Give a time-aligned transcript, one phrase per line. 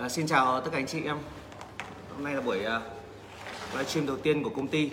[0.00, 1.18] À, xin chào tất cả anh chị em.
[2.14, 2.82] Hôm nay là buổi à, uh,
[3.72, 4.90] livestream đầu tiên của công ty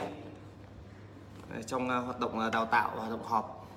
[1.53, 3.67] à, trong uh, hoạt động uh, đào tạo và hoạt động họp.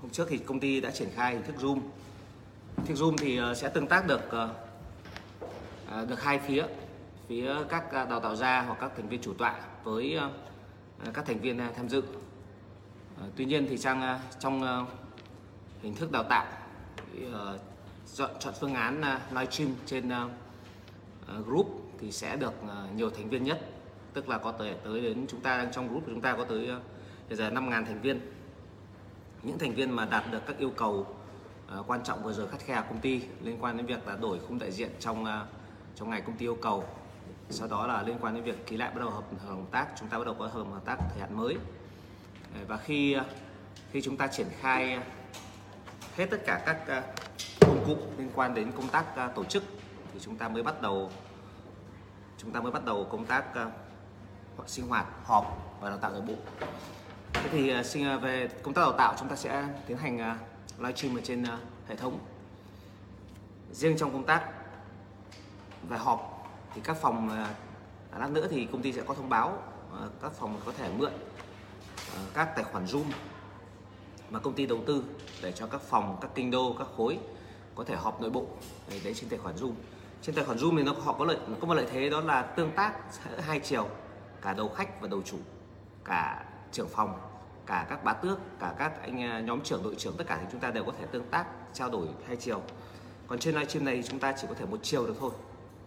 [0.00, 1.80] Hôm trước thì công ty đã triển khai hình thức Zoom.
[2.76, 4.50] Hình thức Zoom thì uh, sẽ tương tác được uh,
[6.02, 6.64] uh, được hai phía,
[7.28, 10.18] phía các uh, đào tạo gia hoặc các thành viên chủ tọa với
[11.08, 11.98] uh, các thành viên uh, tham dự.
[11.98, 12.06] Uh,
[13.36, 14.88] tuy nhiên thì trong uh, trong uh,
[15.82, 16.46] hình thức đào tạo
[17.12, 17.60] thì, uh,
[18.14, 20.30] chọn chọn phương án uh, livestream trên uh,
[21.30, 21.66] Ờ, group
[22.00, 23.60] thì sẽ được ờ, nhiều thành viên nhất.
[24.12, 26.44] Tức là có tới tới đến chúng ta đang trong group của chúng ta có
[26.44, 26.80] tới ờ,
[27.28, 28.20] bây giờ 5.000 thành viên.
[29.42, 31.06] Những thành viên mà đạt được các yêu cầu
[31.86, 34.58] quan trọng vừa rồi khắt khe công ty liên quan đến việc là đổi khung
[34.58, 35.26] đại diện trong
[35.96, 36.84] trong ngày công ty yêu cầu.
[37.50, 40.08] Sau đó là liên quan đến việc ký lại bắt đầu hợp hợp tác, chúng
[40.08, 41.56] ta bắt đầu có hợp hợp tác thời hạn mới.
[42.68, 43.16] Và khi
[43.90, 44.98] khi chúng ta triển khai
[46.16, 47.04] hết tất cả các
[47.60, 49.62] công cụ liên quan đến công tác tổ chức
[50.20, 51.10] thì chúng ta mới bắt đầu
[52.38, 53.44] chúng ta mới bắt đầu công tác
[54.58, 56.34] uh, sinh hoạt họp và đào tạo nội bộ.
[57.32, 60.16] Thế thì ờ, sinh uh, về công tác đào tạo chúng ta sẽ tiến hành
[60.16, 61.48] uh, livestream ở trên uh,
[61.88, 62.18] hệ thống.
[63.72, 64.48] Riêng trong công tác
[65.88, 69.58] về họp thì các phòng uh, lát nữa thì công ty sẽ có thông báo
[69.92, 73.04] uh, các phòng có thể mượn uh, các tài khoản zoom
[74.30, 75.04] mà công ty đầu tư
[75.42, 77.18] để cho các phòng các kinh đô các khối
[77.74, 78.46] có thể họp nội bộ
[78.90, 79.72] để đấy trên tài khoản zoom
[80.22, 82.42] trên tài khoản Zoom thì nó họ có lợi có một lợi thế đó là
[82.42, 82.94] tương tác
[83.46, 83.88] hai chiều
[84.42, 85.36] cả đầu khách và đầu chủ
[86.04, 87.30] cả trưởng phòng
[87.66, 90.46] cả các bá tước cả các anh à, nhóm trưởng đội trưởng tất cả thì
[90.52, 92.62] chúng ta đều có thể tương tác trao đổi hai chiều.
[93.26, 95.30] Còn trên livestream này chúng ta chỉ có thể một chiều được thôi.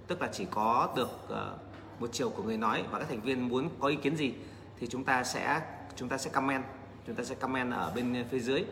[0.08, 3.50] Tức là chỉ có được uh, một chiều của người nói và các thành viên
[3.50, 4.34] muốn có ý kiến gì
[4.80, 5.62] thì chúng ta sẽ
[5.96, 6.64] chúng ta sẽ comment.
[7.08, 8.66] Chúng ta sẽ comment ở bên phía dưới.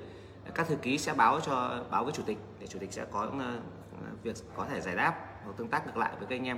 [0.53, 3.27] Các thư ký sẽ báo cho báo với chủ tịch để chủ tịch sẽ có
[3.27, 6.57] uh, việc có thể giải đáp hoặc tương tác ngược lại với các anh em.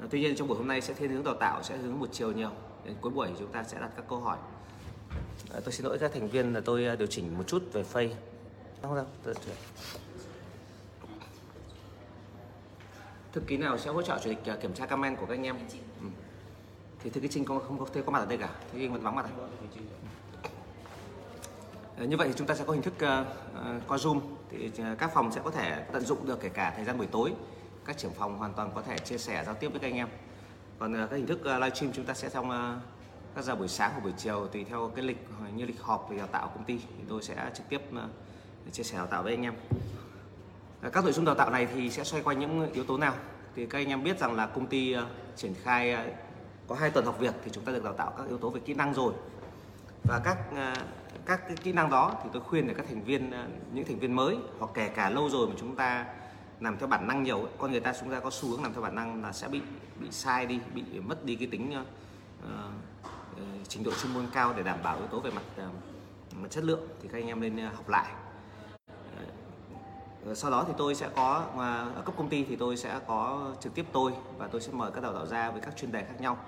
[0.00, 2.08] À, tuy nhiên trong buổi hôm nay sẽ thiên hướng đào tạo sẽ hướng một
[2.12, 2.50] chiều nhiều.
[2.84, 4.38] Đến cuối buổi chúng ta sẽ đặt các câu hỏi.
[5.52, 7.82] À, tôi xin lỗi các thành viên là tôi à, điều chỉnh một chút về
[7.82, 8.14] phây.
[8.82, 9.34] Không đâu tôi
[13.32, 15.42] thư ký nào sẽ hỗ trợ chủ tịch à, kiểm tra comment của các anh
[15.42, 15.56] em?
[16.00, 16.06] Ừ.
[17.02, 18.48] thì thư ký trinh không không có thấy có mặt ở đây cả.
[18.72, 19.48] Thư ký vẫn vắng mặt này
[21.96, 24.20] à, như vậy thì chúng ta sẽ có hình thức uh, uh, qua zoom.
[24.50, 27.32] Thì các phòng sẽ có thể tận dụng được kể cả thời gian buổi tối
[27.84, 30.08] các trưởng phòng hoàn toàn có thể chia sẻ, giao tiếp với các anh em.
[30.78, 32.78] Còn ờ, các hình thức ờ, livestream chúng ta sẽ trong ờ,
[33.34, 36.16] các giờ buổi sáng hoặc buổi chiều tùy theo cái lịch, như lịch họp về
[36.16, 36.78] đào tạo công ty.
[36.78, 37.80] Thì tôi sẽ trực tiếp
[38.72, 39.54] chia sẻ đào tạo với anh em.
[40.92, 43.14] Các nội dung đào tạo này thì sẽ xoay quanh những yếu tố nào?
[43.56, 44.96] Thì các anh em biết rằng là công ty
[45.36, 45.96] triển khai
[46.68, 48.60] có hai tuần học việc thì chúng ta được đào tạo các yếu tố về
[48.60, 49.12] kỹ năng rồi.
[50.04, 50.38] Và các
[51.26, 53.32] các cái kỹ năng đó thì tôi khuyên để các thành viên
[53.72, 56.06] những thành viên mới hoặc kể cả lâu rồi mà chúng ta
[56.60, 58.82] làm theo bản năng nhiều con người ta chúng ta có xu hướng làm theo
[58.82, 59.60] bản năng là sẽ bị
[60.00, 61.74] bị sai đi bị mất đi cái tính
[62.44, 62.48] uh,
[63.68, 65.74] trình độ chuyên môn cao để đảm bảo yếu tố về mặt uh,
[66.36, 68.12] mặt chất lượng thì các anh em nên học lại.
[70.34, 71.46] Sau đó thì tôi sẽ có
[71.94, 74.90] ở cấp công ty thì tôi sẽ có trực tiếp tôi và tôi sẽ mời
[74.90, 76.38] các đào tạo ra với các chuyên đề khác nhau.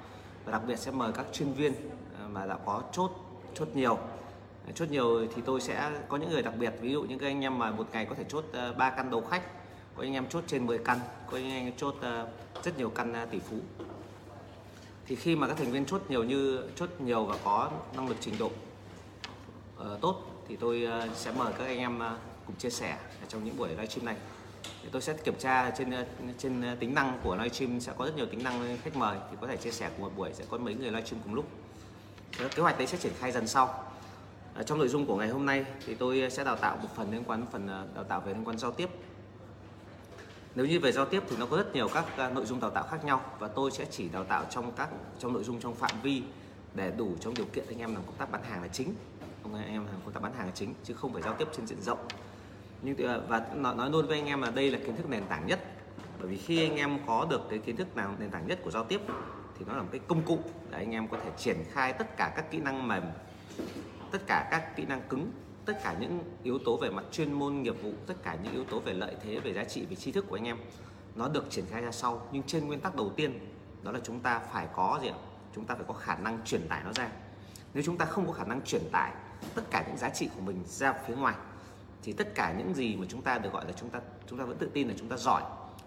[0.44, 1.73] Và đặc biệt sẽ mời các chuyên viên
[2.33, 3.11] mà đã có chốt
[3.55, 3.99] chốt nhiều.
[4.75, 7.41] Chốt nhiều thì tôi sẽ có những người đặc biệt ví dụ những cái anh
[7.41, 8.44] em mà một ngày có thể chốt
[8.77, 9.43] ba căn đầu khách
[9.97, 12.28] có anh em chốt trên 10 căn có anh em chốt ờ,
[12.64, 13.56] rất nhiều căn ờ, tỷ phú.
[15.06, 18.16] Thì khi mà các thành viên chốt nhiều như chốt nhiều và có năng lực
[18.20, 18.50] trình độ
[19.81, 22.02] uh, tốt thì tôi uh, sẽ mời các anh em uh,
[22.47, 22.98] cùng chia sẻ
[23.28, 24.16] trong những buổi livestream này.
[24.82, 25.91] Thì tôi sẽ kiểm tra trên
[26.38, 29.47] trên tính năng của livestream sẽ có rất nhiều tính năng khách mời thì có
[29.47, 31.44] thể chia sẻ cùng một buổi sẽ có mấy người livestream cùng lúc.
[32.54, 33.84] Kế hoạch đấy sẽ triển khai dần sau.
[34.66, 37.25] Trong nội dung của ngày hôm nay thì tôi sẽ đào tạo một phần liên
[37.26, 38.91] quan phần đào tạo về liên quan giao tiếp
[40.54, 42.70] nếu như về giao tiếp thì nó có rất nhiều các à, nội dung đào
[42.70, 45.74] tạo khác nhau và tôi sẽ chỉ đào tạo trong các, trong nội dung trong
[45.74, 46.22] phạm vi
[46.74, 48.94] để đủ trong điều kiện anh em làm công tác bán hàng là chính.
[49.44, 51.66] Anh em làm công tác bán hàng là chính, chứ không phải giao tiếp trên
[51.66, 51.98] diện rộng.
[52.82, 55.46] Nhưng à, và nói luôn với anh em là đây là kiến thức nền tảng
[55.46, 55.60] nhất.
[56.18, 58.70] Bởi vì khi anh em có được cái kiến thức nào nền tảng nhất của
[58.70, 59.00] giao tiếp
[59.58, 60.38] thì nó là một cái công cụ
[60.70, 63.02] để anh em có thể triển khai tất cả các kỹ năng mềm,
[64.10, 65.31] tất cả các kỹ năng cứng
[65.64, 68.64] tất cả những yếu tố về mặt chuyên môn nghiệp vụ tất cả những yếu
[68.64, 70.59] tố về lợi thế về giá trị về tri thức của anh em
[71.14, 73.38] nó được triển khai ra sau nhưng trên nguyên tắc đầu tiên
[73.82, 75.14] đó là chúng ta phải có gì ạ
[75.55, 77.09] chúng ta phải có khả năng truyền tải nó ra
[77.75, 79.12] nếu chúng ta không có khả năng truyền tải
[79.55, 81.35] tất cả những giá trị của mình ra phía ngoài
[82.03, 84.44] thì tất cả những gì mà chúng ta được gọi là chúng ta chúng ta
[84.44, 85.43] vẫn tự tin là chúng ta giỏi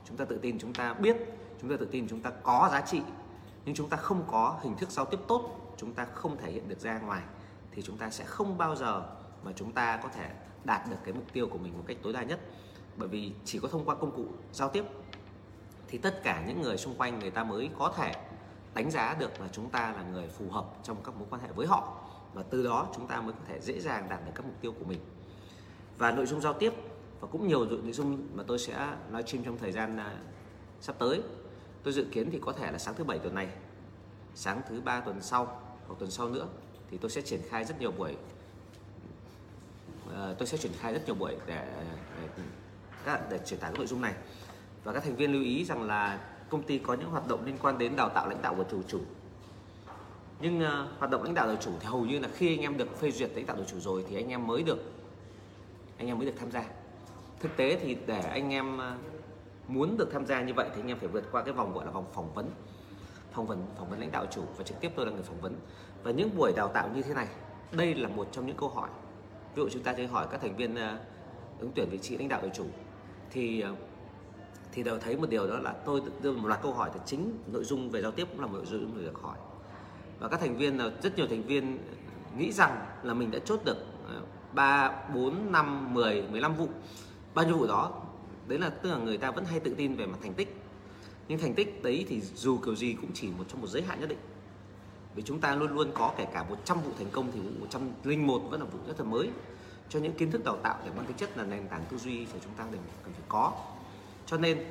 [0.07, 1.18] chúng ta tự tin chúng ta biết
[1.62, 3.01] chúng ta tự tin chúng ta có giá trị
[3.66, 6.69] nhưng chúng ta không có hình thức giao tiếp tốt chúng ta không thể hiện
[6.69, 7.21] được ra ngoài
[7.71, 9.04] thì chúng ta sẽ không bao giờ
[9.45, 10.30] mà chúng ta có thể
[10.63, 12.39] đạt được cái mục tiêu của mình một cách tối đa nhất.
[12.97, 14.86] Bởi vì chỉ có thông qua công cụ giao tiếp
[15.88, 18.12] thì tất cả những người xung quanh người ta mới có thể
[18.74, 21.47] đánh giá được là chúng ta là người phù hợp trong các mối quan hệ
[21.56, 21.94] với họ.
[22.33, 24.71] Và từ đó chúng ta mới có thể dễ dàng đạt được các mục tiêu
[24.80, 25.00] của mình.
[25.97, 26.74] Và nội dung giao tiếp
[27.19, 30.18] và cũng nhiều nội dung mà tôi sẽ nói livestream trong thời gian à,
[30.81, 31.21] sắp tới,
[31.83, 33.50] tôi dự kiến thì có thể là sáng thứ bảy tuần này,
[34.36, 36.47] sáng thứ ba tuần sau hoặc tuần sau nữa
[36.92, 38.18] thì tôi sẽ triển khai rất nhiều buổi
[40.15, 41.67] Ờ, tôi sẽ triển khai rất nhiều buổi để
[43.06, 44.13] để, để truyền tải các nội dung này.
[44.83, 46.19] Và các thành viên lưu ý rằng là
[46.50, 48.81] công ty có những hoạt động liên quan đến đào tạo lãnh đạo của chủ
[48.88, 49.01] chủ.
[50.41, 52.77] Nhưng uh, hoạt động lãnh đạo đội chủ thì hầu như là khi anh em
[52.77, 54.77] được phê duyệt lãnh đạo đội chủ rồi thì anh em mới được
[55.97, 56.63] anh em mới được tham gia.
[57.39, 60.88] Thực tế thì để anh em uh, muốn được tham gia như vậy thì anh
[60.88, 62.50] em phải vượt qua cái vòng gọi là vòng phỏng vấn.
[63.31, 65.56] Phỏng vấn phỏng vấn lãnh đạo chủ và trực tiếp tôi là người phỏng vấn.
[66.03, 67.27] Và những buổi đào tạo như thế này
[67.71, 68.89] đây là một trong những câu hỏi
[69.56, 70.98] ví dụ chúng ta sẽ hỏi các thành viên ờ,
[71.60, 72.66] ứng tuyển vị trí lãnh đạo đội chủ
[73.31, 73.75] thì ờ,
[74.72, 77.40] thì đều thấy một điều đó là tôi đưa một loạt câu hỏi thì chính
[77.52, 79.38] nội dung về giao tiếp cũng là một nội dung được hỏi.
[80.19, 81.78] Và các thành viên ờ, rất nhiều thành viên
[82.38, 83.78] nghĩ rằng là mình đã chốt được
[84.54, 86.68] 3, 4, 5, 10, 15 vụ.
[87.34, 88.02] Bao nhiêu vụ đó
[88.48, 90.56] đấy là tức là người ta vẫn hay tự tin về mặt thành tích.
[91.28, 94.00] Nhưng thành tích đấy thì dù kiểu gì cũng chỉ một trong một giới hạn
[94.00, 94.19] nhất định
[95.15, 98.41] vì chúng ta luôn luôn có kể cả 100 vụ thành công thì vụ 101
[98.50, 99.29] vẫn là vụ rất là mới.
[99.89, 102.25] Cho những kiến thức đào tạo để mang tính chất là nền tảng tư duy
[102.25, 103.51] thì chúng ta đều cần phải có.
[104.25, 104.65] Cho nên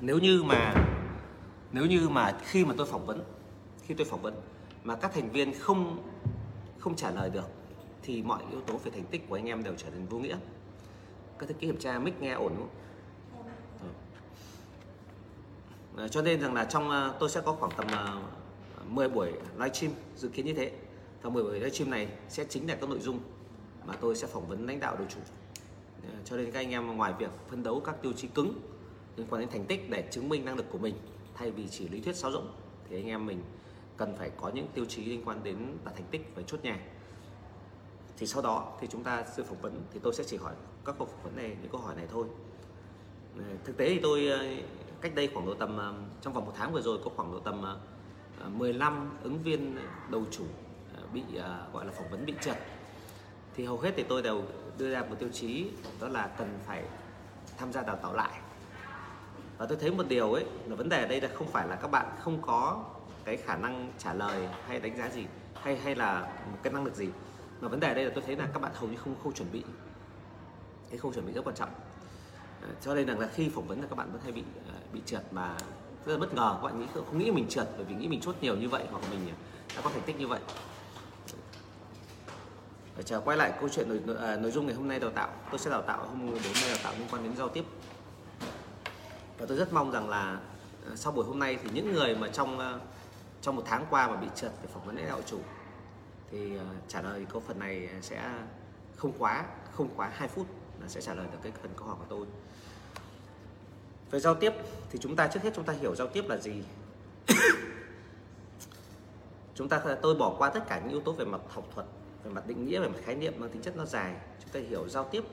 [0.00, 0.74] nếu như mà
[1.72, 3.24] nếu như mà khi mà tôi phỏng vấn
[3.82, 4.34] khi tôi phỏng vấn
[4.84, 6.02] mà các thành viên không
[6.78, 7.48] không trả lời được
[8.02, 10.36] thì mọi yếu tố về thành tích của anh em đều trở nên vô nghĩa.
[11.38, 12.68] Các thứ kiểm tra mic nghe ổn không?
[15.96, 17.86] À, cho nên rằng là trong ờ, tôi sẽ có khoảng tầm
[18.88, 20.72] 10 buổi livestream dự kiến như thế.
[21.22, 23.20] Và 10 buổi livestream này sẽ chính là các nội dung
[23.86, 25.20] mà tôi sẽ phỏng vấn lãnh đạo đội chủ.
[26.02, 28.60] Ờ, cho nên các anh em ngoài việc phân đấu các tiêu chí cứng
[29.16, 30.94] liên quan đến thành tích để chứng minh năng lực của mình
[31.34, 32.52] thay vì chỉ lý thuyết sáo rỗng,
[32.88, 33.42] thì anh em mình
[33.96, 36.78] cần phải có những tiêu chí liên quan đến đạt thành tích và chốt nhà.
[38.16, 40.54] Thì sau đó thì chúng ta sẽ phỏng vấn, thì tôi sẽ chỉ hỏi
[40.84, 42.26] các câu phỏng vấn này những câu hỏi này thôi.
[43.38, 44.46] Ờ, thực tế thì tôi ờ,
[45.00, 45.78] cách đây khoảng độ tầm
[46.20, 47.64] trong vòng một tháng vừa rồi có khoảng độ tầm
[48.40, 49.76] À, 15 ứng viên
[50.10, 50.44] đầu chủ
[50.96, 52.56] à, bị à, gọi là phỏng vấn bị trượt.
[53.54, 54.42] Thì hầu hết thì tôi đều
[54.78, 55.70] đưa ra một tiêu chí,
[56.00, 56.84] đó là cần phải
[57.58, 58.40] tham gia đào tạo lại.
[59.58, 61.76] Và tôi thấy một điều ấy, là vấn đề ở đây là không phải là
[61.76, 62.84] các bạn không có
[63.24, 66.20] cái khả năng trả lời hay đánh giá gì, hay hay là
[66.52, 67.08] một cái năng lực gì.
[67.60, 69.34] Mà vấn đề ở đây là tôi thấy là các bạn hầu như không không
[69.34, 69.64] chuẩn bị.
[70.90, 71.70] Cái không chuẩn bị rất quan trọng.
[72.80, 74.44] Cho nên rằng là khi phỏng vấn là các bạn vẫn hay bị
[74.92, 75.56] bị trượt mà
[76.06, 76.58] rất là bất ngờ.
[76.62, 78.84] Các bạn nghĩ không nghĩ mình trượt bởi vì nghĩ mình chốt nhiều như vậy
[78.90, 79.36] hoặc mình à,
[79.76, 80.40] đã có thành tích như vậy.
[82.96, 85.28] Để chờ quay lại câu chuyện nội, à, nội dung ngày hôm nay đào tạo.
[85.50, 87.64] Tôi sẽ đào tạo hôm đến nay đào tạo liên quan đến giao tiếp.
[89.38, 90.40] Và tôi rất mong rằng là
[90.86, 92.78] à, sau buổi hôm nay thì những người mà trong à,
[93.42, 95.38] trong một tháng qua mà bị trượt để phỏng vấn lãnh đạo chủ
[96.30, 96.52] thì
[96.88, 98.30] trả lời câu phần này sẽ
[98.96, 100.46] không quá không quá 2 phút
[100.80, 102.26] là sẽ trả lời được cái phần câu hỏi của tôi
[104.14, 104.52] về giao tiếp
[104.90, 106.52] thì chúng ta trước hết chúng ta hiểu giao tiếp là gì.
[109.54, 111.86] Chúng ta, tôi bỏ qua tất cả những yếu tố về mặt học thuật,
[112.24, 114.14] về mặt định nghĩa, về mặt khái niệm, mang tính chất nó dài.
[114.40, 115.24] Chúng ta hiểu giao tiếp,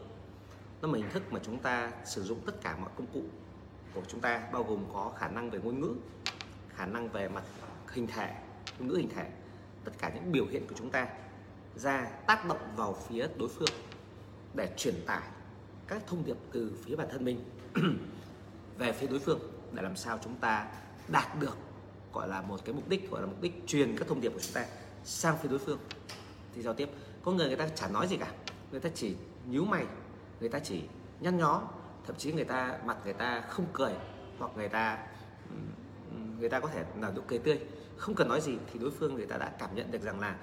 [0.82, 3.24] nó là hình thức mà chúng ta sử dụng tất cả mọi công cụ
[3.94, 5.94] của chúng ta, bao gồm có khả năng về ngôn ngữ,
[6.76, 7.44] khả năng về mặt
[7.92, 8.34] hình thể,
[8.80, 9.30] ngôn ngữ hình thể,
[9.84, 11.08] tất cả những biểu hiện của chúng ta
[11.76, 13.76] ra tác động vào phía đối phương
[14.54, 15.28] để truyền tải
[15.88, 17.44] các thông điệp từ phía bản thân mình.
[18.82, 19.40] về phía đối phương
[19.72, 20.68] để làm sao chúng ta
[21.08, 21.58] đạt được,
[22.14, 24.40] gọi là một cái mục đích, gọi là mục đích truyền các thông điệp của
[24.40, 24.66] chúng ta
[25.04, 25.80] sang phía đối phương.
[26.56, 26.90] Thì giao tiếp,
[27.24, 28.32] có người người ta chả nói gì cả,
[28.72, 29.16] người ta chỉ
[29.50, 29.86] nhíu mày,
[30.40, 30.82] người ta chỉ
[31.20, 31.62] nhăn nhó,
[32.08, 33.94] thậm chí người ta, mặt người ta không cười,
[34.40, 34.98] hoặc người ta
[36.40, 37.60] người ta có thể là nụ cười tươi,
[37.98, 40.36] không cần nói gì, thì đối phương người ta đã cảm nhận được rằng là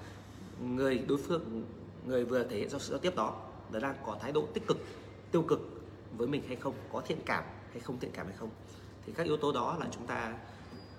[0.61, 1.63] người đối phương,
[2.05, 3.41] người vừa thể hiện do sự giao tiếp đó
[3.71, 4.77] đã đang có thái độ tích cực,
[5.31, 5.59] tiêu cực
[6.17, 8.49] với mình hay không, có thiện cảm hay không thiện cảm hay không.
[9.05, 10.33] Thì các yếu tố đó là chúng ta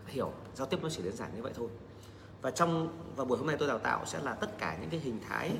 [0.07, 1.69] hiểu, giao tiếp nó chỉ đơn giản như vậy thôi.
[2.43, 5.00] Và trong, và buổi hôm nay tôi đào tạo sẽ là tất cả những cái
[5.00, 5.53] hình thái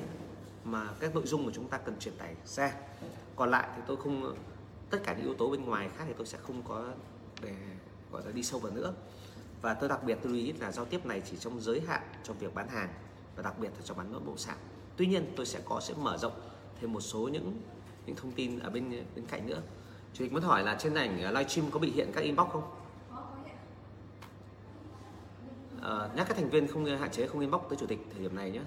[0.63, 2.73] mà các nội dung mà chúng ta cần truyền tải ra.
[3.35, 4.35] Còn lại thì tôi không,
[4.89, 6.87] tất cả những yếu tố bên ngoài khác thì tôi sẽ không có
[7.41, 7.55] để,
[8.11, 8.93] gọi là đi sâu vào nữa.
[9.61, 12.01] Và tôi đặc biệt tôi lưu ý là giao tiếp này chỉ trong giới hạn
[12.23, 12.89] trong việc bán hàng
[13.35, 14.57] và đặc biệt là trong bán bất động sản
[14.97, 16.41] tuy nhiên, tôi sẽ có, sẽ mở rộng
[16.81, 17.61] thêm một số những
[18.05, 19.61] những thông tin ở bên bên cạnh nữa
[20.13, 22.63] chủ tịch muốn hỏi là trên ảnh livestream có bị hiện các inbox không?
[25.81, 28.35] À, nhắc các thành viên không hạn chế không inbox tới chủ tịch thời điểm
[28.35, 28.61] này nhé.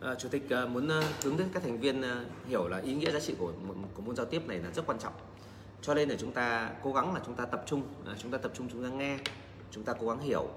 [0.00, 2.94] À, chủ tịch à, muốn à, hướng đến các thành viên à, hiểu là ý
[2.94, 3.52] nghĩa giá trị của
[3.94, 5.12] của môn giao tiếp này là rất quan trọng.
[5.82, 8.38] Cho nên là chúng ta cố gắng là chúng ta tập trung à, chúng ta
[8.38, 9.18] tập trung chúng ta nghe
[9.70, 10.48] chúng ta cố gắng hiểu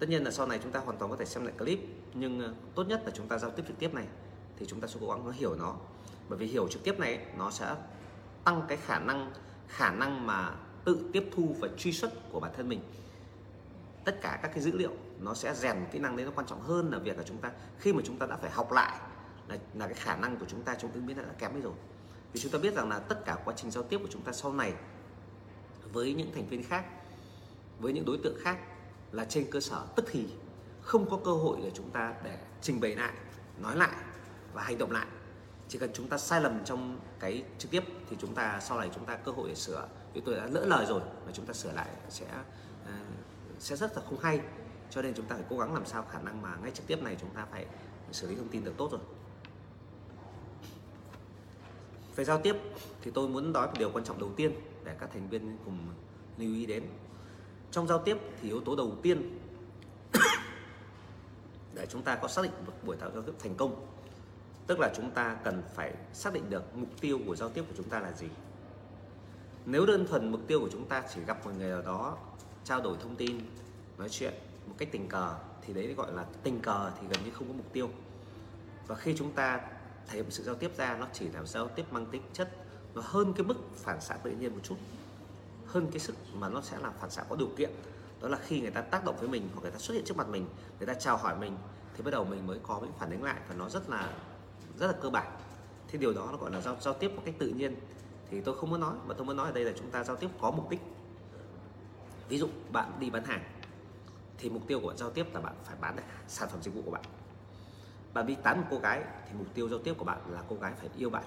[0.00, 1.78] tất nhiên là sau này chúng ta hoàn toàn có thể xem lại clip
[2.14, 4.06] nhưng ờ, tốt nhất là chúng ta giao tiếp trực tiếp này
[4.56, 5.74] thì chúng ta sẽ cố gắng nó hiểu nó.
[6.28, 7.74] Bởi vì hiểu trực tiếp này nó sẽ
[8.44, 9.32] tăng cái khả năng
[9.68, 10.54] khả năng mà
[10.84, 12.80] tự tiếp thu và truy xuất của bản thân mình.
[14.04, 16.60] Tất cả các cái dữ liệu nó sẽ rèn kỹ năng đấy nó quan trọng
[16.60, 19.00] hơn là việc là chúng ta khi mà chúng ta đã phải học lại
[19.48, 21.74] là, là cái khả năng của chúng ta trong ứng biến đã kém đi rồi.
[22.32, 24.32] Vì chúng ta biết rằng là tất cả quá trình giao tiếp của chúng ta
[24.32, 24.74] sau này
[25.92, 26.84] với những thành viên khác
[27.78, 28.58] với những đối tượng khác
[29.12, 30.26] là trên cơ sở tức thì
[30.82, 33.12] không có cơ hội để chúng ta để trình bày lại,
[33.58, 33.96] nói lại
[34.52, 35.06] và hành động lại.
[35.68, 38.90] Chỉ cần chúng ta sai lầm trong cái trực tiếp thì chúng ta, sau này
[38.94, 39.88] chúng ta cơ hội để sửa.
[40.14, 42.26] Vì tôi đã lỡ lời rồi mà chúng ta sửa lại sẽ
[42.86, 42.92] ờ,
[43.58, 44.40] sẽ rất là không hay.
[44.90, 47.02] Cho nên chúng ta phải cố gắng làm sao khả năng mà ngay trực tiếp
[47.02, 47.66] này chúng ta phải
[48.12, 49.00] xử lý thông tin được tốt rồi.
[52.16, 52.56] Về giao tiếp
[53.02, 54.52] thì tôi muốn nói một điều quan trọng đầu tiên
[54.84, 55.78] để các thành viên cùng
[56.38, 56.82] lưu ý đến
[57.70, 59.38] trong giao tiếp thì yếu tố đầu tiên
[61.74, 63.86] để chúng ta có xác định được buổi giao tiếp thành công,
[64.66, 67.74] tức là chúng ta cần phải xác định được mục tiêu của giao tiếp của
[67.76, 68.28] chúng ta là gì.
[69.66, 72.16] Nếu đơn thuần mục tiêu của chúng ta chỉ gặp một người nào đó,
[72.64, 73.40] trao đổi thông tin,
[73.98, 74.34] nói chuyện
[74.66, 77.54] một cách tình cờ, thì đấy gọi là tình cờ thì gần như không có
[77.54, 77.90] mục tiêu.
[78.86, 79.60] Và khi chúng ta
[80.08, 82.50] thể hiện sự giao tiếp ra, nó chỉ là giao tiếp mang tính chất,
[82.94, 84.76] nó hơn cái mức phản xạ tự nhiên một chút
[85.72, 87.70] hơn cái sức mà nó sẽ là phản xạ có điều kiện.
[88.20, 90.16] Đó là khi người ta tác động với mình hoặc người ta xuất hiện trước
[90.16, 90.46] mặt mình,
[90.78, 91.56] người ta chào hỏi mình,
[91.96, 94.12] thì bắt đầu mình mới có những phản ứng lại và nó rất là
[94.78, 95.30] rất là cơ bản.
[95.88, 97.76] Thì điều đó nó gọi là giao giao tiếp một cách tự nhiên.
[98.30, 100.16] Thì tôi không muốn nói, mà tôi muốn nói ở đây là chúng ta giao
[100.16, 100.80] tiếp có mục đích.
[102.28, 103.44] Ví dụ, bạn đi bán hàng,
[104.38, 106.74] thì mục tiêu của bạn giao tiếp là bạn phải bán được sản phẩm dịch
[106.74, 107.02] vụ của bạn.
[108.14, 110.56] Bạn đi tán một cô gái, thì mục tiêu giao tiếp của bạn là cô
[110.56, 111.24] gái phải yêu bạn.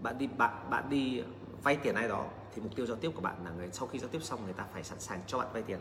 [0.00, 1.22] Bạn đi, bạn bạn đi
[1.62, 2.26] vay tiền ai đó
[2.58, 4.52] thì mục tiêu giao tiếp của bạn là người sau khi giao tiếp xong người
[4.52, 5.78] ta phải sẵn sàng cho bạn vay tiền.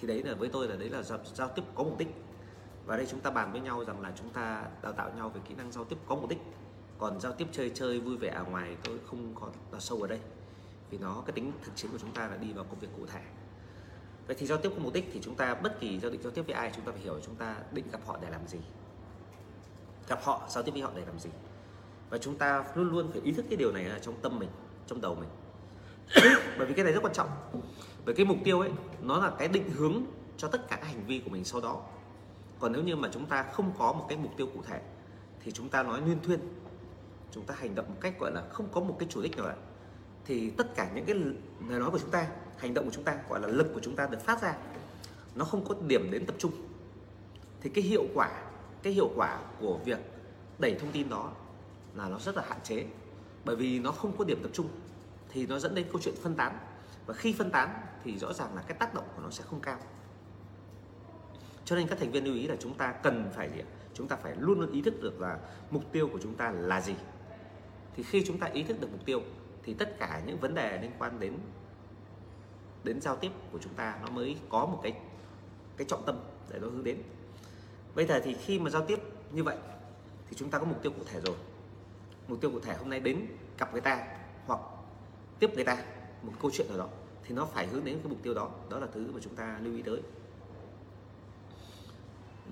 [0.00, 2.08] Thì đấy là với tôi là đấy là giao, giao tiếp có mục đích.
[2.86, 5.40] Và đây chúng ta bàn với nhau rằng là chúng ta đào tạo nhau về
[5.48, 6.38] kỹ năng giao tiếp có mục đích.
[6.98, 10.08] Còn giao tiếp chơi chơi vui vẻ ở ngoài tôi không còn là sâu ở
[10.08, 10.20] đây.
[10.90, 13.06] Vì nó cái tính thực chiến của chúng ta là đi vào công việc cụ
[13.06, 13.20] thể.
[14.26, 16.32] Vậy thì giao tiếp có mục đích thì chúng ta bất kỳ giao định giao
[16.32, 18.58] tiếp với ai chúng ta phải hiểu chúng ta định gặp họ để làm gì.
[20.08, 21.30] Gặp họ giao tiếp với họ để làm gì.
[22.10, 24.48] Và chúng ta luôn luôn phải ý thức cái điều này là trong tâm mình
[24.86, 25.28] trong đầu mình
[26.58, 27.28] bởi vì cái này rất quan trọng.
[28.04, 28.70] Bởi cái mục tiêu ấy,
[29.02, 30.02] nó là cái định hướng
[30.36, 31.82] cho tất cả các hành vi của mình sau đó.
[32.58, 34.80] Còn nếu như mà chúng ta không có một cái mục tiêu cụ thể,
[35.44, 36.40] thì chúng ta nói nguyên thuyên.
[37.32, 39.46] Chúng ta hành động một cách, gọi là, không có một cái chủ đích nào
[39.46, 39.54] cả.
[40.24, 41.14] Thì tất cả những cái
[41.68, 43.96] lời nói của chúng ta, hành động của chúng ta, gọi là lực của chúng
[43.96, 44.56] ta được phát ra,
[45.34, 46.52] nó không có điểm đến tập trung.
[47.60, 48.30] Thì cái hiệu quả,
[48.82, 49.98] cái hiệu quả của việc
[50.58, 51.32] đẩy thông tin đó
[51.94, 52.84] là nó rất là hạn chế.
[53.44, 54.68] Bởi vì nó không có điểm tập trung
[55.28, 56.58] thì nó dẫn đến câu chuyện phân tán.
[57.06, 59.60] Và khi phân tán thì rõ ràng là cái tác động của nó sẽ không
[59.60, 59.78] cao.
[61.64, 63.62] Cho nên các thành viên lưu ý là chúng ta cần phải gì
[63.94, 65.38] chúng ta phải luôn luôn ý thức được là
[65.70, 66.94] mục tiêu của chúng ta là gì.
[67.96, 69.22] Thì khi chúng ta ý thức được mục tiêu,
[69.62, 71.34] thì tất cả những vấn đề liên quan đến
[72.84, 74.92] đến giao tiếp của chúng ta nó mới có một cái
[75.76, 76.20] cái trọng tâm
[76.50, 77.02] để nó hướng đến.
[77.94, 79.00] Bây giờ thì khi mà giao tiếp
[79.32, 79.56] như vậy,
[80.30, 81.36] thì chúng ta có mục tiêu cụ thể rồi.
[82.28, 83.26] Mục tiêu cụ thể hôm nay đến
[83.58, 84.17] gặp người ta
[85.38, 85.84] tiếp người ta
[86.22, 86.88] một câu chuyện nào đó
[87.24, 88.50] thì nó phải hướng đến cái mục tiêu đó.
[88.70, 90.00] Đó là thứ mà chúng ta lưu ý tới.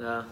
[0.00, 0.22] À,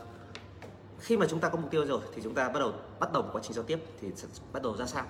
[0.98, 3.24] khi mà chúng ta có mục tiêu rồi thì chúng ta bắt đầu bắt đầu
[3.32, 4.08] quá trình giao tiếp thì
[4.52, 5.04] bắt đầu ra sao?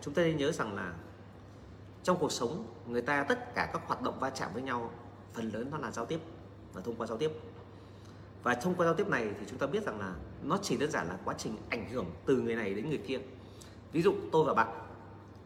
[0.00, 0.94] Chúng ta nên nhớ rằng là
[2.02, 4.90] trong cuộc sống người ta tất cả các hoạt động va chạm với nhau
[5.32, 6.20] phần lớn nó là giao tiếp
[6.72, 7.30] và thông qua giao tiếp.
[8.42, 10.90] Và thông qua giao tiếp này thì chúng ta biết rằng là nó chỉ đơn
[10.90, 13.18] giản là quá trình ảnh hưởng từ người này đến người kia.
[13.92, 14.87] Ví dụ tôi và bạn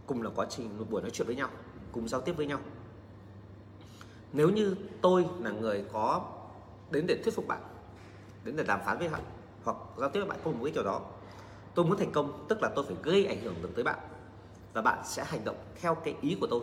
[0.07, 1.49] cùng là quá trình một buổi nói chuyện với nhau,
[1.93, 2.61] cùng giao tiếp với nhau.
[4.33, 6.31] Nếu như tôi là người có
[6.91, 7.63] đến để thuyết phục bạn,
[8.45, 9.23] đến để đàm phán với bạn,
[9.65, 11.01] hoặc giao tiếp với bạn có một cái kiểu đó,
[11.75, 13.99] tôi muốn thành công, tức là tôi phải gây ảnh hưởng được tới bạn,
[14.73, 16.61] và bạn sẽ hành động theo cái ý của tôi,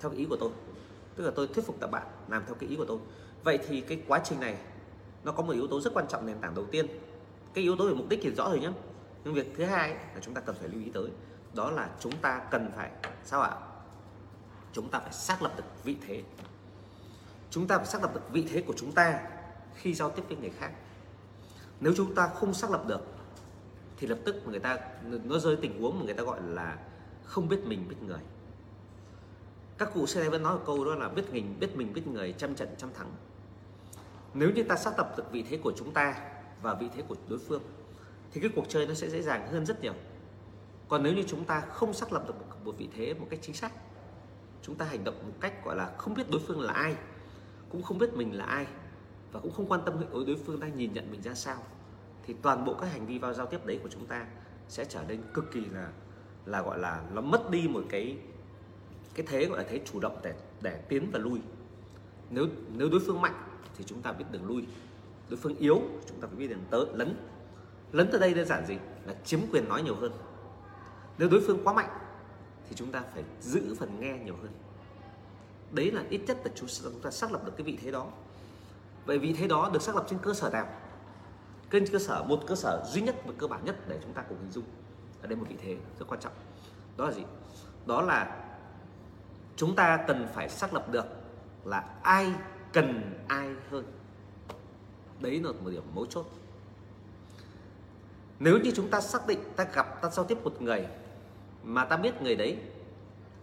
[0.00, 0.50] theo cái ý của tôi.
[1.16, 2.98] Tức là tôi thuyết phục các bạn làm theo cái ý của tôi.
[3.44, 4.56] Vậy thì cái quá trình này,
[5.24, 6.86] nó có một yếu tố rất quan trọng nền tảng đầu tiên.
[7.54, 8.70] Cái yếu tố về mục đích thì rõ rồi nhé
[9.24, 11.08] nhưng việc thứ hai là chúng ta cần phải lưu ý tới
[11.56, 12.90] đó là chúng ta cần phải,
[13.24, 13.56] sao ạ?
[14.72, 16.22] Chúng ta phải xác lập được vị thế.
[17.50, 19.20] Chúng ta phải xác lập được vị thế của chúng ta
[19.74, 20.70] khi giao tiếp với người khác.
[21.80, 23.00] Nếu chúng ta không xác lập được,
[23.96, 24.78] thì lập tức người ta,
[25.24, 26.78] nó rơi tình huống mà người ta gọi là
[27.24, 28.20] không biết mình biết người.
[29.78, 32.06] Các cụ xưa nay vẫn nói một câu đó là biết mình biết mình biết
[32.06, 33.10] người, trăm trận trăm thắng.
[34.34, 36.14] Nếu như ta xác lập được vị thế của chúng ta
[36.62, 37.62] và vị thế của đối phương,
[38.32, 39.94] thì cái cuộc chơi nó sẽ dễ dàng hơn rất nhiều
[40.88, 43.54] còn nếu như chúng ta không xác lập được một vị thế, một cách chính
[43.54, 43.72] xác,
[44.62, 46.96] chúng ta hành động một cách, gọi là, không biết đối phương là ai,
[47.68, 48.66] cũng không biết mình là ai,
[49.32, 51.62] và cũng không quan tâm đối phương đang nhìn nhận mình ra sao,
[52.26, 54.26] thì toàn bộ các hành vi vào giao tiếp đấy của chúng ta
[54.68, 55.88] sẽ trở nên cực kỳ là
[56.46, 58.18] là, gọi là, nó mất đi một cái
[59.14, 61.40] cái thế, gọi là thế chủ động để để tiến và lui.
[62.30, 63.34] Nếu nếu đối phương mạnh
[63.78, 64.66] thì chúng ta biết đường lui,
[65.28, 67.16] đối phương yếu chúng ta phải biết đường tới, lấn
[67.92, 68.76] lấn tới đây đơn giản gì?
[69.06, 70.12] Là chiếm quyền nói nhiều hơn
[71.18, 71.88] nếu đối phương quá mạnh,
[72.68, 74.52] thì chúng ta phải giữ phần nghe nhiều hơn.
[75.72, 78.06] Đấy là ít nhất là chúng ta xác lập được cái vị thế đó.
[79.06, 80.68] Vậy vị thế đó được xác lập trên cơ sở nào?
[81.70, 84.22] Trên cơ sở, một cơ sở duy nhất và cơ bản nhất để chúng ta
[84.28, 84.64] cùng hình dung.
[85.22, 86.32] Ở đây một vị thế rất quan trọng.
[86.96, 87.22] Đó là gì?
[87.86, 88.44] Đó là
[89.56, 91.06] chúng ta cần phải xác lập được
[91.64, 92.32] là ai
[92.72, 93.84] cần ai hơn.
[95.20, 96.26] Đấy là một điểm mấu chốt.
[98.38, 100.86] Nếu như chúng ta xác định ta gặp, ta giao tiếp một người
[101.66, 102.58] mà ta biết người đấy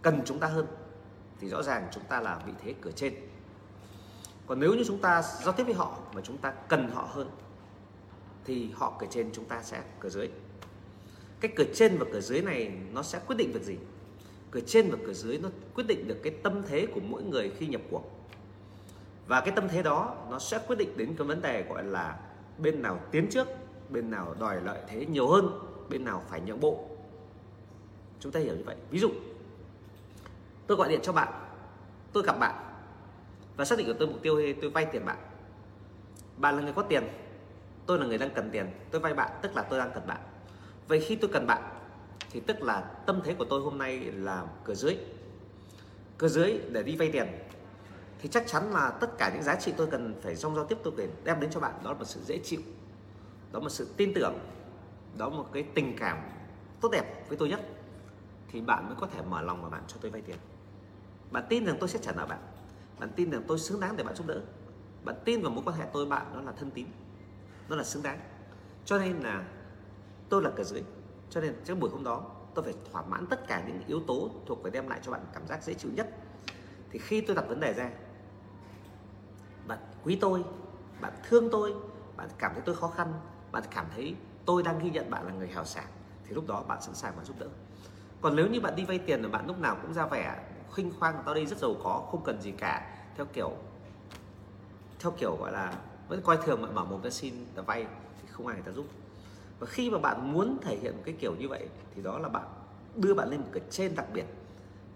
[0.02, 0.66] cần chúng ta hơn,
[1.40, 3.14] thì rõ ràng chúng ta là vị thế cửa trên.
[4.46, 7.30] Còn nếu như chúng ta giao tiếp với họ mà chúng ta cần họ hơn,
[8.44, 10.28] thì họ cửa trên chúng ta sẽ cửa dưới.
[11.40, 13.76] Cái cửa trên và cửa dưới này nó sẽ quyết định việc gì?
[14.50, 17.52] Cửa trên và cửa dưới nó quyết định được cái tâm thế của mỗi người
[17.58, 18.02] khi nhập cuộc.
[19.26, 22.18] Và cái tâm thế đó nó sẽ quyết định đến cái vấn đề gọi là
[22.58, 23.48] bên nào tiến trước,
[23.90, 26.88] bên nào đòi lợi thế nhiều hơn, bên nào phải nhượng bộ
[28.24, 28.76] chúng ta hiểu như vậy.
[28.90, 29.10] Ví dụ,
[30.66, 31.28] tôi gọi điện cho bạn,
[32.12, 32.54] tôi gặp bạn
[33.56, 35.16] và xác định của tôi mục tiêu tôi vay tiền bạn.
[36.36, 37.04] Bạn là người có tiền,
[37.86, 40.20] tôi là người đang cần tiền, tôi vay bạn, tức là tôi đang cần bạn.
[40.88, 41.62] Vậy khi tôi cần bạn,
[42.30, 44.96] thì tức là tâm thế của tôi hôm nay là cửa dưới.
[46.18, 47.26] Cửa dưới để đi vay tiền.
[48.18, 50.78] Thì chắc chắn là tất cả những giá trị tôi cần phải trong giao tiếp
[50.82, 51.72] tôi cần đem đến cho bạn.
[51.84, 52.60] Đó là một sự dễ chịu,
[53.52, 54.38] đó là một sự tin tưởng,
[55.16, 56.18] đó là một cái tình cảm
[56.80, 57.60] tốt đẹp với tôi nhất
[58.54, 60.36] thì bạn mới có thể mở lòng và bạn cho tôi vay tiền.
[61.30, 62.38] Bạn tin rằng tôi sẽ trả nợ bạn.
[62.98, 64.40] Bạn tin rằng tôi xứng đáng để bạn giúp đỡ.
[65.04, 66.86] Bạn tin vào mối quan hệ tôi, bạn đó là thân tín.
[67.68, 68.20] Nó là xứng đáng.
[68.84, 69.44] Cho nên là
[70.28, 70.82] tôi là cờ dưới.
[71.30, 74.30] Cho nên trong buổi hôm đó, tôi phải thỏa mãn tất cả những yếu tố
[74.46, 76.10] thuộc về đem lại cho bạn cảm giác dễ chịu nhất.
[76.90, 77.90] Thì khi tôi đặt vấn đề ra,
[79.66, 80.44] bạn quý tôi,
[81.00, 81.74] bạn thương tôi,
[82.16, 83.12] bạn cảm thấy tôi khó khăn,
[83.52, 85.88] bạn cảm thấy tôi đang ghi nhận bạn là người hào sảng,
[86.24, 87.48] thì lúc đó bạn sẵn sàng mà giúp đỡ
[88.24, 90.38] còn nếu như bạn đi vay tiền là bạn lúc nào cũng ra vẻ
[90.74, 92.96] khinh khoang, tao đây rất giàu có, không cần gì cả.
[93.16, 93.52] Theo kiểu
[94.98, 95.74] theo kiểu gọi là,
[96.08, 97.86] vẫn coi thường mà mở một cái xin ta vay
[98.22, 98.86] thì không ai người ta giúp.
[99.58, 102.28] Và khi mà bạn muốn thể hiện một cái kiểu như vậy thì đó là
[102.28, 102.44] bạn
[102.96, 104.24] đưa bạn lên một cửa trên đặc biệt.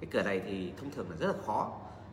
[0.01, 1.73] Cái cửa này thì thông thường là rất là khó.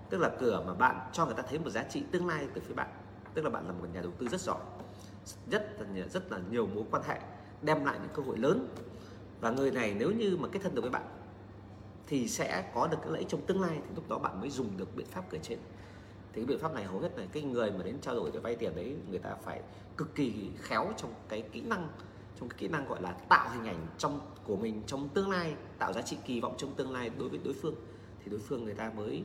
[0.10, 2.62] Tức là cửa mà bạn cho người ta thấy một giá trị tương lai từ
[2.68, 2.90] phía bạn.
[3.34, 4.62] Tức là bạn là một nhà đầu tư rất giỏi,
[5.52, 7.20] rất là rất là nhiều mối quan hệ,
[7.62, 8.68] đem lại những cơ hội lớn
[9.46, 11.06] và người này nếu như mà kết thân được với bạn,
[12.08, 14.50] thì sẽ có được cái lợi ích trong tương lai, thì lúc đó bạn mới
[14.50, 15.60] dùng được biện pháp kể trên.
[16.34, 18.40] Thì cái biện pháp này hầu hết là cái người mà đến trao đổi để
[18.40, 19.62] vay tiền đấy, người ta phải
[19.98, 21.88] cực kỳ khéo trong cái kỹ năng,
[22.40, 25.56] trong cái kỹ năng gọi là tạo hình ảnh trong, của mình trong tương lai,
[25.80, 27.76] tạo giá trị kỳ vọng trong tương lai đối với đối phương.
[28.24, 29.24] Thì đối phương người ta mới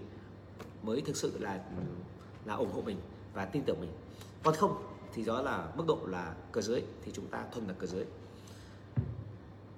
[0.83, 1.61] mới thực sự là
[2.45, 3.01] là ủng hộ mình
[3.35, 3.91] và tin tưởng mình.
[4.43, 7.75] Còn không thì đó là mức độ là cờ dưới, thì chúng ta thuần là
[7.79, 8.05] cờ dưới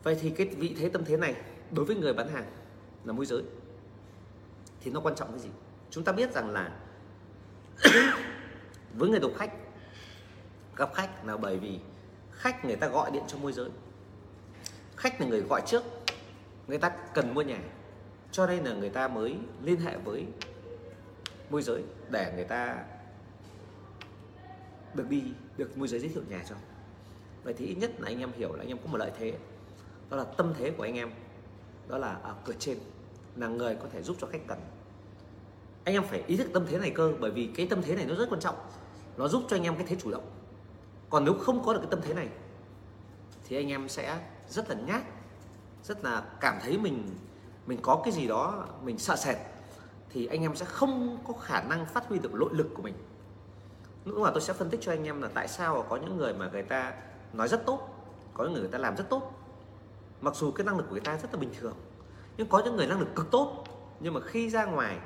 [0.02, 1.34] vậy thì cái vị thế tâm thế này
[1.70, 2.46] đối với người bán hàng
[3.04, 3.42] là môi giới.
[4.80, 5.48] Thì nó quan trọng cái gì?
[5.90, 6.70] Chúng ta biết rằng là
[8.94, 9.52] với người độc khách,
[10.76, 11.78] gặp khách là bởi vì
[12.30, 13.70] khách người ta gọi điện cho môi giới.
[14.96, 15.82] Khách là người gọi trước,
[16.66, 17.60] người ta cần mua nhà.
[18.32, 20.26] Cho nên là người ta mới liên hệ với
[21.50, 22.84] môi giới để người ta
[24.94, 25.22] được đi,
[25.56, 26.54] được môi giới giới thiệu nhà cho.
[27.44, 29.34] Vậy thì ít nhất là anh em hiểu là anh em có một lợi thế
[30.12, 31.10] đó là tâm thế của anh em.
[31.88, 32.78] Đó là ở cửa trên
[33.36, 34.58] là người có thể giúp cho khách cần.
[35.84, 38.06] Anh em phải ý thức tâm thế này cơ bởi vì cái tâm thế này
[38.06, 38.56] nó rất quan trọng.
[39.16, 40.30] Nó giúp cho anh em cái thế chủ động.
[41.10, 42.28] Còn nếu không có được cái tâm thế này
[43.44, 45.02] thì anh em sẽ rất là nhát
[45.84, 47.08] rất là cảm thấy mình
[47.66, 49.36] mình có cái gì đó mình sợ sệt.
[50.10, 52.94] Thì anh em sẽ không có khả năng phát huy được nội lực của mình.
[54.04, 56.34] Lúc mà tôi sẽ phân tích cho anh em là tại sao có những người
[56.34, 56.92] mà người ta
[57.32, 57.88] nói rất tốt
[58.34, 59.41] có những người, người ta làm rất tốt
[60.22, 61.76] mặc dù cái năng lực của người ta rất là bình thường,
[62.36, 63.64] nhưng có những người năng lực cực tốt,
[64.00, 64.98] nhưng mà khi ra ngoài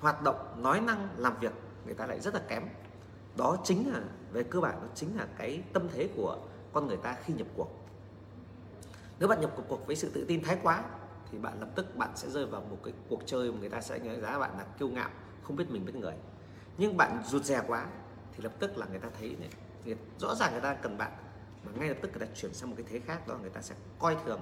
[0.00, 1.52] hoạt động, nói năng, làm việc,
[1.84, 2.62] người ta lại rất là kém.
[3.36, 4.00] Đó chính là,
[4.32, 6.38] về cơ bản nó chính là cái tâm thế của
[6.72, 7.68] con người ta khi nhập cuộc.
[9.18, 10.84] Nếu bạn nhập cuộc với sự tự tin thái quá,
[11.30, 13.80] thì bạn lập tức bạn sẽ rơi vào một cái cuộc chơi mà người ta
[13.80, 15.10] sẽ đánh giá bạn là kiêu ngạo,
[15.42, 16.14] không biết mình biết người.
[16.78, 17.86] Nhưng bạn rụt rè quá,
[18.36, 19.48] thì lập tức là người ta thấy này
[20.18, 21.12] rõ ràng người ta cần bạn
[21.64, 23.50] mà ngay lập tức người ta chuyển sang một cái thế khác đó là người
[23.50, 24.40] ta sẽ coi thường.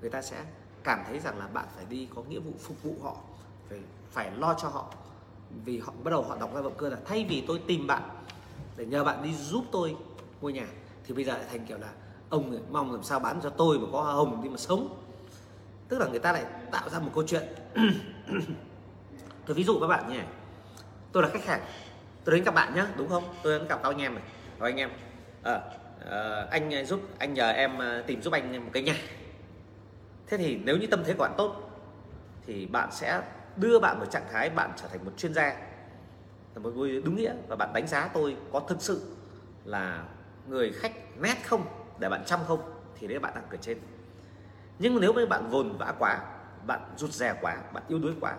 [0.00, 0.44] Người ta sẽ
[0.84, 3.16] cảm thấy rằng là bạn phải đi có nghĩa vụ phục vụ họ
[3.68, 3.78] phải
[4.10, 4.94] phải lo cho họ.
[5.64, 8.02] Vì họ bắt đầu họ đọc ra động cơ là thay vì tôi tìm bạn
[8.76, 9.96] để nhờ bạn đi giúp tôi
[10.40, 10.66] mua nhà
[11.04, 11.92] thì bây giờ lại thành kiểu là
[12.28, 15.02] ông mong làm sao bán cho tôi mà có hoa hồng đi mà sống.
[15.88, 17.42] Tức là người ta lại tạo ra một câu chuyện.
[19.46, 20.24] Tôi ví dụ các bạn nhé
[21.12, 21.60] tôi là khách hàng
[22.24, 23.24] tôi đến gặp bạn nhé đúng không?
[23.42, 24.24] Tôi đến gặp các anh em này.
[24.60, 24.90] Các anh em
[25.42, 25.60] à,
[26.04, 28.94] uh, anh ờ, giúp anh nhờ em ờ, tìm giúp anh một cái nhà.
[30.26, 31.56] Thế thì nếu như tâm thế của bạn tốt
[32.46, 33.22] thì bạn sẽ
[33.56, 35.46] đưa bạn vào trạng thái bạn trở thành một chuyên gia.
[36.54, 39.16] Là một người đúng nghĩa và bạn đánh giá tôi có thực sự
[39.64, 40.04] là
[40.48, 41.64] người khách nét không
[41.98, 42.60] để bạn chăm không
[42.98, 43.78] thì đấy bạn đang ở trên.
[44.78, 46.18] Nhưng nếu như bạn vồn vã quá
[46.66, 48.36] bạn rụt rè quá bạn yếu đuối quá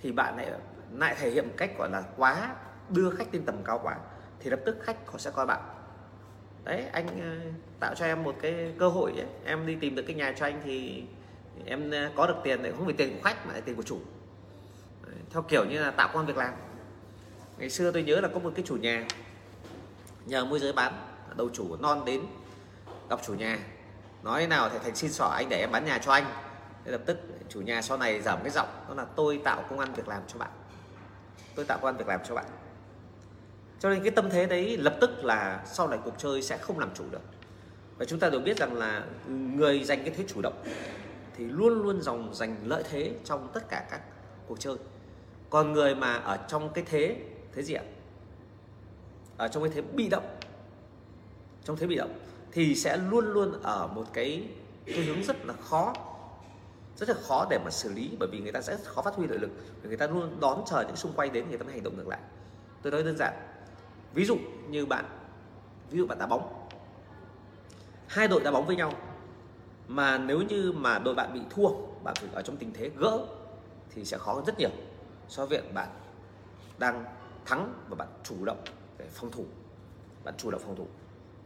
[0.00, 0.50] thì bạn lại
[0.92, 2.54] lại thể hiện một cách gọi là quá
[2.88, 3.96] đưa khách lên tầm cao quá
[4.40, 5.75] thì lập tức khách họ sẽ coi bạn
[6.66, 7.50] đấy anh ờ,
[7.80, 9.26] tạo cho em một cái cơ hội ấy.
[9.44, 11.04] em đi tìm được cái nhà cho anh thì
[11.64, 13.82] em ờ, có được tiền để không phải tiền của khách mà là tiền của
[13.82, 13.98] chủ.
[15.06, 16.54] Đấy, theo kiểu như là tạo công an việc làm.
[17.58, 19.06] Ngày xưa tôi nhớ là có một cái chủ nhà
[20.26, 20.92] nhờ môi giới bán
[21.36, 22.20] đầu chủ non đến
[23.10, 23.58] gặp chủ nhà.
[24.22, 26.24] Nói nào thì thành xin xỏ anh để em bán nhà cho anh.
[26.84, 29.78] Thế lập tức chủ nhà sau này giảm cái giọng đó là tôi tạo công
[29.78, 30.50] an việc làm cho bạn.
[31.54, 32.46] Tôi tạo công an việc làm cho bạn
[33.80, 36.78] cho nên cái tâm thế đấy lập tức là sau này cuộc chơi sẽ không
[36.78, 37.20] làm chủ được.
[37.98, 40.62] Và chúng ta đều biết rằng là người giành cái thế chủ động
[41.36, 44.00] thì luôn luôn dòng giành lợi thế trong tất cả các
[44.46, 44.76] cuộc chơi.
[45.50, 47.16] Còn người mà ở trong cái thế
[47.54, 47.82] thế gì ạ?
[49.36, 50.36] Ở trong cái thế bị động,
[51.64, 52.18] trong thế bị động
[52.52, 54.48] thì sẽ luôn luôn ở một cái
[54.86, 55.94] cái hướng rất là khó,
[56.96, 59.26] rất là khó để mà xử lý, bởi vì người ta sẽ khó phát huy
[59.26, 59.50] nội lực.
[59.82, 62.08] Người ta luôn đón chờ những xung quanh đến người ta mới hành động ngược
[62.08, 62.20] lại.
[62.82, 63.32] Tôi nói đơn giản
[64.16, 64.36] ví dụ
[64.68, 65.04] như bạn,
[65.90, 66.68] ví dụ bạn đá bóng.
[68.06, 68.92] Hai đội đá bóng với nhau,
[69.88, 71.68] mà nếu như mà đội bạn bị thua,
[72.04, 73.26] bạn phải ở trong tình thế gỡ,
[73.94, 74.70] thì sẽ khó hơn rất nhiều
[75.28, 75.88] so với việc bạn
[76.78, 77.04] đang
[77.44, 78.64] thắng và bạn chủ động
[78.98, 79.44] để phòng thủ.
[80.24, 80.86] Bạn chủ động phòng thủ.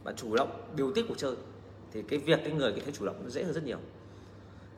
[0.05, 1.35] Bạn chủ động điều tiết cuộc chơi,
[1.93, 3.79] thì cái việc cái người cái thế chủ động nó dễ hơn rất nhiều.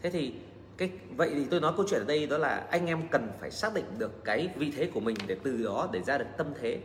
[0.03, 0.35] Thế thì
[0.77, 3.51] cái, vậy thì tôi nói câu chuyện ở đây đó là anh em cần phải
[3.51, 6.47] xác định được cái vị thế của mình để từ đó để ra được tâm
[6.61, 6.81] thế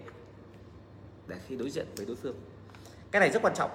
[1.27, 2.35] để khi đối diện với đối phương.
[3.11, 3.71] Cái này rất quan trọng.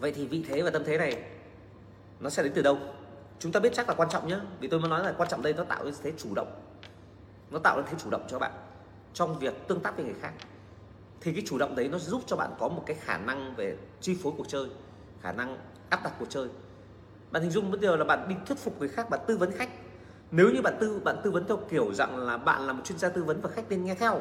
[0.00, 1.24] Vậy thì vị thế và tâm thế này,
[2.20, 2.78] nó sẽ đến từ đâu?
[3.38, 5.42] Chúng ta biết chắc là quan trọng nhé vì tôi mới nói là quan trọng
[5.42, 6.60] đây, nó tạo nên thế chủ động.
[7.50, 8.52] Nó tạo nên thế chủ động cho bạn
[9.14, 10.32] trong việc tương tác với người khác.
[11.20, 13.76] Thì cái chủ động đấy nó giúp cho bạn có một cái khả năng về
[14.00, 14.66] chi phối cuộc chơi,
[15.22, 15.58] khả năng
[15.90, 16.48] áp đặt cuộc chơi.
[17.30, 19.52] Bạn hình dung bây giờ là bạn đi thuyết phục người khác, bạn tư vấn
[19.52, 19.68] khách.
[20.30, 22.98] Nếu như bạn tư bạn tư vấn theo kiểu rằng là bạn là một chuyên
[22.98, 24.20] gia tư vấn và khách nên nghe theo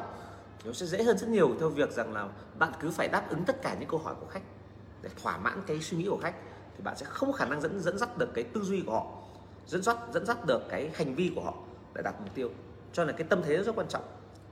[0.63, 3.43] nó sẽ dễ hơn rất nhiều theo việc rằng là bạn cứ phải đáp ứng
[3.43, 4.43] tất cả những câu hỏi của khách
[5.01, 6.35] để thỏa mãn cái suy nghĩ của khách,
[6.77, 8.91] thì bạn sẽ không có khả năng dẫn dẫn dắt được cái tư duy của
[8.91, 9.05] họ,
[9.67, 11.53] dẫn dắt dẫn dắt được cái hành vi của họ
[11.95, 12.49] để đạt mục tiêu.
[12.93, 14.03] Cho nên cái tâm thế rất quan trọng.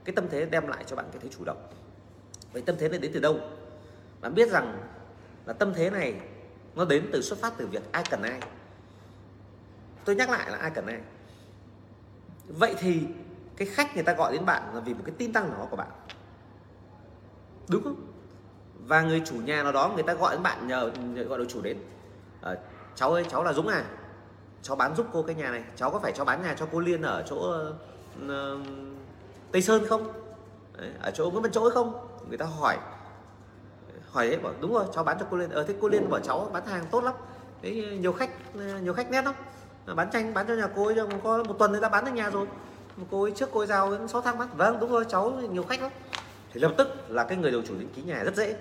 [0.04, 1.68] Cái tâm thế đem lại cho bạn cái thế chủ động.
[2.52, 3.40] Vậy tâm thế này đến từ đâu?
[4.20, 4.82] Bạn biết rằng
[5.46, 6.14] là tâm thế này
[6.74, 8.40] nó đến từ xuất phát từ việc ai cần ai.
[10.04, 11.00] Tôi nhắc lại là ai cần ai.
[12.48, 13.02] Vậy thì
[13.56, 15.66] cái khách người ta gọi đến bạn là vì một cái tin tăng nào đó
[15.70, 15.88] của bạn.
[17.68, 17.96] Đúng không?
[18.86, 21.46] Và người chủ nhà nào đó người ta gọi đến bạn nhờ, nhờ gọi đội
[21.50, 21.76] chủ đến.
[22.42, 22.56] À,
[22.94, 23.84] cháu ơi cháu là Dũng à
[24.62, 26.80] cháu bán giúp cô cái nhà này cháu có phải cháu bán nhà cho cô
[26.80, 27.56] Liên ở chỗ
[28.24, 28.66] uh,
[29.52, 30.12] Tây Sơn không?
[30.78, 32.08] Đấy, ở chỗ Nguyễn Văn Chỗi không?
[32.28, 32.78] Người ta hỏi.
[34.10, 36.10] Hỏi đấy bảo đúng rồi cháu bán cho cô Liên ở ờ, thế cô Liên
[36.10, 37.14] bảo cháu bán hàng tốt lắm
[37.62, 39.34] đấy nhiều khách ờ, nhiều khách nét lắm.
[39.96, 42.30] Bán tranh bán cho nhà cô ấy có một tuần người ta bán được nhà
[42.30, 42.46] rồi
[43.10, 44.48] cô ấy trước cô ấy giao đến 6 tháng mắt.
[44.56, 45.90] Vâng đúng rồi cháu nhiều khách lắm.
[46.52, 48.56] Thì lập tức là cái người đầu chủ định ký nhà rất dễ.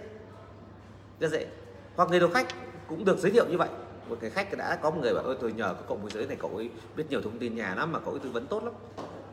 [1.19, 1.47] Rất dễ.
[1.95, 2.47] Hoặc người đầu khách
[2.87, 3.69] cũng được giới thiệu như vậy.
[4.09, 6.27] Một cái khách đã có một người bảo ơi tôi nhờ cái cậu môi giới
[6.27, 8.63] này cậu ấy biết nhiều thông tin nhà lắm mà cậu ấy tư vấn tốt
[8.63, 8.73] lắm.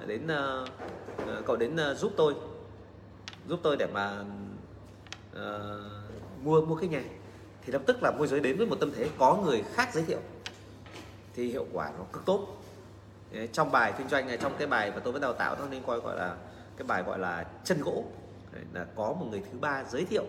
[0.07, 2.35] Đến uh, cậu đến uh, giúp tôi.
[3.49, 4.25] Giúp tôi để mà
[5.33, 5.41] uh,
[6.43, 7.03] mua mua cái nhà.
[7.65, 10.05] Thì lập tức là môi giới đến với một tâm thế có người khác giới
[10.05, 10.19] thiệu.
[11.35, 12.58] Thì hiệu quả nó cực tốt
[13.53, 15.83] trong bài kinh doanh này trong cái bài mà tôi vẫn đào tạo nó nên
[15.87, 16.37] coi gọi là
[16.77, 18.05] cái bài gọi là chân gỗ.
[18.53, 20.25] Đấy, là có một người thứ ba giới thiệu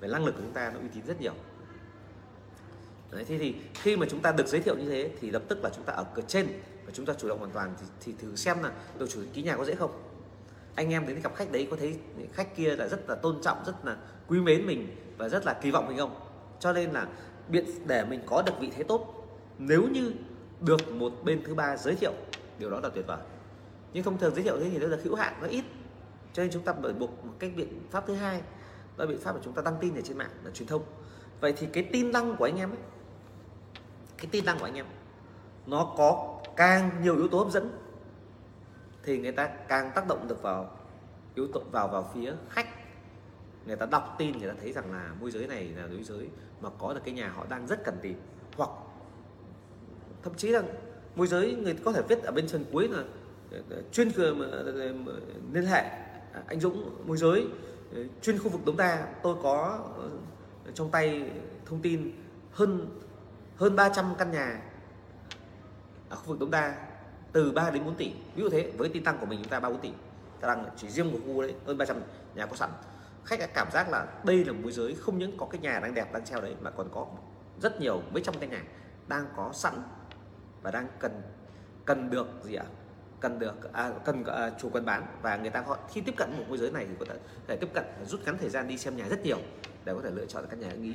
[0.00, 1.32] về năng lực của chúng ta nó uy tín rất nhiều.
[3.10, 5.64] Đấy, thế thì khi mà chúng ta được giới thiệu như thế thì lập tức
[5.64, 6.46] là chúng ta ở cửa trên
[6.86, 9.42] và chúng ta chủ động hoàn toàn thì, thì thử xem là đầu chủ ký
[9.42, 10.02] nhà có dễ không.
[10.74, 11.98] Anh em đến gặp khách đấy có thấy
[12.32, 13.96] khách kia là rất là tôn trọng rất là
[14.28, 16.20] quý mến mình và rất là kỳ vọng mình không?
[16.60, 17.06] Cho nên là
[17.48, 20.12] biện để mình có được vị thế tốt nếu như
[20.60, 22.12] được một bên thứ ba giới thiệu
[22.62, 23.18] điều đó là tuyệt vời.
[23.92, 25.64] Nhưng thông thường giới thiệu thế thì nó là hữu hạn, nó ít.
[26.32, 28.40] Cho nên chúng ta bởi buộc một cách biện pháp thứ hai,
[28.96, 30.82] đó là biện pháp mà chúng ta đăng tin ở trên mạng là truyền thông.
[31.40, 32.78] Vậy thì cái tin đăng của anh em ấy,
[34.16, 34.86] cái tin đăng của anh em,
[35.66, 37.70] nó có càng nhiều yếu tố hấp dẫn
[39.02, 40.76] thì người ta càng tác động được vào
[41.34, 42.66] yếu tố, vào vào phía khách.
[43.66, 46.28] Người ta đọc tin người ta thấy rằng là môi giới này là môi giới
[46.60, 48.20] mà có được cái nhà họ đang rất cần tìm.
[48.56, 48.70] Hoặc
[50.22, 50.62] thậm chí là
[51.16, 53.04] môi giới, người có thể viết ở bên phần cuối là
[53.50, 54.62] ờ, ờ, chuyên ờ,
[55.52, 55.82] liên hệ
[56.32, 57.46] à, anh Dũng môi giới
[58.22, 59.08] chuyên khu vực Đống Đa.
[59.22, 59.78] Tôi có
[60.74, 61.30] trong tay
[61.66, 62.12] thông tin
[62.52, 63.00] hơn
[63.56, 64.62] hơn 300 căn nhà
[66.08, 66.74] ở khu vực Đống Đa,
[67.32, 68.12] từ 3 đến 4 tỷ.
[68.34, 69.90] Ví dụ thế, với tin tăng của mình, chúng ta 3 4 tỷ.
[70.40, 71.96] Ta đang chỉ riêng một khu đấy, hơn 300
[72.34, 72.70] nhà có sẵn.
[73.24, 75.94] Khách đã cảm giác là đây là môi giới không những có cái nhà đang
[75.94, 77.06] đẹp đang treo đấy, mà còn có
[77.60, 78.62] rất nhiều, mấy trăm căn nhà
[79.08, 79.74] đang có sẵn
[80.62, 81.22] và đang cần
[81.84, 82.64] cần được gì ạ?
[83.20, 86.36] Cần được à, cần à, chủ cần bán và người ta họ khi tiếp cận
[86.36, 88.78] một môi giới này thì có thể, thể tiếp cận rút ngắn thời gian đi
[88.78, 89.38] xem nhà rất nhiều
[89.84, 90.94] để có thể lựa chọn căn nhà ưng ý.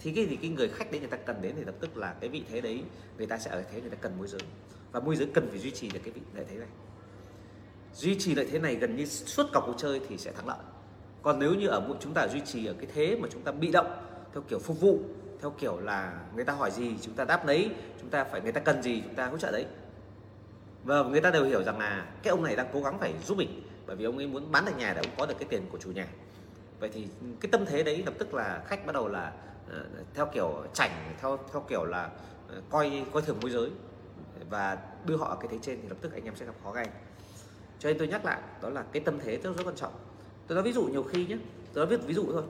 [0.00, 2.14] Thì cái gì cái người khách đấy người ta cần đến thì lập tức là
[2.20, 2.82] cái vị thế đấy
[3.18, 4.40] người ta sẽ ở thế người ta cần môi giới.
[4.92, 6.68] Và môi giới cần phải duy trì được cái vị lợi thế này.
[7.94, 10.58] Duy trì lợi thế này gần như suốt cả cuộc chơi thì sẽ thắng lợi.
[11.22, 13.52] Còn nếu như ở một chúng ta duy trì ở cái thế mà chúng ta
[13.52, 15.00] bị động theo kiểu phục vụ
[15.42, 18.52] theo kiểu là người ta hỏi gì chúng ta đáp lấy chúng ta phải người
[18.52, 19.66] ta cần gì chúng ta hỗ trợ đấy.
[20.84, 23.38] Và người ta đều hiểu rằng là cái ông này đang cố gắng phải giúp
[23.38, 25.62] mình bởi vì ông ấy muốn bán được nhà để ông có được cái tiền
[25.72, 26.06] của chủ nhà.
[26.80, 27.08] Vậy thì
[27.40, 29.32] cái tâm thế đấy lập tức là khách bắt đầu là
[29.66, 29.76] uh,
[30.14, 32.10] theo kiểu chảnh theo theo kiểu là
[32.58, 33.70] uh, coi coi thường môi giới
[34.50, 36.72] và đưa họ ở cái thế trên thì lập tức anh em sẽ gặp khó
[36.72, 36.86] khăn
[37.78, 39.92] cho nên tôi nhắc lại đó là cái tâm thế rất rất quan trọng.
[40.46, 41.36] Tôi nói ví dụ nhiều khi nhé
[41.72, 42.42] tôi nói viết ví dụ thôi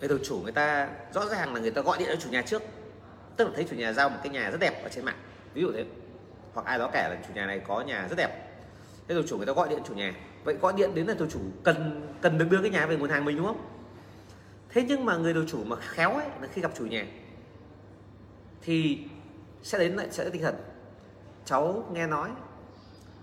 [0.00, 2.42] người đầu chủ người ta, rõ ràng là người ta gọi điện cho chủ nhà
[2.42, 2.62] trước.
[3.36, 5.18] Tức là thấy chủ nhà giao một cái nhà rất đẹp ở trên mạng.
[5.54, 5.84] Ví dụ thế.
[6.54, 8.50] Hoặc ai đó kể là chủ nhà này có nhà rất đẹp.
[9.08, 10.14] Thế đầu chủ người ta gọi điện chủ nhà.
[10.44, 13.10] Vậy gọi điện đến là đầu chủ cần cần được đưa cái nhà về nguồn
[13.10, 13.66] hàng mình, đúng không?
[14.68, 17.06] Thế nhưng mà người đầu chủ mà khéo ấy, là khi gặp chủ nhà,
[18.62, 18.98] thì
[19.62, 20.54] sẽ đến lại, sẽ tinh thần.
[21.44, 22.30] Cháu nghe nói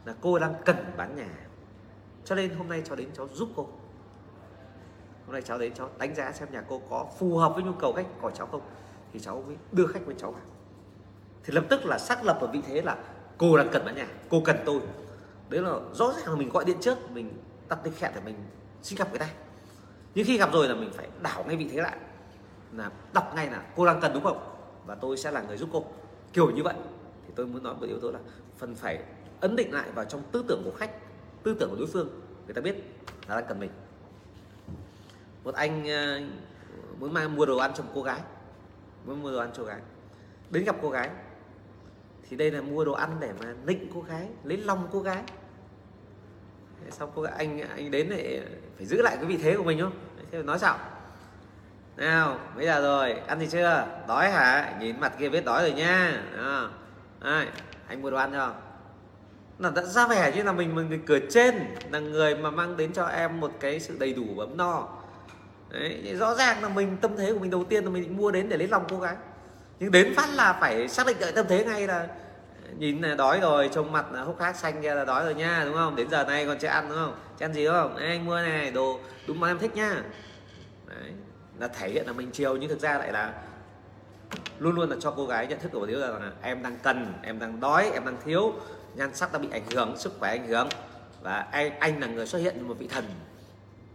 [0.06, 1.30] là cô đang cần bán nhà.
[2.26, 3.70] Cho nên hôm nay cháu đến, cháu giúp cô
[5.28, 7.72] hôm nay cháu đến, cháu đánh giá xem nhà cô có phù hợp với nhu
[7.72, 8.62] cầu khách của cháu không.
[9.14, 10.42] Thì cháu mới đưa khách với cháu vào.
[11.44, 12.98] Thì lập tức là xác lập ở vị thế là
[13.38, 14.82] cô đang cần bán nhà, cô cần tôi.
[15.50, 17.34] Đấy là rõ ràng là mình gọi điện trước, mình
[17.70, 18.36] đặt lịch hẹn để mình
[18.82, 19.30] xin gặp người ta.
[20.16, 21.98] Nhưng khi gặp rồi là mình phải đảo ngay vị thế lại.
[22.74, 24.38] Là đọc ngay là cô đang cần đúng không?
[24.86, 25.86] Và tôi sẽ là người giúp cô.
[26.34, 26.76] Kiểu như vậy.
[27.28, 28.20] Thì tôi muốn nói một yếu tố là
[28.58, 29.04] phần phải
[29.42, 30.92] ấn định lại vào trong tư tưởng của khách,
[31.44, 32.10] tư tưởng của đối phương.
[32.46, 32.76] Người ta biết
[33.28, 33.72] là đang cần mình
[35.48, 36.20] một anh ờ,
[37.00, 38.20] muốn mang mua đồ ăn cho một cô gái.
[39.06, 39.80] Muốn mua đồ ăn cho cô gái.
[40.50, 41.10] Đến gặp cô gái.
[42.30, 45.24] Thì đây là mua đồ ăn để mà nịnh cô gái lấy lòng cô gái.
[46.90, 49.64] Xong cô gái anh anh đến để ờ, phải giữ lại cái vị thế của
[49.64, 49.94] mình không?
[50.32, 50.78] Thế nói sao
[51.98, 53.88] nào bây giờ rồi ăn gì chưa?
[54.08, 54.78] Đói hả?
[54.80, 56.24] Nhìn mặt kia biết đói rồi nha.
[56.38, 56.68] À,
[57.20, 57.46] à,
[57.88, 58.54] anh mua đồ ăn cho.
[59.60, 61.56] Là đã ra vẻ như là mình mình người cửa trên
[61.92, 64.97] là người mà mang đến cho em một cái sự đầy đủ và ấm no.
[65.70, 68.32] Đấy, rõ ràng là mình tâm thế của mình đầu tiên là mình định mua
[68.32, 69.16] đến để lấy lòng cô gái.
[69.80, 72.00] Nhưng đến phát là phải xác định đợi tâm thế ngay là
[72.64, 75.36] ờ, nhìn là đói rồi trông mặt là hốc hác xanh kia là đói rồi
[75.36, 75.96] nha đúng không?
[75.96, 77.16] Đến giờ này còn chưa ăn đúng không?
[77.40, 77.98] Chưa ăn gì không?
[77.98, 80.02] Ê, anh mua này đồ đúng mà em thích nhá
[80.88, 81.12] Đấy,
[81.60, 83.34] là thể hiện là mình chiều nhưng thực ra lại là
[84.60, 87.14] luôn luôn là cho cô gái nhận thức của một điều là em đang cần
[87.24, 88.54] em đang đói em đang thiếu.
[88.96, 90.70] Nhan sắc đã bị ảnh hưởng sức khỏe ảnh hưởng.
[91.22, 93.06] Và anh anh là người xuất hiện như một vị thần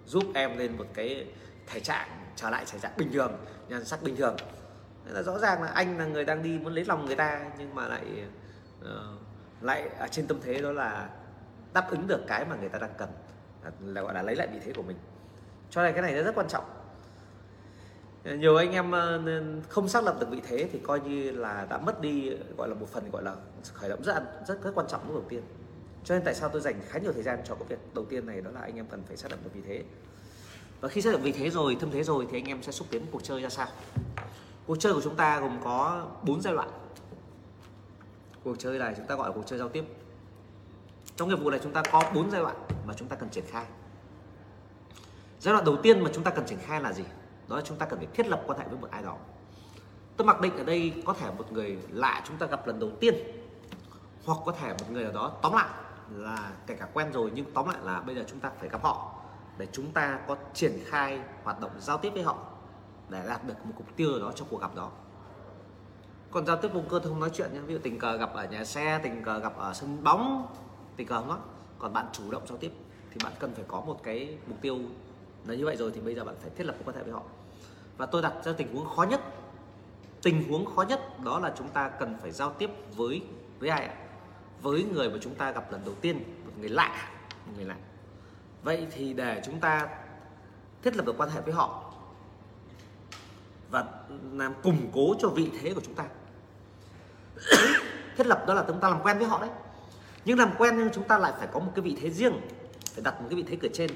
[0.07, 1.27] giúp em lên một cái
[1.67, 3.33] thể trạng trở lại thể trạng bình thường
[3.69, 4.37] nhan sắc bình thường.
[5.05, 7.51] Nên là rõ ràng là anh là người đang đi muốn lấy lòng người ta
[7.59, 8.05] nhưng mà lại
[8.81, 8.89] uh,
[9.61, 11.11] lại ở trên tâm thế đó là
[11.73, 13.09] đáp ứng được cái mà người ta đang cần
[13.81, 14.97] là gọi là lấy lại vị thế của mình.
[15.71, 16.65] Cho nên cái này nó rất quan trọng.
[18.25, 19.21] Nhiều anh em ờ,
[19.69, 22.75] không xác lập được vị thế thì coi như là đã mất đi gọi là
[22.75, 23.35] một phần gọi là
[23.73, 25.43] khởi động rất rất rất quan trọng lúc đầu tiên.
[26.05, 28.27] Cho nên tại sao tôi dành khá nhiều thời gian cho cái việc đầu tiên
[28.27, 29.83] này đó là anh em cần phải xác lập được vị thế
[30.83, 32.89] và khi xác định vị thế rồi thâm thế rồi thì anh em sẽ xúc
[32.91, 33.67] tiến cuộc chơi ra sao?
[34.67, 36.71] Cuộc chơi của chúng ta gồm có bốn giai đoạn.
[38.45, 39.85] Cuộc chơi này chúng ta gọi là cuộc chơi giao tiếp.
[41.17, 43.45] Trong nghiệp vụ này chúng ta có bốn giai đoạn mà chúng ta cần triển
[43.51, 43.65] khai.
[45.41, 47.05] Giai đoạn đầu tiên mà chúng ta cần triển khai là gì?
[47.49, 49.17] Đó là chúng ta cần phải thiết lập quan hệ với một ai đó.
[50.17, 52.91] Tôi mặc định ở đây có thể một người lạ chúng ta gặp lần đầu
[53.01, 53.15] tiên,
[54.25, 55.69] hoặc có thể một người nào đó tóm lại
[56.11, 58.83] là kể cả quen rồi nhưng tóm lại là bây giờ chúng ta phải gặp
[58.83, 59.22] họ
[59.63, 62.39] để chúng ta có triển khai hoạt động giao tiếp với họ,
[63.09, 64.91] để đạt được một mục tiêu đó trong cuộc gặp đó.
[66.31, 68.35] Còn giao tiếp vùng cơ thì không nói chuyện nhé, ví dụ tình cờ gặp
[68.35, 70.55] ở nhà xe, tình cờ gặp ở sân bóng,
[70.97, 71.39] tình cờ không đó.
[71.79, 72.73] Còn bạn chủ động giao tiếp
[73.11, 74.79] thì bạn cần phải có một cái mục tiêu
[75.47, 77.13] là như vậy rồi thì bây giờ bạn phải thiết lập mối quan hệ với
[77.13, 77.23] họ.
[77.97, 79.21] Và tôi đặt ra tình huống khó nhất,
[80.23, 83.23] tình huống khó nhất đó là chúng ta cần phải giao tiếp với
[83.59, 83.95] với ai ạ?
[84.63, 87.11] Với người mà chúng ta gặp lần đầu tiên, một người lạ,
[87.47, 87.77] một người lạ
[88.63, 89.89] vậy thì để chúng ta
[90.83, 91.93] thiết lập được quan hệ với họ
[93.71, 93.85] và
[94.33, 96.05] làm củng cố cho vị thế của chúng ta.
[98.17, 99.51] Thiết lập đó là chúng ta làm quen với họ đấy.
[100.25, 102.41] Nhưng làm quen nhưng chúng ta lại phải có một cái vị thế riêng,
[102.95, 103.91] phải đặt một cái vị thế cửa trên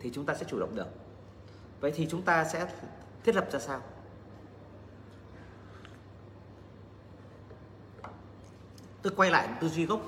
[0.00, 0.86] thì chúng ta sẽ chủ động được.
[1.80, 2.66] Vậy thì chúng ta sẽ
[3.24, 3.80] thiết lập ra sao?
[9.02, 10.00] Tôi quay lại tư duy gốc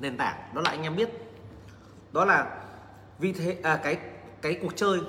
[0.00, 1.08] nền tảng, đó là anh em biết.
[2.12, 2.60] Đó là
[3.20, 3.98] vì thế à, cái
[4.42, 5.00] cái cuộc chơi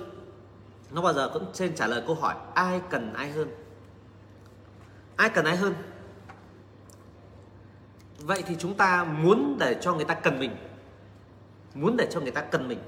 [0.91, 3.49] nó bao giờ cũng trên trả lời câu hỏi ai cần ai hơn?
[5.15, 5.73] Ai cần ai hơn?
[8.19, 10.55] Vậy thì chúng ta muốn để cho người ta cần mình
[11.73, 12.79] muốn để cho người ta cần mình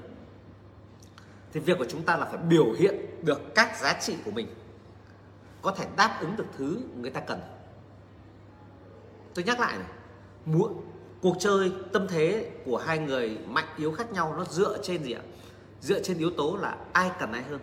[1.52, 4.46] thì việc của chúng ta là phải biểu hiện được các giá trị của mình
[5.62, 7.40] có thể đáp ứng được thứ người ta cần.
[9.34, 9.88] Tôi nhắc lại này
[10.44, 10.84] muốn
[11.24, 15.12] cuộc chơi tâm thế của hai người mạnh yếu khác nhau nó dựa trên gì
[15.12, 15.22] ạ?
[15.80, 17.60] Dựa trên yếu tố là ai cần ai hơn.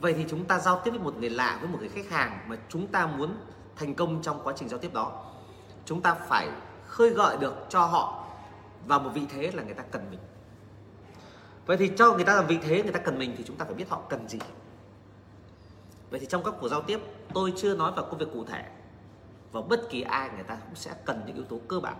[0.00, 2.38] Vậy thì chúng ta giao tiếp với một người lạ, với một người khách hàng
[2.48, 3.36] mà chúng ta muốn
[3.76, 5.24] thành công trong quá trình giao tiếp đó.
[5.84, 6.48] Chúng ta phải
[6.86, 8.26] khơi gợi được cho họ
[8.86, 10.20] vào một vị thế là người ta cần mình.
[11.66, 13.64] Vậy thì cho người ta làm vị thế người ta cần mình thì chúng ta
[13.64, 14.38] phải biết họ cần gì.
[16.10, 17.00] Vậy thì trong các cuộc giao tiếp,
[17.34, 18.64] tôi chưa nói vào công việc cụ thể
[19.52, 21.96] và bất kỳ ai người ta cũng sẽ cần những yếu tố cơ bản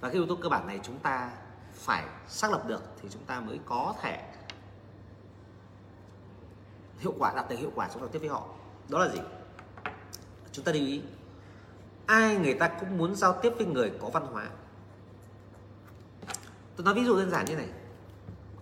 [0.00, 1.30] và cái yếu tố cơ bản này chúng ta
[1.74, 4.32] phải xác lập được thì chúng ta mới có thể
[6.98, 8.46] hiệu quả, đạt được hiệu quả trong giao tiếp với họ.
[8.88, 9.20] Đó là gì?
[10.52, 11.02] Chúng ta lưu ý,
[12.06, 14.48] ai người ta cũng muốn giao tiếp với người có văn hóa.
[16.76, 17.68] Tôi nói ví dụ đơn giản như này,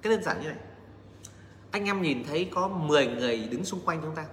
[0.02, 0.58] cái đơn giản như này.
[1.70, 4.26] Anh em nhìn thấy có 10 người đứng xung quanh chúng ta.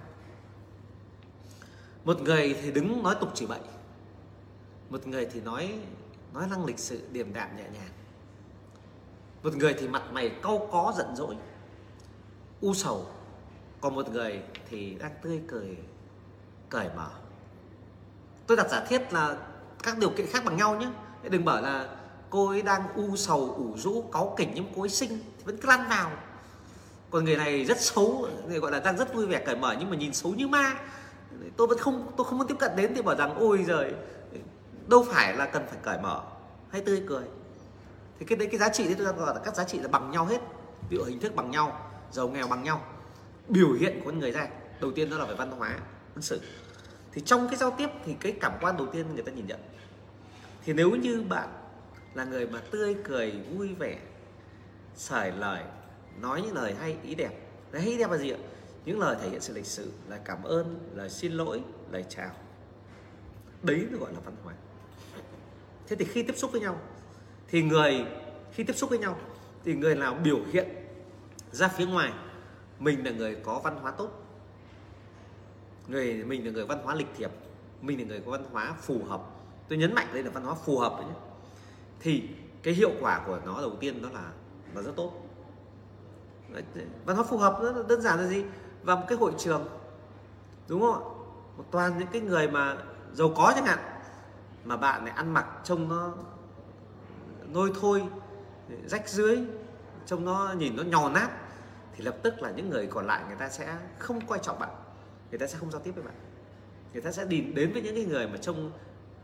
[2.04, 3.60] Một người thì đứng nói tục chỉ bậy.
[4.90, 5.78] Một người thì nói
[6.34, 7.90] nói năng lịch sự, điềm đạm, nhẹ nhàng.
[9.42, 11.36] Một người thì mặt mày cau có giận dỗi.
[12.60, 13.06] U sầu.
[13.80, 15.76] Còn một người thì đang tươi cười,
[16.68, 17.10] cởi mở.
[18.46, 19.36] Tôi đặt giả thiết là
[19.82, 20.88] các điều kiện khác bằng nhau nhé.
[21.30, 21.96] Đừng bảo là
[22.30, 25.56] cô ấy đang u sầu, ủ rũ, cáu kỉnh nhưng cô ấy xinh thì vẫn
[25.56, 26.10] cứ lăn vào.
[27.10, 29.90] Còn người này rất xấu, người gọi là đang rất vui vẻ, cởi mở nhưng
[29.90, 30.74] mà nhìn xấu như ma.
[31.56, 33.92] Tôi vẫn không, tôi không muốn tiếp cận đến, thì bảo rằng, ôi giời
[34.92, 36.22] đâu phải là cần phải cởi mở
[36.70, 37.24] hay tươi cười.
[38.18, 39.88] Thì cái đấy, cái giá trị đấy tôi đang gọi là các giá trị là
[39.88, 40.40] bằng nhau hết.
[40.90, 42.84] Ví dụ hình thức bằng nhau, giàu nghèo bằng nhau.
[43.48, 44.48] Biểu hiện của con người ra,
[44.80, 45.78] đầu tiên đó là về văn hóa
[46.14, 46.40] ứng xử
[47.12, 49.60] thì trong cái giao tiếp thì cái cảm quan đầu tiên người ta nhìn nhận.
[50.64, 51.48] Thì nếu như bạn
[52.14, 53.98] là người mà tươi cười, vui vẻ
[54.94, 55.62] sởi lời,
[56.20, 57.32] nói những lời hay, ý đẹp
[57.70, 58.38] đấy hay đẹp là gì ạ?
[58.84, 62.30] Những lời thể hiện sự lịch sự là cảm ơn, lời xin lỗi, lời chào.
[63.62, 64.54] Đấy nó gọi là văn hóa
[65.92, 66.80] thế thì khi tiếp xúc với nhau,
[67.48, 68.06] thì người,
[68.52, 69.16] khi tiếp xúc với nhau,
[69.64, 70.68] thì người nào biểu hiện
[71.50, 72.12] ra phía ngoài,
[72.78, 74.08] mình là người có văn hóa tốt.
[75.88, 77.30] Người, mình là người văn hóa lịch thiệp,
[77.82, 79.20] mình là người có văn hóa phù hợp.
[79.68, 81.14] Tôi nhấn mạnh đây là văn hóa phù hợp đấy nhé.
[82.00, 82.28] Thì
[82.62, 84.30] cái hiệu quả của nó đầu tiên đó là
[84.74, 85.12] là rất tốt.
[87.04, 88.44] Văn hóa phù hợp rất đơn giản là gì?
[88.82, 89.68] Vào một cái hội trường,
[90.68, 91.00] đúng không ạ?
[91.56, 92.76] Một toàn những cái người mà
[93.12, 93.91] giàu có chẳng hạn
[94.64, 96.14] mà bạn này ăn mặc trông nó
[97.48, 98.02] nôi thôi,
[98.86, 99.38] rách dưới,
[100.06, 101.28] trông nó nhìn nó nhò nát,
[101.96, 104.70] thì lập tức là những người còn lại người ta sẽ không quan trọng bạn.
[105.30, 106.14] Người ta sẽ không giao tiếp với bạn.
[106.92, 108.72] Người ta sẽ đi đến với những cái người mà trông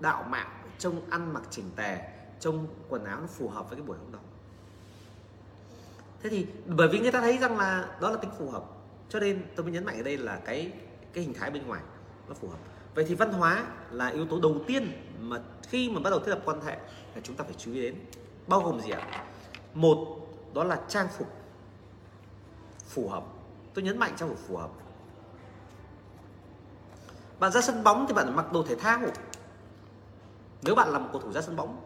[0.00, 0.48] đạo mạo,
[0.78, 1.98] trông ăn mặc chỉnh tề,
[2.40, 4.18] trông quần áo nó phù hợp với cái buổi hôm đó.
[6.22, 8.64] Thế thì bởi vì người ta thấy rằng là đó là tính phù hợp,
[9.08, 10.72] cho nên tôi mới nhấn mạnh ở đây là cái
[11.12, 11.82] cái hình thái bên ngoài
[12.28, 12.58] nó phù hợp.
[12.94, 16.30] Vậy thì văn hóa là yếu tố đầu tiên mà khi mà bắt đầu thiết
[16.30, 16.76] lập quan hệ
[17.14, 17.94] là chúng ta phải chú ý đến
[18.46, 19.24] bao gồm gì ạ?
[19.74, 20.18] Một,
[20.54, 21.28] đó là trang phục
[22.88, 23.24] phù hợp.
[23.74, 24.70] Tôi nhấn mạnh trang phục phù hợp.
[27.38, 29.00] Bạn ra sân bóng thì bạn mặc đồ thể thao.
[30.62, 31.80] Nếu bạn là một cầu thủ ra sân bóng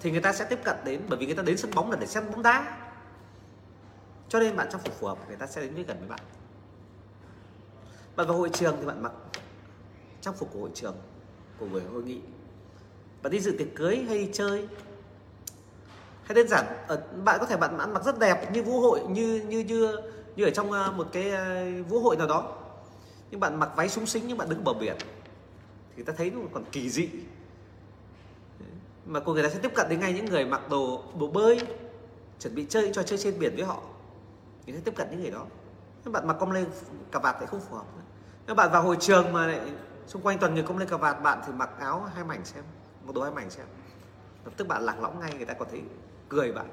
[0.00, 1.96] thì người ta sẽ tiếp cận đến, bởi vì người ta đến sân bóng là
[1.96, 2.78] để xem bóng đá.
[4.28, 6.20] Cho nên bạn trang phục phù hợp, người ta sẽ đến với gần với bạn.
[8.16, 9.12] Bạn vào hội trường thì bạn mặc
[10.20, 10.96] trang phục của hội trường
[11.58, 12.20] của buổi hội nghị.
[13.22, 14.68] Bạn đi dự tiệc cưới hay đi chơi?
[16.24, 19.00] Hay đơn giản ở bạn có thể bạn ăn mặc rất đẹp như vũ hội,
[19.08, 19.96] như như như
[20.36, 22.56] như ở trong ờ, một cái ờ, vũ hội nào đó.
[23.30, 24.96] Nhưng bạn mặc váy súng xính nhưng bạn đứng bờ biển.
[25.96, 27.08] Thì ta thấy nó còn kỳ dị.
[29.06, 31.60] Mà cô người ta sẽ tiếp cận đến ngay những người mặc đồ đồ bơi,
[32.40, 33.82] chuẩn bị chơi cho chơi trên biển với họ.
[34.66, 35.46] Thì sẽ tiếp cận những người đó.
[36.04, 36.66] Nhưng bạn mặc com lên
[37.12, 37.84] cà vạt lại không phù hợp
[38.48, 39.60] các bạn vào hội trường mà lại
[40.08, 42.64] xung quanh toàn người không lên cà vạt bạn thì mặc áo hai mảnh xem
[43.04, 43.66] một đồ hai mảnh xem.
[44.44, 45.80] Lập tức bạn lạc lõng ngay người ta có thể
[46.28, 46.68] cười bạn.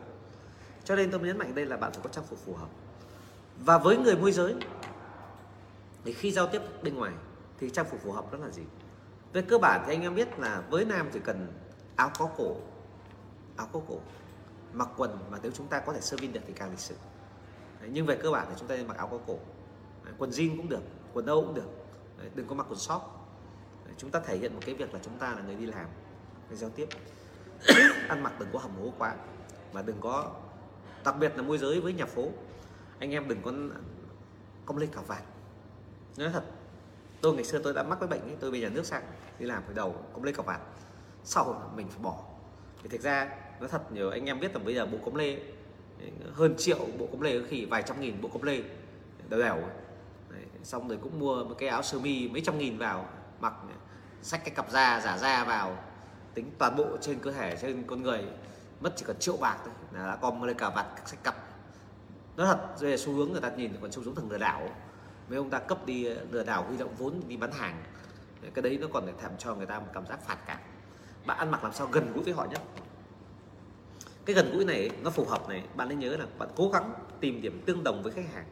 [0.84, 2.68] Cho nên tôi nhấn mạnh đây là bạn phải có trang phục phù hợp.
[3.60, 4.56] Và với người môi giới
[6.04, 7.14] thì khi giao tiếp bên ngoài
[7.60, 8.64] thì trang phục phù hợp đó là gì?
[9.34, 11.48] Về cơ bản thì anh em biết là với nam chỉ cần
[11.96, 12.56] áo có cổ
[13.58, 14.00] áo có cổ.
[14.74, 16.96] Mặc quần mà nếu chúng ta có thể sơ vin được thì càng lịch sự.
[17.82, 19.38] Đấy, nhưng về cơ bản thì chúng ta nên mặc áo có cổ.
[20.04, 20.82] Đấy, quần jean cũng được
[21.14, 21.70] quần âu cũng được.
[22.18, 23.02] Đấy, đừng có mặc quần short
[23.98, 25.86] chúng ta thể hiện một cái việc là chúng ta là người đi làm.
[26.50, 26.88] Người giao tiếp.
[28.08, 29.16] Ăn mặc đừng có hầm hố quá.
[29.74, 30.32] Mà đừng có
[31.04, 32.30] đặc biệt là môi giới với nhà phố.
[33.00, 33.54] Anh em đừng có
[34.66, 35.24] công lên cả vạt.
[36.18, 36.44] Nói thật
[37.22, 39.04] tôi ngày xưa tôi đã mắc cái bệnh ấy tôi bây giờ nước sang
[39.40, 40.62] đi làm phải đầu công lê cọc vạt.
[41.24, 42.24] Sau mình phải bỏ.
[42.84, 43.30] Thì thực ra
[43.60, 45.40] nói thật nhiều anh em biết là bây giờ bộ cống lê
[46.34, 48.64] hơn triệu bộ cống lê có khi vài trăm nghìn bộ cống lê
[49.30, 49.58] đều đều.
[50.30, 53.10] Đấy, xong rồi cũng mua một cái áo sơ mi mấy trăm nghìn vào
[53.40, 53.54] mặc
[54.22, 55.78] sách cái cặp da, giả da vào,
[56.34, 58.24] tính toàn bộ trên cơ thể, trên con người,
[58.80, 61.36] mất chỉ cần triệu bạc thôi là đã com lên cả vặt sách cặp.
[62.38, 64.70] Nó thật về xu hướng người ta nhìn còn xu hướng thằng lừa đảo,
[65.30, 67.84] mấy ông ta cấp đi ờ, lừa đảo, huy động vốn đi bán hàng
[68.54, 70.58] cái đấy nó còn để thèm cho người ta một cảm giác phản cảm
[71.26, 72.62] bạn ăn mặc làm sao gần gũi với họ nhất
[74.26, 76.94] cái gần gũi này nó phù hợp này, bạn nên nhớ là bạn cố gắng
[77.20, 78.46] tìm điểm tương đồng với khách hàng.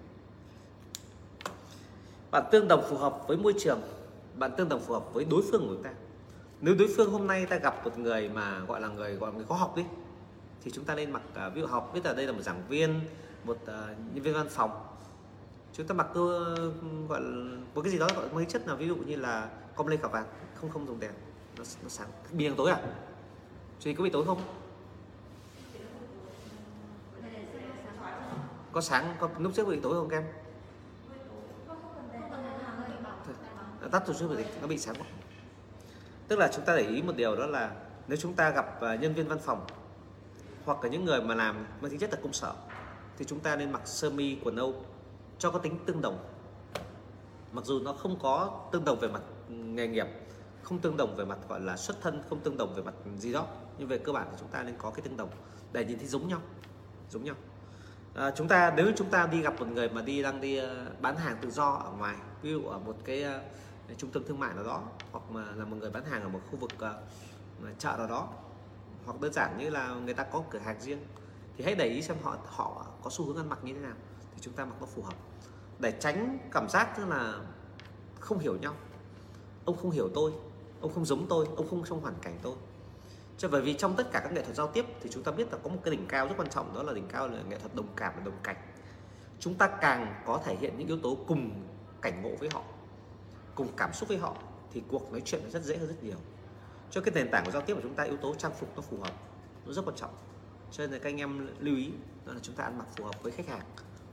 [2.32, 3.82] Bạn tương đồng phù hợp với môi trường
[4.38, 5.94] bạn tương đồng phù hợp với đối phương của chúng ta.
[6.62, 9.38] Nếu đối phương hôm nay ta gặp một người mà gọi là người gọi là
[9.38, 9.84] người có học đi
[10.64, 12.64] thì chúng ta nên mặc uh, ví dụ học biết là đây là một giảng
[12.70, 13.00] viên
[13.44, 13.70] một uh,
[14.14, 14.88] nhân viên văn phòng.
[15.74, 16.56] Chúng ta mặc cơ
[17.10, 19.88] gọi là một cái gì đó gọi mấy chất là ví dụ như là com
[19.88, 20.26] lê cà vạt
[20.56, 21.12] không không dùng đèn
[21.58, 22.82] nó, nó sáng bị tối à?
[23.80, 24.42] Chị có bị tối không?
[28.72, 30.24] Có sáng có lúc trước bị tối không em?
[33.92, 35.06] Tắt rồi chút thì nó bị sáng quá.
[36.28, 37.72] Tức là chúng ta để ý một điều đó là
[38.08, 39.66] nếu chúng ta gặp à, nhân viên văn phòng
[40.66, 42.54] hoặc là những người mà làm mang tính chất là công sở
[43.18, 44.86] thì chúng ta nên mặc sơ mi quần âu
[45.40, 46.18] cho có tính tương đồng.
[47.52, 50.08] Mặc dù nó không có tương đồng về mặt nghề nghiệp
[50.64, 53.34] không tương đồng về mặt gọi là xuất thân không tương đồng về mặt gì
[53.34, 55.30] đó nhưng về cơ bản thì chúng ta nên có cái tương đồng
[55.74, 56.42] để nhìn thấy giống nhau
[57.10, 57.36] giống nhau.
[58.16, 60.86] À, chúng ta nếu chúng ta đi gặp một người mà đi đang đi à,
[61.02, 63.42] bán hàng tự do ở ngoài ví dụ ở một cái à,
[63.98, 66.40] trung tâm thương mại nào đó hoặc mà là một người bán hàng ở một
[66.52, 68.30] khu vực uh, chợ nào đó.
[69.06, 71.00] Hoặc đơn giản như là người ta có cửa hàng riêng.
[71.58, 73.96] Thì hãy để ý xem họ họ có xu hướng ăn mặc như thế nào
[74.32, 75.14] thì chúng ta mặc nó phù hợp.
[75.80, 77.40] Để tránh cảm giác tức là
[78.20, 78.74] không hiểu nhau.
[79.66, 80.32] Ông không hiểu tôi
[80.82, 82.56] ông không giống tôi ông không trong hoàn cảnh tôi.
[83.38, 85.52] Cho bởi vì trong tất cả các nghệ thuật giao tiếp thì chúng ta biết
[85.52, 87.60] là có một cái đỉnh cao rất quan trọng đó là đỉnh cao là nghệ
[87.60, 88.56] thuật đồng cảm và đồng cảnh.
[89.40, 91.52] Chúng ta càng có thể hiện những yếu tố cùng
[92.02, 92.62] cảnh ngộ với họ
[93.56, 94.38] cùng cảm xúc với họ,
[94.74, 96.18] thì cuộc nói chuyện rất dễ hơn rất nhiều.
[96.92, 98.82] Cho cái nền tảng của giao tiếp của chúng ta, yếu tố trang phục nó
[98.82, 99.14] phù hợp,
[99.66, 100.14] nó rất quan trọng.
[100.72, 101.92] Cho nên là các anh em lưu ý
[102.26, 103.66] đó là chúng ta ăn mặc phù hợp với khách hàng,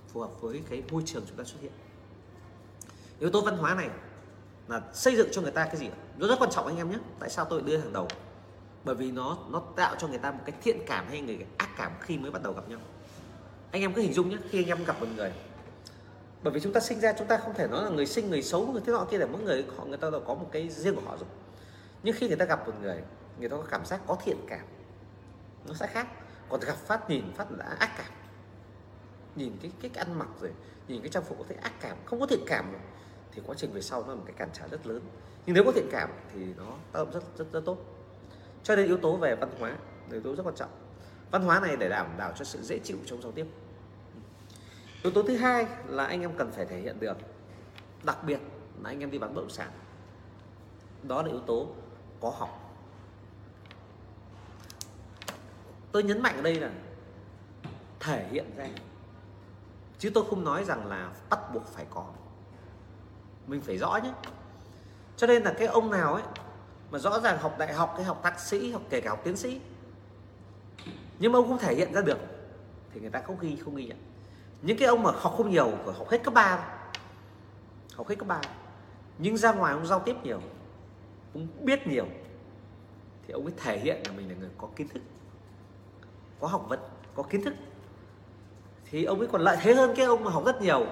[0.09, 1.73] phù hợp với cái môi trường chúng ta xuất hiện.
[3.19, 3.91] Yếu tố văn hóa này
[4.69, 6.99] là xây dựng cho người ta cái gì nó rất quan trọng anh em nhé.
[7.19, 8.09] Tại sao tôi đưa hàng đầu?
[8.85, 11.69] Bởi vì nó nó tạo cho người ta một cái thiện cảm hay người ác
[11.77, 12.81] cảm khi mới bắt đầu gặp nhau.
[13.71, 15.33] Anh em cứ hình dung nhé, khi anh em gặp một người
[16.43, 18.43] bởi vì chúng ta sinh ra, chúng ta không thể nói là người sinh, người
[18.43, 20.95] xấu, người thế nọ kia là mỗi người họ, người ta có một cái riêng
[20.95, 21.29] của họ rồi.
[22.03, 23.03] Nhưng khi người ta gặp một người
[23.39, 24.67] người ta có cảm giác có thiện cảm,
[25.69, 26.07] nó sẽ khác.
[26.49, 28.13] Còn gặp phát nhìn, phát đã ác cảm.
[29.37, 30.51] Nhìn cái cái ăn mặc rồi,
[30.89, 32.81] nhìn cái trang phục có thấy ác cảm, không có thiện cảm rồi,
[33.33, 35.01] thì quá trình về sau nó là một cái cản trở rất lớn.
[35.47, 37.79] Nhưng nếu có thiện cảm thì nó tác động rất rất rất tốt.
[38.63, 39.77] Cho nên yếu tố về văn hóa
[40.13, 40.71] yếu tố rất quan trọng.
[41.31, 43.47] Văn hóa này để đảm bảo cho sự dễ chịu trong giao tiếp
[45.03, 47.17] yếu tố thứ hai là anh em cần phải thể hiện được,
[48.03, 48.41] đặc biệt
[48.83, 49.71] là anh em đi bán bất động sản.
[51.03, 51.69] Đó là yếu tố
[52.21, 52.67] có học
[55.93, 56.71] tôi nhấn mạnh ở đây là
[58.01, 58.69] thể hiện ra,
[59.99, 62.07] chứ tôi không nói rằng là bắt buộc phải có.
[63.47, 64.13] Mình phải rõ nhé.
[65.17, 66.23] Cho nên là cái ông nào ấy
[66.91, 69.37] mà rõ ràng học đại học hay học thạc sĩ, học kể cả học tiến
[69.37, 69.61] sĩ,
[71.19, 72.19] nhưng mà ông không thể hiện ra được,
[72.93, 73.99] thì người ta không ghi không ghi nhận
[74.63, 76.69] những cái ông mà học không nhiều học hết cấp 3
[77.95, 78.41] học hết cấp 3
[79.19, 80.41] nhưng ra ngoài ông giao tiếp nhiều,
[81.35, 82.07] ông biết nhiều,
[83.27, 85.03] thì ông ấy thể hiện là mình là người có kiến thức,
[86.41, 86.81] có học vấn,
[87.15, 87.55] có kiến thức.
[88.91, 90.87] Thì ông ấy còn lợi thế hơn cái ông mà học rất nhiều,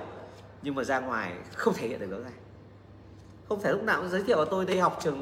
[0.63, 2.31] nhưng mà ra ngoài không thể hiện được đó ra
[3.49, 5.21] không thể lúc nào cũng giới thiệu tôi đây học trường,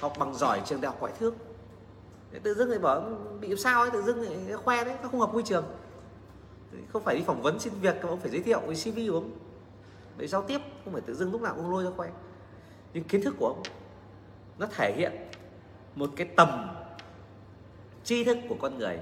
[0.00, 1.34] học bằng giỏi trường đại học ngoại thương.
[2.42, 3.00] Tự dưng lại bảo
[3.40, 5.64] bị sao ấy, tự dưng lại khoe đấy, nó không hợp môi trường
[6.88, 9.14] không phải đi phỏng vấn xin việc mà ông phải giới thiệu với cv của
[9.14, 9.30] ông.
[10.16, 12.10] Để giao tiếp, không phải tự dưng lúc nào cũng lôi ra khoe.
[12.94, 13.62] Nhưng kiến thức của ông,
[14.58, 15.12] nó thể hiện
[15.94, 16.68] một cái tầm
[18.04, 18.98] tri thức của con người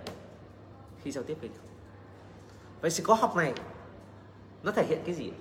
[1.03, 1.59] khi giao tiếp với nhau.
[2.81, 3.55] Vậy sự có học này,
[4.63, 5.33] nó thể hiện cái gì?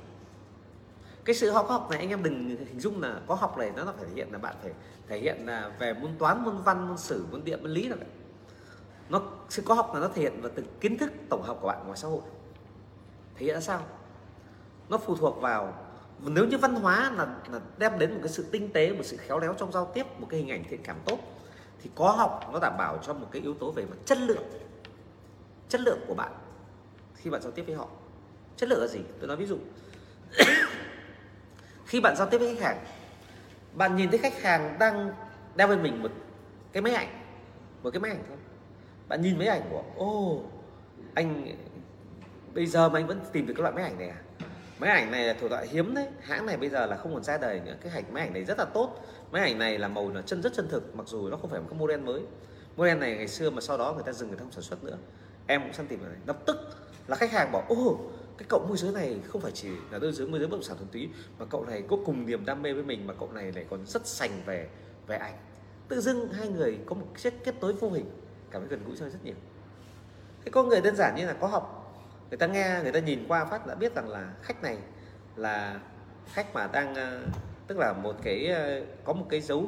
[1.26, 3.86] Cái sự học học này anh em đừng hình dung là có học này nó
[3.86, 4.72] phải thể hiện là bạn phải
[5.08, 7.96] thể hiện là về môn toán, môn văn, môn sử, môn địa, môn lý là
[7.96, 8.08] vậy
[9.10, 11.68] nó sự có học là nó thể hiện vào từng kiến thức tổng hợp của
[11.68, 12.22] bạn ngoài xã hội.
[13.36, 13.82] Thể hiện ra sao?
[14.90, 15.74] Nó phụ thuộc vào
[16.20, 19.18] nếu như văn hóa là, là đem đến một cái sự tinh tế một sự
[19.18, 21.20] khéo léo trong giao tiếp một cái hình ảnh thiện cảm tốt
[21.84, 24.44] thì có học nó đảm bảo cho một cái yếu tố về mặt chất lượng
[25.70, 26.32] chất lượng của bạn
[27.16, 27.88] khi bạn giao tiếp với họ.
[28.58, 29.00] Chất lượng là gì?
[29.20, 29.58] Tôi nói ví dụ.
[31.86, 32.86] Khi bạn giao tiếp với khách hàng
[33.74, 35.12] bạn nhìn thấy khách hàng đang
[35.56, 36.12] đeo bên mình một
[36.72, 37.24] cái máy ảnh
[37.84, 38.38] một cái máy ảnh thôi
[39.14, 40.44] bạn nhìn mấy ảnh của ô oh,
[41.14, 41.56] anh
[42.54, 44.18] bây giờ mà anh vẫn tìm được các loại máy ảnh này à?
[44.80, 46.08] Máy ảnh này là thuộc loại hiếm đấy.
[46.22, 47.76] Hãng này bây giờ là không còn ra đời nữa.
[47.82, 49.06] Cái ảnh máy ảnh này rất là tốt.
[49.32, 51.60] Máy ảnh này là màu là chân rất chân thực mặc dù nó không phải
[51.60, 52.22] một cái model mới.
[52.78, 54.84] Model này ngày xưa mà sau đó người ta dừng người ta không sản xuất
[54.84, 54.98] nữa.
[55.48, 56.58] Em cũng săn tìm này lập tức
[57.08, 57.98] là khách hàng bảo ô
[58.38, 60.64] cái cậu môi giới này không phải chỉ là môi giới môi giới bất động
[60.64, 61.10] sản thuần túy
[61.40, 63.86] mà cậu này có cùng niềm đam mê với mình mà cậu này lại còn
[63.86, 64.70] rất sành về
[65.08, 65.36] về ảnh.
[65.88, 68.06] Tự dưng hai người có một chiếc kết nối vô hình
[68.54, 69.36] cảm thấy gần gũi hơn rất nhiều.
[70.46, 71.80] Cái có người đơn giản như là có học
[72.30, 74.78] người ta nghe người ta nhìn qua phát đã biết rằng là khách này
[75.36, 75.80] là
[76.26, 77.22] khách mà đang ờ,
[77.68, 79.68] tức là một cái ờ, có một cái dấu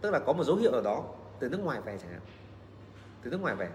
[0.00, 1.04] tức là có một dấu hiệu ở đó
[1.38, 2.20] từ nước ngoài về chẳng hạn.
[3.22, 3.68] Từ nước ngoài về.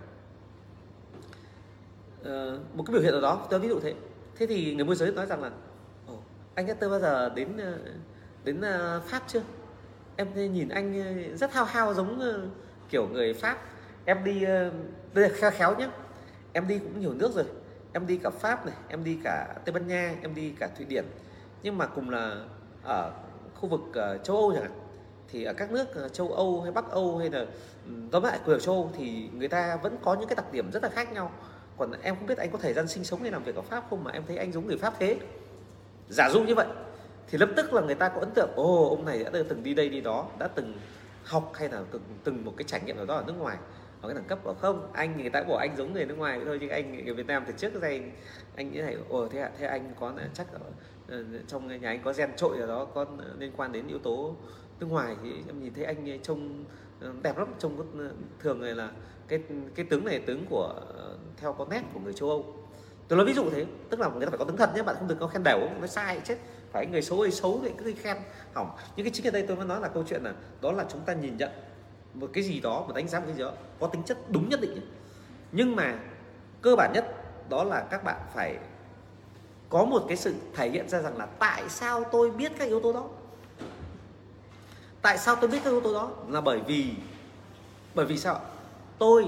[2.24, 3.94] Ờ, một cái biểu hiện ở đó tôi ví dụ thế.
[4.36, 5.52] Thế thì người môi giới nói rằng là
[6.56, 7.78] anh đã tôi bao giờ đến ờ,
[8.44, 8.62] đến
[9.08, 9.42] pháp chưa?
[10.16, 10.94] Em nhìn anh
[11.38, 12.20] rất hao hao giống
[12.90, 13.58] kiểu người pháp
[14.08, 14.72] em đi ờ,
[15.14, 15.88] đây là khéo khéo nhé
[16.54, 17.46] em đi cũng nhiều nước rồi.
[17.94, 20.86] Em đi cả Pháp này, em đi cả Tây Ban Nha, em đi cả Thụy
[20.86, 21.06] Điển.
[21.64, 22.36] Nhưng mà cùng là
[22.84, 23.12] ở
[23.56, 24.72] khu vực ờ, châu Âu chẳng hạn,
[25.32, 27.46] thì ở các nước ờ, châu Âu hay Bắc Âu hay là
[28.12, 30.84] tóm lại của châu Âu thì người ta vẫn có những cái đặc điểm rất
[30.84, 31.32] là khác nhau.
[31.78, 33.84] Còn em không biết anh có thời gian sinh sống hay làm việc ở Pháp
[33.90, 35.18] không mà em thấy anh giống người Pháp thế.
[36.10, 36.68] Giả dụ như vậy,
[37.28, 39.74] thì lập tức là người ta có ấn tượng, ồ, ông này đã từng đi
[39.74, 40.74] đây đi đó, đã từng
[41.24, 43.58] học hay là từng từng một cái trải nghiệm nào đó ở nước ngoài
[44.02, 44.90] ở cái đẳng cấp của không?
[44.94, 47.44] Anh người ta bảo anh giống người nước ngoài thôi chứ anh người Việt Nam
[47.48, 48.12] từ trước đây anh,
[48.56, 50.60] anh nghĩ thấy ồ thế thế anh có chắc ở
[51.08, 53.06] ờ, trong nhà anh có gen trội ở đó có
[53.38, 54.36] liên quan đến yếu tố
[54.80, 55.16] nước ngoài.
[55.24, 56.66] Thì em nhìn thấy anh trông
[57.02, 58.92] ờ, đẹp lắm trông ờ, thường này là
[59.28, 59.40] cái
[59.76, 60.74] cái tướng này tướng của
[61.38, 62.56] theo có nét của người châu Âu.
[63.08, 64.96] Tôi nói ví dụ thế tức là người ta phải có tướng thật nhé bạn
[65.00, 66.38] không được có khen đều nó sai chết
[66.72, 68.18] phải người xấu hay xấu thì cứ khen.
[68.54, 68.70] Hỏng.
[68.96, 71.02] Nhưng cái chính ở đây tôi mới nói là câu chuyện là đó là chúng
[71.02, 71.50] ta nhìn nhận
[72.20, 74.50] một cái gì đó mà đánh giá một cái gì đó có tính chất đúng
[74.50, 74.82] nhất định
[75.52, 76.00] nhưng mà
[76.62, 77.06] cơ bản nhất
[77.50, 78.58] đó là các bạn phải
[79.70, 82.80] có một cái sự thể hiện ra rằng là tại sao tôi biết các yếu
[82.80, 83.06] tố đó?
[85.02, 86.12] Tại sao tôi biết các yếu tố đó?
[86.28, 86.94] Là bởi vì
[87.96, 88.42] bởi vì sao
[89.00, 89.28] tôi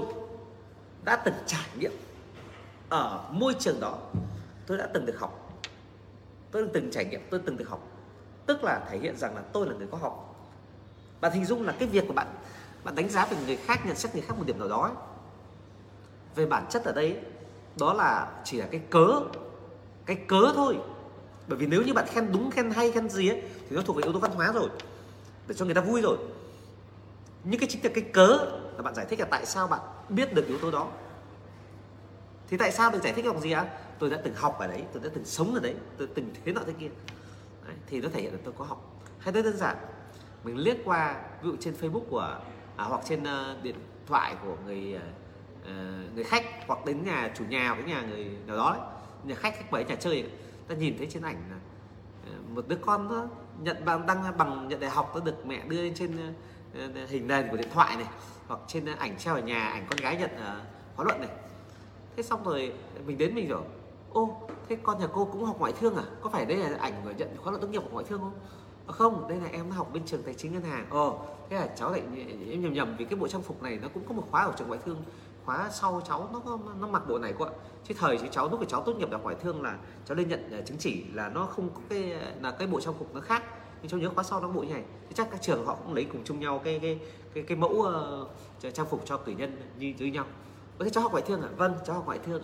[1.04, 1.92] đã từng trải nghiệm
[2.88, 3.98] ở môi trường đó,
[4.66, 5.60] tôi đã từng được học.
[6.50, 7.88] Tôi từng trải nghiệm, tôi từng được học.
[8.46, 10.26] Tức là thể hiện rằng là tôi là người có học.
[11.20, 12.26] Bạn hình dung là cái việc của bạn
[12.84, 14.92] bạn đánh giá về người khác nhận xét người khác một điểm nào đó ấy.
[16.34, 17.20] về bản chất ở đây
[17.78, 19.20] đó là chỉ là cái cớ
[20.06, 20.78] cái cớ thôi.
[21.48, 23.96] Bởi vì nếu như bạn khen đúng khen hay khen gì ấy, thì nó thuộc
[23.96, 24.68] về yếu tố văn hóa rồi
[25.46, 26.18] để cho người ta vui rồi.
[27.44, 28.28] Nhưng cái chính là cái cớ
[28.76, 30.88] là bạn giải thích là tại sao bạn biết được yếu tố đó.
[32.48, 33.66] Thì tại sao được giải thích bằng gì ạ?
[33.98, 36.52] Tôi đã từng học ở đấy tôi đã từng sống ở đấy tôi từng thế
[36.52, 36.90] nọ thế kia.
[37.66, 39.02] Đấy, thì nó thể hiện là tôi có học.
[39.18, 39.76] Hay rất đơn giản
[40.44, 42.38] mình liếc qua ví dụ trên facebook của
[42.80, 43.74] à, hoặc trên uh, điện
[44.06, 44.98] thoại của người
[45.62, 48.80] uh, người khách hoặc đến nhà chủ nhà với nhà người nào đó ấy.
[49.24, 50.24] nhà khách khách bảy nhà chơi
[50.68, 51.56] ta nhìn thấy trên ảnh là
[52.30, 53.26] uh, một đứa con nó
[53.62, 57.26] nhận bằng đăng bằng nhận đại học nó được mẹ đưa lên trên uh, hình
[57.26, 58.06] nền của điện thoại này
[58.48, 61.30] hoặc trên ảnh treo ở nhà ảnh con gái nhận uh, khóa luận này.
[62.16, 62.72] Thế xong rồi
[63.06, 63.62] mình đến mình rồi
[64.12, 66.04] ô thế con nhà cô cũng học ngoại thương à?
[66.20, 68.34] Có phải đây là ảnh của nhận khóa luận tốt nghiệp của ngoại thương không?
[68.92, 70.86] Không đây là em học bên trường tài chính ngân hàng.
[70.90, 71.18] Ồ
[71.50, 72.02] thế là cháu lại
[72.50, 74.52] em nhầm nhầm vì cái bộ trang phục này nó cũng có một khóa ở
[74.58, 75.02] trường ngoại thương.
[75.44, 77.50] Khóa sau cháu nó có nó mặc bộ này quá
[77.84, 80.28] chứ thời chứ cháu lúc của cháu tốt nghiệp đại ngoại thương là cháu lên
[80.28, 82.02] nhận ờ, chứng chỉ là nó không có cái
[82.42, 83.42] là cái bộ trang phục nó khác.
[83.82, 84.84] Nhưng cháu nhớ khóa sau nó bộ như này.
[85.08, 86.98] Thì chắc các trường họ cũng lấy cùng chung nhau cái cái
[87.34, 90.24] cái cái mẫu uh, trang phục cho cử nhân như như nhau.
[90.78, 91.48] Thế cháu học ngoại thương à?
[91.56, 92.42] Vâng cháu học ngoại thương.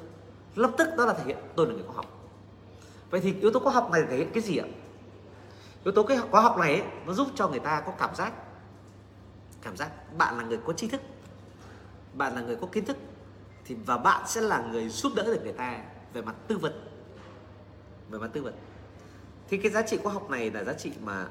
[0.55, 2.07] Lập tức đó là thể hiện tôi là người có học.
[3.11, 4.67] Vậy thì yếu tố có học này thể hiện cái gì ạ?
[5.87, 8.33] Yếu tố cái khóa học này ấy, nó giúp cho người ta có cảm giác
[9.63, 11.01] cảm giác bạn là người có tri thức
[12.13, 12.97] bạn là người có kiến thức
[13.65, 15.79] thì và bạn sẽ là người giúp đỡ được người ta
[16.13, 16.89] về mặt tư vấn
[18.11, 18.55] về mặt tư vấn.
[19.49, 21.27] Thì cái giá trị khoa học này là giá trị mà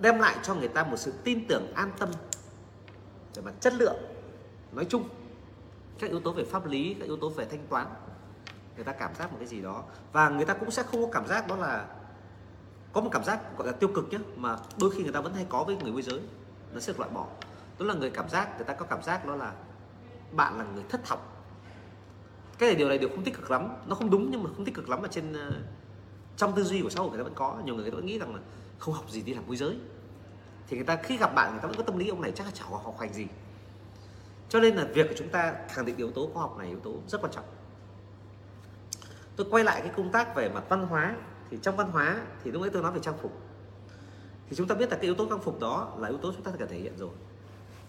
[0.00, 2.08] đem lại cho người ta một sự tin tưởng an tâm
[3.34, 3.96] về mặt chất lượng
[4.72, 5.08] nói chung.
[5.98, 7.86] Các yếu tố về pháp lý các yếu tố về thanh toán
[8.76, 9.84] người ta cảm giác một cái gì đó.
[10.12, 11.86] Và người ta cũng sẽ không có cảm giác đó là
[12.92, 15.34] có một cảm giác gọi là tiêu cực nhé mà đôi khi người ta vẫn
[15.34, 16.20] hay có với người môi giới.
[16.72, 17.26] Nó sẽ loại bỏ.
[17.78, 19.52] Đó là người cảm giác người ta có cảm giác đó là
[20.32, 21.46] bạn là người thất học.
[22.58, 23.68] Cái này điều này đều không tích cực lắm.
[23.86, 25.52] Nó không đúng nhưng mà không tích cực lắm ở trên ờ,
[26.36, 27.58] trong tư duy của xã hội người ta vẫn có.
[27.64, 28.40] Nhiều người, người ta vẫn nghĩ rằng là
[28.78, 29.76] không học gì đi làm môi giới.
[30.68, 32.46] Thì người ta khi gặp bạn người ta vẫn có tâm lý ông này chắc
[32.46, 33.26] là chả học hành gì.
[34.48, 36.80] Cho nên là việc của chúng ta khẳng định yếu tố khoa học này yếu
[36.80, 37.44] tố rất quan trọng.
[39.36, 41.16] Tôi quay lại cái công tác về mặt văn hóa
[41.50, 43.32] thì trong văn hóa thì lúc nãy tôi nói về trang phục.
[44.48, 46.42] Thì chúng ta biết là cái yếu tố trang phục đó là yếu tố chúng
[46.42, 47.10] ta cần thể hiện rồi.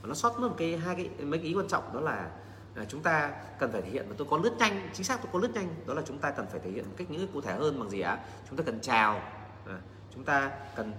[0.01, 2.31] Và nó sót mất một cái hai cái mấy cái ý quan trọng đó là
[2.75, 5.29] là chúng ta cần phải thể hiện và tôi có lướt nhanh chính xác tôi
[5.33, 7.41] có lướt nhanh đó là chúng ta cần phải thể hiện một cách những cụ
[7.41, 8.19] thể hơn bằng gì ạ?
[8.49, 9.21] Chúng ta cần chào
[9.65, 9.79] à,
[10.13, 10.93] chúng ta cần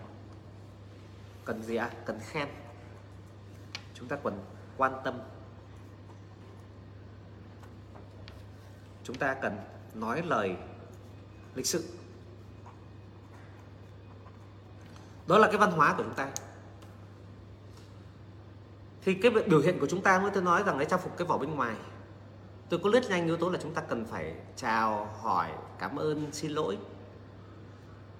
[1.45, 1.91] cần gì ạ?
[2.05, 2.49] Cần khen.
[3.95, 4.45] Chúng ta cần
[4.77, 5.15] quan tâm.
[9.05, 9.57] Chúng ta cần
[9.95, 10.57] nói lời
[11.55, 11.85] lịch sự.
[15.33, 16.29] Đó là cái văn hóa của chúng ta.
[19.05, 21.27] Thì cái biểu hiện của chúng ta mới tôi nói rằng cái trang phục cái
[21.27, 21.77] vỏ bên ngoài.
[22.69, 26.33] Tôi có lướt nhanh yếu tố là chúng ta cần phải chào, hỏi, cảm ơn,
[26.33, 26.79] xin lỗi.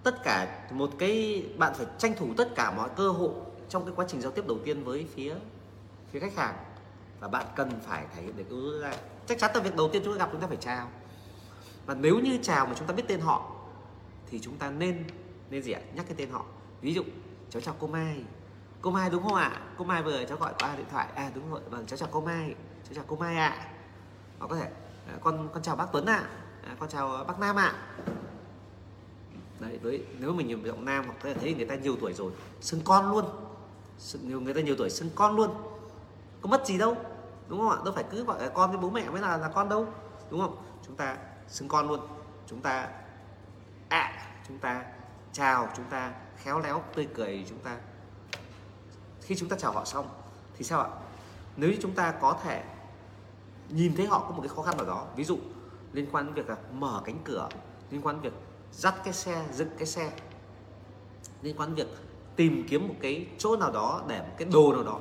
[0.03, 3.33] Tất cả, một cái, bạn phải tranh thủ tất cả mọi cơ hội
[3.69, 5.35] trong cái quá trình giao tiếp đầu tiên với phía
[6.11, 6.55] phía khách hàng.
[7.21, 8.93] Và bạn cần phải thể hiện được yếu ra.
[9.27, 10.89] Chắc chắn là việc đầu tiên chúng ta gặp chúng ta phải chào.
[11.87, 13.51] Và nếu như chào mà chúng ta biết tên họ,
[14.31, 15.05] thì chúng ta nên
[15.51, 15.81] nên gì ạ?
[15.95, 16.45] Nhắc cái tên họ
[16.83, 17.03] ví dụ
[17.51, 18.25] cháu chào cô Mai.
[18.81, 19.61] Cô Mai đúng không ạ?
[19.77, 21.09] Cô Mai vừa cháu gọi qua điện thoại.
[21.15, 22.55] À đúng rồi vâng cháu chào cô Mai.
[22.85, 23.67] Cháu chào cô Mai ạ.
[24.39, 24.71] Hoặc có thể
[25.07, 26.25] à, con con chào bác Tuấn ạ.
[26.67, 27.75] À, con chào bác Nam ạ.
[29.61, 32.13] Đấy với nếu mình nhìn giọng nam hoặc có thể thấy người ta nhiều tuổi
[32.13, 33.25] rồi xưng con luôn.
[34.23, 35.51] Nhiều người ta nhiều tuổi xưng con luôn.
[36.43, 36.97] Có mất gì đâu
[37.49, 37.77] đúng không ạ?
[37.85, 39.87] Đâu phải cứ gọi là con với bố mẹ mới là là con đâu
[40.31, 40.57] đúng không?
[40.87, 41.17] Chúng ta
[41.49, 42.01] xưng con luôn.
[42.47, 42.89] Chúng ta
[43.89, 44.13] ạ à,
[44.49, 44.85] chúng ta
[45.33, 47.79] chào chúng ta khéo léo, tươi cười chúng ta.
[49.21, 50.09] Khi chúng ta chào họ xong,
[50.59, 50.89] thì sao ạ?
[51.57, 52.65] Nếu như chúng ta có thể
[53.69, 55.39] nhìn thấy họ có một cái khó khăn nào đó, ví dụ
[55.93, 57.49] liên quan đến việc là mở cánh cửa,
[57.91, 58.39] liên quan đến việc
[58.73, 60.13] dắt cái xe, dựng cái xe,
[61.43, 61.95] liên quan đến việc
[62.37, 65.01] tìm kiếm một cái chỗ nào đó để một cái đồ nào đó,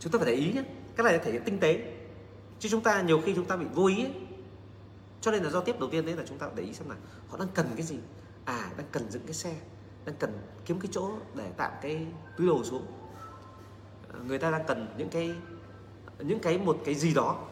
[0.00, 0.62] chúng ta phải để ý nhé.
[0.96, 1.92] Cái này là thể hiện tinh tế.
[2.58, 4.12] Chứ chúng ta nhiều khi chúng ta bị vô ý ấy.
[5.20, 6.96] cho nên là giao tiếp đầu tiên đấy là chúng ta để ý xem là
[7.28, 7.98] họ đang cần cái gì.
[8.44, 9.54] À đang cần dựng cái xe
[10.04, 12.06] đang cần kiếm cái chỗ để tạm cái
[12.38, 12.86] túi đồ xuống.
[14.12, 15.34] Ờ, người ta đang cần những cái
[16.18, 17.44] những cái một cái gì đó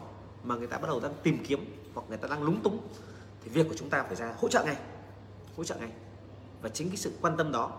[0.43, 2.87] mà người ta bắt đầu đang tìm kiếm hoặc người ta đang lúng túng,
[3.43, 4.77] thì việc của chúng ta phải ra hỗ trợ ngay,
[5.57, 5.91] hỗ trợ ngay.
[6.61, 7.71] Và chính cái sự quan tâm đó,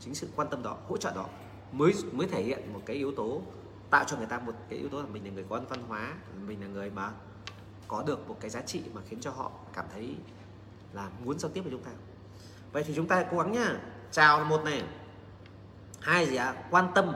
[0.00, 1.26] chính sự quan tâm đó, hỗ trợ đó
[1.72, 3.42] mới mới thể hiện một cái yếu tố,
[3.90, 6.14] tạo cho người ta một cái yếu tố là mình là người có văn hóa,
[6.46, 7.12] mình là người mà
[7.88, 10.16] có được một cái giá trị mà khiến cho họ cảm thấy
[10.92, 11.90] là muốn giao tiếp với chúng ta
[12.72, 13.76] vậy thì chúng ta cố gắng nhá.
[14.10, 14.82] Chào là một này.
[16.00, 16.46] Hai gì ạ?
[16.46, 16.62] À?
[16.70, 17.12] quan tâm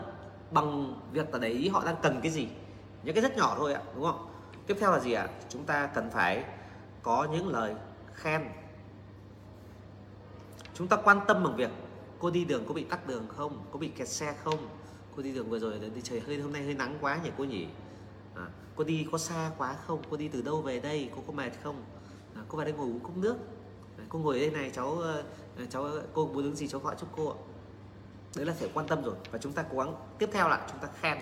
[0.51, 2.49] bằng việc là để ý họ đang cần cái gì?
[3.03, 4.35] Những cái rất nhỏ thôi ạ đúng không?
[4.67, 5.23] Tiếp theo là gì ạ?
[5.23, 5.35] À?
[5.49, 6.45] chúng ta cần phải
[7.03, 7.75] có những lời
[8.15, 8.43] khen.
[10.75, 11.71] Chúng ta quan tâm bằng việc
[12.19, 13.65] cô đi đường có bị tắc đường không?
[13.73, 14.69] Có bị kẹt xe không?
[15.17, 17.45] Cô đi đường vừa rồi đi trời hơi hôm nay hơi nắng quá nhỉ cô
[17.45, 17.67] nhỉ?
[18.35, 18.47] À,
[18.77, 20.03] cô đi có xa quá không?
[20.11, 21.11] Cô đi từ đâu về đây?
[21.17, 21.85] Cô có mệt không?
[22.35, 23.37] À, cô vào đây ngồi uống cốc nước.
[23.99, 24.99] À, cô ngồi ở đây này cháu
[25.71, 27.39] cháu, cô muốn đứng gì cháu gọi giúp cô ạ.
[28.37, 29.15] Đấy là phải quan tâm rồi.
[29.31, 31.19] Và chúng ta cố gắng, tiếp theo là chúng ta khen.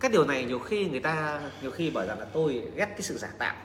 [0.00, 3.02] Cái điều này nhiều khi người ta, nhiều khi bảo rằng là tôi ghét cái
[3.02, 3.56] sự giả tạo.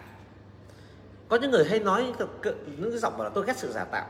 [1.30, 2.14] Có những người hay nói
[2.78, 4.10] những cái giọng bảo là tôi ghét sự giả tạo.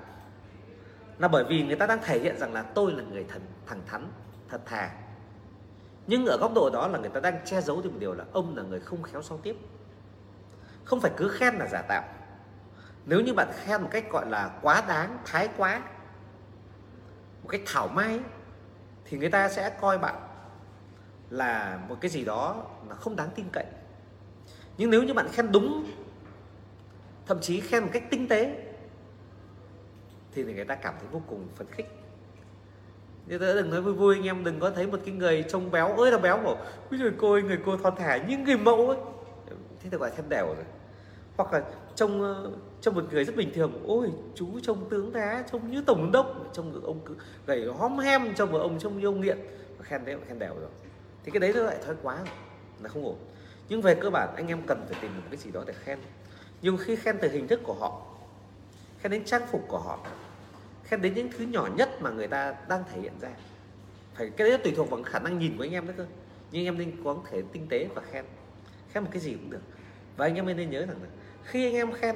[1.18, 3.82] Là bởi vì người ta đang thể hiện rằng là tôi là người thần, thẳng
[3.86, 4.12] thắn,
[4.50, 4.91] thật thà.
[6.08, 8.26] Nhưng ở góc độ đó là người ta đang che giấu được một điều là
[8.32, 9.56] ông là người không khéo giao tiếp.
[10.86, 12.04] Không phải cứ khen là giả tạo
[13.08, 15.82] nếu như bạn khen một cách, gọi là, quá đáng, thái quá,
[17.43, 18.20] một cách thảo mai
[19.05, 20.16] thì người ta sẽ coi bạn
[21.30, 23.66] là một cái gì đó là không đáng tin cậy.
[24.78, 25.91] Nhưng nếu như bạn khen đúng,
[27.26, 28.64] thậm chí khen một cách tinh tế,
[30.32, 31.88] thì người ta cảm thấy vô cùng phấn khích.
[33.26, 35.72] Như thế đừng nói vui vui anh em, đừng có thấy một cái người trông
[35.72, 36.58] béo ơi là béo bảo
[36.91, 38.97] người cô ơi, người cô thon thả như người mẫu ấy.
[39.80, 40.66] Thế thì gọi khen đều rồi.
[41.38, 41.64] Hoặc là
[41.95, 42.22] trông
[42.78, 46.01] ờ, trông một người rất bình thường ôi chú trông tướng tá trông như tổng
[46.01, 46.51] giám đốc.
[46.53, 47.15] Trông ông cứ
[47.47, 49.38] gầy hóm hem trông một ông trông như ông nghiện.
[49.82, 50.69] Khen thế khen đều rồi.
[51.23, 52.28] Thì cái đấy nó lại thói quá rồi,
[52.82, 53.15] là không ổn.
[53.69, 55.99] Nhưng về cơ bản anh em cần phải tìm một cái gì đó để khen.
[56.61, 58.01] Nhưng khi khen từ hình thức của họ
[58.99, 59.99] khen đến trang phục của họ
[60.84, 63.30] khen đến những thứ nhỏ nhất mà người ta đang thể hiện ra
[64.17, 66.05] phải cái đấy tùy thuộc vào khả năng nhìn của anh em nữa cơ.
[66.51, 68.25] Nhưng anh em nên có thể tinh tế và khen.
[68.91, 69.61] Khen một cái gì cũng được.
[70.17, 71.09] Và anh em nên nhớ rằng là
[71.43, 72.15] khi anh em khen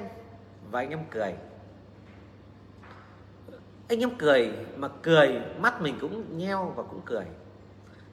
[0.72, 1.34] và anh em cười.
[3.88, 7.24] Anh em cười mà cười, mắt mình cũng nheo và cũng cười,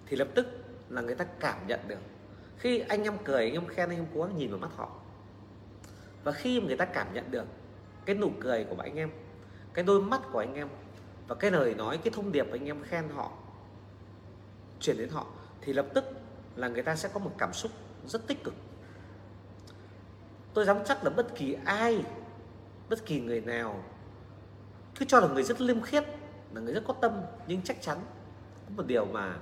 [0.06, 0.48] thì lập tức
[0.90, 2.00] là người ta cảm nhận được.
[2.58, 4.90] Khi anh em cười, anh em khen, anh em cố gắng nhìn vào mắt họ.
[6.24, 7.46] Và khi người ta cảm nhận được
[8.06, 9.10] cái nụ cười của anh em,
[9.74, 10.68] cái đôi mắt của anh em
[11.28, 13.32] và cái lời nói, cái thông điệp anh em khen họ
[14.80, 15.26] chuyển đến họ,
[15.62, 16.06] thì lập tức
[16.56, 17.72] là người ta sẽ có một cảm xúc
[18.06, 18.54] rất tích cực.
[20.54, 22.04] Tôi dám chắc là bất kỳ ai
[22.90, 23.84] bất kỳ người nào
[25.00, 26.04] cứ cho là người rất liêm khiết,
[26.54, 27.98] là người rất có tâm, nhưng chắc chắn
[28.66, 29.38] có một điều mà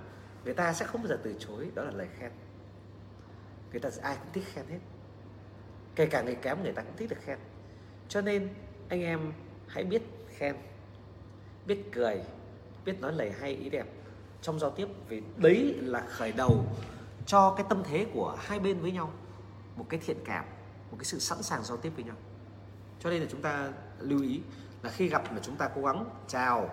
[0.45, 2.31] người ta sẽ không bao giờ từ chối, đó là lời khen.
[3.71, 4.79] Người ta, ai cũng thích khen hết.
[5.95, 7.39] Kể cả người kém, người ta cũng thích được khen.
[8.09, 8.49] Cho nên,
[8.89, 9.33] anh em
[9.67, 10.01] hãy biết
[10.37, 10.55] khen,
[11.65, 12.21] biết cười,
[12.85, 13.87] biết nói lời hay, ý đẹp
[14.41, 16.65] trong giao tiếp, vì đấy là khởi đầu
[17.25, 19.11] cho cái tâm thế của hai bên với nhau,
[19.75, 20.45] một cái thiện cảm,
[20.91, 22.15] một cái sự sẵn sàng giao tiếp với nhau
[23.07, 24.41] cho nên là chúng ta lưu ý
[24.83, 26.69] là khi gặp là chúng ta cố gắng chào,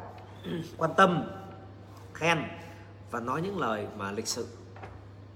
[0.76, 1.24] quan tâm,
[2.14, 2.38] khen
[3.10, 4.46] và nói những lời mà lịch sự,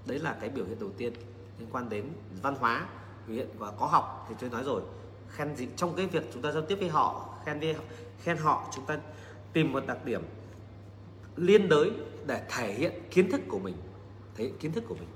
[0.05, 1.13] đấy là cái biểu hiện đầu tiên
[1.59, 2.09] liên quan đến
[2.41, 2.85] văn hóa,
[3.27, 4.81] biểu hiện và có học thì tôi nói rồi.
[5.29, 7.75] Khen gì, trong cái việc chúng ta giao tiếp với họ, khen với,
[8.21, 8.97] khen họ, chúng ta
[9.53, 10.21] tìm một đặc điểm
[11.35, 11.91] liên đới
[12.25, 13.75] để thể hiện kiến thức của mình,
[14.35, 15.09] thể hiện kiến thức của mình.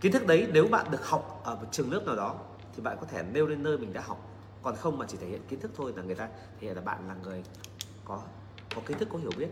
[0.00, 2.34] Kiến thức đấy nếu bạn được học ở một trường lớp nào đó
[2.76, 4.24] thì bạn có thể nêu lên nơi mình đã học
[4.62, 6.82] còn không mà chỉ thể hiện kiến thức thôi là người ta thể hiện là
[6.82, 7.42] bạn là người
[8.04, 8.20] có
[8.74, 9.48] có kiến thức, có hiểu biết.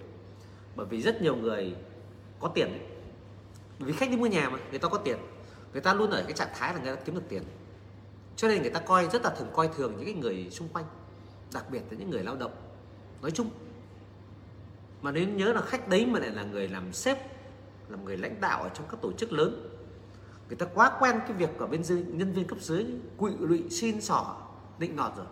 [0.76, 1.76] Bởi vì rất nhiều người
[2.40, 2.80] có tiền ấy.
[3.78, 5.18] bởi vì khách đi mua nhà mà, người ta có tiền.
[5.72, 7.42] Người ta luôn ở cái trạng thái là người ta kiếm được tiền.
[8.36, 10.84] Cho nên người ta coi, rất là thường coi thường những cái người xung quanh,
[11.52, 12.52] đặc biệt là những người lao động.
[13.22, 13.50] Nói chung,
[15.02, 17.18] mà nếu nhớ là khách đấy mà lại là người làm sếp,
[17.88, 19.68] làm người lãnh đạo ở trong các tổ chức lớn,
[20.48, 22.86] người ta quá quen cái việc ở bên dưới, nhân viên cấp dưới,
[23.16, 24.45] quỵ lụy, xin xỏ
[24.78, 25.26] định nọt rồi.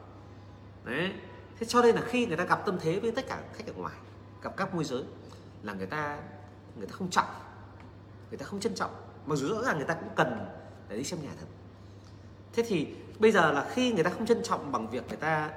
[0.85, 1.13] Đấy.
[1.59, 3.73] Thế cho nên là khi người ta gặp tâm thế với tất cả khách ở
[3.73, 3.95] ngoài,
[4.43, 5.03] gặp các môi giới
[5.63, 6.19] là người ta
[6.77, 7.27] người ta không trọng,
[8.31, 8.91] người ta không trân trọng.
[9.27, 10.47] Mặc dù rõ ràng người ta cũng cần
[10.89, 11.47] để đi xem nhà thật.
[12.53, 15.51] Thế thì bây giờ là khi người ta không trân trọng bằng việc người ta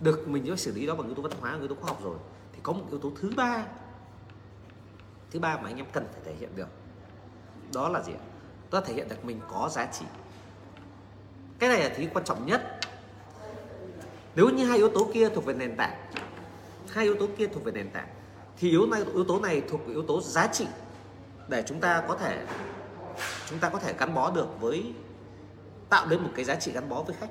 [0.00, 2.00] được mình phải xử lý đó bằng yếu tố văn hóa, yếu tố khoa học
[2.02, 2.16] rồi,
[2.52, 3.66] thì có một yếu tố thứ ba
[5.30, 6.68] thứ ba mà anh em cần phải thể hiện được.
[7.74, 8.12] Đó là gì
[8.70, 10.06] đó là thể hiện được mình có giá trị
[11.58, 12.78] cái này là thứ quan trọng nhất.
[14.34, 15.96] Nếu như hai yếu tố kia thuộc về nền tảng,
[16.88, 18.08] hai yếu tố kia thuộc về nền tảng,
[18.58, 20.66] thì yếu này, yếu tố này thuộc về yếu tố giá trị
[21.48, 22.46] để chúng ta có thể,
[23.50, 24.92] chúng ta có thể gắn bó được với,
[25.88, 27.30] tạo đến một cái giá trị gắn bó với khách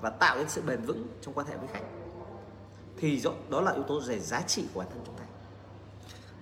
[0.00, 1.84] và tạo đến sự bền vững trong quan hệ với khách.
[2.96, 5.24] Thì đó là yếu tố về giá trị của bản thân chúng ta.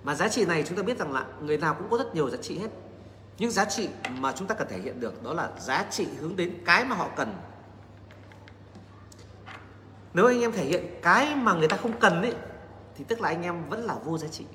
[0.03, 2.29] Mà giá trị này chúng ta biết rằng là người nào cũng có rất nhiều
[2.29, 2.69] giá trị hết
[3.41, 6.35] những giá trị mà chúng ta cần thể hiện được đó là giá trị hướng
[6.35, 7.35] đến cái mà họ cần.
[10.13, 12.33] Nếu anh em thể hiện cái mà người ta không cần ấy
[12.95, 14.45] thì tức là anh em vẫn là vô giá trị.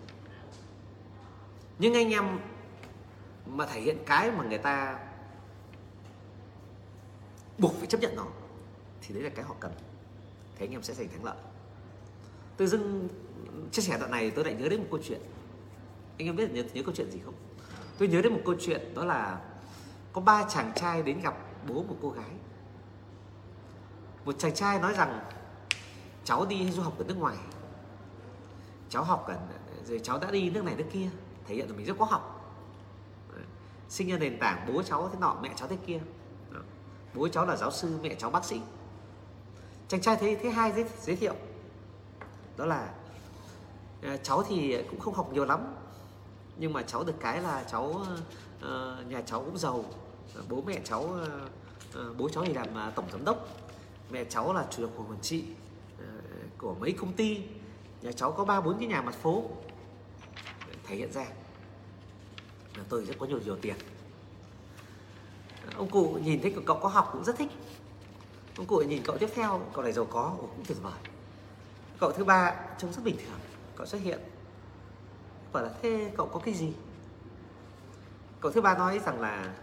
[1.78, 2.38] Nhưng anh em
[3.46, 4.98] mà thể hiện cái mà người ta
[7.58, 8.26] buộc phải chấp nhận nó
[9.02, 9.72] thì đấy là cái họ cần.
[10.56, 11.36] Thì anh em sẽ giành thắng lợi.
[12.56, 13.08] Tự dưng
[13.72, 15.20] chia sẻ đoạn này tôi lại nhớ đến một câu chuyện.
[16.18, 17.34] Anh em biết nhớ, nhớ câu chuyện gì không?
[17.98, 19.40] Tôi nhớ đến một câu chuyện đó là
[20.12, 21.34] có ba chàng trai đến gặp
[21.68, 22.30] bố một cô gái.
[24.24, 25.20] Một chàng trai nói rằng
[26.24, 27.36] cháu đi du học ở nước ngoài.
[28.88, 29.36] Cháu học ở
[29.84, 31.10] rồi cháu đã đi nước này nước kia
[31.46, 32.32] thể hiện là mình rất có học.
[33.88, 36.00] Sinh ra nền tảng bố cháu thế nọ mẹ cháu thế kia.
[37.14, 38.60] Bố cháu là giáo sư mẹ cháu bác sĩ.
[39.88, 41.34] Chàng trai thế thế hai giới, giới thiệu
[42.56, 42.94] đó là
[44.02, 45.74] ờ, cháu thì cũng không học nhiều lắm
[46.58, 48.06] nhưng mà cháu được cái là cháu
[48.58, 49.84] uh, nhà cháu cũng giàu.
[50.34, 51.18] Ờ, bố mẹ cháu
[51.98, 53.48] uh, bố cháu thì làm uh, tổng giám đốc.
[54.10, 55.44] Mẹ cháu là chủ tịch hội quản trị
[55.94, 57.40] uh, của mấy công ty.
[58.02, 59.44] Nhà cháu có ba bốn cái nhà mặt phố.
[60.86, 61.26] Thể hiện ra
[62.76, 63.76] là tôi rất có nhiều nhiều tiền.
[65.76, 67.50] Ông cụ nhìn thấy cậu có học cũng rất thích.
[68.56, 70.92] Ông cụ nhìn cậu tiếp theo cậu này giàu có cũng tuyệt vời.
[72.00, 73.38] Cậu thứ ba trông rất bình thường.
[73.76, 74.20] Cậu xuất hiện
[75.52, 76.72] bảo là, thế cậu có cái gì?
[78.40, 79.54] Cậu thứ ba nói rằng là,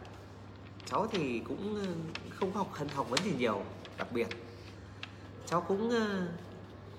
[0.86, 1.86] cháu thì cũng
[2.40, 3.62] không học hân học vấn gì nhiều,
[3.98, 4.28] đặc biệt.
[5.46, 5.92] Cháu cũng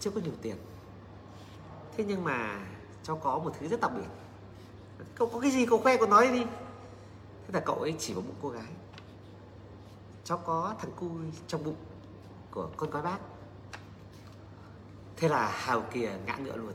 [0.00, 0.56] chưa có nhiều tiền.
[1.96, 2.66] Thế nhưng mà
[3.02, 4.08] cháu có một thứ rất đặc biệt.
[5.14, 5.66] Cậu có cái gì?
[5.66, 6.44] Cậu khoe, cậu nói đi.
[7.46, 8.72] Thế là cậu ấy chỉ vào bụng cô gái.
[10.24, 11.10] Cháu có thằng cu
[11.46, 11.76] trong bụng
[12.50, 13.18] của con gái bác.
[15.16, 16.72] Thế là hào kia ngã ngựa luôn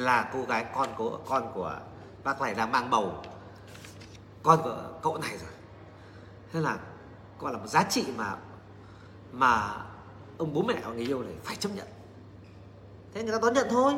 [0.00, 1.80] là cô gái, con của con của
[2.24, 3.22] bác này đang mang bầu.
[4.42, 5.50] Con của cậu này rồi.
[6.52, 6.78] Thế là
[7.38, 8.36] gọi là một giá trị mà
[9.32, 9.84] mà
[10.38, 11.86] ông bố mẹ của người yêu này phải chấp nhận.
[13.14, 13.94] Thế người ta đón nhận thôi.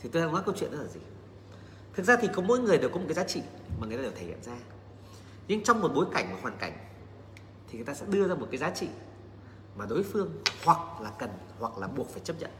[0.00, 1.00] Thì tôi đang nói câu chuyện đó là gì?
[1.94, 3.42] Thực ra thì có mỗi người đều có một cái giá trị
[3.80, 4.56] mà người ta đều thể hiện ra.
[5.48, 6.72] Nhưng trong một bối cảnh và hoàn cảnh
[7.68, 8.88] thì người ta sẽ đưa ra một cái giá trị
[9.76, 12.50] mà đối phương hoặc là cần, hoặc là buộc phải chấp nhận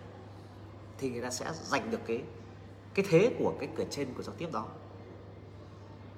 [1.00, 2.22] thì người ta sẽ giành được cái
[2.94, 4.66] cái thế của cái cửa trên của giao tiếp đó.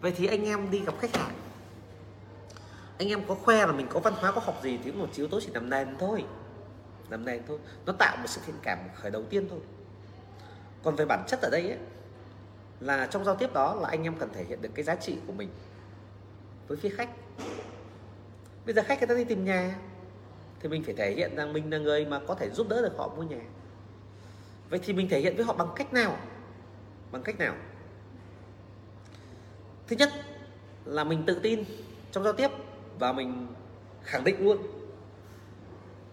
[0.01, 1.35] Vậy thì anh em đi gặp khách hàng.
[2.99, 5.28] Anh em có khoe là mình có văn hóa có học gì thì một yếu
[5.28, 6.24] tố chỉ làm nền thôi.
[7.09, 7.59] Làm nền thôi.
[7.87, 9.61] Nó tạo một sự thiện cảm khởi đầu tiên thôi.
[10.83, 11.78] Còn về bản chất ở đây ấy,
[12.80, 15.16] là trong giao tiếp đó là anh em cần thể hiện được cái giá trị
[15.26, 15.49] của mình
[16.68, 17.11] với phía khách.
[18.66, 19.78] Bây giờ khách người ta đi tìm nhà
[20.61, 22.93] thì mình phải thể hiện rằng mình là người mà có thể giúp đỡ được
[22.97, 23.41] họ mua nhà
[24.72, 26.18] vậy thì mình thể hiện với họ bằng cách nào?
[27.10, 27.54] Bằng cách nào?
[29.86, 30.10] Thứ nhất
[30.84, 31.64] là mình tự tin
[32.12, 32.50] trong giao tiếp
[32.98, 33.46] và mình
[34.02, 34.58] khẳng định luôn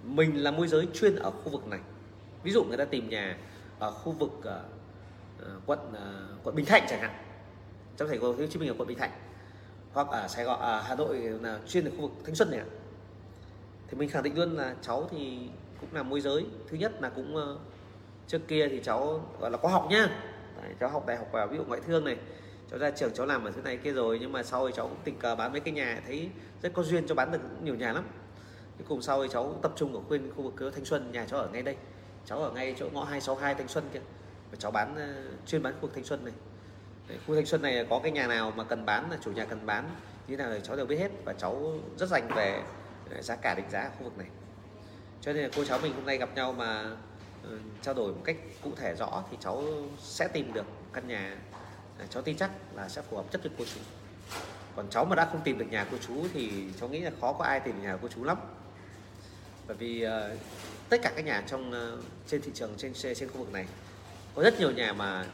[0.04, 1.80] mình là môi giới chuyên ở khu vực này.
[2.44, 3.38] Ví dụ người ta tìm nhà
[3.80, 7.16] ở khu vực uh, quận uh, quận Bình Thạnh chẳng hạn
[7.98, 9.12] trong thành phố Hồ Chí Minh ở quận Bình Thạnh
[9.94, 12.62] hoặc ở Sài Gòn ở Hà Nội là chuyên ở khu vực Thanh Xuân này
[13.88, 15.50] thì mình khẳng định luôn là cháu thì
[15.82, 17.60] cũng là môi giới thứ nhất là cũng uh,
[18.30, 20.10] trước kia thì cháu gọi là có học nhá.
[20.62, 22.18] Đấy, cháu học đại học vào ví dụ ngoại thương này.
[22.72, 24.88] Cháu ra trường cháu làm ở thứ này kia rồi nhưng mà sau thì cháu
[24.88, 26.30] cũng tình cờ bán mấy cái nhà thấy
[26.62, 28.04] rất có duyên cho bán được nhiều nhà lắm.
[28.78, 31.40] Cái cùng sau thì cháu tập trung ở khuyên khu vực Thanh Xuân nhà cháu
[31.40, 31.76] ở ngay đây.
[32.26, 34.00] Cháu ở ngay chỗ ngõ 262 Thanh Xuân kia.
[34.52, 35.14] Và cháu bán ờ,
[35.48, 36.34] chuyên bán khu vực Thanh Xuân này.
[37.08, 39.46] Đấy, khu Thanh Xuân này có cái nhà nào mà cần bán là chủ nhà
[39.46, 39.90] cần bán
[40.28, 41.12] như thế nào thì cháu đều biết hết.
[41.26, 42.64] Và cháu rất dành về
[43.12, 44.28] ờ, giá cả định giá ở khu vực này.
[45.22, 46.86] Cho nên là cô cháu mình hôm nay gặp nhau mà
[47.44, 49.64] Ừ, trao đổi một cách cụ thể rõ thì cháu
[50.00, 51.38] sẽ tìm được căn nhà
[52.00, 53.80] à, cháu tin chắc là sẽ phù hợp chất với cô chú.
[54.76, 57.34] Còn cháu mà đã không tìm được nhà cô chú thì cháu nghĩ là khó
[57.34, 58.38] có ai tìm được nhà cô chú lắm.
[59.68, 60.40] Bởi vì uh,
[60.90, 63.66] tất cả các nhà trong uh, trên thị trường trên trên khu vực này
[64.36, 65.26] có rất nhiều nhà mà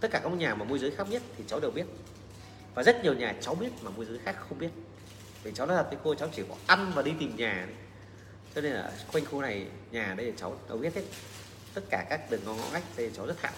[0.00, 1.86] tất cả các nhà mà môi giới khác biết thì cháu đều biết.
[2.74, 4.70] Và rất nhiều nhà cháu biết mà môi giới khác không biết.
[5.42, 7.68] Vì cháu nói thật với cô cháu chỉ có ăn và đi tìm nhà
[8.54, 11.02] cho nên là quanh khu này, nhà đây là cháu đâu biết hết,
[11.74, 13.52] tất cả các đường ngõ ngách đây cháu rất thạo.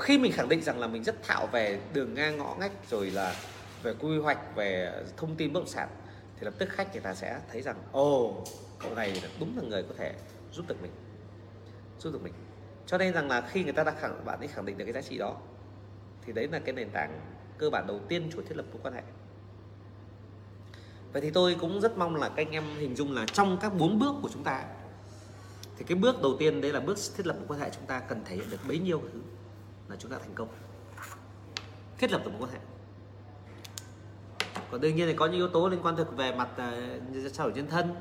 [0.00, 3.10] Khi mình khẳng định rằng là mình rất thạo về đường ngang ngõ ngách rồi
[3.10, 3.36] là
[3.82, 5.88] về quy hoạch, về thông tin bất động sản,
[6.36, 8.44] thì lập tức khách người ta sẽ thấy rằng, ồ,
[8.78, 10.14] cậu này đúng là người có thể
[10.52, 10.90] giúp được mình,
[11.98, 12.32] giúp được mình.
[12.86, 14.94] Cho nên rằng là khi người ta đã khẳng, bạn ấy khẳng định được cái
[14.94, 15.36] giá trị đó,
[16.26, 17.20] thì đấy là cái nền tảng
[17.58, 19.02] cơ bản đầu tiên cho thiết lập mối quan hệ
[21.14, 23.74] vậy thì tôi cũng rất mong là các anh em hình dung là trong các
[23.78, 24.64] bốn bước của chúng ta
[25.76, 28.00] thì cái bước đầu tiên đấy là bước thiết lập một quan hệ chúng ta
[28.00, 29.20] cần thể hiện được bấy nhiêu thứ
[29.88, 30.48] là chúng ta thành công.
[31.98, 32.58] Thiết lập được một quan hệ.
[34.70, 37.46] Còn đương nhiên thì có những yếu tố liên quan thực về mặt uh, trao
[37.46, 37.94] đổi nhân thân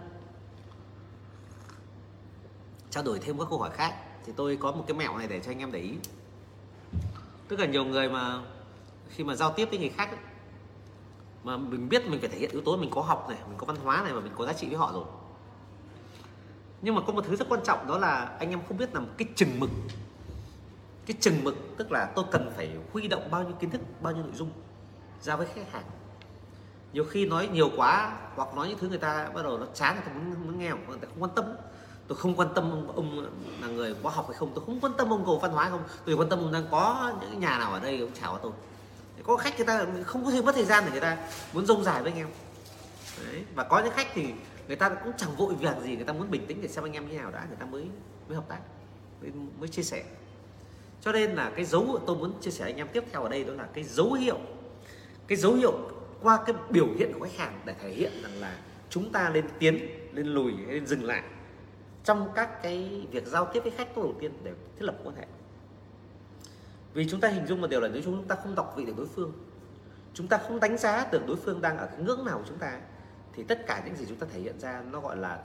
[2.90, 3.96] trao đổi thêm các câu hỏi khác
[4.26, 5.94] thì tôi có một cái mẹo này để cho anh em để ý.
[7.48, 8.42] Tức là nhiều người mà
[9.10, 10.20] khi mà giao tiếp với người khác ấy,
[11.44, 13.66] mà mình biết mình phải thể hiện yếu tố mình có học này mình có
[13.66, 15.04] văn hóa này và mình có giá trị với họ rồi.
[16.82, 19.02] Nhưng mà có một thứ rất quan trọng đó là anh em không biết là
[19.18, 19.70] cái chừng mực.
[21.06, 24.14] Cái chừng mực tức là tôi cần phải huy động bao nhiêu kiến thức bao
[24.14, 24.50] nhiêu nội dung
[25.22, 25.84] ra với khách hàng.
[26.94, 29.96] Nhiều khi nói nhiều quá hoặc nói những thứ người ta bắt đầu nó chán
[29.96, 31.46] người ta muốn, muốn nghe người ta không quan tâm.
[32.08, 33.32] Tôi không quan tâm ông, ông
[33.62, 35.84] là người có học hay không tôi không quan tâm ông cầu văn hóa không.
[36.06, 38.52] Tôi quan tâm ông đang có những nhà nào ở đây ông chào tôi
[39.24, 41.18] có khách người ta không có thể mất thời gian để người ta
[41.54, 42.28] muốn rông dài với anh em
[43.26, 43.44] Đấy.
[43.56, 44.26] và có những khách thì
[44.68, 46.94] người ta cũng chẳng vội việc gì người ta muốn bình tĩnh để xem anh
[46.94, 47.86] em như nào đã người ta mới
[48.28, 48.60] mới hợp tác
[49.22, 50.04] mới, mới chia sẻ
[51.02, 53.44] cho nên là cái dấu tôi muốn chia sẻ anh em tiếp theo ở đây
[53.44, 54.38] đó là cái dấu hiệu
[55.28, 55.74] cái dấu hiệu
[56.22, 58.58] qua cái biểu hiện của khách hàng để thể hiện rằng là
[58.90, 61.24] chúng ta lên tiến lên lùi hay lên dừng lại
[62.04, 65.26] trong các cái việc giao tiếp với khách đầu tiên để thiết lập quan hệ
[66.94, 68.94] vì chúng ta hình dung một điều là nếu chúng ta không đọc vị được
[68.98, 69.32] đối phương.
[70.14, 72.58] Chúng ta không đánh giá được đối phương đang ở cái ngưỡng nào của chúng
[72.58, 72.80] ta.
[73.34, 75.40] Thì tất cả những gì chúng ta thể hiện ra nó gọi là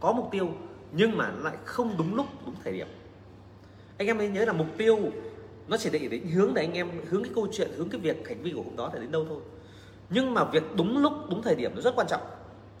[0.00, 0.48] có mục tiêu,
[0.92, 2.88] nhưng mà nó lại không đúng lúc, đúng thời điểm.
[3.98, 4.98] Anh em nên nhớ là mục tiêu
[5.68, 8.28] nó chỉ để định hướng để anh em, hướng cái câu chuyện, hướng cái việc
[8.28, 9.40] hành vi của hôm đó để đến đâu thôi.
[10.10, 12.22] Nhưng mà việc đúng lúc, đúng thời điểm nó rất quan trọng.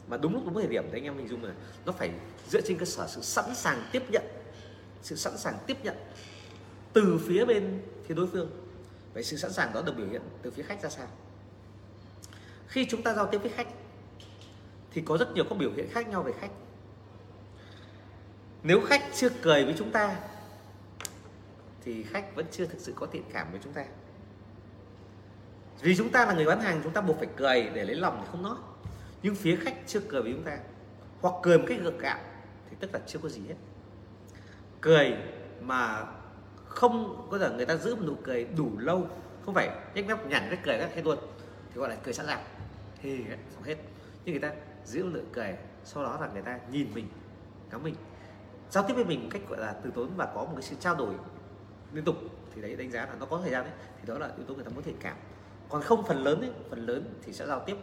[0.08, 1.52] Mà đúng lúc, đúng thời điểm thì anh em hình dung là
[1.86, 2.10] nó phải
[2.48, 4.22] dựa trên cơ sở sự sẵn sàng tiếp nhận.
[5.02, 5.96] Sự sẵn sàng tiếp nhận
[6.92, 8.50] từ phía bên phía đối phương.
[9.14, 11.06] Vậy sự sẵn sàng đó được biểu hiện từ phía khách ra sao?
[12.68, 13.68] Khi chúng ta giao tiếp với khách
[14.90, 16.50] thì có rất nhiều các biểu hiện khác nhau về khách.
[18.62, 20.16] Nếu khách chưa cười với chúng ta
[21.84, 23.84] thì khách vẫn chưa thực sự có thiện cảm với chúng ta.
[25.80, 28.18] Vì chúng ta là người bán hàng chúng ta buộc phải cười để lấy lòng
[28.20, 28.56] thì không nói.
[29.22, 30.58] Nhưng phía khách chưa cười với chúng ta
[31.20, 32.18] hoặc cười một cách gượng gạo
[32.70, 33.54] thì tức là chưa có gì hết.
[34.80, 35.14] Cười
[35.60, 36.06] mà
[36.70, 39.06] không có giờ người ta giữ một nụ cười đủ lâu
[39.44, 41.18] không phải nhếch mép nhằn cái cười các hết luôn
[41.70, 42.44] thì gọi là cười sẵn sàng
[43.02, 43.76] thì xong hết.
[44.24, 44.52] Nhưng người ta
[44.84, 47.08] giữ một nụ cười sau đó là người ta nhìn mình
[47.70, 47.94] ngắm mình
[48.70, 50.76] giao tiếp với mình một cách gọi là từ tốn và có một cái sự
[50.80, 51.14] trao đổi
[51.92, 52.16] liên tục
[52.54, 54.54] thì đấy đánh giá là nó có thời gian đấy thì đó là yếu tố
[54.54, 55.16] người ta muốn thiện cảm.
[55.68, 57.76] Còn không phần lớn ấy, phần lớn thì sẽ giao tiếp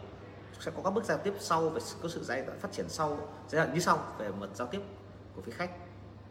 [0.60, 3.18] sẽ có các bước giao tiếp sau và có sự giai đoạn phát triển sau
[3.48, 4.80] giai đoạn như sau về mặt giao tiếp
[5.36, 5.70] của phía khách.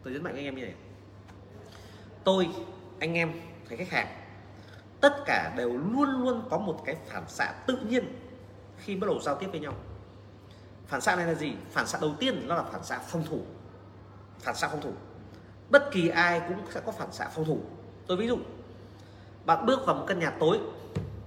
[0.02, 0.74] Tôi nhấn mạnh anh em như này
[2.28, 2.48] tôi,
[3.00, 3.32] anh em
[3.68, 4.06] hay khách hàng,
[5.00, 8.04] tất cả đều luôn luôn có một cái phản xạ tự nhiên
[8.76, 9.74] khi bắt đầu giao tiếp với nhau.
[10.86, 11.52] Phản xạ này là gì?
[11.70, 13.40] Phản xạ đầu tiên nó là phản xạ phòng thủ.
[14.40, 14.92] Phản xạ phòng thủ.
[15.70, 17.60] Bất kỳ ai cũng sẽ có phản xạ phòng thủ.
[18.06, 18.38] Tôi ví dụ,
[19.44, 20.58] bạn bước vào một căn nhà tối,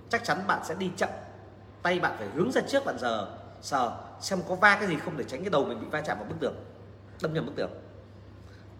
[0.09, 1.09] chắc chắn bạn sẽ đi chậm.
[1.81, 5.17] Tay bạn phải hướng ra trước bạn, giờ, sờ, xem có va cái gì không
[5.17, 6.55] để tránh cái đầu mình bị va chạm vào bức tường.
[7.21, 7.71] Đâm nhầm bức tường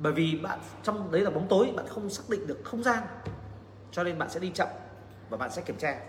[0.01, 3.03] bởi vì bạn, trong đấy là bóng tối, bạn không xác định được không gian.
[3.91, 4.67] Cho nên bạn sẽ đi chậm
[5.29, 5.99] và bạn sẽ kiểm tra.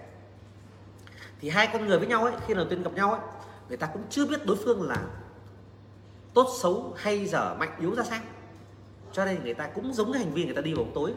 [1.41, 3.21] Thì hai con người với nhau ấy, khi đầu tiên gặp nhau ấy,
[3.69, 4.97] người ta cũng chưa biết đối phương là
[6.35, 8.21] tốt, xấu hay dở, mạnh, yếu ra sao.
[9.13, 11.15] Cho nên người ta cũng giống cái hành vi người ta đi vào bóng tối.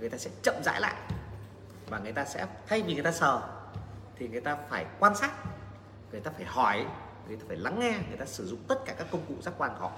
[0.00, 0.94] Người ta sẽ chậm rãi lại
[1.88, 3.40] và người ta sẽ, thay vì người ta sờ,
[4.18, 5.32] thì người ta phải quan sát,
[6.10, 6.86] người ta phải hỏi,
[7.28, 9.54] người ta phải lắng nghe, người ta sử dụng tất cả các công cụ giác
[9.58, 9.92] quan của họ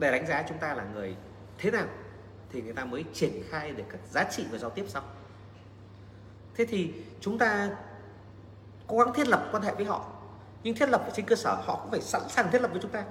[0.00, 1.16] để đánh giá chúng ta là người
[1.58, 1.86] thế nào,
[2.52, 5.02] thì người ta mới triển khai được các giá trị và giao tiếp sau.
[6.54, 7.70] Thế thì chúng ta
[8.86, 10.04] cố gắng thiết lập quan hệ với họ,
[10.62, 12.90] nhưng thiết lập trên cơ sở họ cũng phải sẵn sàng thiết lập với chúng
[12.90, 13.04] ta,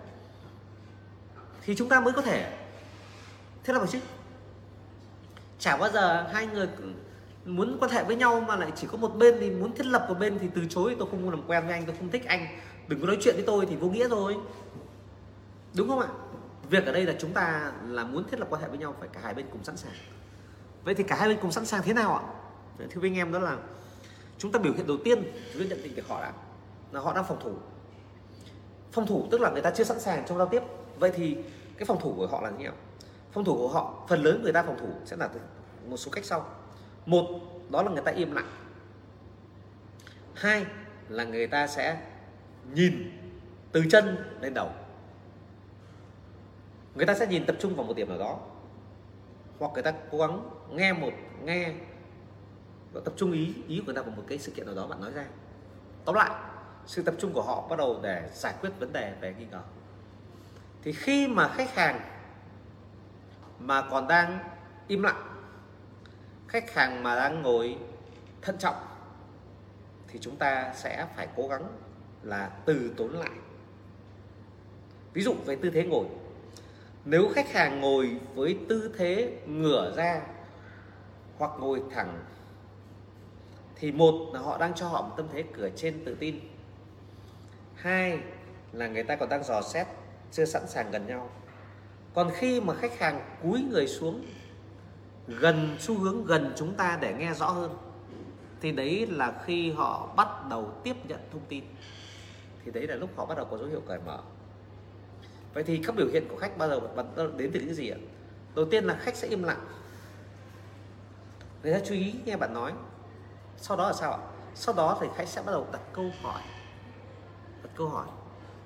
[1.62, 2.58] thì chúng ta mới có thể
[3.64, 4.00] thiết lập được chứ.
[5.60, 6.68] Chả bao giờ hai người
[7.46, 10.06] muốn quan hệ với nhau mà lại chỉ có một bên thì muốn thiết lập
[10.10, 10.96] một bên thì từ chối.
[11.00, 12.48] Tôi không muốn làm quen với anh, tôi không thích anh.
[12.88, 14.38] Đừng có nói chuyện với tôi thì vô nghĩa rồi
[15.74, 16.08] đúng không ạ?
[16.70, 19.10] Việc ở đây là chúng ta là muốn thiết lập quan hệ với nhau phải
[19.14, 19.94] cả hai bên cùng sẵn sàng.
[20.84, 22.24] Vậy thì cả hai bên cùng sẵn sàng thế nào ạ?
[22.90, 23.58] Thưa với anh em, đó là
[24.38, 26.34] chúng ta biểu hiện đầu tiên, chúng ta nhận định được họ đã,
[26.92, 27.54] là họ đang phòng thủ.
[28.92, 30.64] Phòng thủ tức là người ta chưa sẵn sàng trong giao tiếp.
[31.00, 31.38] Vậy thì
[31.78, 32.74] cái phòng thủ của họ là như nào?
[33.32, 35.30] Phòng thủ của họ, phần lớn người ta phòng thủ sẽ là
[35.86, 36.46] một số cách sau.
[37.06, 37.26] Một,
[37.70, 38.50] đó là người ta im lặng.
[40.34, 40.66] Hai
[41.10, 42.02] là người ta sẽ
[42.74, 43.12] nhìn
[43.72, 44.70] từ chân lên đầu
[46.96, 48.40] người ta sẽ nhìn tập trung vào một điểm nào đó.
[49.60, 51.14] Hoặc người ta cố gắng nghe một,
[51.44, 51.74] nghe
[52.94, 54.88] và tập trung ý ý của người ta vào một cái sự kiện nào đó
[54.88, 55.26] bạn nói ra.
[56.06, 56.32] Tóm lại,
[56.86, 59.62] sự tập trung của họ bắt đầu để giải quyết vấn đề về nghi ngờ.
[60.84, 62.00] Thì khi mà khách hàng
[63.60, 64.40] mà còn đang
[64.88, 65.36] im lặng,
[66.48, 67.78] khách hàng mà đang ngồi
[68.42, 68.76] thận trọng,
[70.08, 71.64] thì chúng ta sẽ phải cố gắng
[72.24, 73.32] là từ tốn lại.
[75.14, 76.06] Ví dụ về tư thế ngồi
[77.10, 80.22] nếu khách hàng ngồi với tư thế ngửa ra
[81.38, 82.20] hoặc ngồi thẳng,
[83.76, 86.40] thì một là họ đang cho họ một tâm thế cửa trên tự tin.
[87.76, 88.20] Hai
[88.72, 89.88] là người ta còn đang dò xét,
[90.32, 91.30] chưa sẵn sàng gần nhau.
[92.14, 94.26] Còn khi mà khách hàng cúi người xuống,
[95.28, 97.78] gần, xu hướng gần chúng ta để nghe rõ hơn,
[98.62, 101.64] thì đấy là khi họ bắt đầu tiếp nhận thông tin.
[102.66, 104.20] Thì đấy là lúc họ bắt đầu có dấu hiệu cởi mở
[105.54, 106.80] vậy thì các biểu hiện của khách bao giờ
[107.38, 107.98] đến từ những gì ạ?
[108.56, 109.66] Đầu tiên là khách sẽ im lặng.
[111.64, 112.74] Người ta chú ý nghe bạn nói.
[113.58, 114.20] Sau đó là sao ạ?
[114.56, 116.42] Sau đó thì khách sẽ bắt đầu đặt câu hỏi.
[117.64, 118.08] Đặt câu hỏi.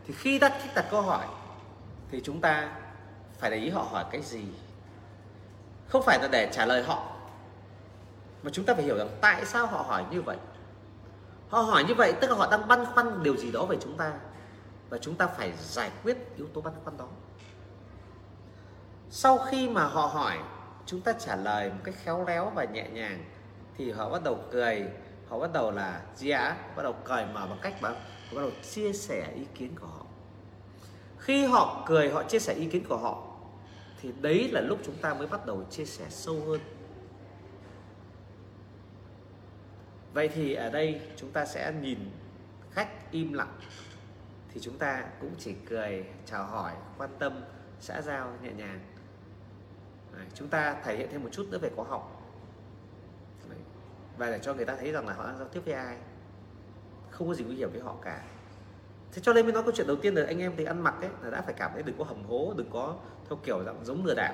[0.07, 1.25] Thì khi đặt khách đặt câu hỏi,
[2.11, 2.79] thì chúng ta
[3.37, 4.43] phải để ý họ hỏi cái gì?
[5.87, 7.15] Không phải là để trả lời họ.
[8.43, 10.37] Mà chúng ta phải hiểu rằng tại sao họ hỏi như vậy.
[11.49, 13.97] Họ hỏi như vậy tức là họ đang băn khoăn điều gì đó về chúng
[13.97, 14.13] ta
[14.93, 17.07] và chúng ta phải giải quyết yếu tố băn khoăn đó.
[19.09, 20.37] Sau khi mà họ hỏi,
[20.85, 23.25] chúng ta trả lời một cách khéo léo và nhẹ nhàng,
[23.77, 24.85] thì họ bắt đầu cười.
[25.27, 26.31] Họ bắt đầu là gì
[26.75, 30.05] bắt đầu cười mở bằng cách mà bắt đầu chia sẻ ý kiến của họ.
[31.17, 33.23] Khi họ cười, họ chia sẻ ý kiến của họ,
[34.01, 36.59] thì đấy là lúc chúng ta mới bắt đầu chia sẻ sâu hơn.
[40.13, 41.99] Vậy thì ở đây chúng ta sẽ nhìn
[42.71, 43.59] khách im lặng
[44.53, 47.43] thì chúng ta cũng chỉ cười chào hỏi quan tâm
[47.79, 48.79] xã giao nhẹ nhàng.
[50.13, 52.19] Đấy, chúng ta thể hiện thêm một chút nữa về khoa học.
[53.49, 53.59] Đấy.
[54.17, 55.97] và để cho người ta thấy rằng là họ đang giao tiếp với ai
[57.11, 58.23] không có gì nguy hiểm với họ cả.
[59.11, 60.95] Thế cho nên mới nói câu chuyện đầu tiên là anh em thì ăn mặc
[61.01, 62.95] ấy là đã phải cảm thấy đừng có hầm hố đừng có
[63.29, 64.33] theo kiểu dạng giống lừa đảo.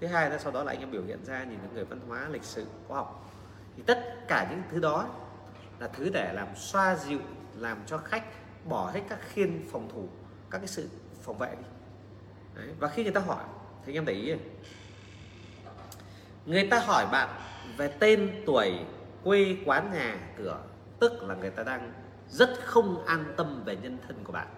[0.00, 2.00] Thứ hai là sau đó là anh em biểu hiện ra nhìn những người văn
[2.08, 3.30] hóa lịch sử khoa học.
[3.76, 5.08] Thì tất cả những thứ đó
[5.78, 7.20] là thứ để làm xoa dịu
[7.54, 8.24] làm cho khách
[8.64, 10.08] bỏ hết các khiên phòng thủ,
[10.50, 10.88] các cái sự
[11.22, 11.64] phòng vệ đi
[12.54, 12.68] Đấy.
[12.78, 13.44] và khi người ta hỏi,
[13.84, 14.40] thì anh em để ý này.
[16.46, 17.28] người ta hỏi bạn
[17.76, 18.78] về tên tuổi
[19.24, 20.62] quê quán nhà cửa,
[21.00, 21.92] tức là người ta đang
[22.28, 24.48] rất không an tâm về nhân thân của bạn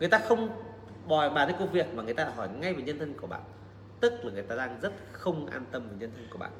[0.00, 0.62] người ta không
[1.06, 3.42] bòi bàn đến công việc mà người ta hỏi ngay về nhân thân của bạn,
[4.00, 6.52] tức là người ta đang rất không an tâm về nhân thân của bạn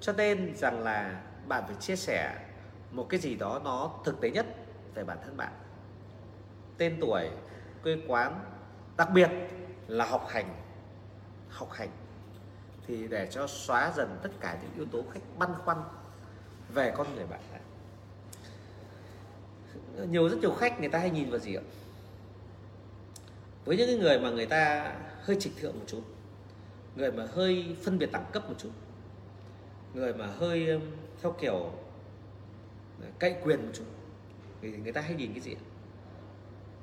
[0.00, 2.47] cho nên rằng là bạn phải chia sẻ
[2.90, 4.46] một cái gì đó nó thực tế nhất
[4.94, 5.52] về bản thân bạn.
[6.78, 7.28] Tên tuổi,
[7.82, 8.40] quê quán,
[8.96, 9.30] đặc biệt
[9.86, 10.54] là học hành.
[11.48, 11.90] Học hành.
[12.86, 15.78] Thì để cho xóa dần tất cả những yếu tố khách băn khoăn
[16.74, 17.40] về con người bạn
[20.06, 21.62] nhiều, rất nhiều khách người ta hay nhìn vào gì ạ?
[23.64, 26.02] Với những người mà người ta hơi trịch thượng một chút,
[26.96, 28.70] người mà hơi phân biệt đẳng cấp một chút,
[29.94, 30.80] người mà hơi
[31.22, 31.70] theo kiểu
[33.18, 33.84] cậy quyền một chút
[34.62, 35.56] thì người ta hay nhìn cái gì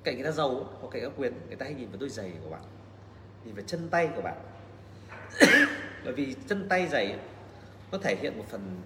[0.06, 2.34] cậy người ta giàu hoặc cậy có quyền, người ta hay nhìn vào đôi giày
[2.44, 2.62] của bạn,
[3.46, 4.38] nhìn vào chân tay của bạn.
[6.04, 7.20] Bởi vì chân tay giày
[7.92, 8.82] nó thể hiện một phần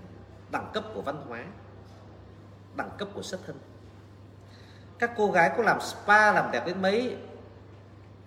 [0.52, 1.46] đẳng cấp của văn hóa,
[2.76, 3.60] đẳng cấp của xuất thân.
[5.00, 7.18] Các cô gái có làm spa, làm đẹp đến mấy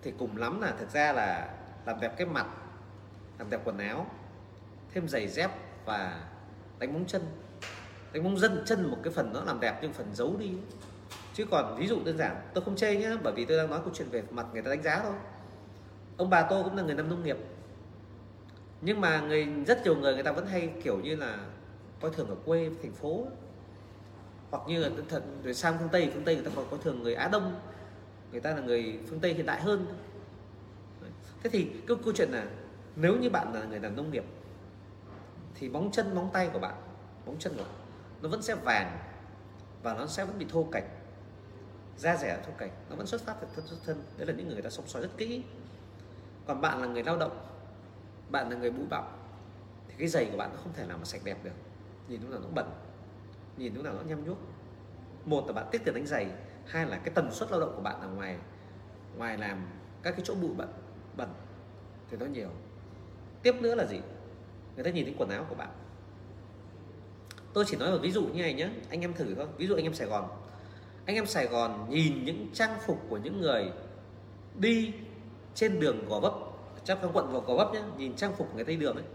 [0.01, 1.53] thì cùng lắm là thực ra là
[1.85, 2.47] làm đẹp cái mặt,
[3.39, 4.07] làm đẹp quần áo,
[4.93, 5.51] thêm giày dép
[5.85, 6.23] và
[6.79, 7.21] đánh bóng chân
[8.13, 10.51] đánh bóng dân chân một cái phần nó làm đẹp nhưng phần giấu đi.
[11.33, 13.79] Chứ còn ví dụ đơn giản tôi không chê nhá bởi vì tôi đang nói
[13.79, 15.13] câu chuyện về mặt người ta đánh giá thôi.
[16.17, 17.37] Ông bà tôi cũng là người làm nông nghiệp.
[18.81, 21.37] Nhưng mà người rất nhiều người người ta vẫn hay kiểu như là
[22.01, 23.27] coi thường ở quê thành phố.
[24.51, 27.03] Hoặc như là thật rồi sang phương tây phương tây người ta còn coi thường
[27.03, 27.55] người á đông.
[28.31, 29.85] Người ta là người phương tây hiện đại hơn.
[31.43, 32.45] Thế thì cái câu chuyện là
[32.95, 34.23] nếu như bạn là người làm nông nghiệp
[35.55, 36.75] thì móng chân móng tay của bạn
[37.25, 37.71] móng chân của bạn,
[38.23, 38.99] nó vẫn sẽ vàng
[39.83, 40.83] và nó sẽ vẫn bị thô cạch
[41.97, 44.03] da rẻ thô cạch nó vẫn xuất phát từ thân xuất thân.
[44.17, 45.43] Đấy là những người, người ta sống sói rất kỹ.
[46.45, 47.47] Còn bạn là người lao động
[48.29, 49.03] bạn là người bụi bặm
[49.87, 51.51] thì cái giày của bạn nó không thể nào mà sạch đẹp được.
[52.07, 52.69] Nhìn lúc nào nó bẩn
[53.57, 54.37] nhìn lúc nào nó nhăm nhuốc.
[55.25, 56.27] Một là bạn tiết tiền đánh giày
[56.67, 58.37] hai là cái tần suất lao động của bạn ở ngoài
[59.17, 59.67] ngoài làm
[60.03, 60.73] các cái chỗ bụi bẩn
[61.17, 61.29] bẩn
[62.11, 62.49] thì nó nhiều.
[63.41, 64.01] Tiếp nữa là gì?
[64.75, 65.69] Người ta nhìn thấy quần áo của bạn
[67.53, 69.75] tôi chỉ nói một ví dụ như này nhé anh em thử thôi ví dụ
[69.75, 70.29] anh em Sài Gòn.
[71.05, 73.71] Anh em Sài Gòn nhìn những trang phục của những người
[74.55, 74.93] đi
[75.55, 76.33] trên đường Gò Vấp,
[76.85, 79.05] trong các quận Gò Vấp nhé nhìn trang phục của người Tây đường ấy.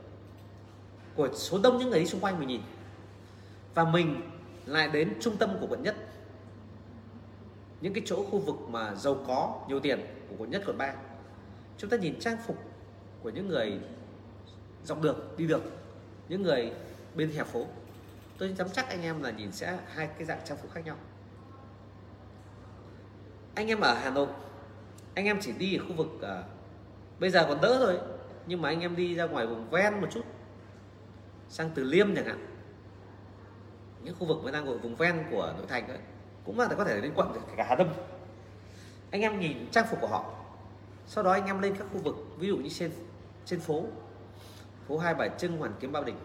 [1.15, 2.61] Của số đông những người đi xung quanh mình nhìn.
[3.75, 4.21] Và mình
[4.67, 5.97] lại đến trung tâm của quận nhất.
[7.81, 10.95] Những cái chỗ khu vực mà giàu có, nhiều tiền của quận nhất, quận ba.
[11.79, 12.57] Chúng ta nhìn trang phục
[13.23, 13.79] của những người
[14.85, 15.63] dọc đường, đi được
[16.29, 16.73] những người
[17.15, 17.67] bên hè phố
[18.39, 20.97] tôi dám chắc anh em là nhìn sẽ hai cái dạng trang phục khác nhau.
[23.55, 24.29] Anh em ở Hà Nội
[25.15, 26.45] anh em chỉ đi ở khu vực uh,
[27.21, 27.99] bây giờ còn đỡ rồi
[28.47, 30.25] nhưng mà anh em đi ra ngoài vùng ven một chút
[31.49, 32.47] sang Từ Liêm chẳng hạn.
[34.03, 35.99] Những khu vực mới đang ở vùng ven của nội thành ấy,
[36.45, 37.95] cũng là có thể đến quận cả Hà Đông.
[39.11, 40.39] Anh em nhìn trang phục của họ
[41.07, 42.91] sau đó anh em lên các khu vực ví dụ như trên
[43.45, 43.85] trên phố
[44.89, 46.17] phố Hai Bà Trưng Hoàn Kiếm bao Đình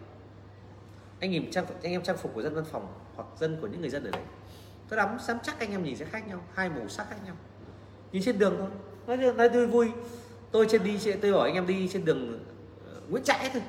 [1.24, 3.82] anh nhìn trang anh em trang phục của dân văn phòng hoặc dân của những
[3.82, 4.22] người dân ở đấy.
[4.90, 7.36] Tôi đắm dám chắc anh em nhìn sẽ khác nhau hai màu sắc khác nhau.
[8.12, 8.70] Nhìn trên đường thôi.
[9.08, 9.92] Nói nói tôi vui.
[10.52, 12.46] Tôi trên đi tôi bảo anh em đi trên đường
[12.88, 13.62] ờ, Nguyễn Trãi thôi.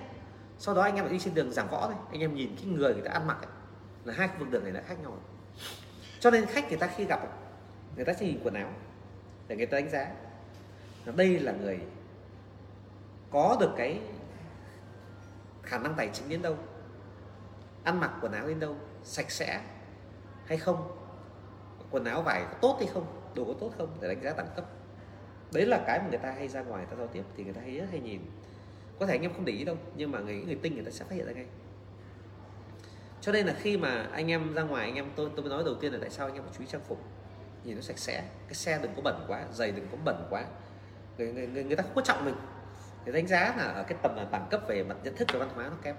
[0.59, 1.97] Sau đó anh em đi trên đường Giảng Võ thôi.
[2.11, 3.53] Anh em nhìn cái người người ta ăn mặc ấy,
[4.05, 5.19] là hai khu vực đường này đã khác nhau.
[6.21, 7.21] Cho nên khách người ta khi gặp
[7.97, 8.73] người ta sẽ nhìn quần áo
[9.49, 10.11] để người ta đánh giá.
[11.05, 11.79] Là đây là người
[13.31, 14.01] có được cái
[15.63, 16.57] khả năng tài chính đến đâu
[17.85, 18.77] ăn mặc quần áo đến đâu?
[19.03, 19.61] Sạch sẽ
[20.47, 20.97] hay không?
[21.91, 23.07] Quần áo vải có tốt hay không?
[23.35, 23.97] Đồ có tốt không?
[24.01, 24.65] Để đánh giá đẳng cấp.
[25.53, 27.53] Đấy là cái mà người ta hay ra ngoài người ta giao tiếp thì người
[27.53, 28.21] ta hay rất hay nhìn.
[28.99, 30.91] Có thể anh em không để ý đâu nhưng mà người người tinh người ta
[30.91, 31.47] sẽ phát hiện ra ngay.
[33.21, 35.65] Cho nên là khi mà anh em ra ngoài anh em tôi tôi mới nói
[35.65, 36.99] đầu tiên là tại sao anh em phải chú ý trang phục.
[37.65, 40.45] Nhìn nó sạch sẽ cái xe đừng có bẩn quá giày đừng có bẩn quá.
[41.19, 42.35] Người người, người, người ta không có trọng mình.
[43.05, 45.39] Để đánh giá là ở cái tầm là đẳng cấp về mặt nhận thức về
[45.39, 45.97] văn hóa nó kém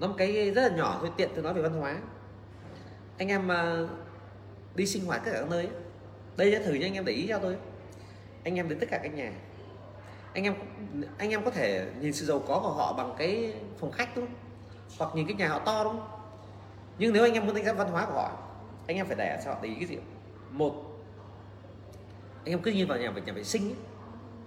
[0.00, 1.96] nó một cái rất là nhỏ thôi tiện tôi nói về văn hóa.
[3.18, 3.90] Anh em uh,
[4.74, 5.68] đi sinh hoạt tất cả các nơi
[6.36, 7.56] đây nhá thử cho anh em để ý cho tôi.
[8.44, 9.32] Anh em đến tất cả các nhà.
[10.34, 10.54] Anh em
[11.18, 14.26] anh em có thể nhìn sự giàu có của họ bằng cái phòng khách đúng
[14.26, 14.34] không?
[14.98, 16.20] Hoặc nhìn cái nhà họ to đúng không?
[16.98, 18.32] Nhưng nếu anh em muốn đánh giá văn hóa của họ
[18.86, 19.98] anh em phải để cho họ để ý cái gì?
[20.50, 20.74] Một
[22.44, 23.76] anh em cứ nhìn vào nhà vệ nhà vệ sinh ấy.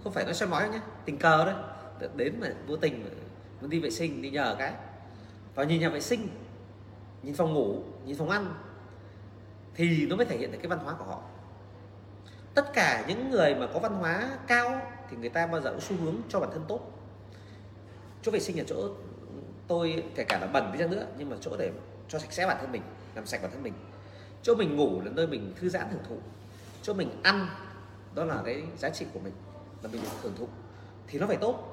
[0.03, 1.55] không phải nói soi mói nhé tình cờ đấy
[2.15, 3.09] đến mà vô tình mà
[3.61, 4.73] muốn đi vệ sinh đi nhờ cái
[5.55, 6.27] và nhìn nhà vệ sinh,
[7.23, 8.53] nhìn phòng ngủ, nhìn phòng ăn,
[9.76, 11.21] thì nó mới thể hiện được cái văn hóa của họ.
[12.53, 15.81] Tất cả những người mà có văn hóa cao thì người ta bao giờ cũng
[15.81, 16.80] xu hướng cho bản thân tốt.
[18.21, 18.89] Chỗ vệ sinh là chỗ
[19.67, 21.71] tôi kể cả là bẩn đi chăng nữa, nhưng mà chỗ để
[22.07, 22.81] cho sạch sẽ bản thân mình,
[23.15, 23.73] làm sạch bản thân mình.
[24.41, 26.17] Chỗ mình ngủ là nơi mình thư giãn hưởng thụ.
[26.81, 27.47] Chỗ mình ăn,
[28.15, 29.34] đó là cái giá trị của mình,
[29.84, 30.47] là mình được hưởng thụ.
[31.07, 31.65] Thì nó phải tốt.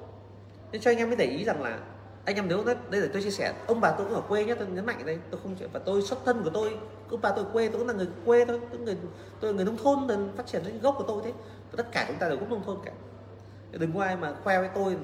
[0.72, 1.78] Nên cho anh em mới để ý rằng là
[2.26, 4.44] anh em nếu đây, đây là tôi chia sẻ ông bà tôi cũng ở quê
[4.44, 6.78] nhé tôi nhấn mạnh đây tôi không và tôi xuất thân của tôi
[7.10, 8.96] ông bà tôi quê tôi cũng là người quê thôi tôi người
[9.40, 11.32] tôi là người nông thôn nên phát triển đến gốc của tôi thế.
[11.70, 12.92] Và tất cả chúng ta đều gốc nông thôn cả.
[13.70, 14.96] Đừng có ai mà khoe với tôi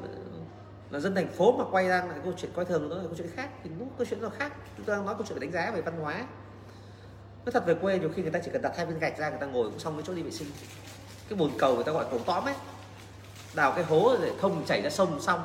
[0.90, 3.15] là dân thành phố mà quay ra lại câu chuyện coi thường nó là câu
[3.16, 4.53] chuyện khác thì nó câu chuyện nó khác.
[4.77, 6.15] Chúng ta đang nói câu chuyện đánh giá về văn hóa.
[7.44, 9.31] Nói thật về quê nhiều khi người ta chỉ cần đặt hai viên gạch ra
[9.31, 10.49] người ta ngồi cũng xong cái chỗ đi vệ sinh.
[11.28, 12.55] Cái bồn cầu người ta gọi cầu tóm ấy.
[13.55, 15.40] Đào cái hố để thông chảy ra sông xong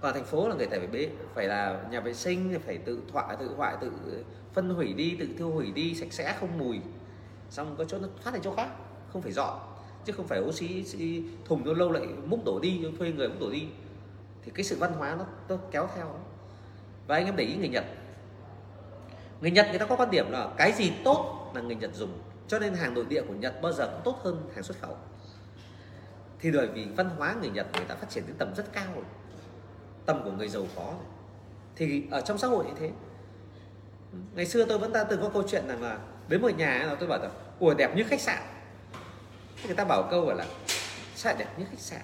[0.00, 3.02] còn thành phố là người ta phải bế phải là nhà vệ sinh phải tự
[3.12, 3.90] thoại tự hoại tự
[4.52, 6.80] phân hủy đi tự tiêu hủy đi sạch sẽ không mùi.
[7.50, 8.68] Xong có chỗ nó phát thành chỗ khác
[9.12, 9.58] không phải dọn.
[10.04, 13.50] Chứ không phải oxy thùng nó lâu lại múc đổ đi thuê người múc đổ
[13.50, 13.66] đi.
[14.44, 16.18] Thì cái sự văn hóa nó, nó kéo theo.
[17.06, 17.84] Và anh em để ý người Nhật.
[19.40, 22.18] Người Nhật người ta có quan điểm là cái gì tốt là người Nhật dùng.
[22.48, 24.96] Cho nên hàng nội địa của Nhật bao giờ cũng tốt hơn hàng xuất khẩu.
[26.40, 28.86] Thì bởi vì văn hóa người Nhật người ta phát triển đến tầm rất cao
[28.94, 29.04] rồi
[30.06, 30.94] tầm của người giàu có
[31.76, 32.90] thì ở trong xã hội như thế,
[34.34, 36.94] ngày xưa tôi vẫn ta từng có câu chuyện rằng là đến một nhà là
[36.94, 38.42] tôi bảo là, ủa, đẹp như khách sạn.
[39.66, 40.46] Người ta bảo câu là,
[41.14, 42.00] sao đẹp như khách sạn?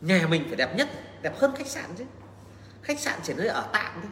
[0.00, 0.88] Nhà mình phải đẹp nhất,
[1.22, 2.04] đẹp hơn khách sạn chứ.
[2.82, 4.10] Khách sạn chỉ nơi ở tạm thôi.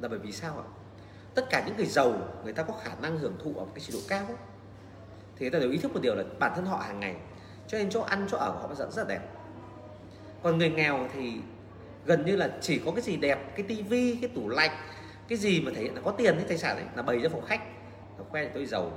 [0.00, 0.66] Là bởi vì sao ạ?
[1.34, 2.14] Tất cả những người giàu,
[2.44, 4.26] người ta có khả năng hưởng thụ ở một cái trình độ cao
[5.36, 7.16] thì người ta đều ý thức một điều là bản thân họ hàng ngày,
[7.68, 9.28] cho nên chỗ ăn, chỗ ở của họ rất rất là đẹp
[10.42, 11.32] còn người nghèo thì
[12.06, 14.70] gần như là chỉ có cái gì đẹp cái tivi cái tủ lạnh
[15.28, 17.28] cái gì mà thể hiện là có tiền cái tài sản ấy là bày ra
[17.28, 17.60] phòng khách
[18.18, 18.90] là khoe tôi giàu.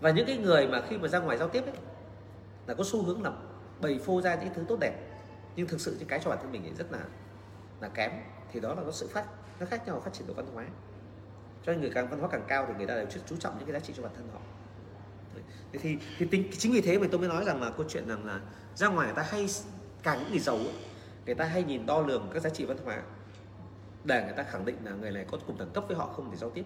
[0.00, 1.76] Và những cái người mà khi mà ra ngoài giao tiếp ấy
[2.66, 3.32] là có xu hướng là
[3.80, 4.94] bày phô ra những thứ tốt đẹp.
[5.56, 6.98] Nhưng thực sự những cái cho bản thân mình thì rất là
[7.80, 8.10] là kém.
[8.52, 9.24] Thì đó là có sự phát
[9.60, 10.64] nó khác nhau phát triển của văn hóa.
[11.66, 13.66] Cho nên người càng văn hóa càng cao thì người ta đều chú trọng những
[13.66, 14.40] cái giá trị cho bản thân họ.
[15.72, 18.08] Thì, thì, thì tính, chính vì thế mà tôi mới nói rằng là câu chuyện
[18.08, 18.40] rằng là
[18.74, 19.48] ra ngoài người ta hay
[20.02, 20.74] càng những người giàu ấy,
[21.26, 23.02] người ta hay nhìn đo lường các giá trị văn hóa
[24.04, 26.30] để người ta khẳng định là người này có cùng đẳng cấp với họ không
[26.30, 26.64] để giao tiếp.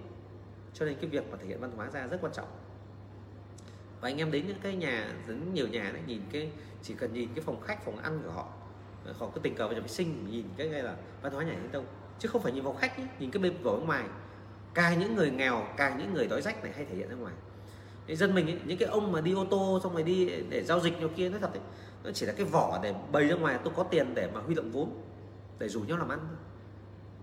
[0.74, 2.48] Cho nên cái việc mà thể hiện văn hóa ra rất quan trọng.
[4.00, 6.50] Và anh em đến những cái nhà rất nhiều nhà đấy nhìn cái
[6.82, 8.48] chỉ cần nhìn cái phòng khách phòng ăn của họ
[9.18, 11.52] họ cứ tình cờ vào nhà vệ sinh nhìn cái ngay là văn hóa nhà
[11.52, 11.84] đến đâu
[12.18, 14.04] chứ không phải nhìn phòng khách ấy, nhìn cái bên vỏ ngoài.
[14.74, 17.34] Càng những người nghèo càng những người đói rách này hay thể hiện ra ngoài.
[18.08, 20.80] Dân mình ấy, những cái ông mà đi ô tô xong rồi đi để giao
[20.80, 21.62] dịch nhiều kia nói thật ấy,
[22.04, 24.54] nó chỉ là cái vỏ để bày ra ngoài, tôi có tiền để mà huy
[24.54, 25.02] động vốn,
[25.58, 26.18] để rủ nhau làm ăn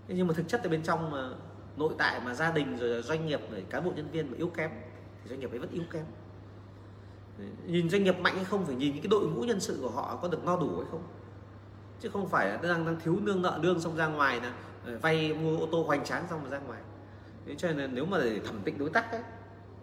[0.08, 1.30] nhưng mà thực chất ở bên trong mà
[1.76, 4.48] nội tại mà gia đình rồi doanh nghiệp rồi cán bộ nhân viên mà yếu
[4.48, 4.70] kém,
[5.22, 6.04] thì doanh nghiệp ấy vẫn yếu kém.
[7.66, 10.18] Nhìn doanh nghiệp mạnh hay không phải nhìn cái đội ngũ nhân sự của họ
[10.22, 11.02] có được no đủ hay không.
[12.00, 14.52] Chứ không phải là đang đang thiếu lương nợ lương xong ra ngoài là
[15.02, 16.80] vay mua ô tô hoành tráng xong rồi ra ngoài.
[17.46, 19.22] Thế cho nên nếu mà để thẩm định đối tác ấy,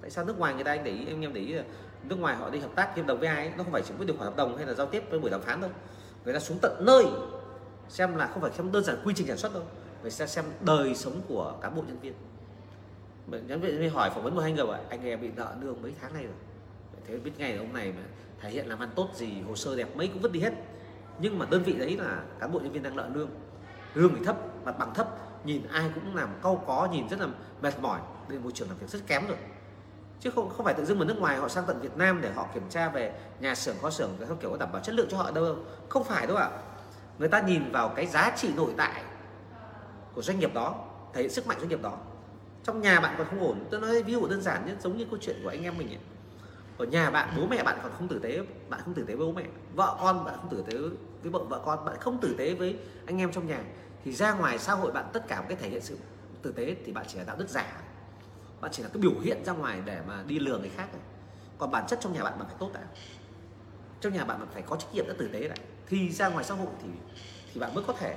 [0.02, 1.64] tại sao nước ngoài người ta anh để ý, anh em để ý là
[2.04, 3.94] nước ngoài họ đi hợp tác hợp đồng với ai ấy, nó không phải chỉ
[3.98, 5.70] với điều khoản hợp đồng hay là giao tiếp với buổi đàm phán đâu.
[6.26, 7.06] Người ta xuống tận nơi
[7.90, 9.64] xem là không phải xem đơn giản quy trình sản xuất đâu
[10.02, 12.14] người ta xem đời sống của cán bộ nhân viên.
[13.48, 15.94] Nhân viên hỏi phỏng vấn một hai người bảo anh em bị nợ lương mấy
[16.02, 16.34] tháng nay rồi?
[17.08, 18.04] Thế biết ngay là ông này mà
[18.42, 20.54] thể hiện làm ăn tốt gì hồ sơ đẹp mấy cũng vứt đi hết.
[21.20, 23.30] Nhưng mà đơn vị đấy là cán bộ nhân viên đang nợ lương
[23.94, 25.08] lương thì thấp mặt bằng thấp
[25.46, 27.28] nhìn ai cũng làm câu có nhìn rất là
[27.62, 28.00] mệt mỏi.
[28.30, 29.38] Đây môi trường làm việc rất kém rồi
[30.20, 32.32] chứ không không phải tự dưng mà nước ngoài họ sang tận Việt Nam để
[32.34, 35.08] họ kiểm tra về nhà xưởng, kho xưởng theo kiểu có đảm bảo chất lượng
[35.10, 35.56] cho họ đâu.
[35.90, 36.50] Không phải đâu ạ.
[37.20, 39.02] Người ta nhìn vào cái giá trị nội tại
[40.14, 41.98] của doanh nghiệp đó thấy sức mạnh doanh nghiệp đó.
[42.64, 43.66] Trong nhà bạn còn không ổn.
[43.72, 45.88] Tôi nói ví dụ đơn giản nhất giống như câu chuyện của anh em mình
[45.88, 46.00] ấy.
[46.78, 48.40] ở nhà bạn, bố mẹ bạn còn không tử tế,
[48.70, 49.44] bạn không tử tế với bố mẹ.
[49.76, 50.78] Vợ con bạn không tử tế
[51.24, 53.60] với vợ vợ con bạn không tử tế với anh em trong nhà.
[54.04, 55.98] Thì ra ngoài xã hội bạn, tất cả một cái thể hiện sự
[56.42, 57.82] tử tế thì bạn chỉ là đạo đức giả
[58.62, 61.02] bạn chỉ là cái biểu hiện ra ngoài để mà đi lừa người khác thôi.
[61.58, 62.82] Còn bản chất trong nhà bạn bạn phải tốt đã.
[64.02, 66.46] Trong nhà bạn bạn phải có trách nhiệm đã tử tế lại thì ra ngoài
[66.46, 66.88] xã hội thì
[67.54, 68.16] thì bạn mới có thể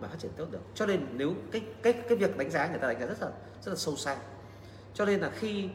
[0.00, 0.60] mà phát triển tốt được.
[0.74, 3.30] Cho nên nếu cái cái cái việc đánh giá, người ta đánh giá rất là
[3.62, 4.16] rất là sâu xa.
[4.94, 5.68] Cho nên là khi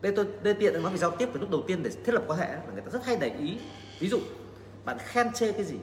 [0.00, 2.22] đây tôi đây tiện nói về giao tiếp từ lúc đầu tiên để thiết lập
[2.26, 3.58] quan hệ là người ta rất hay để ý.
[4.00, 4.20] Ví dụ,
[4.84, 5.76] bạn khen chê cái gì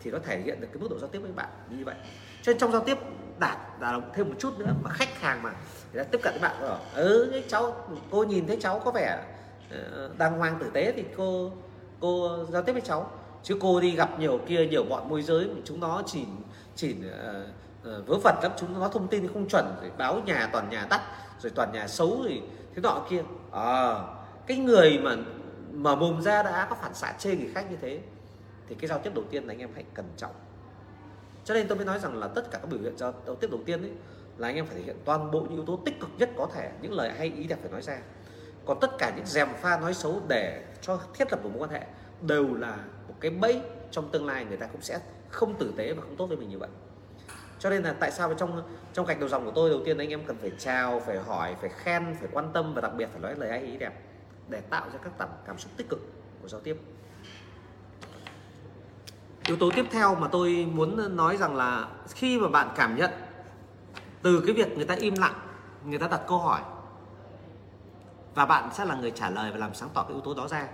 [0.00, 1.94] thì nó thể hiện được cái mức độ giao tiếp với bạn như vậy.
[2.42, 2.98] Cho nên trong giao tiếp
[3.38, 5.52] đạt đà động thêm một chút nữa mà khách hàng mà
[5.92, 8.90] người ta tiếp cận với bạn rồi ờ, ừ cháu cô nhìn thấy cháu có
[8.90, 9.24] vẻ
[9.70, 11.50] ờ, đang đàng hoàng tử tế thì cô
[12.00, 13.10] cô giao tiếp với cháu.
[13.42, 16.24] Chứ cô đi gặp nhiều kia nhiều bọn môi giới chúng nó chỉ
[16.74, 16.96] chỉ
[17.88, 20.86] uh, vớ vẩn lắm chúng nó thông tin không chuẩn rồi báo nhà toàn nhà
[20.90, 21.00] tắt
[21.40, 22.42] rồi toàn nhà xấu rồi
[22.74, 23.22] thế nọ kia.
[23.52, 23.94] À,
[24.46, 25.16] cái người mà
[25.72, 28.00] mở mồm ra đã có phản xạ chê người khác như thế
[28.68, 30.34] thì cái giao tiếp đầu tiên là anh em hãy cẩn trọng
[31.46, 33.60] cho nên tôi mới nói rằng là tất cả các biểu hiện giao tiếp đầu
[33.66, 33.90] tiên ấy,
[34.38, 36.48] là anh em phải thể hiện toàn bộ những yếu tố tích cực nhất có
[36.54, 37.98] thể, những lời hay ý đẹp phải nói ra.
[38.66, 41.70] Còn tất cả những dèm pha nói xấu để cho thiết lập một mối quan
[41.70, 41.86] hệ
[42.22, 42.76] đều là
[43.08, 43.60] một cái bẫy
[43.90, 44.98] trong tương lai người ta cũng sẽ
[45.28, 46.68] không tử tế và không tốt với mình như vậy.
[47.58, 48.62] Cho nên là tại sao trong
[48.92, 51.56] trong gạch đầu dòng của tôi đầu tiên anh em cần phải chào, phải hỏi,
[51.60, 53.92] phải khen, phải quan tâm và đặc biệt phải nói lời hay ý đẹp
[54.48, 56.00] để tạo ra các cảm cảm xúc tích cực
[56.42, 56.76] của giao tiếp
[59.46, 63.10] yếu tố tiếp theo mà tôi muốn nói rằng là khi mà bạn cảm nhận
[64.22, 65.34] từ cái việc người ta im lặng,
[65.84, 66.60] người ta đặt câu hỏi
[68.34, 70.48] và bạn sẽ là người trả lời và làm sáng tỏ cái yếu tố đó
[70.48, 70.68] ra,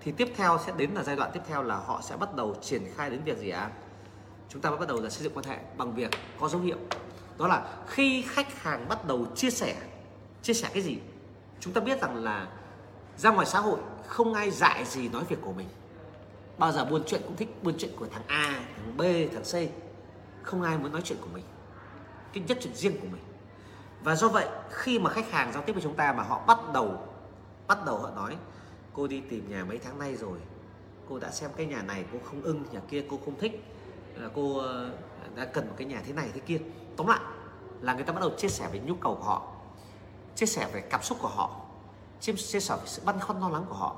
[0.00, 2.54] thì tiếp theo sẽ đến là giai đoạn tiếp theo là họ sẽ bắt đầu
[2.62, 3.70] triển khai đến việc gì ạ à?
[4.48, 6.78] chúng ta bắt đầu là xây dựng quan hệ bằng việc có dấu hiệu
[7.38, 9.76] đó là khi khách hàng bắt đầu chia sẻ
[10.42, 10.98] chia sẻ cái gì,
[11.60, 12.48] chúng ta biết rằng là
[13.16, 15.68] ra ngoài xã hội không ai dạy gì nói việc của mình
[16.58, 19.02] bao giờ buôn chuyện cũng thích buôn chuyện của thằng A, thằng B,
[19.32, 19.72] thằng C.
[20.42, 21.44] Không ai muốn nói chuyện của mình.
[22.32, 23.22] Cái nhất chuyện riêng của mình.
[24.02, 26.58] Và do vậy, khi mà khách hàng giao tiếp với chúng ta mà họ bắt
[26.74, 26.98] đầu
[27.66, 28.36] bắt đầu họ nói,
[28.92, 30.38] cô đi tìm nhà mấy tháng nay rồi.
[31.08, 33.64] Cô đã xem cái nhà này, cô không ưng nhà kia cô không thích.
[34.16, 34.90] Là cô ờ,
[35.34, 36.58] đã cần một cái nhà thế này thế kia.
[36.96, 37.20] Tóm lại,
[37.80, 39.52] là người ta bắt đầu chia sẻ về nhu cầu của họ,
[40.36, 41.62] chia sẻ về cảm xúc của họ
[42.22, 43.96] chia sẻ về sự băn khoăn, lo lắng của họ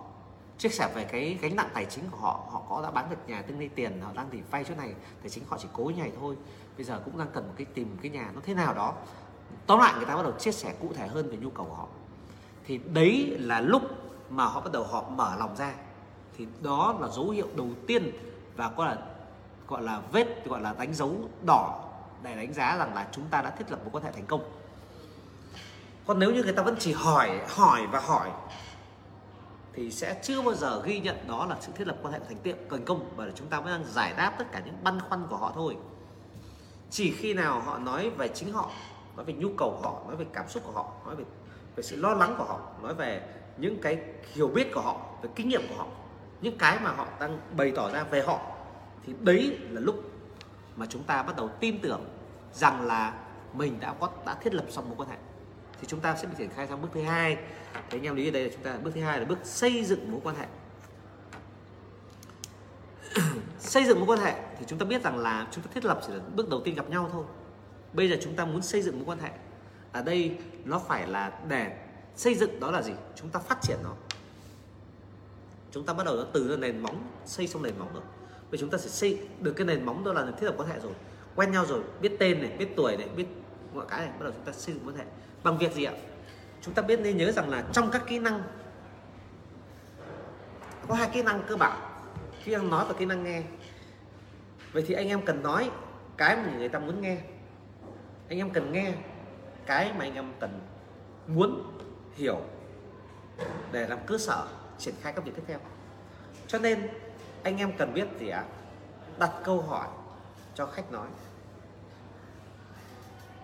[0.59, 3.17] chia sẻ về cái gánh nặng tài chính của họ họ có đã bán được
[3.27, 5.85] nhà tương lai tiền, họ đang thì vay chỗ này, tài chính họ chỉ cố
[5.97, 6.37] nhảy thôi.
[6.77, 8.95] Bây giờ cũng đang cần một cái tìm cái nhà nó thế nào đó.
[9.67, 11.75] Tóm lại, người ta bắt đầu chia sẻ cụ thể hơn về nhu cầu của
[11.75, 11.87] họ.
[12.67, 13.83] Thì đấy là lúc
[14.31, 15.75] mà họ bắt đầu họ mở lòng ra.
[16.39, 18.11] Thì đó là dấu hiệu đầu tiên
[18.57, 19.03] và gọi là
[19.69, 21.17] gọi là vết, gọi là đánh dấu
[21.47, 21.81] đỏ
[22.23, 24.51] để đánh giá rằng là chúng ta đã thiết lập một quan hệ thành công.
[26.07, 28.31] Còn nếu như người ta vẫn chỉ hỏi hỏi và hỏi
[29.75, 32.39] thì sẽ chưa bao giờ ghi nhận đó là sự thiết lập quan hệ thành
[32.39, 35.27] tiệm thành công, và chúng ta mới đang giải đáp tất cả những băn khoăn
[35.31, 35.77] của họ thôi.
[36.91, 38.71] Chỉ khi nào họ nói về chính họ,
[39.17, 41.25] nói về nhu cầu của họ, nói về cảm xúc của họ, nói về
[41.77, 43.99] về sự lo lắng của họ, nói về những cái
[44.33, 45.87] hiểu biết của họ, về kinh nghiệm của họ,
[46.41, 48.41] những cái mà họ đang bày tỏ ra về họ,
[49.07, 49.97] thì đấy là lúc
[50.77, 52.05] mà chúng ta bắt đầu tin tưởng
[52.53, 53.15] rằng là
[53.53, 55.17] mình đã có, đã thiết lập xong mối quan hệ
[55.81, 57.37] thì chúng ta sẽ bị triển khai sang bước thứ hai.
[57.75, 59.85] Thế anh em lý ở đây là chúng ta, bước thứ hai là bước xây
[59.85, 60.47] dựng mối quan hệ.
[63.59, 66.01] Xây dựng mối quan hệ thì chúng ta biết rằng là chúng ta thiết lập
[66.07, 67.25] chỉ là bước đầu tiên gặp nhau thôi.
[67.93, 69.31] Bây giờ chúng ta muốn xây dựng mối quan hệ.
[69.93, 71.77] Ở đây nó phải là để
[72.17, 72.93] xây dựng đó là gì?
[73.15, 73.93] Chúng ta phát triển nó.
[75.73, 78.03] Chúng ta bắt đầu từ nền móng, xây xong nền móng rồi.
[78.51, 80.79] Vì chúng ta sẽ xây được cái nền móng đó là thiết lập quan hệ
[80.81, 80.93] rồi.
[81.37, 83.27] Quen nhau rồi, biết tên này, biết tuổi này, biết
[83.75, 85.05] mọi cái này, bắt đầu chúng ta xây dựng quan hệ
[85.45, 85.93] bằng việc gì ạ?
[86.61, 88.43] Chúng ta biết nên nhớ rằng là trong các kỹ năng,
[90.89, 91.79] có hai kỹ năng cơ bản.
[92.45, 93.43] Kỹ năng nói và kỹ năng nghe.
[94.73, 95.71] Vậy thì anh em cần nói
[96.17, 97.19] cái mà người ta muốn nghe.
[98.29, 98.93] Anh em cần nghe
[99.67, 100.61] cái mà anh em cần,
[101.27, 101.79] muốn
[102.15, 102.41] hiểu
[103.73, 104.47] để làm cơ sở
[104.79, 105.59] triển khai các việc tiếp theo.
[106.47, 106.89] Cho nên,
[107.43, 108.45] anh em cần biết gì ạ?
[109.19, 109.89] Đặt câu hỏi
[110.55, 111.09] cho khách nói.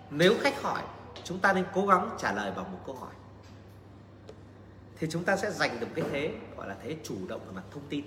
[0.09, 0.83] Nếu khách hỏi
[1.23, 3.13] chúng ta nên cố gắng trả lời bằng một câu hỏi.
[4.97, 7.63] Thì chúng ta sẽ giành được cái thế gọi là thế chủ động về mặt
[7.71, 8.05] thông tin.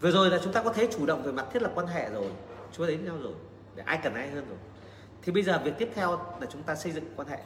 [0.00, 2.10] Vừa rồi là chúng ta có thế chủ động về mặt thiết lập quan hệ
[2.10, 2.30] rồi.
[2.72, 3.34] Chúng ta đến nhau rồi,
[3.74, 4.58] để ai cần ai hơn rồi.
[5.22, 7.38] Thì bây giờ việc tiếp theo là chúng ta xây dựng quan hệ,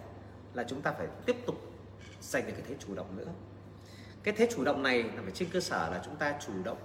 [0.54, 1.56] là chúng ta phải tiếp tục
[2.20, 3.28] giành được cái thế chủ động nữa.
[4.22, 6.78] Cái thế chủ động này là phải trên cơ sở là chúng ta chủ động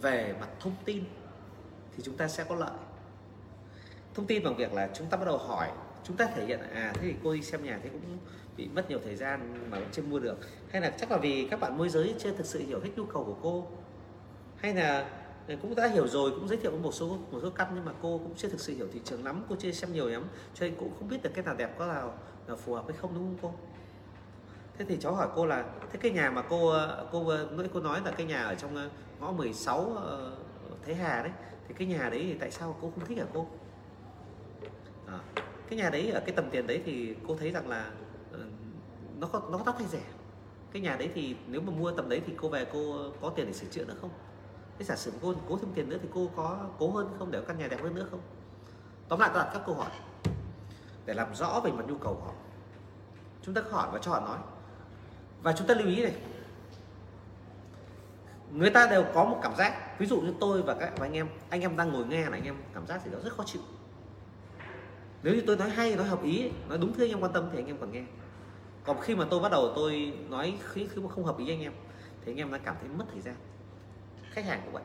[0.00, 1.04] về mặt thông tin,
[1.96, 2.70] thì chúng ta sẽ có lợi.
[4.14, 5.70] Thông tin bằng việc là chúng ta bắt đầu hỏi
[6.08, 8.18] chúng ta thể hiện à thế thì cô đi xem nhà thế cũng
[8.56, 10.38] bị mất nhiều thời gian mà vẫn chưa mua được.
[10.70, 13.04] Hay là chắc là vì các bạn môi giới chưa thực sự hiểu hết nhu
[13.04, 13.66] cầu của cô.
[14.56, 15.08] Hay là
[15.48, 17.92] ừ, cũng đã hiểu rồi cũng giới thiệu một số một số căn nhưng mà
[18.02, 20.24] cô cũng chưa thực sự hiểu thị trường lắm cô chưa xem nhiều lắm
[20.54, 22.14] cho nên cũng không biết được cái nào đẹp có nào
[22.46, 23.52] là phù hợp hay không đúng không cô?
[24.78, 26.74] Thế thì cháu hỏi cô là thế cái nhà mà cô
[27.12, 28.90] cô ờ, nãy cô nói là cái nhà ở trong ờ,
[29.20, 30.36] ngõ 16 ờ,
[30.84, 31.32] Thế Hà đấy
[31.68, 33.46] thì cái nhà đấy thì tại sao cô không thích hả cô?
[35.06, 35.18] À,
[35.70, 37.90] cái nhà đấy, ở cái tầm tiền đấy thì cô thấy rằng là
[38.32, 38.38] ờ,
[39.18, 40.02] nó có nó có đắt hay rẻ.
[40.72, 43.46] Cái nhà đấy thì nếu mà mua tầm đấy thì cô về cô có tiền
[43.46, 44.10] để sửa chữa nữa không?
[44.78, 47.42] Cái giả sử cô cố thêm tiền nữa thì cô có cố hơn không để
[47.48, 48.20] căn nhà đẹp hơn nữa không?
[49.08, 49.90] Tóm lại tôi đặt các câu hỏi.
[51.06, 52.32] Để làm rõ về mặt nhu cầu của họ.
[53.42, 54.38] Chúng ta hỏi và cho họ nói.
[55.42, 56.14] Và chúng ta lưu ý này.
[58.52, 59.98] Người ta đều có một cảm giác.
[59.98, 62.36] Ví dụ như tôi và các và anh em anh em đang ngồi nghe là
[62.36, 63.62] anh em cảm giác gì đó rất khó chịu
[65.22, 67.48] nếu như tôi nói hay nói hợp ý nói đúng thứ anh em quan tâm
[67.52, 68.02] thì anh em còn nghe.
[68.84, 71.60] Còn khi mà tôi bắt đầu tôi nói khi, khi mà không hợp ý anh
[71.60, 71.72] em
[72.24, 73.34] thì anh em đã cảm thấy mất thời gian.
[74.30, 74.82] Khách hàng cũng vậy.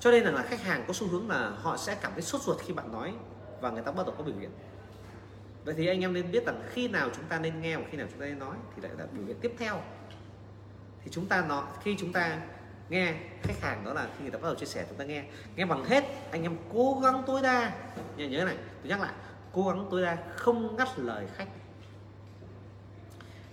[0.00, 2.42] Cho nên là, là khách hàng có xu hướng là họ sẽ cảm thấy sốt
[2.42, 3.14] ruột khi bạn nói
[3.60, 4.50] và người ta bắt đầu có biểu hiện.
[5.64, 7.98] Vậy thì anh em nên biết rằng khi nào chúng ta nên nghe và khi
[7.98, 9.80] nào chúng ta nên nói thì lại là biểu hiện tiếp theo.
[11.04, 12.40] Thì chúng ta nói khi chúng ta
[12.88, 15.24] nghe, khách hàng đó là khi người ta bắt đầu chia sẻ chúng ta nghe.
[15.56, 17.72] Nghe bằng hết, anh em cố gắng tối đa.
[18.16, 19.12] Nhớ nhớ này, tôi nhắc lại,
[19.52, 21.48] cố gắng tối đa không ngắt lời khách.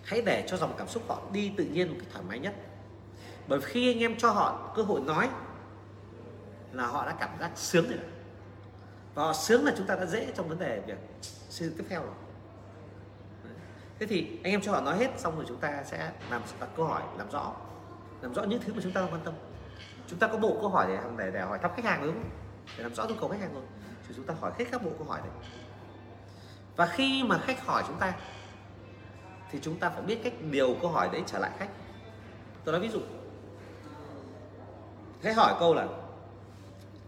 [0.03, 2.53] Hãy để cho dòng cảm xúc họ đi tự nhiên một cách thoải mái nhất.
[3.47, 5.29] Bởi khi anh em cho họ cơ hội nói,
[6.71, 7.99] là họ đã cảm giác sướng rồi.
[9.13, 10.97] Và họ sướng là chúng ta đã dễ trong vấn đề việc
[11.49, 12.13] xây dựng tiếp theo rồi.
[13.99, 16.69] Thế thì anh em cho họ nói hết, xong rồi chúng ta sẽ làm đặt
[16.75, 17.55] câu hỏi, làm rõ
[18.21, 19.33] làm rõ những thứ mà chúng ta quan tâm.
[20.07, 22.29] Chúng ta có bộ câu hỏi để để, để hỏi thăm khách hàng đúng không?
[22.77, 23.63] Để làm rõ nhu cầu khách hàng rồi.
[24.07, 25.31] Thì chúng ta hỏi hết các bộ câu hỏi đấy.
[26.75, 28.13] Và khi mà khách hỏi chúng ta
[29.51, 31.69] thì chúng ta phải biết cách điều câu hỏi đấy trở lại khách.
[32.63, 32.99] Tôi nói ví dụ.
[35.21, 35.87] Khách hỏi câu là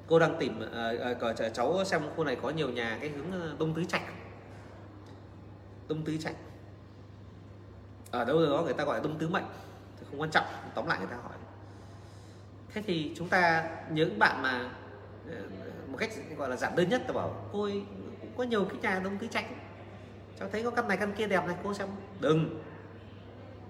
[0.07, 3.73] cô đang tìm uh, uh, cháu xem khu này có nhiều nhà cái hướng đông
[3.73, 4.03] tứ trạch.
[5.87, 6.35] Đông tứ trạch.
[8.11, 9.45] Ở đâu đó người ta gọi là đông tứ mệnh
[10.11, 11.33] không quan trọng tóm lại người ta hỏi.
[12.73, 14.69] Thế thì chúng ta những bạn mà
[15.29, 15.35] ờ,
[15.87, 17.83] một cách gọi là giản đơn nhất ta bảo cô ơi,
[18.21, 19.45] cũng có nhiều cái nhà đông tứ trạch
[20.39, 21.87] cháu thấy có căn này căn kia đẹp này cô xem.
[22.19, 22.61] Đừng.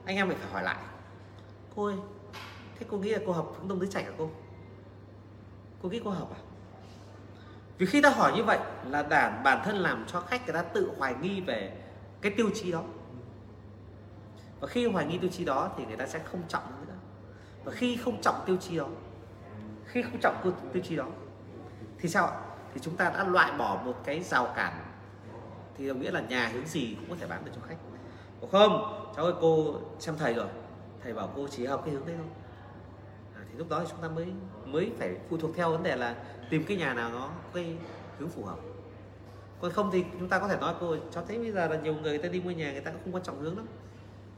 [0.05, 0.77] Anh em mình phải hỏi lại.
[1.75, 1.95] Cô ơi
[2.79, 4.29] thế cô nghĩ là cô hợp hướng đông tứ trạch hả cô?
[5.81, 6.39] Cô nghĩ cô hợp à?
[7.77, 8.59] Vì khi ta hỏi như vậy
[8.89, 11.71] là đàn bản thân làm cho khách người ta tự hoài nghi về
[12.21, 12.83] cái tiêu chí đó
[14.61, 16.93] và khi hoài nghi tiêu chí đó thì người ta sẽ không trọng nữa.
[17.63, 18.87] Và khi không trọng tiêu chí đó
[19.85, 21.07] khi không trọng tiêu chí đó
[21.99, 22.31] thì sao
[22.73, 24.73] thì chúng ta đã loại bỏ một cái rào cản.
[25.77, 27.75] Thì đồng nghĩa là nhà hướng gì cũng có thể bán được cho khách.
[28.41, 29.11] Có không?
[29.15, 30.47] Cháu ơi cô xem thầy rồi.
[31.03, 32.27] Thầy bảo cô chỉ hợp cái hướng đấy thôi.
[33.35, 34.27] À, thì lúc đó thì chúng ta mới
[34.65, 36.15] mới phải phụ thuộc theo vấn đề là
[36.49, 37.77] tìm cái nhà nào nó có cái
[38.19, 38.57] hướng phù hợp.
[39.61, 41.93] Còn không thì chúng ta có thể nói cô cháu thấy bây giờ là nhiều
[41.93, 43.67] người, người ta đi mua nhà người ta cũng không quan trọng hướng lắm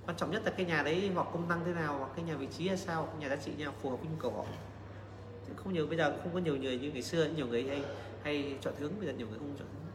[0.06, 2.36] quan trọng nhất là cái nhà đấy hoặc công năng thế nào hoặc cái nhà
[2.36, 4.32] vị trí hay sao cái nhà giá trị như nào phù hợp với nhu cầu
[4.32, 4.44] họ.
[5.48, 7.84] Chứ không nhiều bây giờ không có nhiều người như ngày xưa nhiều người hay
[8.24, 9.92] hay chọn hướng bây giờ nhiều người không chọn hướng.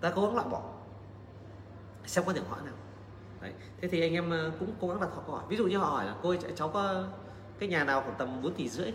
[0.00, 0.62] Ta cố gắng loại bỏ.
[2.06, 2.74] Xem có điểm hỏi nào.
[3.40, 3.52] Đấy.
[3.80, 5.44] thế thì anh em ờ, cũng cố gắng đặt họ câu hỏi.
[5.48, 7.04] Ví dụ như họ hỏi là cô ơi, cháu có
[7.58, 8.92] cái nhà nào khoảng tầm 4 tỷ rưỡi?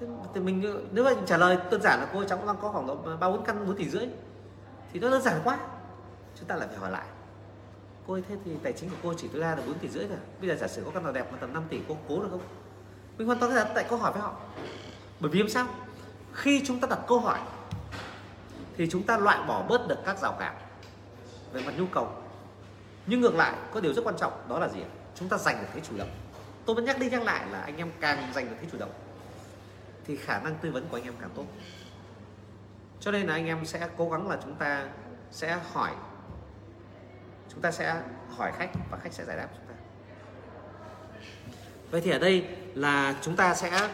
[0.00, 2.68] Thế thì mình ờ, nếu mà trả lời đơn giản là cô cháu đang có
[2.68, 4.06] khoảng độ ba bốn căn 4 tỷ rưỡi.
[4.92, 5.58] Thì nó đơn giản quá.
[6.36, 7.06] Chúng ta lại phải hỏi lại
[8.06, 10.06] cô ơi thế thì tài chính của cô chỉ tối đa là 4 tỷ rưỡi
[10.08, 10.18] thôi.
[10.40, 12.28] Bây giờ giả sử có căn nào đẹp mà tầm 5 tỷ, cô cố được
[12.30, 12.40] không?
[13.18, 14.34] Mình hoàn toàn đặt tại câu hỏi với họ.
[15.20, 15.66] Bởi vì làm sao?
[16.32, 17.38] Khi chúng ta đặt câu hỏi,
[18.76, 20.56] thì chúng ta loại bỏ bớt được các rào cản
[21.52, 22.12] về mặt nhu cầu.
[23.06, 24.80] Nhưng ngược lại, có điều rất quan trọng, đó là gì
[25.14, 26.10] chúng ta giành được thế chủ động.
[26.66, 28.92] Tôi vẫn nhắc đi nhắc lại là anh em càng giành được thế chủ động,
[30.04, 31.44] thì khả năng tư vấn của anh em càng tốt.
[33.00, 34.88] Cho nên là anh em sẽ cố gắng là chúng ta
[35.30, 35.90] sẽ hỏi
[37.52, 39.74] chúng ta sẽ hỏi khách và khách sẽ giải đáp chúng ta.
[41.90, 43.88] Vậy thì ở đây là chúng ta sẽ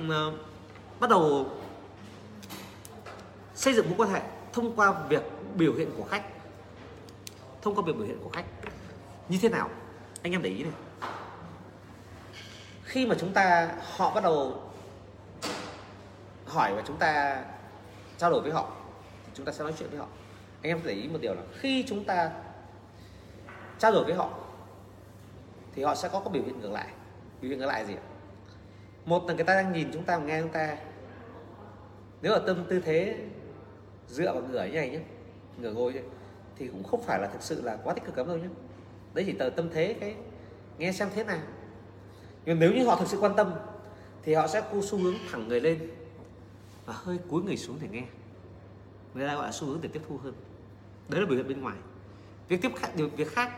[0.00, 0.34] uh,
[1.00, 1.50] bắt đầu
[3.54, 4.20] xây dựng mối quan hệ
[4.52, 5.22] thông qua việc
[5.54, 6.22] biểu hiện của khách.
[7.62, 8.44] Thông qua việc biểu hiện của khách.
[9.28, 9.70] Như thế nào?
[10.22, 10.72] Anh em để ý này.
[12.84, 14.62] Khi mà chúng ta họ bắt đầu
[16.46, 17.42] hỏi và chúng ta
[18.18, 18.72] trao đổi với họ
[19.26, 20.06] thì chúng ta sẽ nói chuyện với họ.
[20.62, 22.30] Anh em để ý một điều là khi chúng ta
[23.84, 24.30] trao đổi với họ
[25.74, 26.86] thì họ sẽ có các biểu hiện ngược lại.
[27.40, 27.94] Biểu hiện ngược lại gì
[29.04, 30.76] một là người ta đang nhìn chúng ta nghe chúng ta.
[32.22, 33.16] Nếu ở tâm tư thế
[34.08, 34.98] dựa vào ngửa như này nhé
[35.58, 36.00] ngửa ngồi nhé,
[36.58, 38.48] thì cũng không phải là thực sự là quá tích cực lắm đâu nhé
[39.14, 40.14] đấy chỉ tờ tâm thế cái
[40.78, 41.40] nghe xem thế nào.
[42.44, 43.52] Nhưng nếu như họ thực sự quan tâm
[44.22, 45.90] thì họ sẽ có xu hướng thẳng người lên
[46.86, 48.04] và hơi cúi người xuống để nghe.
[49.14, 50.34] Người ta gọi là xu hướng để tiếp thu hơn.
[51.08, 51.76] Đấy là biểu hiện bên ngoài
[52.48, 53.50] việc tiếp khác điều việc khác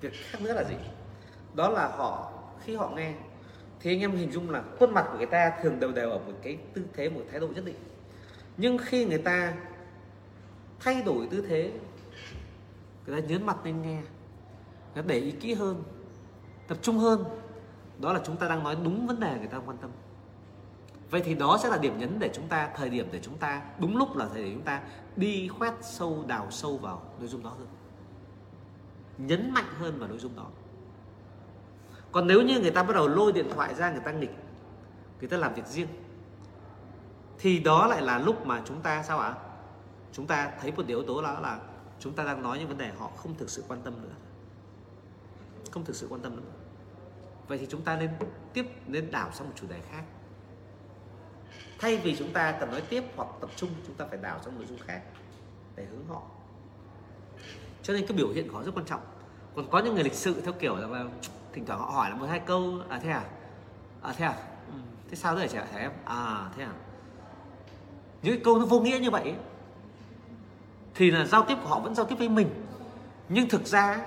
[0.00, 0.74] việc khác nữa là gì?
[1.54, 2.32] Đó là họ,
[2.64, 3.14] khi họ nghe,
[3.80, 6.18] thì anh em hình dung là khuôn mặt của người ta thường đều đều ở
[6.18, 7.76] một cái tư thế, một thái độ nhất định.
[8.56, 9.54] Nhưng khi người ta
[10.80, 11.72] thay đổi tư thế,
[13.06, 14.04] người ta nhấn mặt lên nghe, người
[14.94, 15.82] ta để ý kỹ hơn,
[16.68, 17.24] tập trung hơn,
[17.98, 19.90] đó là chúng ta đang nói đúng vấn đề người ta quan tâm.
[21.10, 23.62] Vậy thì đó sẽ là điểm nhấn để chúng ta, thời điểm để chúng ta,
[23.78, 24.82] đúng lúc là thời điểm chúng ta
[25.16, 27.66] đi khoét sâu, đào sâu vào nội dung đó hơn
[29.26, 30.46] nhấn mạnh hơn vào nội dung đó.
[32.12, 34.34] Còn nếu như người ta bắt đầu lôi điện thoại ra, người ta nghịch,
[35.20, 35.88] người ta làm việc riêng,
[37.38, 39.34] thì đó lại là lúc mà chúng ta sao ạ?
[40.12, 41.60] Chúng ta thấy một điều yếu tố đó là
[42.00, 44.14] chúng ta đang nói những vấn đề họ không thực sự quan tâm nữa.
[45.70, 46.50] Không thực sự quan tâm nữa.
[47.48, 48.10] Vậy thì chúng ta nên
[48.52, 50.02] tiếp, nên đảo sang một chủ đề khác.
[51.78, 54.54] Thay vì chúng ta cần nói tiếp hoặc tập trung, chúng ta phải đảo sang
[54.56, 55.02] nội dung khác
[55.76, 56.22] để hướng họ
[57.82, 59.00] cho nên cái biểu hiện của họ rất quan trọng.
[59.56, 61.04] Còn có những người lịch sự theo kiểu là
[61.52, 63.24] thỉnh thoảng họ hỏi là một hai câu à thế à?
[64.02, 64.34] À thế à?
[64.66, 64.78] Ừ,
[65.10, 65.90] thế sao thế hả trẻ em?
[66.04, 66.72] À thế à?
[68.22, 69.34] Những cái câu nó vô nghĩa như vậy
[70.94, 72.48] thì là giao tiếp của họ vẫn giao tiếp với mình.
[73.28, 74.06] Nhưng thực ra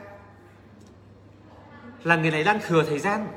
[2.03, 3.27] là người này đang thừa thời gian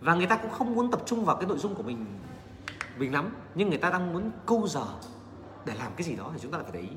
[0.00, 2.06] và người ta cũng không muốn tập trung vào cái nội dung của mình
[2.98, 3.28] mình lắm.
[3.54, 4.86] Nhưng người ta đang muốn câu giờ
[5.64, 6.96] để làm cái gì đó thì chúng ta lại phải để ý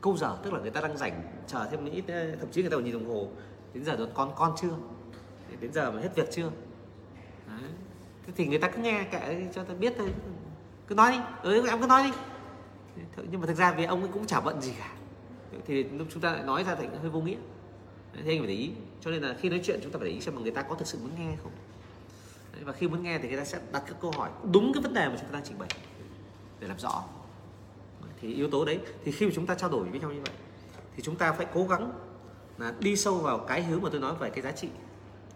[0.00, 2.04] câu giờ tức là người ta đang rảnh chờ thêm ít
[2.40, 3.28] thậm chí người ta còn nhìn đồng hồ
[3.74, 4.76] đến giờ rồi con con chưa?
[5.60, 6.50] Đến giờ mà hết việc chưa?
[7.46, 7.70] Đấy.
[8.26, 10.08] thế thì người ta cứ nghe kệ cho ta biết thôi.
[10.86, 11.18] Cứ nói đi.
[11.42, 12.10] Ừ em cứ nói đi.
[13.30, 14.92] Nhưng mà thực ra vì ông ấy cũng chả bận gì cả.
[15.66, 17.36] Thì lúc chúng ta lại nói ra thì hơi vô nghĩa.
[18.14, 18.70] Thế anh phải để ý.
[19.00, 20.62] Cho nên là khi nói chuyện chúng ta phải để ý xem mà người ta
[20.62, 21.52] có thực sự muốn nghe không.
[22.52, 24.82] Đấy, và khi muốn nghe thì người ta sẽ đặt các câu hỏi đúng cái
[24.82, 25.68] vấn đề mà chúng ta đang trình bày
[26.60, 27.04] để làm rõ
[28.20, 28.80] thì yếu tố đấy.
[29.04, 30.34] Thì khi mà chúng ta trao đổi với nhau như vậy,
[30.96, 31.92] thì chúng ta phải cố gắng
[32.58, 34.68] là đi sâu vào cái hướng mà tôi nói về cái giá trị.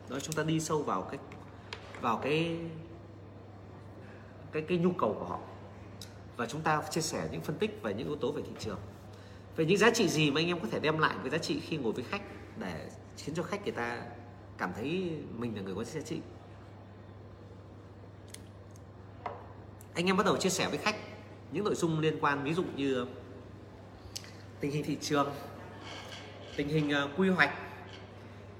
[0.08, 1.18] Đó, chúng ta đi sâu vào cái
[2.00, 2.58] vào cái
[4.52, 5.38] cái cái nhu cầu của họ.
[6.36, 8.78] Và chúng ta chia sẻ những phân tích về những yếu tố về thị trường.
[9.56, 11.60] Về những giá trị gì mà anh em có thể đem lại với giá trị
[11.60, 12.22] khi ngồi với khách
[12.58, 14.02] để khiến cho khách người ta
[14.58, 16.20] cảm thấy mình là người có giá trị?
[19.94, 20.96] Anh em bắt đầu chia sẻ với khách
[21.54, 23.06] những nội dung liên quan, ví dụ như ờ,
[24.60, 25.32] tình hình thị trường,
[26.56, 27.50] tình hình ờ, quy hoạch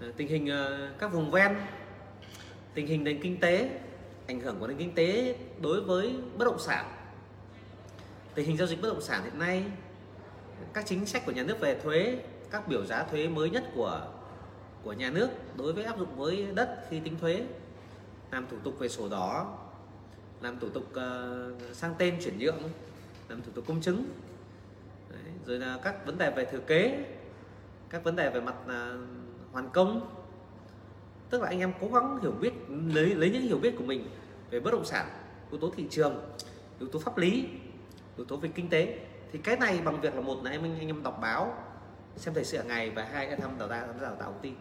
[0.01, 0.51] ờ, tình hình
[0.99, 1.57] các vùng ven,
[2.75, 3.81] tình hình nền kinh tế,
[4.27, 6.85] ảnh hưởng của nền kinh tế đối với bất động sản.
[8.35, 9.65] Tình hình giao dịch bất động sản hiện nay,
[10.73, 12.19] các chính sách của nhà nước về thuế,
[12.51, 14.07] các biểu giá thuế mới nhất của
[14.83, 17.43] của nhà nước đối với áp dụng với đất khi tính thuế,
[18.31, 19.59] làm thủ tục về sổ đỏ
[20.45, 22.63] làm thủ tục uh, sang tên chuyển nhượng
[23.29, 24.05] làm thủ tục công chứng.
[25.11, 27.05] Đấy, rồi là các vấn đề về thừa kế
[27.91, 28.73] các vấn đề về mặt uh,
[29.53, 30.11] hoàn công.
[31.31, 34.09] Tức là anh em cố gắng hiểu biết lấy lấy những hiểu biết của mình
[34.51, 35.07] về bất động sản
[35.51, 36.33] yếu tố thị trường
[36.81, 37.49] yếu tố pháp lý
[38.17, 38.99] yếu tố về kinh tế.
[39.33, 41.65] Thì cái này bằng việc là một là em anh, anh em đọc báo
[42.17, 44.53] xem thời sự hàng ngày và hai em thăm đào tạo đào tạo công ty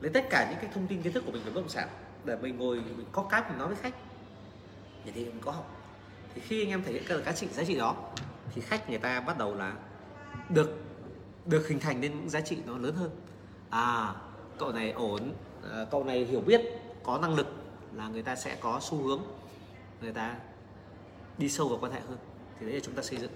[0.00, 1.88] lấy tất cả những cái thông tin kiến thức của mình về bất động sản
[2.24, 3.94] để mình ngồi mình có cái mình nói với khách
[5.04, 5.76] để thì em có học.
[6.34, 7.96] Thì khi anh em thể hiện các giá trị giá trị đó
[8.54, 9.74] thì khách người ta bắt đầu là
[10.48, 10.78] được
[11.46, 13.10] được hình thành nên những giá trị nó lớn hơn.
[13.70, 14.14] À
[14.58, 15.32] cậu này ổn
[15.72, 16.60] à, cậu này hiểu biết
[17.02, 17.46] có năng lực
[17.94, 19.22] là người ta sẽ có xu hướng
[20.00, 20.36] người ta
[21.38, 22.18] đi sâu vào quan hệ hơn.
[22.60, 23.30] Thì đấy là chúng ta xây dựng.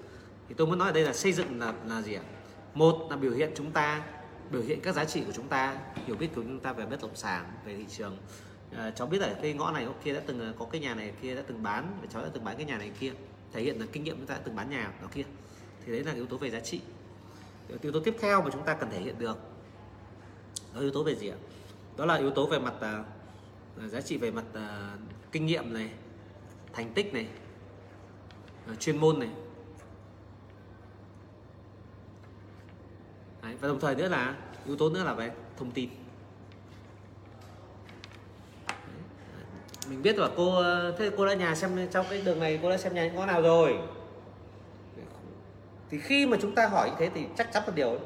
[0.48, 2.22] Thì tôi muốn nói ở đây là xây dựng là là gì ạ?
[2.74, 4.02] Một là biểu hiện chúng ta
[4.50, 5.76] biểu hiện các giá trị của chúng ta
[6.06, 8.16] hiểu biết của chúng ta về bất động sản về thị trường
[8.76, 11.12] à, cháu biết ở cái ngõ này kia đã từng ờ, có cái nhà này
[11.22, 13.12] kia đã từng bán và cháu đã từng bán cái nhà này kia
[13.52, 15.24] thể hiện là kinh nghiệm chúng ta đã từng bán nhà đó kia.
[15.86, 16.80] Thì đấy là yếu tố về giá trị.
[17.82, 19.38] Yếu tố tiếp theo mà chúng ta cần thể hiện được
[20.74, 21.36] đó yếu tố về gì ạ?
[21.96, 25.00] Đó là yếu tố về mặt uh, giá trị về mặt uh,
[25.32, 25.90] kinh nghiệm này
[26.72, 27.28] thành tích này
[28.72, 29.30] uh, chuyên môn này.
[33.42, 34.36] Đấy, và đồng thời nữa là
[34.66, 35.88] yếu tố nữa là về thông tin.
[39.90, 42.70] Mình biết là cô ờ, thế cô đã nhà xem trong cái đường này cô
[42.70, 43.78] đã xem nhà ngõ nào rồi?
[45.90, 47.98] Thì khi mà chúng ta hỏi như thế thì chắc chắn một điều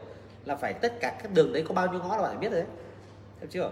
[0.45, 2.61] là phải tất cả các đường đấy có bao nhiêu ngõ là bạn biết rồi
[2.61, 2.71] đấy.
[3.41, 3.71] Hiểu chưa?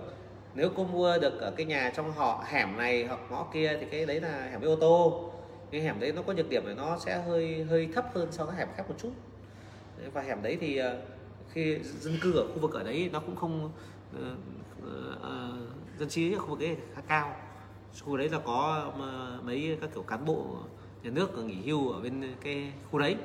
[0.54, 3.86] Nếu cô mua được ở cái nhà trong họ hẻm này hoặc ngõ kia thì
[3.90, 5.30] cái đấy là hẻm với ô tô.
[5.70, 8.44] Cái hẻm đấy nó có nhược điểm là nó sẽ hơi hơi thấp hơn so
[8.44, 9.10] với hẻm khác một chút.
[10.12, 10.98] Và hẻm đấy thì ờ,
[11.52, 13.70] khi dân cư ở khu vực ở đấy nó cũng không
[14.16, 14.22] uh,
[14.82, 17.36] uh, dân trí ở khu vực ấy khá cao
[18.04, 20.46] khu đấy là có um, mấy các kiểu cán bộ
[21.02, 23.16] nhà nước nghỉ hưu ở bên cái khu đấy.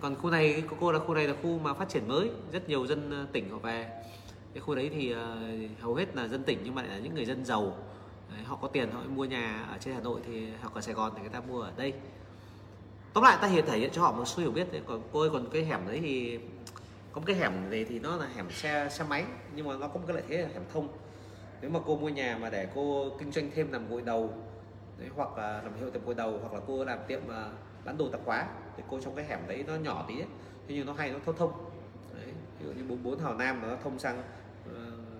[0.00, 2.30] Còn khu này cô là khu này là khu mà phát triển mới.
[2.52, 4.02] Rất nhiều dân uh, tỉnh họ về.
[4.54, 7.14] Cái khu đấy thì uh, hầu hết là dân tỉnh nhưng mà lại là những
[7.14, 7.76] người dân giàu.
[8.30, 10.94] Đấy, họ có tiền họ mua nhà ở trên Hà Nội thì hoặc ở Sài
[10.94, 11.92] Gòn thì người ta mua ở đây.
[13.12, 14.82] Tóm lại ta hiện thể hiện cho họ một số hiểu biết đấy.
[14.86, 16.38] Còn cô ơi còn cái hẻm đấy thì
[17.12, 19.24] có một cái hẻm này thì nó là hẻm xe xe máy.
[19.54, 20.88] Nhưng mà nó có một cái lợi thế là hẻm thông
[21.60, 24.30] nếu mà cô mua nhà mà để cô kinh doanh thêm làm gội đầu
[24.98, 27.34] đấy, hoặc là làm hiệu tiệm gội đầu hoặc là cô làm tiệm uh,
[27.84, 28.46] bán đồ tạp hóa
[28.76, 30.28] thì cô trong cái hẻm đấy nó nhỏ tí ấy,
[30.68, 31.52] thế nhưng nó hay nó thông thông.
[32.14, 34.22] Đấy, ví dụ như bốn bốn hào nam nó thông sang
[34.68, 34.72] uh,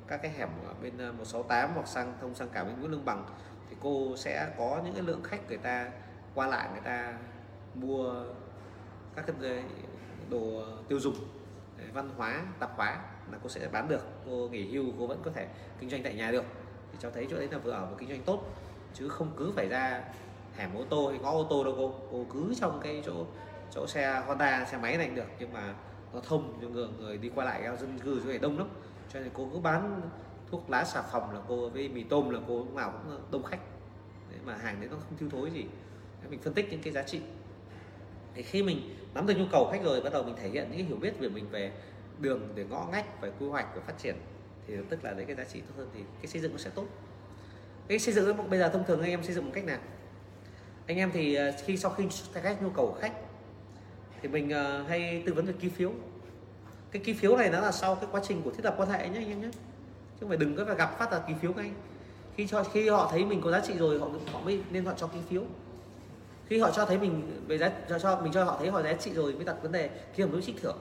[0.09, 2.91] các cái hẻm ở bên à, uh, 168 hoặc sang thông sang cả bên Nguyễn
[2.91, 3.25] Lương Bằng
[3.71, 5.91] thì cô sẽ có những cái lượng khách người ta
[6.35, 7.19] qua lại người ta
[7.75, 8.25] mua
[9.17, 9.63] các cái ờ,
[10.31, 11.15] đồ tiêu dùng
[11.93, 13.01] văn hóa tạp hóa
[13.33, 14.07] là cô sẽ bán được.
[14.27, 15.47] Cô nghỉ hưu, cô vẫn có thể
[15.81, 16.45] kinh doanh tại nhà được.
[16.93, 18.45] Thì cho thấy chỗ đấy là vừa ở và kinh doanh tốt,
[18.95, 20.05] chứ không cứ phải ra
[20.57, 21.95] hẻm ô tô hay ngõ ô tô đâu cô.
[22.13, 23.25] Cô cứ trong cái chỗ
[23.75, 25.75] chỗ xe Honda, xe máy này được, nhưng mà
[26.15, 28.69] nó thông cho người người đi qua lại dân cư chỗ này đông lắm.
[29.13, 30.01] Cho nên cô cứ bán
[30.51, 33.43] thuốc lá xà phòng là cô, với mì tôm là cô lúc nào cũng đông
[33.43, 33.61] khách.
[34.31, 35.65] Đấy, mà hàng đấy nó không thiếu thối gì.
[36.31, 37.21] Mình phân tích những cái giá trị.
[38.35, 40.87] Thì khi mình nắm được nhu cầu khách rồi, bắt đầu mình thể hiện những
[40.87, 41.73] hiểu biết về mình về
[42.21, 44.17] đường để ngõ ngách về quy hoạch và phát triển
[44.67, 46.71] thì tức là lấy cái giá trị tốt hơn thì cái xây dựng nó sẽ
[46.71, 46.85] tốt.
[47.89, 49.79] Cái xây dựng bây giờ thông thường anh em xây dựng một cách nào?
[50.87, 53.13] Anh em thì à, khi sau khi khách nhu cầu của khách
[54.23, 55.93] thì mình à, hay tư vấn về ký phiếu.
[56.91, 59.09] Cái ký phiếu này nó là sau cái quá trình của thiết lập quan hệ
[59.09, 61.53] nhé anh em nhé chứ không phải đừng có phải gặp phát là ký phiếu
[61.53, 61.71] ngay.
[62.37, 64.93] Khi cho khi họ thấy mình có giá trị rồi họ họ mới nên họ
[64.97, 65.43] cho ký phiếu.
[66.47, 68.93] Khi họ cho thấy mình về giá cho, cho mình cho họ thấy họ giá
[68.93, 70.79] trị rồi mới đặt vấn đề ký hợp đồng trích thưởng.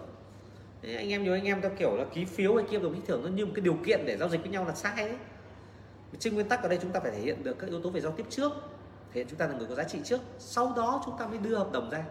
[0.81, 2.99] Đấy, anh em nhớ anh em theo kiểu là ký phiếu hay kia đồng ý
[3.07, 5.15] thưởng nó như một cái điều kiện để giao dịch với nhau là sai ấy.
[6.19, 8.01] trên nguyên tắc ở đây chúng ta phải thể hiện được các yếu tố về
[8.01, 8.51] giao tiếp trước.
[9.13, 10.21] Thể hiện chúng ta là người có giá trị trước.
[10.39, 12.03] Sau đó chúng ta mới đưa hợp đồng ra.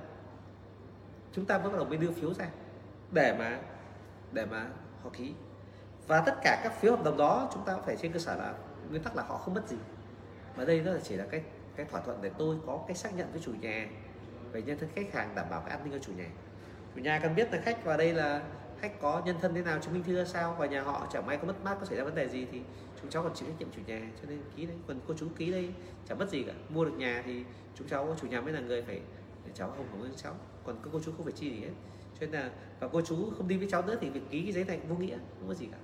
[1.33, 2.49] Chúng ta mới bắt đầu mới đưa phiếu ra.
[3.13, 3.61] Để mà
[4.33, 4.67] để mà
[5.03, 5.33] họ ký.
[6.07, 8.55] Và tất cả các phiếu hợp đồng đó chúng ta phải trên cơ sở là
[8.91, 9.77] nguyên tắc là họ không mất gì.
[10.57, 11.43] Mà đây nó chỉ là cái
[11.77, 13.89] cái thỏa thuận để tôi có cái xác nhận với chủ nhà
[14.53, 16.29] về nhân thân khách hàng đảm bảo cái an ninh cho chủ nhà
[16.99, 18.43] chủ nhà cần biết là khách vào đây là
[18.81, 21.27] khách có nhân thân thế nào chứng minh thư ra sao và nhà họ chẳng
[21.27, 22.61] may có mất mát có xảy ra vấn đề gì thì
[23.01, 25.29] chúng cháu còn chịu trách nhiệm chủ nhà cho nên ký đấy còn cô chú
[25.37, 25.69] ký đây
[26.09, 26.53] chẳng mất gì cả.
[26.69, 27.45] Mua được nhà thì
[27.75, 29.01] chúng cháu chủ nhà mới là người phải
[29.47, 30.35] để cháu không cảm với cháu
[30.65, 31.71] còn các cô chú không phải chi gì hết.
[32.21, 32.51] Cho nên là
[32.81, 34.97] và cô chú không đi với cháu nữa thì việc ký cái giấy này cũng
[34.97, 35.79] vô nghĩa không có gì cả.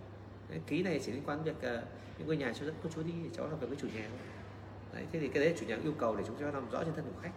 [0.50, 1.84] Đấy, ký này chỉ liên quan đến việc uh,
[2.18, 4.06] những ngôi nhà cho dẫn cô chú đi để cháu làm việc với chủ nhà
[4.08, 4.18] thôi.
[4.94, 6.92] Đấy, thế thì cái đấy chủ nhà yêu cầu để chúng cháu làm rõ nhân
[6.96, 7.32] thân của khách.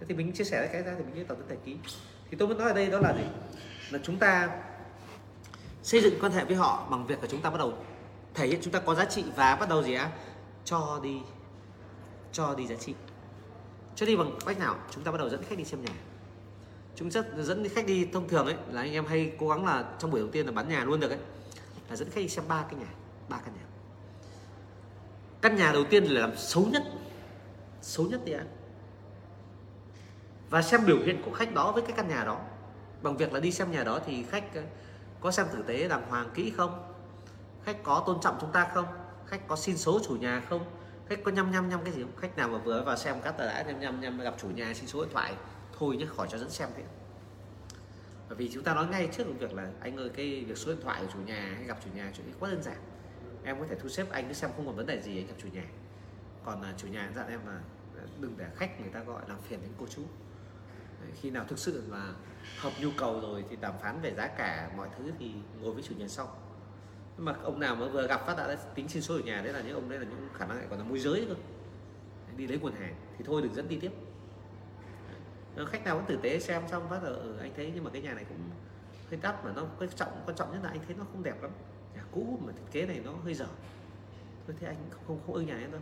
[0.00, 1.76] Thế thì mình chia sẻ cái ra thì mình như tổng tài ký
[2.30, 3.24] thì tôi muốn nói ở đây đó là gì?
[3.90, 4.50] Là chúng ta
[5.82, 7.74] xây dựng quan hệ với họ bằng việc là chúng ta bắt đầu
[8.34, 10.10] thể hiện chúng ta có giá trị và bắt đầu gì á?
[10.64, 11.20] Cho đi
[12.32, 12.94] cho đi giá trị.
[13.94, 14.76] Cho đi bằng cách nào?
[14.90, 15.92] Chúng ta bắt đầu dẫn khách đi xem nhà.
[16.96, 19.84] Chúng rất dẫn khách đi thông thường ấy, là anh em hay cố gắng là
[19.98, 21.18] trong buổi đầu tiên là bán nhà luôn được ấy,
[21.90, 22.88] là dẫn khách đi xem ba cái nhà,
[23.28, 23.64] ba căn nhà.
[25.40, 26.82] Căn nhà đầu tiên là làm xấu nhất
[27.82, 28.44] xấu nhất đi ạ
[30.50, 32.40] và xem biểu hiện của khách đó với cái căn nhà đó.
[33.02, 34.62] Bằng việc là đi xem nhà đó thì khách ờ,
[35.20, 36.92] có xem tử tế đàng hoàng kỹ không?
[37.64, 38.86] Khách có tôn trọng chúng ta không?
[39.26, 40.64] Khách có xin số chủ nhà không?
[41.08, 42.16] Khách có nhăm nhăm nhăm cái gì không?
[42.16, 44.74] Khách nào mà vừa vào xem các tờ đã nhăm nhăm nhăm gặp chủ nhà,
[44.74, 45.34] xin số điện thoại,
[45.78, 46.82] thôi nhé khỏi cho dẫn xem thế.
[48.28, 50.80] Bởi vì chúng ta nói ngay trước việc là, anh ơi, cái việc số điện
[50.82, 52.76] thoại của chủ nhà hay gặp chủ nhà chuyện ấy quá đơn giản.
[53.44, 55.34] Em có thể thu xếp anh cứ xem không còn vấn đề gì anh gặp
[55.42, 55.64] chủ nhà.
[56.44, 57.60] Còn là chủ nhà dặn em là,
[58.20, 60.02] đừng để khách người ta gọi làm phiền đến cô chú
[61.20, 62.12] khi nào thực sự mà
[62.58, 65.82] hợp nhu cầu rồi thì đàm phán về giá cả mọi thứ thì ngồi với
[65.82, 66.38] chủ nhà sau.
[67.16, 69.52] Nhưng mà ông nào mà vừa gặp phát đã tính xin số ở nhà đấy
[69.52, 71.34] là những ông đấy là những khả năng lại còn là môi giới cơ.
[72.36, 73.92] Đi lấy nguồn hàng thì thôi đừng dẫn đi tiếp.
[75.66, 78.02] Khách nào cũng tử tế xem xong phát ở ừ, anh thấy nhưng mà cái
[78.02, 78.38] nhà này cũng
[79.10, 81.42] hơi đắt mà nó quan trọng quan trọng nhất là anh thấy nó không đẹp
[81.42, 81.50] lắm.
[81.94, 83.46] Nhà cũ mà thiết kế này nó hơi dở.
[84.46, 85.80] Thôi thế anh không không, không ưng nhà em đâu.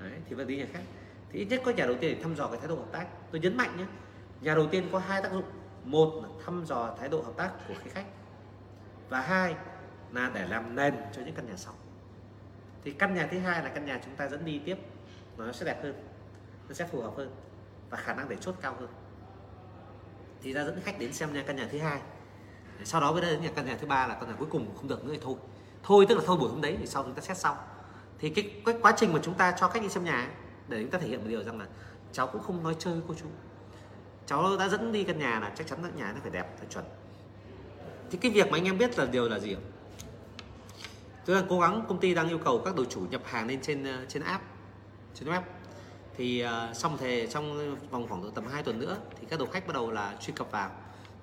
[0.00, 0.82] Đấy, thì vẫn đi nhà khác.
[1.30, 3.06] Thì ít nhất có nhà đầu tiên để thăm dò cái thái độ hợp tác.
[3.30, 3.86] Tôi nhấn mạnh nhé
[4.42, 5.44] nhà đầu tiên có hai tác dụng.
[5.84, 8.06] Một là thăm dò thái độ hợp tác của khách.
[9.08, 9.54] Và hai
[10.12, 11.74] là để làm nền cho những căn nhà sau.
[12.84, 14.78] Thì căn nhà thứ hai là căn nhà chúng ta dẫn đi tiếp.
[15.36, 16.12] Nó sẽ đẹp hơn
[16.68, 17.30] nó sẽ phù hợp hơn
[17.90, 18.88] và khả năng để chốt cao hơn.
[20.42, 22.00] Thì ra dẫn khách đến xem nhà căn nhà thứ hai.
[22.84, 24.88] Sau đó với đến nhà căn nhà thứ ba là căn nhà cuối cùng không
[24.88, 25.34] được nữa thì thôi.
[25.82, 27.56] Thôi tức là thôi buổi hôm đấy thì sau chúng ta xét sau.
[28.18, 30.30] Thì cái, cái quá trình mà chúng ta cho khách đi xem nhà
[30.68, 31.66] để chúng ta thể hiện một điều rằng là
[32.12, 33.26] cháu cũng không nói chơi cô chú
[34.26, 36.66] cháu đã dẫn đi căn nhà là chắc chắn là nhà nó phải đẹp phải
[36.70, 36.84] chuẩn.
[38.10, 39.56] Thì cái việc mà anh em biết là điều là gì
[41.24, 43.60] tức là cố gắng công ty đang yêu cầu các đội chủ nhập hàng lên
[43.62, 44.44] trên ờ, trên app
[45.14, 45.40] trên web.
[46.16, 49.66] Thì uh, xong thề trong vòng khoảng tầm 2 tuần nữa thì các đầu khách
[49.66, 50.70] bắt đầu là truy cập vào.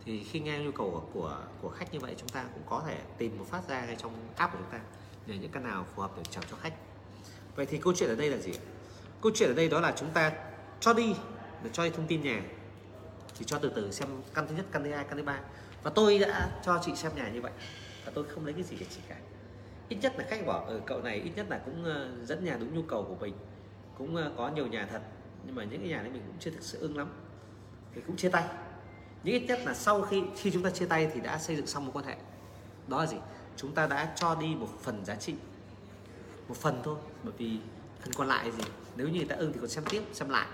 [0.06, 2.84] Thì khi nghe nhu cầu của, của của khách như vậy chúng ta cũng có
[2.88, 4.80] thể tìm một phát ra ngay trong app của chúng ta
[5.26, 6.74] để những căn nào phù hợp để chào cho khách.
[7.56, 8.52] Vậy thì câu chuyện ở đây là gì
[9.22, 10.32] câu chuyện ở đây đó là chúng ta
[10.80, 11.16] cho đi
[11.64, 12.42] để cho đi thông tin nhà
[13.40, 15.40] chỉ cho từ từ xem căn thứ nhất căn thứ hai căn thứ ba.
[15.84, 17.52] Và tôi đã cho chị xem nhà như vậy.
[18.06, 19.16] Và tôi không lấy cái gì để chị cả.
[19.90, 22.45] Ít nhất là khách bảo ở ừ, cậu này ít nhất là cũng ờ, dẫn
[22.45, 23.34] nhà đúng nhu cầu của mình.
[23.98, 25.02] Cũng ờ, có nhiều nhà thật.
[25.45, 27.10] Nhưng mà những cái nhà đấy mình cũng chưa thực sự ưng lắm.
[27.95, 28.44] Thì cũng chia tay.
[29.24, 31.68] Những ít nhất là sau khi khi chúng ta chia tay thì đã xây dựng
[31.68, 32.16] xong một quan hệ.
[32.88, 33.18] Đó là gì?
[33.57, 35.36] Chúng ta đã cho đi một phần giá trị.
[36.48, 37.60] Một phần thôi bởi vì
[38.02, 38.64] phần còn lại gì
[38.95, 40.48] nếu như người ta ưng thì còn xem tiếp xem lại.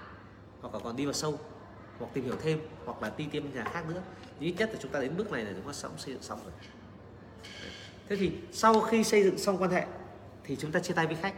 [0.62, 1.40] Hoặc là còn đi vào sâu
[2.00, 4.02] hoặc tìm hiểu thêm hoặc là đi tiêm nhà khác nữa
[4.40, 6.24] nhưng ít nhất là chúng ta đến bước này là chúng ta sống xây dựng
[6.24, 6.54] xong rồi
[8.10, 9.86] thế thì sau khi xây dựng xong quan hệ
[10.44, 11.34] thì chúng ta chia tay với khách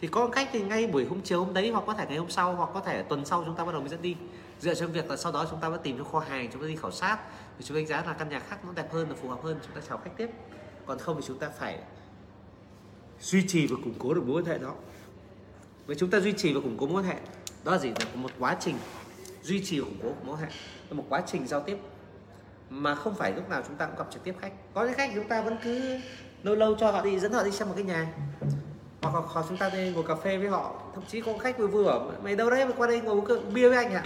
[0.00, 2.30] thì có cách thì ngay buổi hôm chiều hôm đấy hoặc có thể ngày hôm
[2.30, 4.16] sau hoặc có thể tuần sau chúng ta bắt đầu mới dẫn đi
[4.60, 6.68] dựa trên việc là sau đó chúng ta mới tìm cho kho hàng chúng ta
[6.68, 7.18] đi khảo sát
[7.58, 9.42] thì chúng ta đánh giá là căn nhà khác nó đẹp hơn là phù hợp
[9.42, 10.30] hơn chúng ta chào khách tiếp
[10.86, 11.78] còn không thì chúng ta phải
[13.20, 14.74] duy trì và củng cố được mối quan hệ đó
[15.86, 17.16] với chúng ta duy trì và củng cố mối quan hệ
[17.64, 18.76] đó là gì là một quá trình
[19.44, 20.46] duy trì củng cố mối quan hệ
[20.90, 21.78] là một quá trình giao tiếp
[22.70, 24.52] mà không phải lúc nào chúng ta cũng gặp trực tiếp khách.
[24.74, 25.98] Có những khách chúng ta vẫn cứ
[26.42, 28.14] lâu lâu cho họ đi, dẫn họ đi xem một cái nhà.
[29.02, 30.82] Hoặc là họ chúng ta đi ngồi cà phê với họ.
[30.94, 33.54] Thậm chí có khách vừa vừa bảo, mày đâu đấy, mày qua đây ngồi uống
[33.54, 34.04] bia với anh ạ.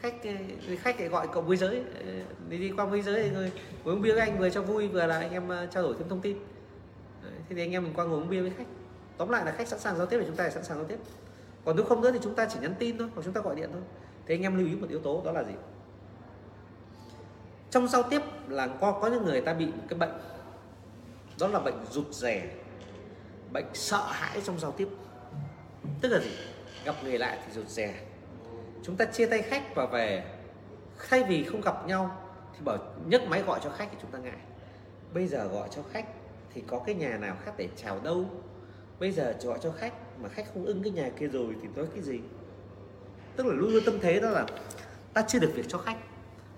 [0.00, 1.82] Khách ờ, khách lại gọi cậu môi giới.
[1.94, 2.12] Ờ,
[2.48, 3.52] đi đi qua môi giới rồi
[3.84, 6.08] uống bia với anh, vừa cho vui, vừa là anh em ờ, trao đổi thêm
[6.08, 6.36] thông tin.
[7.22, 8.66] Thế thì anh em mình qua ngồi uống bia với khách.
[9.16, 10.98] Tóm lại là khách sẵn sàng giao tiếp thì chúng ta sẵn sàng giao tiếp.
[11.64, 13.56] Còn nếu không nữa thì chúng ta chỉ nhắn tin thôi, hoặc chúng ta gọi
[13.56, 13.82] điện thôi
[14.26, 15.54] thế anh em lưu ý một yếu tố đó là gì?
[17.70, 20.12] Trong giao tiếp là có có những người ta bị một cái bệnh,
[21.40, 22.46] đó là bệnh rụt rè,
[23.52, 24.88] bệnh sợ hãi trong giao tiếp.
[26.00, 26.30] Tức là gì?
[26.84, 27.94] Gặp người lại thì rụt rè.
[28.82, 30.24] Chúng ta chia tay khách và về.
[31.08, 32.22] Thay vì không gặp nhau
[32.52, 34.38] thì bảo nhấc máy gọi cho khách thì chúng ta ngại.
[35.14, 36.06] Bây giờ gọi cho khách
[36.54, 38.24] thì có cái nhà nào khác để chào đâu?
[39.00, 41.86] Bây giờ gọi cho khách mà khách không ưng cái nhà kia rồi thì nói
[41.94, 42.20] cái gì?
[43.36, 44.46] Tức là luôn luôn tâm thế đó là
[45.14, 45.96] ta chưa được việc cho khách.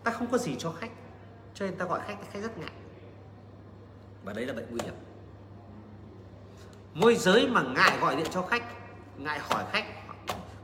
[0.05, 0.91] Ta không có gì cho khách,
[1.55, 2.73] cho nên ta gọi khách khách rất ngại.
[4.25, 4.95] Và đấy là bệnh nguy hiểm.
[6.95, 8.63] Môi giới mà ngại gọi điện cho khách,
[9.17, 9.85] ngại hỏi khách,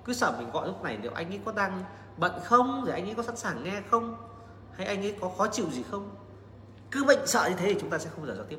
[0.05, 1.83] cứ sợ mình gọi lúc này liệu anh ấy có đang
[2.17, 4.17] bận không, rồi anh ấy có sẵn sàng nghe không,
[4.77, 6.11] hay anh ấy có khó chịu gì không?
[6.91, 8.59] Cứ bệnh sợ như thế thì chúng ta sẽ không bao giờ giao tiếp.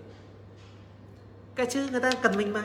[1.55, 2.63] Cái chứ người ta cần mình mà.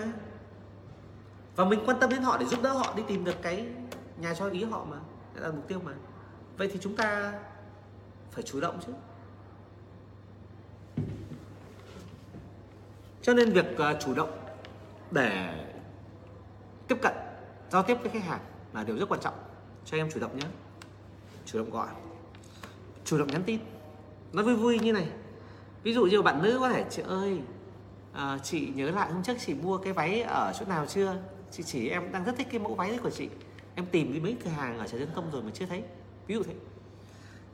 [1.56, 3.66] Và mình quan tâm đến họ để giúp đỡ họ, đi tìm được cái
[4.20, 4.96] nhà cho ý họ mà
[5.34, 5.92] là mục tiêu mà.
[6.56, 7.32] Vậy thì chúng ta
[8.30, 8.92] phải chủ động chứ.
[13.22, 14.30] Cho nên việc ờ, chủ động
[15.10, 15.54] để
[16.88, 17.12] tiếp cận
[17.70, 18.40] giao tiếp với khách hàng
[18.72, 19.34] là điều rất quan trọng.
[19.84, 20.46] Cho em chủ động nhé.
[21.46, 21.88] Chủ động gọi
[23.04, 23.60] chủ động nhắn tin.
[24.32, 25.08] Nó vui vui như này.
[25.82, 27.40] Ví dụ như bạn nữ có thể chị ơi
[28.12, 31.16] à, chị nhớ lại hôm trước chị mua cái váy ở chỗ nào chưa?
[31.50, 33.28] Chị chỉ em đang rất thích cái mẫu váy đấy của chị
[33.74, 35.82] em tìm đi mấy cửa hàng ở trần dân công rồi mà chưa thấy.
[36.26, 36.54] Ví dụ thế.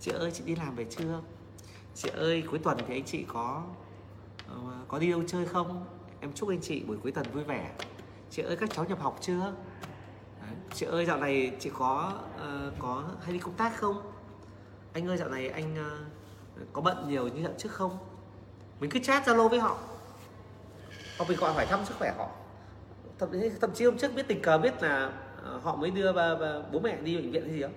[0.01, 1.21] Chị ơi chị đi làm về chưa?
[1.95, 3.63] Chị ơi cuối tuần thì anh chị có
[4.53, 5.85] uh, có đi đâu chơi không?
[6.21, 7.71] Em chúc anh chị buổi cuối tuần vui vẻ.
[8.31, 9.55] Chị ơi các cháu nhập học chưa?
[10.41, 10.55] Đấy.
[10.75, 14.13] chị ơi dạo này chị có uh, có hay đi công tác không?
[14.93, 17.99] Anh ơi dạo này anh uh, có bận nhiều như dạo trước không?
[18.81, 19.79] Mình cứ chat zalo với họ.
[21.19, 22.31] Hoặc mình gọi hỏi thăm sức khỏe họ.
[23.19, 25.13] Thậm chí thậm chí hôm trước biết tình cờ biết là
[25.47, 27.69] Ờ, họ mới đưa bà, bà, bố mẹ đi bệnh viện hay gì đó.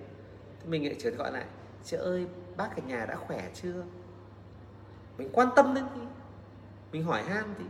[0.60, 1.44] Thì mình lại chuyển gọi lại
[1.84, 2.26] chị ơi
[2.56, 3.82] bác ở nhà đã khỏe chưa?
[5.18, 6.00] Mình quan tâm đến đi
[6.92, 7.64] mình hỏi han thì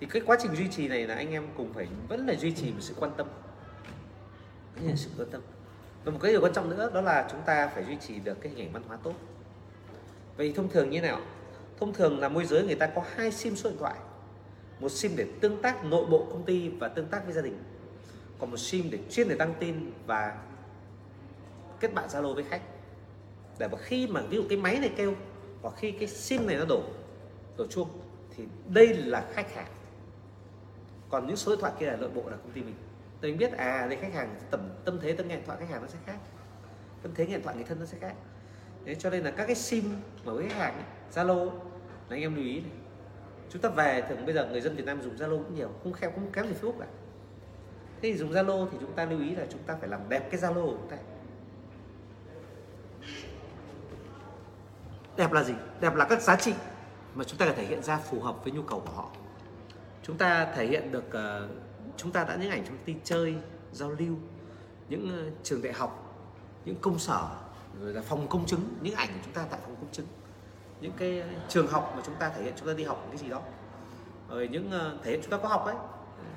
[0.00, 2.52] thì cái quá trình duy trì này là anh em cùng phải vẫn là duy
[2.52, 3.26] trì một sự quan tâm.
[4.82, 5.40] Là sự quan tâm.
[6.04, 8.40] Và một cái điều quan trọng nữa đó là chúng ta phải duy trì được
[8.40, 9.14] cái hình ảnh văn hóa tốt.
[10.36, 11.20] Vậy thông thường như thế nào?
[11.80, 13.94] Thông thường là môi giới người ta có hai sim số điện thoại.
[14.80, 17.58] Một sim để tương tác nội bộ công ty và tương tác với gia đình
[18.38, 20.38] còn một sim để chuyên để đăng tin và
[21.80, 22.62] kết bạn zalo với khách.
[23.58, 25.14] Để mà khi mà ví dụ cái máy này kêu,
[25.62, 26.82] hoặc khi cái sim này nó đổ
[27.56, 27.88] đổ chuông,
[28.36, 29.72] thì đây là khách hàng.
[31.08, 32.74] Còn những số điện thoại kia là nội bộ là công ty mình.
[33.20, 35.82] Tôi biết à đây khách hàng, tầm, tâm thế, tâm nghe điện thoại khách hàng
[35.82, 36.16] nó sẽ khác.
[37.02, 38.14] Tâm thế nghe điện thoại người thân nó sẽ khác.
[38.86, 39.84] Thế cho nên là các cái sim
[40.24, 40.82] mà với khách hàng
[41.14, 41.50] zalo,
[42.08, 42.70] là anh em lưu ý này.
[43.50, 45.92] Chúng ta về thường bây giờ người dân Việt Nam dùng Zalo cũng nhiều, không
[45.92, 46.86] khéo cũng kém gì Facebook cả
[48.04, 50.30] thế thì dùng Zalo thì chúng ta lưu ý là chúng ta phải làm đẹp
[50.30, 50.96] cái Zalo của chúng ta.
[55.16, 55.54] Đẹp là gì?
[55.80, 56.54] Đẹp là các giá trị
[57.14, 59.10] mà chúng ta phải thể hiện ra phù hợp với nhu cầu của họ.
[60.02, 61.50] Chúng ta thể hiện được uh,
[61.96, 63.34] chúng ta đã những ảnh chúng ta đi chơi
[63.72, 64.16] giao lưu
[64.88, 66.20] những uh, trường đại học
[66.64, 67.28] những công sở
[67.80, 70.06] rồi là phòng công chứng những ảnh của chúng ta tại phòng công chứng.
[70.80, 73.18] Những cái ờ, trường học mà chúng ta thể hiện chúng ta đi học cái
[73.18, 73.40] gì đó.
[74.28, 75.74] Rồi những uh, thể hiện chúng ta có học ấy.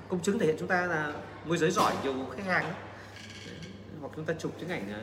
[0.09, 1.13] Công chứng thể hiện chúng ta là
[1.47, 2.73] môi giới giỏi nhiều khách hàng ấy.
[4.01, 5.01] hoặc chúng ta chụp những ảnh à,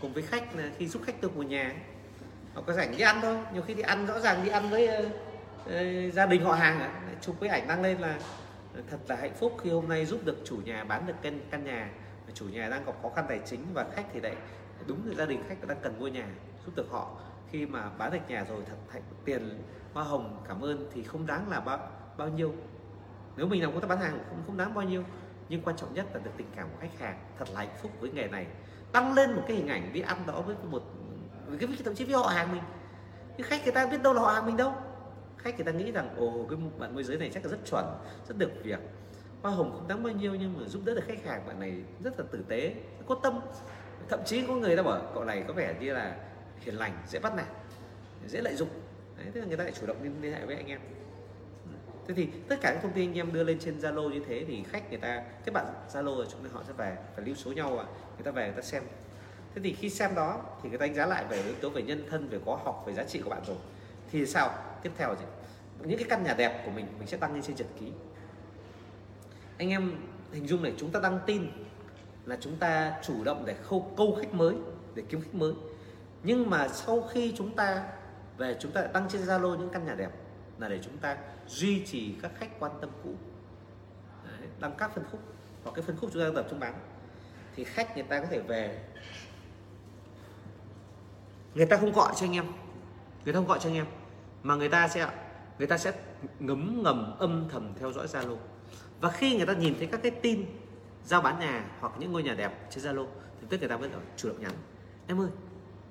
[0.00, 1.74] cùng với khách là khi giúp khách từ một nhà
[2.54, 3.36] hoặc có rảnh đi ăn thôi.
[3.52, 6.90] Nhiều khi đi ăn rõ ràng đi ăn với uh, gia đình họ hàng ấy.
[7.20, 8.18] chụp với ảnh đăng lên là
[8.90, 11.64] thật là hạnh phúc khi hôm nay giúp được chủ nhà bán được căn căn
[11.64, 11.90] nhà.
[12.34, 14.36] Chủ nhà đang gặp khó khăn tài chính và khách thì lại
[14.86, 16.26] đúng là gia đình khách đang cần mua nhà
[16.66, 17.10] giúp được họ.
[17.50, 19.62] Khi mà bán được nhà rồi thật thành tiền
[19.92, 22.54] hoa hồng cảm ơn thì không đáng là bao bao nhiêu.
[23.36, 25.04] Nếu mình làm công tác bán hàng cũng không đáng bao nhiêu
[25.48, 27.90] nhưng quan trọng nhất là được tình cảm của khách hàng thật là hạnh phúc
[28.00, 28.46] với nghề này.
[28.92, 30.82] Tăng lên một cái hình ảnh đi ăn đó với một
[31.60, 32.62] cái thậm chí với họ hàng mình.
[33.36, 34.74] Nhưng khách người ta biết đâu là họ hàng mình đâu.
[35.36, 37.84] Khách người ta nghĩ rằng ồ cái bạn môi giới này chắc là rất chuẩn
[38.28, 38.78] rất được việc.
[39.42, 41.82] Hoa hồng không đáng bao nhiêu nhưng mà giúp đỡ được khách hàng bạn này
[42.04, 42.74] rất là tử tế
[43.06, 43.40] có tâm.
[44.08, 46.16] Thậm chí có người ta bảo cậu này có vẻ như là
[46.60, 47.46] hiền lành dễ bắt nạt
[48.26, 48.68] dễ lợi dụng.
[49.16, 50.80] Đấy, thế là người ta lại chủ động liên hệ với anh em
[52.08, 54.44] thế thì tất cả các thông tin anh em đưa lên trên zalo như thế
[54.48, 57.52] thì khách người ta các bạn zalo rồi chúng họ sẽ về, phải lưu số
[57.52, 57.84] nhau à
[58.16, 58.82] người ta về, người ta xem.
[59.54, 61.82] Thế thì khi xem đó thì người ta đánh giá lại về yếu tố về
[61.82, 63.56] nhân thân, về có học, về giá trị của bạn rồi.
[64.12, 64.50] Thì sao?
[64.82, 65.24] Tiếp theo gì?
[65.84, 67.92] Những cái căn nhà đẹp của mình mình sẽ đăng lên trên nhật ký.
[69.58, 69.94] Anh em
[70.32, 71.46] hình dung này, chúng ta đăng tin
[72.26, 74.54] là chúng ta chủ động để khâu, câu khách mới,
[74.94, 75.52] để kiếm khách mới.
[76.22, 77.84] Nhưng mà sau khi chúng ta
[78.38, 80.10] về, chúng ta đăng trên zalo những căn nhà đẹp
[80.58, 81.16] là để chúng ta
[81.48, 83.14] duy trì các khách quan tâm cũ.
[84.24, 85.20] Đấy, đăng các phân khúc.
[85.64, 86.74] Hoặc cái phân khúc chúng ta tập trung bán
[87.56, 88.84] thì khách người ta có thể về.
[91.54, 92.46] Người ta không gọi cho anh em.
[93.24, 93.86] Người ta không gọi cho anh em.
[94.42, 95.10] Mà người ta sẽ
[95.58, 95.92] người ta sẽ
[96.38, 98.36] ngấm ngầm âm thầm theo dõi Zalo.
[99.00, 100.46] Và khi người ta nhìn thấy các cái tin
[101.04, 103.06] giao bán nhà hoặc những ngôi nhà đẹp trên Zalo
[103.40, 104.52] thì tức người ta vẫn chủ động nhắn.
[105.06, 105.28] Em ơi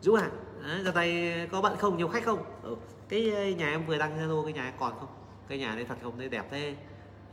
[0.02, 0.30] Dũng à
[0.84, 1.98] giờ tay có bận không?
[1.98, 2.46] Nhiều khách không?
[2.64, 2.76] Ừ,
[3.10, 5.17] cái ờ, nhà em vừa đăng Zalo cái nhà còn không?
[5.48, 6.18] Cái nhà đấy thật không?
[6.18, 6.76] Thấy đẹp thế.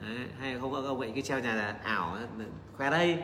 [0.00, 2.18] Đấy, hay không ông vậy cái treo nhà là ảo
[2.76, 3.22] khoe đây.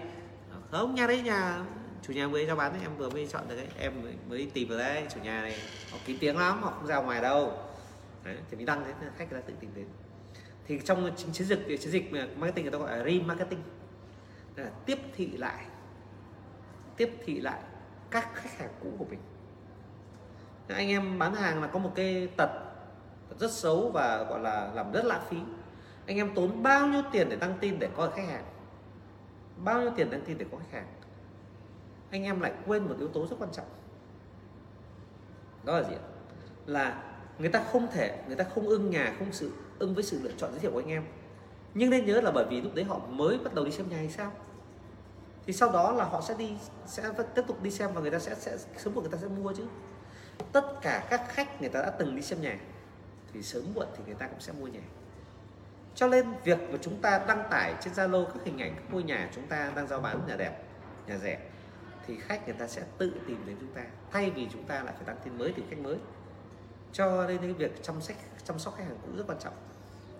[0.71, 1.65] Không nhà đấy nhà
[2.03, 3.69] chủ nhà mới cho bán đấy, em vừa mới chọn được đấy.
[3.79, 3.93] Em
[4.29, 5.57] mới tìm được đấy chủ nhà này.
[5.93, 7.59] Họ kín tiếng lắm họ không ra ngoài đâu.
[8.25, 9.87] Đấy, thì mình đăng thế khách người ta tự tìm đến.
[10.67, 13.63] Thì trong chiến, chiến dịch chiến dịch marketing người ta gọi là remarketing.
[14.57, 15.65] Là tiếp thị lại.
[16.97, 17.61] Tiếp thị lại
[18.11, 19.21] các khách hàng cũ của mình.
[20.69, 22.51] Anh em bán hàng là có một cái tật
[23.41, 25.37] rất xấu và, gọi là, làm rất lãng phí.
[26.07, 28.45] Anh em tốn bao nhiêu tiền để đăng tin để có khách hàng?
[29.65, 30.87] Bao nhiêu tiền đăng tin để có khách hàng?
[32.11, 33.67] Anh em lại quên một yếu tố rất quan trọng.
[35.65, 36.05] Đó là gì ạ?
[36.67, 37.03] Là
[37.39, 40.33] người ta không thể, người ta không ưng nhà, không sự ưng với sự lựa
[40.37, 41.05] chọn giới thiệu của anh em.
[41.75, 43.97] Nhưng nên nhớ là bởi vì lúc đấy họ mới bắt đầu đi xem nhà
[43.97, 44.33] hay sao?
[45.47, 46.57] Thì sau đó là họ sẽ đi,
[46.87, 49.29] sẽ tiếp tục đi xem và người ta sẽ sẽ, sớm muộn người ta sẽ
[49.29, 49.65] mua chứ.
[50.53, 52.59] Tất cả các khách người ta đã từng đi xem nhà
[53.35, 54.81] thì sớm muộn thì người ta cũng sẽ mua nhà.
[55.95, 59.03] Cho nên việc mà chúng ta đăng tải trên Zalo các hình ảnh các ngôi
[59.03, 60.63] nhà chúng ta đang giao bán nhà đẹp
[61.07, 61.39] nhà rẻ
[62.07, 63.83] thì khách người ta sẽ tự tìm đến chúng ta.
[64.11, 65.97] Thay vì chúng ta lại phải đăng tin mới tìm khách mới.
[66.93, 69.55] Cho nên cái việc chăm sóc chăm sóc khách hàng cũng rất quan trọng.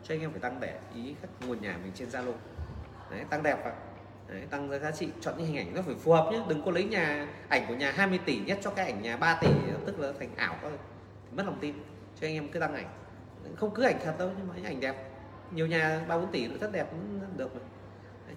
[0.05, 2.33] Cho anh em phải tăng để ý các nguồn nhà mình trên Zalo.
[3.11, 3.75] Đấy tăng đẹp vào
[4.29, 6.43] đấy, tăng giá trị chọn những hình ảnh nó phải phù hợp nhé.
[6.49, 9.39] Đừng có lấy nhà ảnh của nhà 20 tỷ nhất cho cái ảnh nhà 3
[9.41, 9.49] tỷ
[9.87, 10.73] tức là thành ảo thôi.
[11.33, 11.75] Mất lòng tin
[12.21, 12.89] cho anh em cứ đăng ảnh.
[13.57, 15.11] Không cứ ảnh thật đâu nhưng mà những ảnh đẹp.
[15.51, 17.63] Nhiều nhà ba bốn tỷ nó rất đẹp cũng được rồi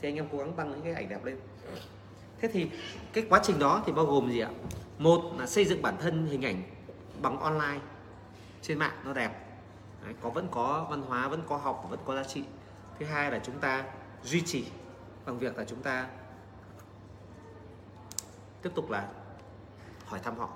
[0.01, 1.39] thì anh em cố gắng tăng những cái ảnh đẹp lên.
[2.39, 2.69] Thế thì
[3.14, 4.49] cái quá trình đó thì bao gồm gì ạ?
[4.97, 6.64] Một là xây dựng bản thân hình ảnh
[7.22, 7.80] bằng online
[8.61, 9.31] trên mạng nó đẹp.
[10.05, 12.43] Đấy, có vẫn có văn hóa vẫn có học vẫn có giá trị.
[12.99, 13.84] Thứ hai là chúng ta
[14.23, 14.65] duy trì
[15.26, 16.07] bằng việc là chúng ta
[18.61, 19.07] tiếp tục là
[20.05, 20.49] hỏi thăm họ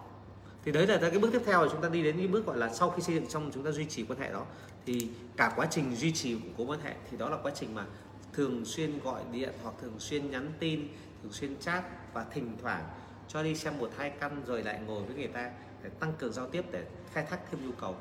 [0.67, 2.57] thì đấy là cái bước tiếp theo là chúng ta đi đến cái bước gọi
[2.57, 4.45] là sau khi xây dựng xong chúng ta duy trì quan hệ đó.
[4.85, 7.75] Thì cả quá trình duy trì củng cố quan hệ thì đó là quá trình
[7.75, 7.85] mà
[8.33, 10.87] thường xuyên gọi điện hoặc thường xuyên nhắn tin
[11.23, 11.83] thường xuyên chat
[12.13, 12.83] và thỉnh thoảng
[13.27, 15.51] cho đi xem một hai căn rồi lại ngồi với người ta
[15.83, 16.83] để tăng cường giao tiếp để
[17.13, 17.95] khai thác thêm nhu cầu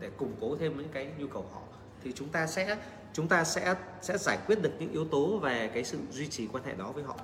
[0.00, 1.62] để củng cố thêm những cái nhu cầu họ.
[2.04, 2.76] Thì chúng ta sẽ
[3.12, 6.46] chúng ta sẽ sẽ giải quyết được những yếu tố về cái sự duy trì
[6.52, 7.16] quan hệ đó với họ.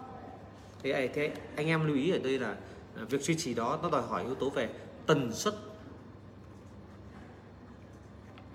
[0.82, 2.56] Thế, thế anh em lưu ý ở đây là
[2.96, 4.68] Ờ, việc duy trì đó nó đòi hỏi yếu tố về
[5.06, 5.54] tần suất,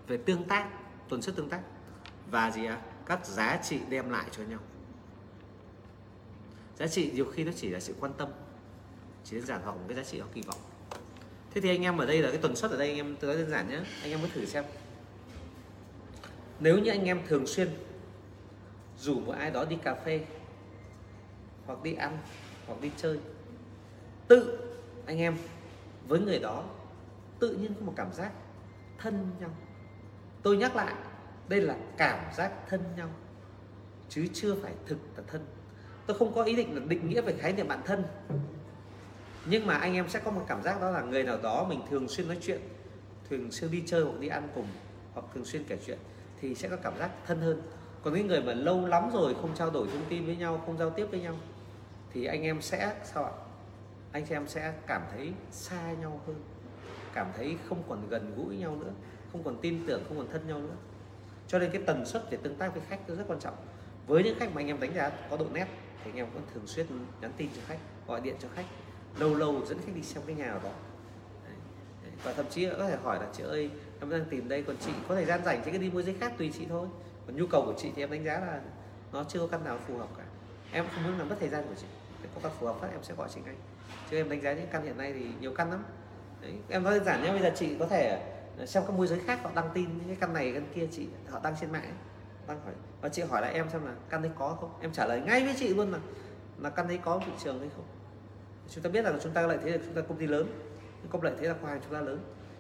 [0.08, 0.70] về tương tác,
[1.10, 1.62] tần suất tương tác
[2.32, 2.82] và gì ạ?
[3.06, 4.60] Các giá trị đem lại cho nhau.
[6.78, 8.30] Giá trị nhiều khi nó chỉ là sự quan tâm,
[9.24, 10.60] chỉ đơn giản hoặc một cái giá trị họ kỳ vọng.
[11.52, 13.34] Thế thì anh em ở đây là cái tần suất ở đây, anh em tôi
[13.34, 14.64] nói đơn giản nhé, anh em cứ thử xem.
[16.60, 17.70] Nếu như anh em thường xuyên
[19.00, 20.26] rủ một ai đó đi cà phê,
[21.66, 22.18] hoặc đi ăn,
[22.68, 23.20] hoặc đi chơi
[24.28, 24.60] tự,
[25.06, 25.38] anh em,
[26.08, 26.64] với người đó,
[27.40, 28.32] tự nhiên có một cảm giác
[28.98, 29.50] thân nhau.
[30.44, 30.94] Tôi nhắc lại,
[31.48, 33.10] đây là cảm giác thân nhau,
[34.10, 35.46] chứ chưa phải thực là thân.
[36.06, 38.04] Tôi không có ý định là định nghĩa về khái niệm bạn thân.
[39.46, 41.82] Nhưng mà anh em sẽ có một cảm giác đó là người nào đó mình
[41.90, 42.62] thường xuyên nói chuyện,
[43.30, 44.68] thường xuyên đi chơi hoặc đi ăn cùng,
[45.14, 45.98] hoặc thường xuyên kể chuyện,
[46.42, 47.62] thì sẽ có cảm giác thân hơn.
[48.04, 50.78] Còn những người mà lâu lắm rồi không trao đổi thông tin với nhau, không
[50.78, 51.36] giao tiếp với nhau,
[52.14, 53.32] thì anh em sẽ, sao ạ?
[54.18, 56.44] Anh chị em sẽ cảm thấy xa nhau hơn,
[57.14, 58.92] cảm thấy không còn gần gũi nhau nữa,
[59.32, 60.76] không còn tin tưởng, không còn thân nhau nữa.
[61.48, 63.56] Cho nên cái tần suất để tương tác với khách rất quan trọng.
[64.08, 65.68] Với những khách mà anh em đánh giá có độ nét
[66.04, 66.86] thì anh em vẫn thường xuyên
[67.22, 67.78] nhắn tin cho khách,
[68.08, 68.66] gọi điện cho khách.
[69.18, 70.72] Lâu lâu dẫn khách đi xem cái nhà đó.
[72.24, 73.70] Và thậm chí có thể hỏi là, chị ơi,
[74.00, 76.16] em đang tìm đây, còn chị có thời gian rảnh thì cứ đi mua giấy
[76.20, 76.88] khác tùy chị thôi.
[77.28, 78.62] Còn nhu cầu của chị thì em đánh giá là
[79.14, 80.24] nó chưa có căn nào phù hợp cả.
[80.72, 81.88] Em không muốn làm mất thời gian của chị.
[82.24, 83.56] Để có căn phù hợp phát, em sẽ gọi chị ngay
[84.12, 85.84] chứ em đánh giá những căn hiện nay thì nhiều căn lắm.
[86.42, 88.20] Đấy, em nói đơn giản nhé bây giờ chị có thể
[88.58, 90.88] ờ, xem các môi giới khác họ đăng tin những cái căn này căn kia
[90.92, 91.94] chị họ đăng trên mạng
[92.48, 94.70] đăng hỏi và chị hỏi lại em xem là căn đấy có không?
[94.82, 96.00] Em trả lời ngay với chị luôn là
[96.58, 97.86] là căn đấy có thị trường hay không.
[98.70, 100.48] Chúng ta biết là chúng ta lại thế là chúng ta công ty lớn
[101.10, 102.20] công lợi thế là khoa hàng chúng ta lớn.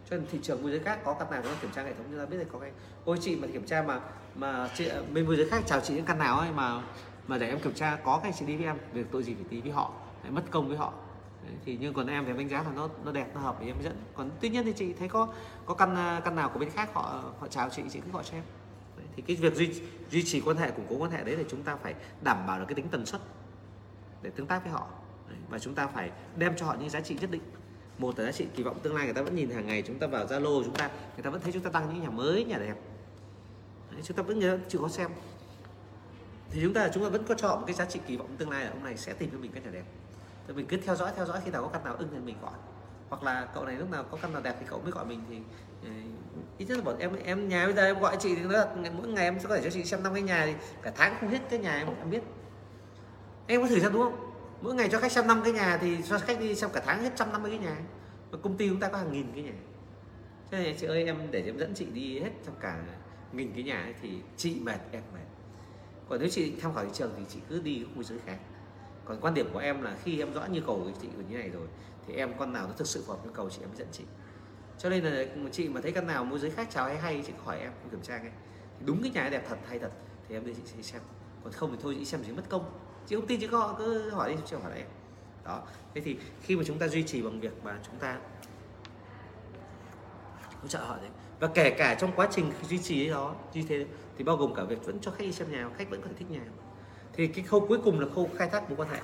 [0.09, 1.93] Cho nên thị trường môi giới khác có căn nào chúng ta kiểm tra hệ
[1.93, 2.71] thống chúng ta biết là có cái.
[3.05, 3.99] Ôi chị mà kiểm tra mà
[4.35, 6.81] mà chị ờ, bên môi giới khác chào chị những căn nào ấy mà
[7.27, 9.45] mà để em kiểm tra có cái chị đi với em việc tội gì phải
[9.49, 10.93] tí với họ phải mất công với họ.
[11.47, 13.57] Đấy, thì nhưng còn em thì em đánh giá là nó nó đẹp nó hợp
[13.59, 13.95] thì em dẫn.
[14.15, 15.27] Còn tuy nhiên thì chị thấy có
[15.65, 18.37] có căn căn nào của bên khác họ họ chào chị chị cứ gọi cho
[18.37, 18.43] em.
[18.97, 21.43] Đấy, thì cái việc duy duy trì quan hệ củng cố quan hệ đấy thì
[21.49, 23.21] chúng ta phải đảm bảo được cái tính tần suất
[24.21, 24.87] để tương tác với họ.
[25.29, 27.41] Đấy, và chúng ta phải đem cho họ những giá trị nhất định.
[27.97, 29.99] Một là giá trị kỳ vọng tương lai người ta vẫn nhìn hàng ngày chúng
[29.99, 32.45] ta vào zalo chúng ta người ta vẫn thấy chúng ta tăng những nhà mới
[32.45, 32.75] nhà đẹp.
[33.91, 35.11] Đấy, chúng ta vẫn nhớ chịu có xem.
[36.51, 38.49] Thì chúng ta chúng ta vẫn có cho một cái giá trị kỳ vọng tương
[38.49, 39.83] lai là ông này sẽ tìm cho mình cái nhà đẹp
[40.47, 42.35] thì mình cứ theo dõi theo dõi khi nào có căn nào ưng thì mình
[42.41, 42.53] gọi.
[43.09, 45.21] Hoặc là cậu này lúc nào có căn nào đẹp thì cậu mới gọi mình
[45.29, 45.39] thì
[45.83, 45.89] ừ,
[46.57, 48.65] ít nhất là bọn em em nhà bây giờ em gọi chị thì nó
[48.97, 51.15] mỗi ngày em sẽ có thể cho chị xem năm cái nhà thì cả tháng
[51.19, 52.23] không hết cái nhà em em biết.
[53.47, 54.33] Em có thử xem đúng không?
[54.61, 57.03] Mỗi ngày cho khách xem năm cái nhà thì cho khách đi xem cả tháng
[57.03, 57.77] hết trăm năm mươi cái nhà.
[58.31, 59.53] Và công ty chúng ta có hàng nghìn cái nhà.
[60.51, 62.83] Thế này chị ơi em để em dẫn chị đi hết trong cả
[63.31, 65.25] nghìn cái nhà ấy, thì chị mệt em mệt.
[66.09, 68.37] Còn nếu chị tham khảo thị trường thì chị cứ đi khu giới khác
[69.07, 71.49] còn quan điểm của em là khi em rõ nhu cầu của chị như này
[71.49, 71.67] rồi,
[72.07, 73.87] thì em con nào nó thực sự phù hợp nhu cầu chị, em mới dẫn
[73.91, 74.03] chị.
[74.77, 77.33] Cho nên là chị mà thấy căn nào môi giới khác chào hay hay, chị
[77.45, 78.31] hỏi em kiểm tra ngay.
[78.85, 79.91] Đúng cái nhà đẹp thật hay thật,
[80.27, 81.01] thì em đưa chị sẽ xem.
[81.43, 82.79] Còn không thì thôi, chị xem chỉ mất công.
[83.07, 84.87] Chị không tin chị có, cứ hỏi đi, chị hỏi lại em.
[85.45, 85.61] Đó.
[85.95, 88.19] Thế thì khi mà chúng ta duy trì bằng việc mà chúng ta
[90.61, 91.09] hỗ trợ họ đấy.
[91.39, 93.85] Và kể cả trong quá trình duy trì đó, như thế,
[94.17, 96.13] thì bao gồm cả việc vẫn cho khách đi xem nhà, khách vẫn có thể
[96.19, 96.41] thích nhà
[97.17, 98.99] thì cái khâu cuối cùng là khâu khai thác mối quan hệ.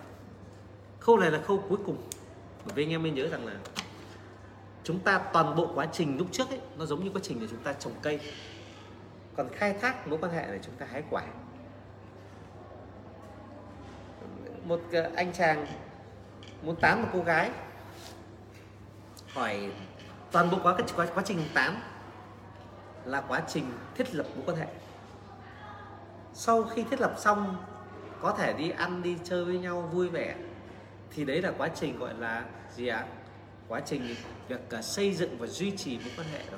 [0.99, 1.97] Khâu này là khâu cuối cùng.
[2.65, 3.53] Bởi vì anh em nên nhớ rằng là
[4.83, 7.47] chúng ta toàn bộ quá trình lúc trước ấy nó giống như quá trình để
[7.49, 8.19] chúng ta trồng cây.
[9.37, 11.23] Còn khai thác mối quan hệ là chúng ta hái quả.
[14.63, 15.67] Một ờ, anh chàng
[16.61, 17.51] muốn tán một cô gái
[19.33, 19.71] hỏi
[20.31, 21.81] toàn bộ quá quá, quá trình tán
[23.05, 23.65] là quá trình
[23.95, 24.67] thiết lập mối quan hệ.
[26.33, 27.57] Sau khi thiết lập xong
[28.23, 30.35] có thể đi ăn đi chơi với nhau vui vẻ
[31.11, 32.45] thì đấy là quá trình gọi là
[32.75, 33.05] gì ạ?
[33.67, 34.15] Quá trình
[34.47, 36.57] việc uh, xây dựng và duy trì mối quan hệ đó.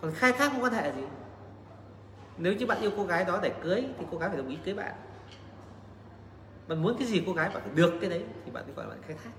[0.00, 1.02] Còn khai thác mối quan hệ là gì?
[2.38, 4.58] Nếu như bạn yêu cô gái đó để cưới thì cô gái phải đồng ý
[4.64, 4.94] cưới bạn.
[6.68, 8.86] Bạn muốn cái gì cô gái bạn phải được cái đấy thì bạn mới gọi
[8.86, 9.30] là bạn khai thác.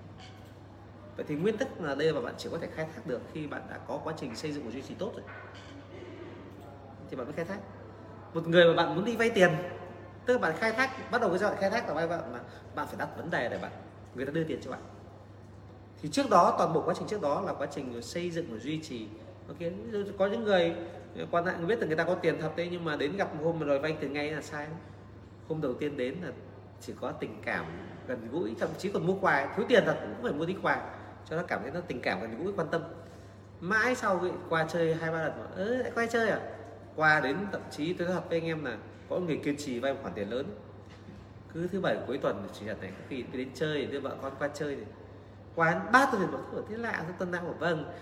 [1.16, 3.48] Vậy thì nguyên tắc là đây là bạn chỉ có thể khai thác được khi
[3.48, 5.26] bạn đã có quá trình xây dựng và duy trì tốt rồi.
[7.10, 7.60] Thì bạn mới khai thác.
[8.34, 9.50] Một người mà bạn muốn đi vay tiền
[10.26, 12.40] tức là bạn khai thác, bắt đầu cái giai đoạn khai thác là bạn mà
[12.76, 13.72] bạn phải đặt vấn đề để bạn,
[14.16, 14.80] người ta đưa tiền cho bạn.
[16.02, 18.58] Thì trước đó, toàn bộ quá trình trước đó là quá trình xây dựng và
[18.58, 19.08] duy trì.
[19.48, 19.58] Ok
[20.18, 20.76] có những người,
[21.32, 23.42] quan hệ biết là người ta có tiền thật đấy, nhưng mà đến gặp một
[23.44, 24.68] hôm mà rồi vay tiền ngay là sai.
[25.50, 26.32] Hôm đầu tiên đến là
[26.82, 27.66] chỉ có tình cảm
[28.08, 30.82] gần gũi, thậm chí còn mua quà, thiếu tiền thật cũng phải mua đi quà,
[31.30, 32.82] cho nó cảm thấy nó tình cảm gần gũi, quan tâm.
[33.60, 36.40] Mãi sau cái qua chơi hai ba lần mà, ơ, lại quay chơi à?
[36.96, 38.78] Qua đến, thậm chí tôi nói thật với anh em là
[39.10, 40.46] có người kiên trì vay một khoản tiền lớn.
[41.54, 44.34] Cứ thứ bảy cuối tuần chủ nhật này có khi đến chơi, đưa vợ con
[44.40, 44.86] qua chơi này.
[45.56, 47.94] Quán ba tuần bảo thứ thế lạ tôi tân đang bảo vâng.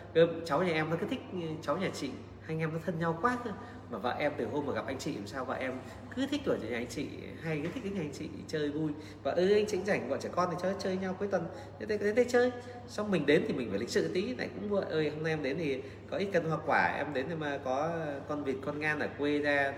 [0.46, 2.10] Cháu nhà em nó cứ thích ừ, cháu nhà chị,
[2.42, 3.52] hai anh em nó thân nhau quá cơ.
[3.92, 5.74] Mà vợ em từ hôm mà gặp anh chị làm sao vợ em
[6.16, 7.08] cứ thích ở nhà anh chị
[7.42, 8.92] hay, cứ thích cái nhà anh chị chơi vui.
[9.24, 11.46] Và ư ừ, anh chị rảnh, bọn trẻ con thì cho chơi nhau cuối tuần.
[11.80, 12.52] Thế đây đến đây chơi.
[12.88, 15.34] Xong mình đến thì mình phải lịch sự tí này cũng vợ ơi, hôm nay
[15.34, 15.82] em đến thì
[16.12, 17.92] có ít cân hoa quả, em đến thì mà có
[18.30, 19.74] con vịt, con ngan ở quê ra.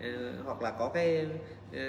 [0.00, 1.26] Ờ, hoặc là có cái
[1.72, 1.80] ờ,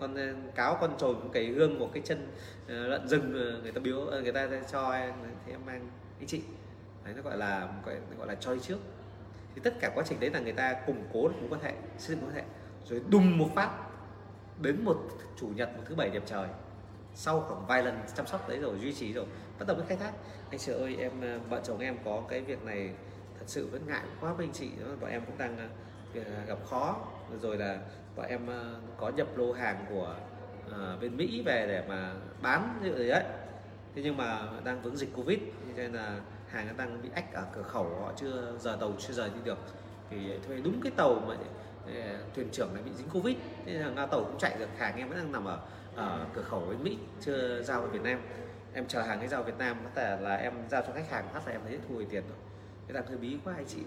[0.00, 2.28] con ờ, cáo con trồn cái gương một cái chân
[2.66, 3.32] lợn rừng
[3.62, 5.14] người ta biếu người ta cho em
[5.46, 5.88] thì em mang.
[6.18, 6.42] Anh chị
[7.04, 8.78] đấy nó gọi là gọi, gọi là cho đi trước.
[9.54, 11.72] Thì tất cả quá trình đấy là người ta củng cố được mối quan hệ
[11.98, 12.44] xây dựng mối quan hệ
[12.84, 13.70] rồi đùng một phát
[14.60, 14.96] đến một
[15.36, 16.48] chủ nhật một thứ bảy đẹp trời.
[17.14, 19.26] Sau khoảng vài lần chăm sóc đấy rồi duy trì rồi
[19.58, 20.12] bắt đầu mới khai thác.
[20.50, 22.94] Anh chị ơi em vợ chồng em có cái việc này
[23.38, 24.70] thật sự vẫn ngại quá với anh chị
[25.00, 25.70] bọn em cũng đang
[26.46, 26.96] gặp khó
[27.40, 27.78] rồi là
[28.16, 30.16] bọn em ờ, có nhập lô hàng của
[30.72, 32.12] à, bên Mỹ về để mà
[32.42, 33.24] bán như vậy đấy.
[33.94, 35.38] Thế nhưng mà đang vướng dịch Covid
[35.76, 39.12] nên là hàng nó đang bị ách ở cửa khẩu họ chưa giờ tàu chưa
[39.12, 39.58] rời đi được.
[40.10, 41.36] Thì thuê đúng cái tàu mà
[42.34, 43.36] thuyền trưởng lại bị dính Covid.
[43.64, 45.58] Nên là nga tàu cũng chạy được hàng em vẫn đang nằm ở
[45.96, 48.20] ở cửa khẩu bên Mỹ chưa giao về Việt Nam.
[48.72, 51.28] Em chờ hàng cái giao Việt Nam có thể là em giao cho khách hàng
[51.32, 52.38] phát là em thấy thu hồi tiền rồi.
[52.88, 53.80] Cái là hơi bí quá anh chị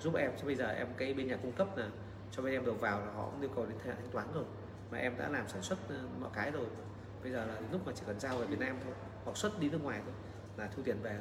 [0.00, 0.30] giúp em.
[0.40, 1.86] Cho bây giờ em cái bên nhà cung cấp là
[2.32, 4.26] cho bên em đầu vào là họ cũng yêu cầu đến thời hạn thanh toán
[4.34, 4.44] rồi.
[4.90, 6.66] Mà em đã làm sản xuất ờ, mọi cái rồi.
[7.22, 8.94] Bây giờ là lúc mà chỉ cần giao về Việt Nam thôi
[9.24, 10.14] hoặc xuất đi nước ngoài thôi
[10.56, 11.18] là thu tiền về.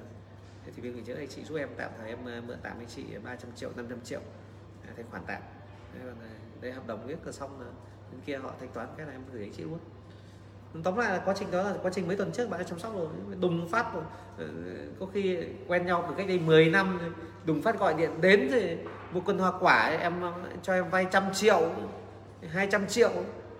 [0.65, 2.77] Thế thì bên người chữ anh chị giúp em tạm thời em ờ, mượn tạm
[2.79, 4.21] anh chị 300 triệu 500 triệu
[4.87, 5.41] à, thanh khoản tạm.
[5.93, 6.27] Đây, ờ,
[6.61, 7.67] đây hợp đồng viết là xong là
[8.11, 9.79] bên kia họ thanh toán cái là em gửi anh chị luôn.
[10.83, 12.79] Tóm lại là quá trình đó là quá trình mấy tuần trước bạn đã chăm
[12.79, 13.07] sóc rồi.
[13.39, 14.03] Đùng phát rồi.
[14.99, 15.37] Có khi
[15.67, 17.13] quen nhau từ cách đây 10 năm
[17.45, 18.77] đùng phát gọi điện đến thì
[19.11, 20.21] một cân hoa quả ấy, em
[20.63, 21.71] cho em vay trăm triệu
[22.49, 23.11] 200 triệu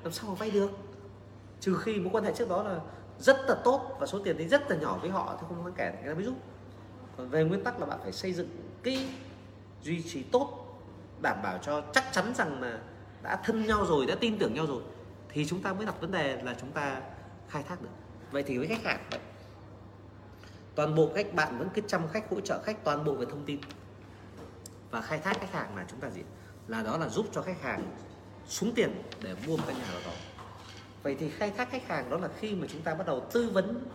[0.03, 0.71] làm sao mà vay được?
[1.59, 2.79] Trừ khi mối quan hệ trước đó là
[3.19, 5.73] rất là tốt và số tiền thì rất là nhỏ với họ thì không đáng
[5.77, 6.35] kể người ta mới giúp.
[7.17, 8.49] Còn về nguyên tắc là bạn phải xây dựng
[8.83, 9.07] kỹ
[9.81, 10.65] duy trì tốt
[11.21, 12.79] đảm bảo cho chắc chắn rằng là
[13.23, 14.81] đã thân nhau rồi đã tin tưởng nhau rồi
[15.29, 17.01] thì chúng ta mới đặt vấn đề là chúng ta
[17.49, 17.89] khai thác được.
[18.31, 19.19] Vậy thì với khách hàng vậy
[20.75, 23.45] toàn bộ cách bạn vẫn cứ chăm khách hỗ trợ khách toàn bộ về thông
[23.45, 23.59] tin
[25.01, 26.21] khai thác khách hàng là chúng ta gì?
[26.67, 27.95] Là đó là giúp cho khách hàng
[28.47, 30.11] xuống tiền để mua một căn nhà nào đó.
[31.03, 33.49] Vậy thì khai thác khách hàng đó là khi mà chúng ta bắt đầu tư
[33.49, 33.85] vấn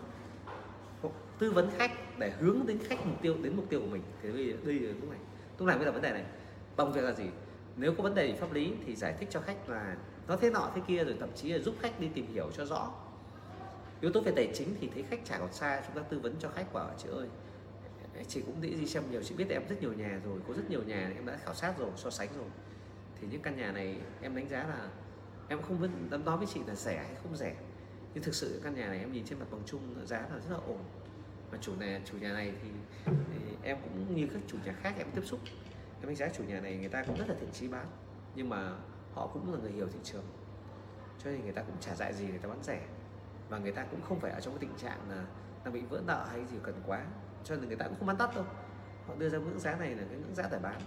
[1.38, 4.02] tư vấn khách để hướng đến khách mục tiêu đến mục tiêu của mình.
[4.22, 5.18] Thì đây, đây là lúc này
[5.58, 6.24] lúc này mới là vấn đề này.
[6.76, 7.24] Bằng việc là gì?
[7.76, 9.96] Nếu có vấn đề pháp lý thì giải thích cho khách là
[10.28, 12.64] nó thế nọ thế kia rồi thậm chí là giúp khách đi tìm hiểu cho
[12.64, 12.92] rõ.
[14.00, 16.34] Yếu tố về tài chính thì thấy khách trả còn xa chúng ta tư vấn
[16.40, 17.28] cho khách bảo chị ơi
[18.28, 20.70] chị cũng nghĩ đi xem nhiều chị biết em rất nhiều nhà rồi có rất
[20.70, 22.46] nhiều nhà em đã khảo sát rồi so sánh rồi.
[23.20, 24.88] Thì những căn nhà này em đánh giá là
[25.48, 27.54] em không biết đắn nói với chị là rẻ hay không rẻ.
[28.14, 30.50] Nhưng thực sự căn nhà này em nhìn trên mặt bằng chung giá là rất
[30.50, 30.78] là ổn.
[31.52, 32.68] Mà chủ nhà chủ nhà này thì,
[33.06, 35.40] thì em cũng như các chủ nhà khác em tiếp xúc.
[36.00, 37.86] Em đánh giá chủ nhà này người ta cũng rất là thiện chí bán
[38.34, 38.72] nhưng mà
[39.14, 40.24] họ cũng là người hiểu thị trường.
[41.24, 42.86] Cho nên người ta cũng trả dại gì người ta bán rẻ.
[43.48, 45.24] Và người ta cũng không phải ở trong cái tình trạng là
[45.64, 47.04] đang bị vỡ nợ hay gì cần quá
[47.44, 48.44] cho nên người ta cũng không bán tắt đâu.
[49.06, 50.80] Họ đưa ra ngưỡng giá này là cái ngưỡng giá để bán.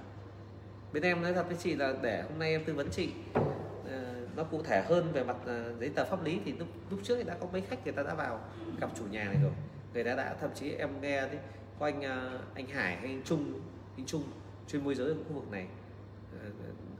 [0.93, 3.09] Bên em nói thật với chị là để hôm nay em tư vấn chị
[3.89, 6.99] ờ, nó cụ thể hơn về mặt ờ, giấy tờ pháp lý thì lúc lúc
[7.03, 8.39] trước thì đã có mấy khách người ta đã vào
[8.81, 9.51] gặp chủ nhà này rồi.
[9.93, 11.37] Người ta đã, thậm chí em nghe đấy,
[11.79, 13.61] có anh ờ, anh Hải hay anh Trung
[13.97, 14.23] anh Trung,
[14.67, 15.67] chuyên môi giới ở khu vực này.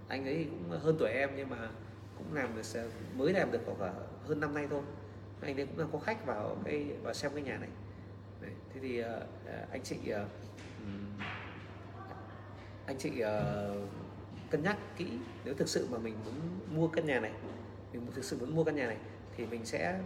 [0.08, 1.70] Anh ấy cũng hơn tuổi em nhưng mà
[2.18, 2.82] cũng làm được
[3.16, 3.94] mới làm được khoảng
[4.28, 4.82] hơn năm nay thôi.
[5.42, 7.70] Anh ấy cũng là có khách vào cái, vào xem cái nhà này
[8.78, 9.06] thế thì uh,
[9.72, 10.28] anh chị uh,
[12.86, 13.90] anh chị uh,
[14.50, 15.08] cân nhắc kỹ.
[15.46, 16.34] Nếu thực sự mà mình muốn
[16.76, 17.32] mua căn nhà này
[17.94, 18.98] mình thực sự muốn mua căn nhà này
[19.38, 20.02] thì mình sẽ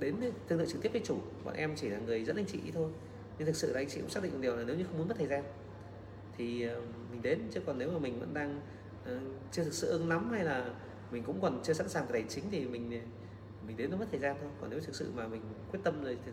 [0.00, 0.16] đến
[0.48, 1.18] thương lượng trực tiếp với chủ.
[1.44, 2.90] Bọn em chỉ là người dẫn anh chị thôi.
[3.38, 4.98] Nhưng thực sự là anh chị cũng xác định một điều là nếu như không
[4.98, 5.44] muốn mất thời gian
[6.36, 6.68] thì
[7.10, 7.40] mình đến.
[7.50, 8.60] Chứ còn nếu mà mình vẫn đang
[9.52, 10.74] chưa thực sự ưng lắm hay là
[11.10, 13.02] mình cũng còn chưa sẵn sàng về tài chính thì mình
[13.66, 14.50] mình đến nó mất thời gian thôi.
[14.60, 16.32] Còn nếu thực sự mà mình quyết tâm rồi thì,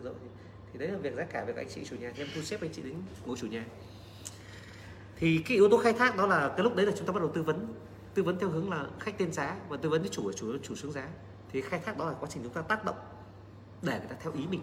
[0.72, 2.60] thì đấy là việc giá cả việc anh chị chủ nhà thì em thu xếp
[2.60, 2.94] anh chị đến
[3.26, 3.64] ngồi chủ nhà.
[5.16, 7.20] Thì cái yếu tố khai thác đó là cái lúc đấy là chúng ta bắt
[7.20, 7.74] đầu tư vấn
[8.14, 10.74] tư vấn theo hướng là khách tên giá và tư vấn với chủ chủ chủ
[10.74, 11.08] xuống giá.
[11.52, 12.96] Thì khai thác đó là quá trình chúng ta tác động
[13.82, 14.60] để người ta theo ý mình.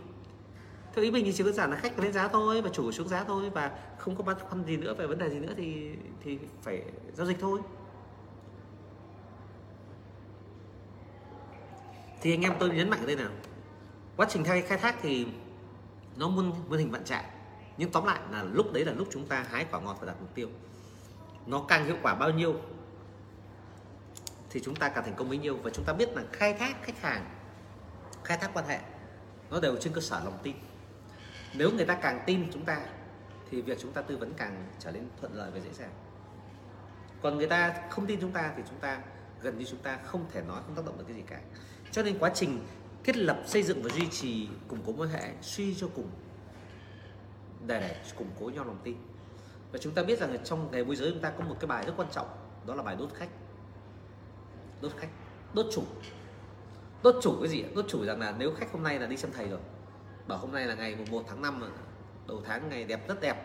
[0.95, 3.07] Theo ý mình thì chỉ đơn giản là khách lên giá thôi và chủ xuống
[3.07, 5.95] giá thôi và không có băn khoăn gì nữa về vấn đề gì nữa thì
[6.23, 7.59] thì phải giao dịch thôi.
[12.21, 13.31] Thì anh em tôi nhấn mạnh ở đây nào.
[14.17, 15.27] Quá trình thay, khai thác thì
[16.17, 17.25] nó muôn muôn hình vạn trạng.
[17.77, 20.15] Nhưng tóm lại là lúc đấy là lúc chúng ta hái quả ngọt và đặt
[20.19, 20.49] mục tiêu.
[21.45, 22.55] Nó càng hiệu quả bao nhiêu
[24.49, 25.57] thì chúng ta càng thành công bấy nhiêu.
[25.63, 27.25] Và chúng ta biết là khai thác khách hàng,
[28.23, 28.79] khai thác quan hệ,
[29.49, 30.55] nó đều trên cơ sở lòng tin.
[31.53, 32.79] Nếu người ta càng tin chúng ta,
[33.51, 35.91] thì việc chúng ta tư vấn càng trở nên thuận lợi và dễ dàng.
[37.21, 38.99] Còn người ta không tin chúng ta, thì chúng ta,
[39.41, 41.39] gần như chúng ta không thể nói, không tác động được cái gì cả.
[41.91, 42.65] Cho nên quá trình
[43.07, 46.09] thiết lập xây dựng và duy trì củng cố mối hệ suy cho cùng
[47.67, 48.95] để, để củng cố nhau lòng tin.
[49.71, 51.85] Và chúng ta biết rằng trong nghề môi giới chúng ta có một cái bài
[51.85, 52.27] rất quan trọng
[52.65, 53.29] đó là bài đốt khách.
[54.81, 55.07] Đốt khách
[55.53, 55.83] đốt chủ.
[57.03, 59.31] Đốt chủ cái gì đốt chủ rằng là nếu khách hôm nay là đi xem
[59.33, 59.59] thầy rồi
[60.27, 61.61] bảo hôm nay là ngày 1 tháng 5
[62.27, 63.37] đầu tháng ngày đẹp rất đẹp.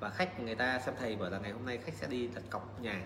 [0.00, 2.42] Và khách người ta xem thầy bảo là ngày hôm nay khách sẽ đi đặt
[2.50, 3.02] cọc nhà.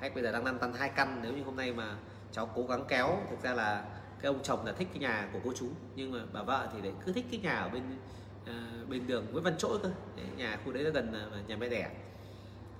[0.00, 1.96] Khách bây giờ đang lăn tăn hai căn nếu như hôm nay mà
[2.32, 3.84] cháu cố gắng kéo thực ra là
[4.24, 6.82] cái ông chồng là thích cái nhà của cô chú nhưng mà bà vợ thì
[6.82, 7.82] lại cứ thích cái nhà ở bên
[8.46, 9.90] à, bên đường Nguyễn Văn Trỗi cơ.
[10.36, 11.90] Nhà khu đấy là gần à, nhà mẹ đẻ.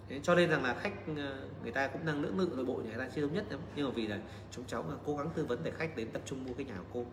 [0.09, 2.75] Đấy, cho nên rằng là khách ờ, người ta cũng đang lưỡng lự nội bộ
[2.75, 3.61] nhà người ta chưa thống nhất lắm.
[3.77, 4.19] Nhưng mà vì là
[4.51, 6.77] chúng cháu là cố gắng tư vấn để khách đến tập trung mua cái nhà
[6.77, 7.07] của cô.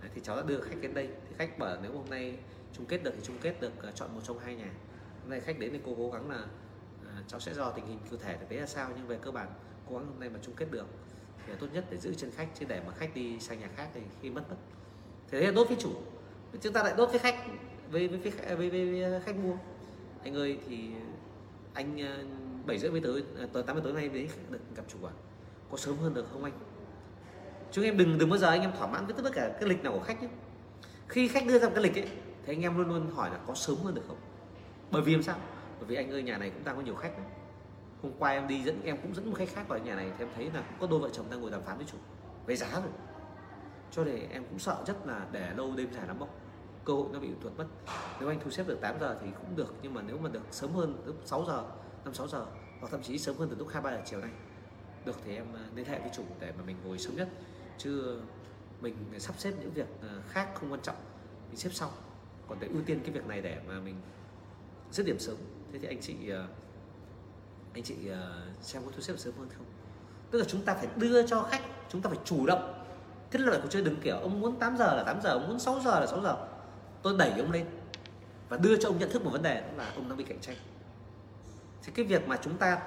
[0.00, 1.08] Đấy, thì cháu đã đưa khách đến đây.
[1.28, 2.38] Thì khách bảo nếu hôm nay
[2.72, 4.70] chung kết được thì chung kết được ờ, chọn một trong hai nhà.
[5.22, 6.44] Hôm nay khách đến thì cô cố gắng là
[7.28, 8.90] cháu sẽ do tình hình cụ thể thực tế là sao.
[8.96, 9.48] Nhưng về cơ bản
[9.88, 10.86] cố gắng hôm nay mà chung kết được
[11.46, 13.68] thì là tốt nhất để giữ chân khách chứ để mà khách đi sang nhà
[13.76, 14.56] khác thì khi mất mất.
[15.30, 15.90] Thế là đốt với chủ.
[16.60, 17.36] Chúng ta lại đốt với khách
[17.90, 19.54] với với, với, với, với, với khách mua.
[20.24, 20.88] Anh ơi thì
[21.74, 22.24] anh ờ,
[22.66, 25.12] bảy rưỡi mới tới ờ, tối tám giờ tối nay đấy được gặp chủ à
[25.70, 26.52] có sớm hơn được không anh?
[27.72, 29.82] Chúng em đừng đừng bao giờ anh em thỏa mãn với tất cả cái lịch
[29.84, 30.28] nào của khách nhé.
[31.08, 32.08] Khi khách đưa ra một cái lịch ấy
[32.46, 34.16] thì anh em luôn luôn hỏi là có sớm hơn được không?
[34.90, 35.36] Bởi vì làm sao?
[35.78, 37.26] Bởi vì anh ơi nhà này cũng đang có nhiều khách đấy
[38.02, 40.24] hôm qua em đi dẫn, em cũng dẫn một khách khác vào nhà này, thì
[40.24, 41.98] em thấy là cũng có đôi vợ chồng đang ngồi đàm phán với chủ,
[42.46, 42.92] về giá rồi.
[43.90, 46.28] Cho nên em cũng sợ rất là để lâu đêm dài lắm bốc
[46.84, 47.66] cơ hội nó bị tuột mất.
[48.20, 50.42] Nếu anh thu xếp được 8 giờ thì cũng được, nhưng mà nếu mà được
[50.50, 51.64] sớm hơn lúc 6 giờ
[52.04, 52.46] 5 6 giờ,
[52.80, 54.30] hoặc thậm chí sớm hơn từ lúc 2 3 giờ chiều nay,
[55.04, 57.28] được thì em ờ, liên hệ với chủ để mà mình ngồi sớm nhất.
[57.78, 58.20] Chứ
[58.80, 60.96] mình sắp xếp những việc ờ, khác không quan trọng,
[61.48, 61.90] mình xếp sau.
[62.48, 63.94] Còn để ưu tiên cái việc này để mà mình
[64.90, 65.36] dứt điểm sớm,
[65.72, 66.48] thế thì anh chị ờ,
[67.74, 69.66] anh chị ờ, xem có thu xếp sớm hơn không?
[70.30, 72.84] Tức là chúng ta phải đưa cho khách, chúng ta phải chủ động.
[73.30, 75.58] Thiết lập cuộc chơi đừng kiểu, ông muốn 8 giờ là 8 giờ, ông muốn
[75.58, 76.36] 6 giờ là 6 giờ.
[77.02, 77.66] Tôi đẩy ông lên
[78.48, 80.40] và đưa cho ông nhận thức một vấn đề, đó là ông đang bị cạnh
[80.40, 80.56] tranh.
[81.82, 82.80] Thì cái việc mà chúng ta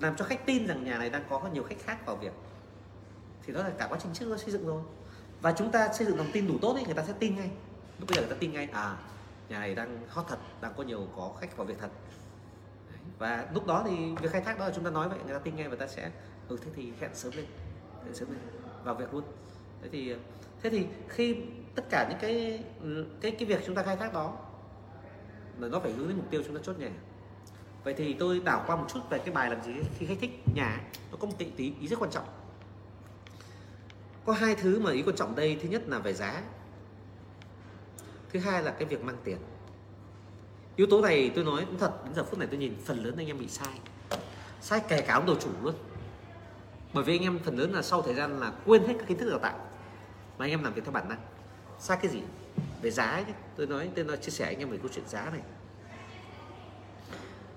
[0.00, 2.32] làm cho khách tin rằng nhà này đang có nhiều khách khác vào việc,
[3.46, 4.82] thì đó là cả quá trình trước nó xây dựng rồi.
[5.40, 7.50] Và chúng ta xây dựng lòng tin đủ tốt thì người ta sẽ tin ngay.
[7.98, 8.96] Lúc bây giờ người ta tin ngay à
[9.48, 11.90] nhà này đang hot thật, đang có nhiều có khách vào việc thật
[13.18, 15.38] và lúc đó thì việc khai thác đó là chúng ta nói vậy người ta
[15.38, 16.10] tin ngay và ta sẽ
[16.48, 17.46] ừ thế thì hẹn sớm lên
[18.04, 18.38] hẹn sớm lên
[18.84, 19.24] vào việc luôn.
[19.82, 20.14] Thế thì
[20.62, 21.36] thế thì khi
[21.74, 22.64] tất cả những cái
[23.20, 24.36] cái cái việc chúng ta khai thác đó
[25.58, 26.90] là nó phải hướng đến mục tiêu chúng ta chốt nhà
[27.84, 30.30] vậy thì tôi đảo qua một chút về cái bài làm gì khi khách thích
[30.54, 30.80] nhà
[31.10, 32.24] nó có một tí, tí ý rất quan trọng.
[34.24, 35.58] Có hai thứ mà ý quan trọng đây.
[35.62, 36.42] Thứ nhất là về giá.
[38.32, 39.38] Thứ hai là cái việc mang tiền
[40.76, 43.14] yếu tố này tôi nói cũng thật đến giờ phút này tôi nhìn phần lớn
[43.16, 43.80] anh em bị sai.
[44.60, 45.74] Sai kể cả ông đầu chủ luôn.
[46.92, 49.18] Bởi vì anh em phần lớn là sau thời gian là quên hết các kiến
[49.18, 49.58] thức đào tạo
[50.38, 51.20] mà anh em làm việc theo bản năng.
[51.78, 52.22] Sai cái gì?
[52.82, 53.24] Về giá ấy,
[53.56, 55.40] tôi nói tôi nói chia sẻ anh em về câu chuyện giá này.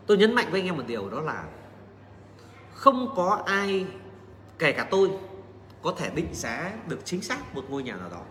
[0.06, 1.46] Tôi nhấn mạnh với anh em một điều đó là
[2.74, 3.86] không có ai
[4.60, 5.10] kể cả tôi
[5.82, 8.22] có thể định giá được chính xác một ngôi nhà nào đó.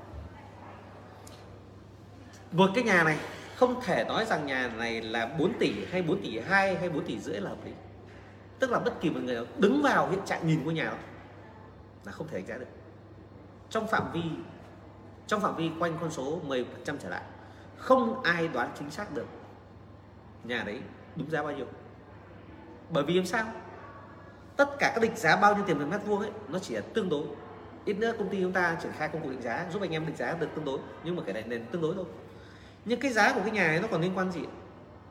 [2.52, 3.18] Một cái nhà này
[3.56, 7.04] không thể nói rằng nhà này là 4 tỷ hay 4 tỷ 2 hay 4
[7.04, 7.72] tỷ rưỡi là hợp lý.
[8.58, 10.96] Tức là bất kỳ một người nào đứng vào hiện trạng nhìn ngôi nhà đó
[12.04, 12.66] là không thể đánh giá được.
[13.70, 14.22] Trong phạm vi,
[15.26, 17.22] trong phạm vi quanh con số 10% trở lại,
[17.76, 19.26] không ai đoán chính xác được
[20.44, 20.80] nhà đấy
[21.16, 21.66] đúng giá bao nhiêu.
[22.90, 23.46] Bởi vì làm sao?
[24.56, 26.80] Tất cả các định giá bao nhiêu tiền một mét vuông ấy, nó chỉ là
[26.94, 27.26] tương đối.
[27.84, 30.06] Ít nữa công ty chúng ta triển khai công cụ định giá, giúp anh em
[30.06, 30.78] định giá được tương đối.
[31.04, 32.04] Nhưng mà cái này nền tương đối thôi
[32.86, 34.40] nhưng cái giá của cái nhà ấy nó còn liên quan gì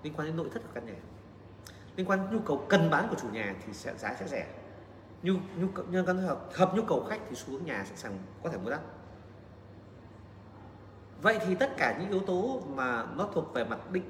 [0.03, 0.93] liên quan đến nội thất của căn nhà.
[1.95, 4.47] Liên quan đến nhu cầu cần bán của chủ nhà thì sẽ giá sẽ rẻ.
[5.23, 7.95] Nhu nhu cầu nhân căn hợp hợp nhu cầu khách thì xu hướng nhà sẽ
[7.95, 8.11] sẵn
[8.43, 8.80] có thể mua đắt.
[11.22, 14.03] Vậy thì tất cả những yếu tố mà nó thuộc về mặt định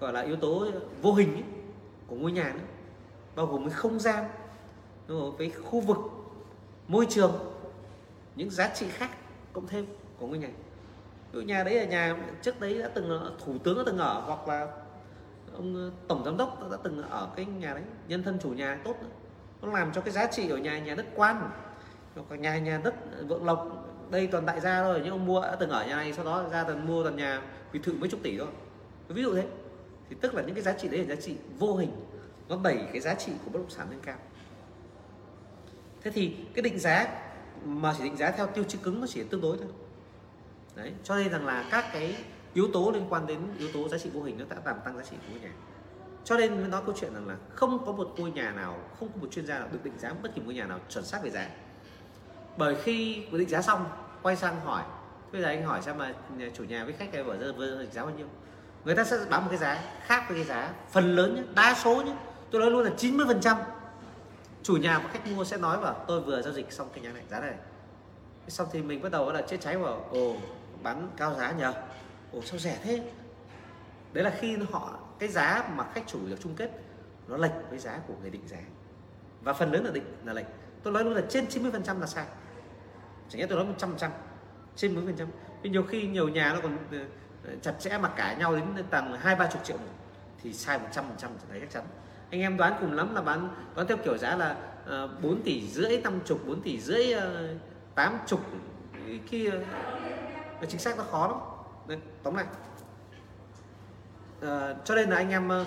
[0.00, 0.66] gọi là yếu tố
[1.02, 1.44] vô hình ấy,
[2.06, 2.62] của ngôi nhà đó
[3.36, 4.24] bao gồm cái không gian
[5.08, 5.98] với khu vực
[6.88, 7.32] môi trường
[8.36, 9.10] những giá trị khác
[9.52, 9.86] cộng thêm
[10.18, 10.48] của ngôi nhà
[11.36, 14.48] ngôi nhà đấy là nhà, trước đấy đã từng thủ tướng đã từng ở, hoặc
[14.48, 14.66] là
[15.54, 18.78] ông ờ, tổng giám đốc đã từng ở cái nhà đấy, nhân thân chủ nhà
[18.84, 19.08] tốt nữa.
[19.62, 21.50] nó làm cho cái giá trị ở nhà nhà đất quan,
[22.14, 22.94] hoặc nhà nhà đất
[23.28, 26.12] vượng lộc, đây toàn đại gia thôi, nhưng ông mua đã từng ở nhà này,
[26.12, 27.42] sau đó ra tần mua tần nhà
[27.72, 28.48] biệt thự mấy chục tỷ thôi.
[29.08, 29.44] Ví dụ thế.
[30.10, 31.90] Thì tức là những cái giá trị đấy là giá trị vô hình,
[32.48, 34.18] nó đẩy cái giá trị của bất động sản lên cao.
[36.02, 37.08] Thế thì cái định giá
[37.64, 39.68] mà chỉ định giá theo tiêu chí cứng nó chỉ tương đối thôi
[40.76, 42.16] đấy, cho nên rằng là các cái
[42.54, 44.96] yếu tố liên quan đến yếu tố giá trị vô hình nó đã làm tăng
[44.96, 45.52] giá trị của ngôi nhà.
[46.24, 49.08] Cho nên mới nói câu chuyện rằng là không có một ngôi nhà nào, không
[49.08, 51.22] có một chuyên gia nào được định giá bất kỳ ngôi nhà nào chuẩn xác
[51.22, 51.48] về giá.
[52.56, 53.84] Bởi khi quyết định giá xong,
[54.22, 54.82] quay sang hỏi
[55.32, 56.12] bây giờ anh hỏi xem mà
[56.54, 58.26] chủ nhà với khách này bảo, giờ định giá bao nhiêu?
[58.84, 61.74] Người ta sẽ báo một cái giá khác với cái giá phần lớn nhé đa
[61.74, 62.16] số nhé
[62.50, 63.56] tôi nói luôn là 90 phần trăm.
[64.62, 67.12] Chủ nhà và khách mua sẽ nói vào tôi vừa giao dịch xong cái nhà
[67.12, 67.54] này, giá này.
[68.48, 70.36] Xong thì mình bắt đầu là chết cháy vào, ồ
[70.86, 71.72] bán cao giá nhờ.
[72.32, 73.02] Ồ sao rẻ thế?
[74.12, 76.70] Đấy là khi họ cái giá mà khách chủ được chung kết
[77.28, 78.58] nó lệch với giá của người định giá.
[79.42, 80.46] Và phần lớn là định là lệch.
[80.82, 82.26] Tôi nói luôn là trên 90 phần trăm là sai.
[83.28, 84.10] Chẳng nhẽ tôi nói 100 phần trăm
[84.76, 85.28] trên 10 phần trăm.
[85.62, 86.98] Nhiều khi nhiều nhà nó còn ờ,
[87.44, 89.76] ờ, chặt chẽ mà cãi nhau đến tầm hai ba chục triệu
[90.42, 91.84] thì sai 100 phần trăm thấy chắc chắn.
[92.30, 95.42] Anh em đoán cùng lắm là bán đoán theo kiểu giá là ờ, uh, 4
[95.42, 97.06] tỷ rưỡi năm chục 4 tỷ rưỡi
[97.94, 98.40] tám chục
[99.26, 99.50] khi
[100.60, 101.36] nó chính xác nó khó lắm.
[101.86, 102.46] Đây, tóm lại.
[104.42, 105.66] À, cho nên là anh em uh,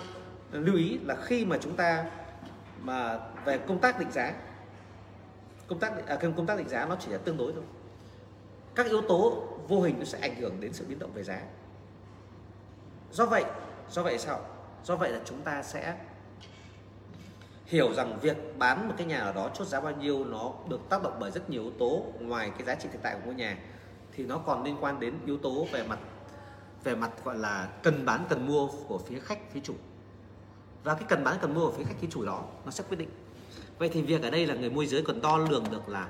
[0.52, 2.06] lưu ý là khi mà chúng ta
[2.82, 4.34] mà về công tác định giá
[5.68, 7.64] công tác à, công tác định giá nó chỉ là tương đối thôi.
[8.76, 11.42] Các yếu tố vô hình nó sẽ ảnh hưởng đến sự biến động về giá.
[13.12, 13.44] Do vậy
[13.90, 14.40] do vậy sao?
[14.84, 15.98] Do vậy là chúng ta sẽ
[17.66, 20.90] hiểu rằng việc bán một cái nhà ở đó chốt giá bao nhiêu nó được
[20.90, 23.36] tác động bởi rất nhiều yếu tố ngoài cái giá trị thực tại của ngôi
[23.36, 23.58] nhà
[24.20, 26.00] thì nó còn liên quan đến yếu tố về mặt
[26.84, 29.74] về mặt gọi là cần bán, cần mua của phía khách, phía chủ.
[30.84, 32.98] Và cái cần bán, cần mua của phía khách, phía chủ đó, nó sẽ quyết
[32.98, 33.10] định.
[33.78, 36.08] Vậy thì việc ở đây là người môi giới cần đo lường được là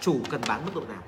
[0.00, 1.02] chủ cần bán mức độ nào,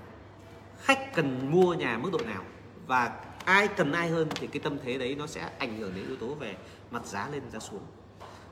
[0.81, 2.43] khách cần mua nhà mức độ nào,
[2.87, 6.07] và ai cần ai hơn thì cái tâm thế đấy nó sẽ ảnh hưởng đến
[6.07, 6.57] yếu tố về
[6.91, 7.83] mặt giá lên, giá xuống.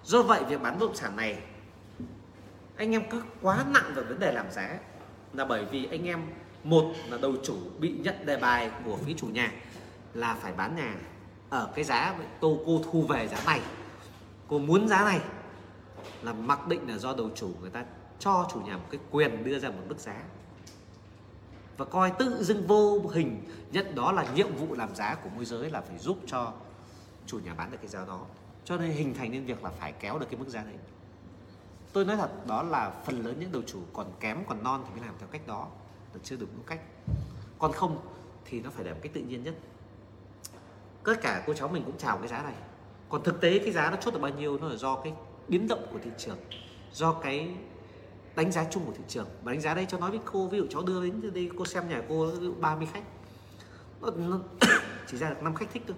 [0.04, 1.38] Do vậy, việc bán bất động sản này,
[2.76, 4.78] anh em cứ quá nặng vào vấn đề làm giá
[5.32, 6.20] là bởi vì anh em
[6.70, 9.52] một là đầu chủ bị nhận đề bài của phía chủ nhà
[10.14, 10.97] là phải bán nhà
[11.51, 13.60] ở cái giá tô cô thu về giá này.
[14.48, 15.20] Cô muốn giá này
[16.22, 17.84] là mặc định là do đầu chủ người ta
[18.18, 20.22] cho chủ nhà một cái quyền đưa ra một mức giá.
[21.76, 23.40] Và coi tự dưng vô hình
[23.72, 26.52] nhận đó là nhiệm vụ làm giá của môi giới là phải giúp cho
[27.26, 28.20] chủ nhà bán được cái giá đó.
[28.64, 30.74] Cho nên hình thành nên việc là phải kéo được cái mức giá đấy
[31.93, 34.90] tôi nói thật, đó là phần lớn những đầu chủ còn kém, còn non thì
[34.94, 35.68] mới làm theo cách đó
[36.16, 36.80] là chưa được đúng cách.
[37.59, 37.98] Còn không
[38.44, 39.55] thì nó phải để một cách tự nhiên nhất.
[41.05, 42.55] Tất cả cô cháu mình cũng chào cái giá này.
[43.09, 45.12] Còn thực tế cái giá nó chốt được bao nhiêu nó là do cái
[45.48, 46.38] biến động của thị trường
[46.93, 47.48] do cái
[48.36, 49.26] đánh giá chung của thị trường.
[49.43, 51.64] Và đánh giá đây cho nói với cô ví dụ cháu đưa đến đây cô
[51.64, 53.05] xem nhà cô ví dụ 30 khách.
[54.01, 54.38] Nó, nó
[55.06, 55.97] chỉ ra được 5 khách thích thôi.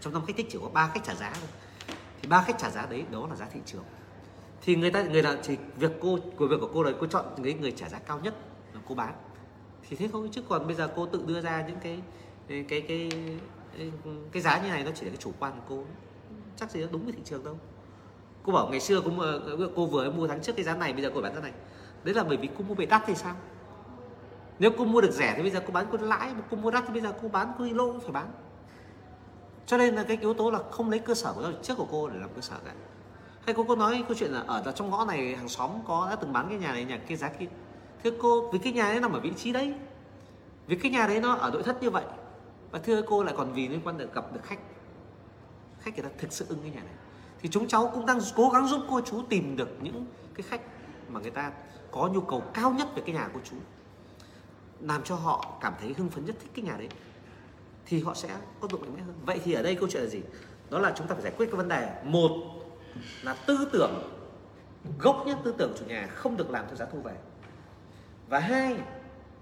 [0.00, 1.48] Trong năm khách thích chỉ có ba khách trả giá thôi.
[2.22, 3.84] Thì ba khách trả giá đấy đó là giá thị trường.
[4.62, 7.24] Thì người ta người là chỉ việc cô của việc của cô là cô chọn
[7.38, 8.34] người người trả giá cao nhất
[8.92, 9.14] cô bán
[9.88, 12.02] thì thế thôi chứ còn bây giờ cô tự đưa ra những cái
[12.48, 13.10] cái cái cái,
[14.32, 15.84] cái giá như này nó chỉ là cái chủ quan của cô.
[16.56, 17.58] Chắc gì nó đúng với thị trường đâu.
[18.42, 19.20] Cô bảo ngày xưa cũng
[19.76, 21.52] cô vừa mua tháng trước cái giá này bây giờ cô bán giá này.
[22.04, 23.34] Đấy là bởi vì cô mua về đắt thì sao?
[24.58, 26.70] Nếu cô mua được rẻ thì bây giờ cô bán cô lãi mà cô mua
[26.70, 28.26] đắt thì bây giờ cô bán cô đi lỗ phải bán.
[29.66, 32.08] Cho nên là cái yếu tố là không lấy cơ sở của trước của cô
[32.08, 32.72] để làm cơ sở cả.
[33.46, 36.16] Hay cô có nói câu chuyện là ở trong ngõ này hàng xóm có đã
[36.16, 37.46] từng bán cái nhà này nhà kia giá kia?
[38.04, 39.74] Thưa cô, vì cái nhà đấy nằm ở vị trí đấy.
[40.66, 42.04] Vì cái nhà đấy nó ở nội thất như vậy.
[42.70, 44.58] Và thưa cô lại còn vì liên quan được gặp được khách.
[45.80, 46.94] Khách người ta thực sự ưng cái nhà này.
[47.40, 50.60] Thì chúng cháu cũng đang cố gắng giúp cô chú tìm được những cái khách
[51.08, 51.52] mà người ta
[51.90, 53.56] có nhu cầu cao nhất về cái nhà của chú.
[54.80, 56.88] Làm cho họ cảm thấy hưng phấn nhất thích cái nhà đấy.
[57.86, 58.28] Thì họ sẽ
[58.60, 59.14] có động mạnh mẽ hơn.
[59.26, 60.20] Vậy thì ở đây câu chuyện là gì?
[60.70, 62.02] Đó là chúng ta phải giải quyết cái vấn đề.
[62.04, 62.30] Một
[63.22, 64.12] là tư tưởng.
[64.98, 67.14] Gốc nhất tư tưởng chủ nhà không được làm theo giá thu về
[68.32, 68.76] và hai,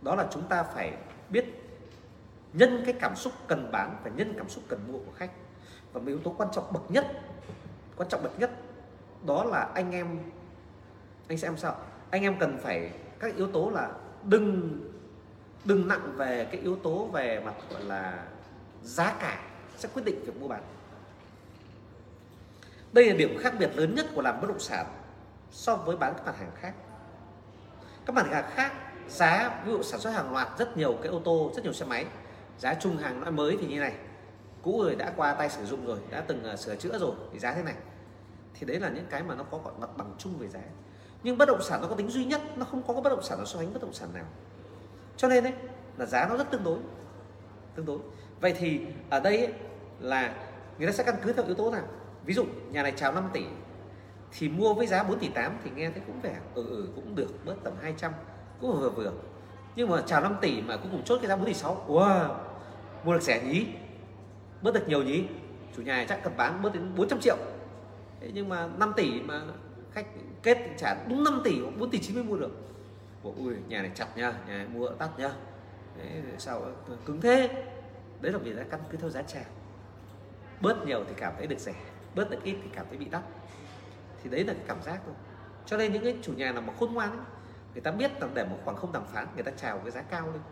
[0.02, 0.92] đó là chúng ta phải
[1.28, 1.44] biết
[2.52, 5.30] nhân cái cảm xúc cần bán và nhân cảm xúc cần mua của khách.
[5.92, 7.06] Và một yếu tố quan trọng bậc nhất,
[7.96, 8.50] quan trọng bậc nhất,
[9.26, 10.18] đó là anh em,
[11.28, 11.76] anh xem sao?
[12.10, 13.90] Anh em cần phải, các yếu tố là
[14.24, 14.80] đừng
[15.64, 18.26] đừng nặng về cái yếu tố về mặt, gọi là,
[18.82, 19.42] giá cả
[19.76, 20.62] sẽ quyết định việc mua bán.
[22.92, 24.86] Đây là điểm khác biệt lớn nhất của làm bất động sản
[25.50, 26.74] so với bán các mặt hàng khác
[28.11, 28.73] các mặt hàng khác
[29.09, 31.87] giá ví dụ sản xuất hàng loạt rất nhiều cái ô tô rất nhiều xe
[31.87, 32.07] máy
[32.59, 33.93] giá chung hàng loại mới thì như này
[34.62, 37.39] cũ rồi đã qua tay sử dụng rồi đã từng à, sửa chữa rồi thì
[37.39, 37.74] giá thế này.
[38.55, 40.61] Thì đấy là những cái mà nó có gọi mặt bằng chung về giá.
[41.23, 43.39] Nhưng bất động sản nó có tính duy nhất nó không có bất động sản
[43.39, 44.24] nào so sánh bất động sản nào.
[45.16, 45.53] Cho nên đấy
[45.97, 46.78] là giá nó rất tương đối
[47.74, 47.99] tương đối.
[48.41, 48.81] Vậy thì
[49.11, 49.53] ở đây ấy,
[50.01, 50.35] là
[50.78, 51.85] người ta sẽ căn cứ theo yếu tố nào?
[52.24, 53.45] Ví dụ nhà này chào 5 tỷ
[54.32, 57.15] thì mua với giá 4 tỷ 8 thì nghe thấy cũng vẻ ừ ừ cũng
[57.15, 58.12] được bớt tầm 200
[58.61, 59.12] cũng vừa vừa.
[59.77, 62.35] Nhưng mà chào 5 tỷ mà cuối cùng chốt cái giá 4 tỷ 6 wow
[63.05, 63.66] mua được rẻ nhí
[64.62, 65.24] bớt được nhiều nhí
[65.77, 67.36] chủ nhà chắc cần bán bớt đến 400 triệu.
[68.20, 69.43] Thế nhưng mà 5 tỷ mà
[69.93, 70.07] khách
[70.43, 72.51] kết trả đúng 5 tỷ 4 tỷ 9 mới mua được.
[73.23, 75.31] Bộ, ui nhà này chặt nha nhà này mua tắt nha.
[75.98, 77.65] Đấy, sao ờ, cứng thế.
[78.20, 79.44] Đấy là vì nó căn cứ theo giá trào
[80.61, 81.74] bớt nhiều thì cảm thấy được rẻ
[82.15, 83.23] bớt được ít thì cảm thấy bị đắt
[84.22, 85.14] thì đấy là cái cảm giác thôi.
[85.66, 87.26] Cho nên những cái chủ nhà nào mà khôn ngoan ấy,
[87.72, 90.02] người ta biết là để một khoảng không đàm phán người ta chào cái giá
[90.02, 90.42] cao lên.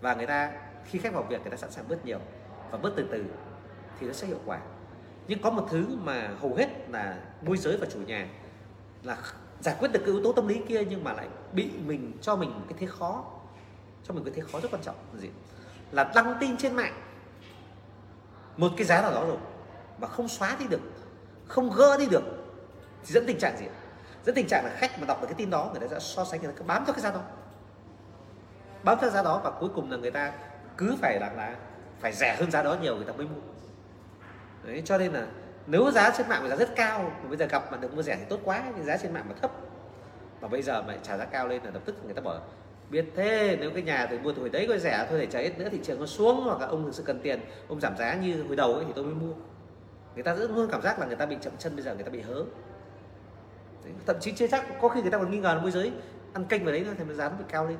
[0.00, 0.52] Và người ta
[0.84, 2.18] khi khách vào việc người ta sẵn sàng bớt nhiều
[2.70, 3.24] và bớt từ từ
[4.00, 4.60] thì nó sẽ hiệu quả.
[5.28, 8.28] Nhưng có một thứ mà hầu hết là môi giới và chủ nhà
[9.02, 9.16] là
[9.60, 12.36] giải quyết được cái yếu tố tâm lý kia nhưng mà lại bị mình cho
[12.36, 13.24] mình cái thế khó
[14.04, 14.96] cho mình cái thế khó rất quan trọng.
[15.12, 15.28] Là gì?
[15.92, 16.94] Là đăng tin trên mạng.
[18.56, 19.38] Một cái giá nào đó rồi
[19.98, 20.80] mà không xóa đi được
[21.46, 22.22] không gỡ đi được
[23.04, 23.66] thì dẫn tình trạng gì
[24.24, 26.24] dẫn tình trạng là khách mà đọc được cái tin đó người ta sẽ so
[26.24, 27.20] sánh người ta cứ bám theo cái giá đó.
[28.82, 30.32] Bám theo giá đó và cuối cùng là người ta
[30.76, 31.56] cứ phải là, là
[32.00, 33.40] phải rẻ hơn giá đó nhiều người ta mới mua.
[34.64, 35.26] Đấy cho nên là
[35.66, 38.02] nếu giá trên mạng mà giá rất cao mà bây giờ gặp mà được mua
[38.02, 39.50] rẻ thì tốt quá nhưng giá trên mạng mà thấp
[40.40, 42.40] mà bây giờ mà trả giá cao lên là lập tức người ta bỏ
[42.90, 45.48] biết thế nếu cái nhà từ mua từ hồi đấy có rẻ thôi để chờ
[45.58, 46.44] nữa thị trường nó xuống.
[46.44, 48.92] Hoặc là ông thực sự cần tiền ông giảm giá như hồi đầu ấy thì
[48.94, 49.32] tôi mới mua.
[50.14, 52.04] Người ta rất luôn cảm giác là người ta bị chậm chân bây giờ người
[52.04, 52.44] ta bị hớ
[54.06, 55.92] thậm chí chưa chắc có khi người ta còn nghi ngờ là môi giới.
[56.32, 57.78] Ăn kênh vào đấy nó thành giá nó bị cao lên.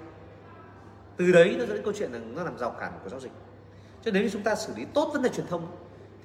[1.16, 3.32] Từ đấy nó dẫn đến câu chuyện là nó làm rào cản của giao dịch.
[4.04, 5.66] Cho nếu như chúng ta xử lý tốt vấn đề truyền thông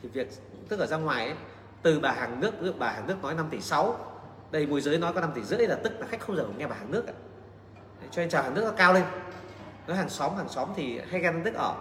[0.01, 0.27] thì việc
[0.69, 1.35] tức là ra ngoài ấy,
[1.81, 3.97] từ bà hàng nước bà hàng nước nói 5 tỷ 6
[4.51, 6.67] đây môi giới nói có 5 tỷ rưỡi là tức là khách không giờ nghe
[6.67, 7.13] bà hàng nước cả.
[8.11, 9.03] cho nên chào hàng nước nó cao lên.
[9.87, 11.75] Nói hàng xóm hàng xóm thì hay ghen tức ở.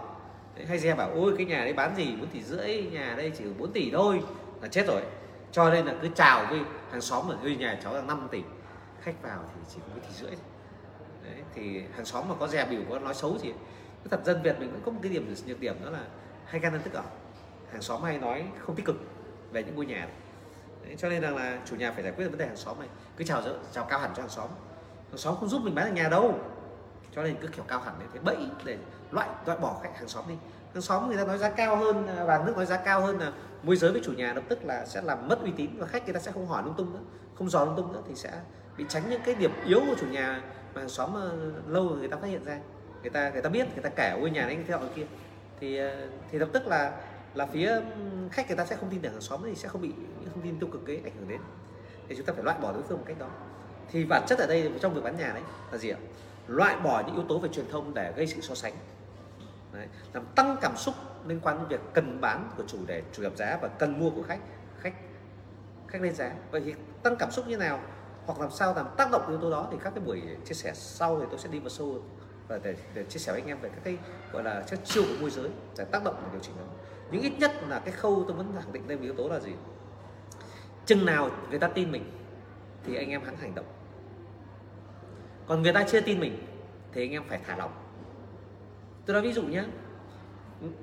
[0.67, 3.43] Hay xe bảo ôi cái nhà đấy bán gì bốn tỷ rưỡi nhà đây chỉ
[3.59, 4.21] 4 tỷ thôi
[4.61, 5.01] là chết rồi
[5.55, 6.59] cho nên là cứ chào với
[6.91, 8.43] hàng xóm ở dưới nhà cháu là 5 tỷ.
[9.01, 10.31] Khách vào thì chỉ có tỷ rưỡi
[11.23, 14.41] đấy, thì hàng xóm mà có dè biểu có nói xấu gì cái thật dân
[14.41, 15.99] Việt mình cũng có một cái điểm nhược điểm đó là
[16.45, 17.03] hay gan tức ở.
[17.71, 18.95] Hàng xóm hay nói không tích cực
[19.51, 19.99] về những ngôi nhà.
[19.99, 20.09] Này.
[20.85, 22.89] Đấy, cho nên rằng là chủ nhà phải giải quyết vấn đề hàng xóm này.
[23.17, 23.41] Cứ chào
[23.71, 24.49] chào cao hẳn cho hàng xóm.
[25.09, 26.39] Hàng xóm không giúp mình bán được nhà đâu.
[27.15, 28.77] Cho nên cứ kiểu cao hẳn để thế bẫy để
[29.11, 30.35] loại loại bỏ khách hàng xóm đi
[30.75, 33.19] hàng xóm người ta nói giá cao hơn và vàng nước nói giá cao hơn
[33.19, 33.31] là
[33.63, 36.05] môi giới với chủ nhà lập tức là sẽ làm mất uy tín và khách
[36.05, 36.99] người ta sẽ không hỏi lung tung nữa,
[37.35, 38.31] không dò lung tung nữa thì sẽ
[38.77, 40.41] bị tránh những cái điểm yếu của chủ nhà
[40.73, 41.35] mà hàng xóm ờ,
[41.67, 42.59] lâu lâu người ta phát hiện ra.
[43.01, 45.05] Người ta người ta biết, người ta kể ngôi nhà đấy theo ở kia.
[45.59, 46.91] Thì ờ, thì lập tức là
[47.33, 47.81] là phía
[48.31, 50.43] khách người ta sẽ không tin tưởng hàng xóm thì sẽ không bị những thông
[50.43, 51.41] tin tiêu cực ấy ảnh hưởng đến.
[52.07, 53.27] Thì chúng ta phải loại bỏ đối phương một cách đó.
[53.91, 55.97] Thì bản chất ở đây trong việc bán nhà đấy là gì ạ?
[56.47, 58.73] Loại bỏ những yếu tố về truyền thông để gây sự so sánh
[59.77, 60.95] đấy, làm tăng cảm xúc
[61.27, 64.09] liên quan đến việc cần bán của chủ để chủ gặp giá và cần mua
[64.09, 64.39] của khách
[64.79, 64.93] khách
[65.87, 66.31] khách lên giá.
[66.51, 66.73] Vậy thì
[67.03, 67.79] tăng cảm xúc như nào?
[68.25, 69.67] Hoặc làm sao làm tác động yếu tố đó?
[69.71, 72.03] Thì các cái buổi chia sẻ sau thì tôi sẽ đi vào sâu
[72.47, 73.97] và để, để chia sẻ với anh em về các cái
[74.31, 76.63] gọi là các chiêu của môi giới để tác động và điều chỉnh nó.
[77.11, 79.51] Nhưng ít nhất là cái khâu tôi vẫn khẳng định thêm yếu tố là gì?
[80.85, 82.11] Chừng nào người ta tin mình
[82.83, 83.65] thì anh em hãng hành động.
[85.47, 86.47] Còn người ta chưa tin mình
[86.91, 87.84] thì anh em phải thả lỏng
[89.05, 89.63] tôi nói ví dụ nhé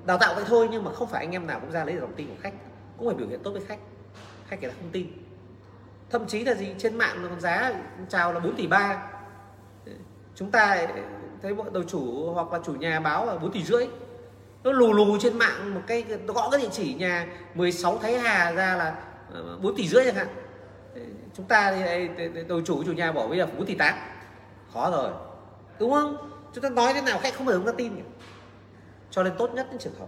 [0.05, 2.01] đào tạo vậy thôi nhưng mà không phải anh em nào cũng ra lấy được
[2.01, 2.53] lòng tin của khách.
[2.97, 3.79] Cũng phải biểu hiện tốt với khách.
[4.47, 5.07] Khách người ta không tin.
[6.09, 7.73] Thậm chí là gì, trên mạng còn giá
[8.09, 9.09] chào là 4 tỷ ba.
[10.35, 10.87] Chúng ta
[11.41, 13.87] thấy bọn đầu chủ hoặc là chủ nhà báo là 4 tỷ rưỡi.
[14.63, 18.19] Nó lù lù trên mạng một cái, nó gõ cái địa chỉ nhà 16 Thái
[18.19, 18.95] Hà ra là
[19.33, 20.27] ờ, 4 tỷ rưỡi chẳng hạn.
[21.33, 22.07] Chúng ta thì
[22.47, 23.95] đầu chủ chủ nhà bỏ bây giờ 4 tỷ 8
[24.73, 25.11] khó rồi.
[25.79, 26.32] Đúng không?
[26.53, 27.93] Chúng ta nói thế nào khách không phải chúng ta tin
[29.11, 30.07] cho nên tốt nhất những trường hợp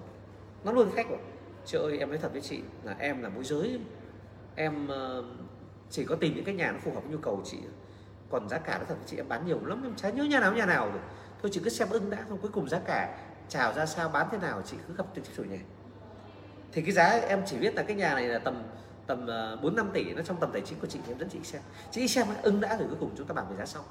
[0.63, 1.19] nó luôn khách rồi.
[1.65, 3.79] Chị ơi, em nói thật với chị là em là môi giới.
[4.55, 5.23] Em ờ,
[5.89, 7.57] chỉ có tìm những cái nhà nó phù hợp với nhu cầu của chị.
[8.29, 10.39] Còn giá cả nó thật với chị, em bán nhiều lắm, em chả nhớ nhà
[10.39, 11.01] nào nhà nào rồi.
[11.41, 13.17] Thôi chị cứ xem ưng đã, xong cuối cùng giá cả
[13.49, 15.59] chào ra sao, bán thế nào, chị cứ gặp trực tiếp chủ nhà.
[16.71, 18.63] Thì cái giá em chỉ biết là cái nhà này là tầm
[19.07, 21.29] tầm ờ, bốn năm tỷ, nó trong tầm tài chính của chị thì em dẫn
[21.29, 21.61] chị xem.
[21.91, 23.83] Chị xem ưng đã rồi, cuối cùng chúng ta bàn về giá sau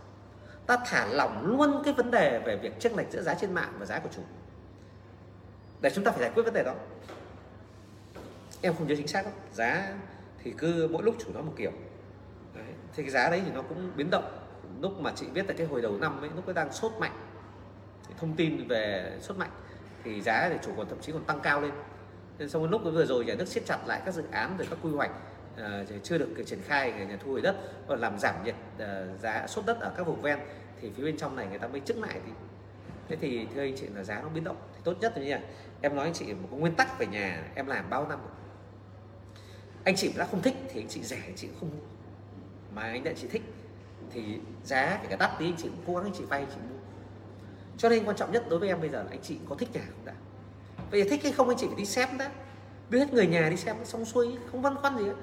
[0.67, 3.73] ta thả lỏng luôn cái vấn đề về việc chênh lệch giữa giá trên mạng
[3.79, 4.23] và giá của chủ
[5.85, 6.75] để chúng ta phải giải quyết vấn đề đó.
[8.61, 9.35] Em không nhớ chính xác lắm.
[9.53, 9.95] Giá
[10.43, 11.73] thì cứ mỗi lúc chủ nó một kiểu.
[12.55, 12.65] Đấy.
[12.95, 14.39] thì cái giá đấy thì nó cũng biến động.
[14.81, 17.13] Lúc mà chị biết là cái hồi đầu năm ấy, lúc nó đang sốt mạnh,
[18.21, 19.51] thông tin về sốt mạnh,
[20.05, 21.73] thì giá thì chủ còn thậm chí còn tăng cao lên.
[22.39, 24.79] Nên sau lúc vừa rồi nhà nước siết chặt lại các dự án rồi các
[24.83, 25.11] quy hoạch
[25.55, 27.57] uh, chưa được triển khai nhà thu hồi đất
[27.87, 30.39] và làm giảm nhiệt uh, giá sốt đất ở các vùng ven
[30.81, 32.33] thì phía bên trong này người ta mới chứng lại thì
[33.09, 35.31] thế thì thưa anh chị là giá nó biến động thì tốt nhất là như
[35.31, 35.43] này.
[35.81, 38.19] Em nói anh chị một cái nguyên tắc về nhà em làm bao năm?
[38.19, 38.33] Rồi
[39.85, 41.71] anh chị đã không thích thì anh chị rẻ anh chị không
[42.75, 43.43] mà anh đã chị thích
[44.11, 46.49] thì giá kể cả đắt tí anh chị cũng cố gắng anh chị vay anh
[46.55, 46.79] chị mua.
[47.79, 49.69] Cho nên quan trọng nhất đối với em bây giờ là anh chị có thích
[49.73, 50.13] nhà không đã?
[50.91, 52.31] Bây giờ thích hay không anh chị phải đi xem đã.
[52.91, 55.15] Đưa hết người nhà đi xem xong xuôi không văn khoăn gì hết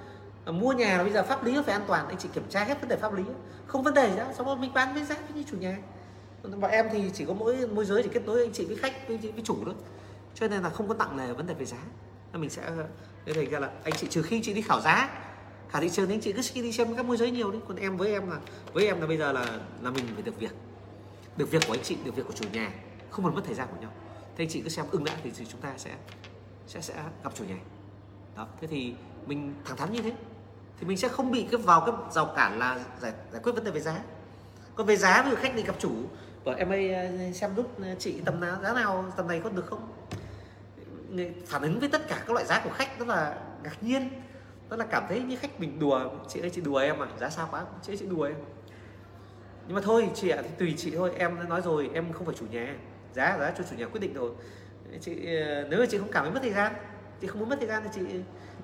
[0.46, 2.08] mua nhà là bây giờ pháp lý nó phải an toàn.
[2.08, 3.24] Anh chị kiểm tra hết vấn đề pháp lý.
[3.68, 5.78] Không vấn đề gì đó xong rồi mình bán với giá với chủ nhà.
[6.44, 9.08] Bọn em thì chỉ có mỗi môi giới chỉ kết nối anh chị với khách
[9.08, 9.74] với, với chủ thôi.
[10.36, 11.78] Cho nên là không có tặng này vấn đề về giá.
[12.34, 12.72] Mình sẽ
[13.26, 15.10] thế thành ra là anh chị trừ khi chị đi khảo giá.
[15.72, 17.78] Cả thị trường thì anh chị cứ đi xem các môi giới nhiều đấy còn
[17.78, 18.40] em với em là
[18.74, 20.52] với em là bây giờ là là mình phải được việc.
[21.38, 22.72] Được việc của anh chị được việc của chủ nhà.
[23.10, 23.92] Không cần mất thời gian của nhau.
[24.38, 25.92] Thế anh chị cứ xem ưng đã thì chúng ta sẽ
[26.68, 26.94] sẽ sẽ
[27.24, 27.58] gặp chủ nhà.
[28.36, 28.94] Đó thế thì
[29.26, 30.14] mình thẳng thắn như thế
[30.82, 33.64] thì mình sẽ không bị cái vào cái rào cản là giải giải quyết vấn
[33.64, 34.00] đề về giá.
[34.76, 35.92] Còn về giá ví khách đi gặp chủ.
[36.46, 39.50] Bảo em ơi à, xem giúp à, chị tầm nào, giá nào, tầm này có
[39.50, 39.88] được không?
[41.48, 44.10] Phản ứng với tất cả các loại giá của khách rất là ngạc nhiên.
[44.70, 47.08] Rất là cảm thấy như khách mình đùa, chị ơi, chị đùa em à?
[47.20, 47.66] Giá sao quá?
[47.82, 48.36] Chị ơi, chị đùa em.
[49.68, 51.12] Nhưng mà thôi, chị ạ, thì tùy chị thôi.
[51.18, 52.76] Em đã nói rồi, em không phải chủ nhà.
[53.14, 54.32] Giá giá cho chủ nhà quyết định rồi.
[55.02, 56.74] Chị à, nếu mà chị không cảm thấy mất thời gian,
[57.22, 58.02] chị không muốn mất thời gian thì chị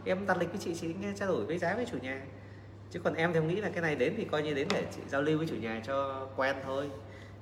[0.06, 2.22] em đặt lịch với chị chị nghe ờ, trao đổi với giá với chủ nhà.
[2.92, 4.86] Chứ còn em thì em nghĩ là cái này đến thì coi như đến để
[4.96, 6.90] chị giao lưu với chủ nhà cho quen thôi.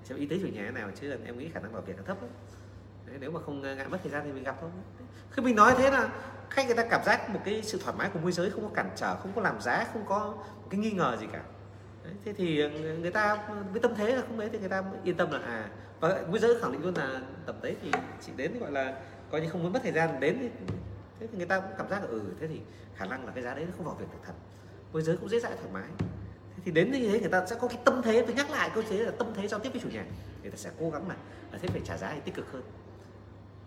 [0.03, 2.03] Xem ý tứ chủ nhà thế nào chứ em nghĩ khả năng bảo việc là
[2.05, 2.31] thấp lắm.
[3.05, 4.69] Đấy, nếu mà không ờ, ngại mất thời gian thì mình gặp thôi.
[5.31, 6.09] Khi mình nói thế là
[6.49, 8.69] khách người ta cảm giác một cái sự thoải mái của môi giới không có
[8.73, 11.41] cản trở không có làm giá không có một cái nghi ngờ gì cả.
[12.03, 12.69] Đấy, thế thì ờ,
[13.01, 15.69] người ta với tâm thế là không đấy thì người ta yên tâm là à
[15.99, 17.91] và môi giới khẳng định luôn là tầm đấy thì
[18.21, 18.97] chị đến thì gọi là
[19.31, 20.49] coi như không muốn mất thời gian đến thì
[21.19, 22.61] thế thì người ta cũng cảm giác là ừ thế thì
[22.95, 24.33] khả năng là cái giá đấy nó không vào việc được thật.
[24.93, 25.89] Môi giới cũng dễ dãi thoải mái.
[26.55, 28.71] Thế thì đến như thế người ta sẽ có cái tâm thế tôi nhắc lại
[28.73, 30.05] câu thế là tâm thế giao tiếp với chủ nhà.
[30.41, 31.15] Người ta sẽ cố gắng là
[31.51, 32.63] à, thế phải trả giá thì tích cực hơn.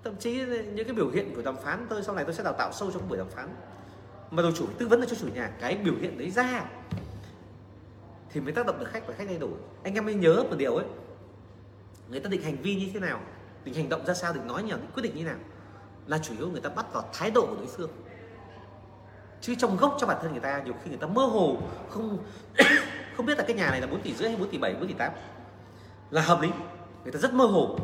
[0.04, 2.54] Thậm chí những cái biểu hiện của đàm phán tôi sau này tôi sẽ đào
[2.58, 3.48] tạo sâu trong buổi đàm phán.
[4.30, 6.64] Mà đầu chủ tư vấn cho chủ nhà cái biểu hiện đấy ra
[8.30, 9.52] thì mới tác động được khách và khách thay đổi.
[9.82, 10.86] Anh em nên nhớ một điều ấy.
[12.08, 13.20] Người ta định hành vi như thế nào
[13.64, 15.38] định hành động ra sao định nói nhờ định quyết định như thế nào
[16.08, 17.90] là chủ yếu người ta bắt vào thái độ của đối phương.
[19.40, 21.56] Chứ trong gốc cho bản thân người ta nhiều khi người ta mơ hồ
[21.90, 22.18] không
[23.16, 24.88] không biết là cái nhà này là 4 tỷ rưỡi hay 4 tỷ 7 4
[24.88, 25.12] tỷ 8
[26.10, 26.48] là hợp lý
[27.04, 27.78] người ta rất mơ hồ.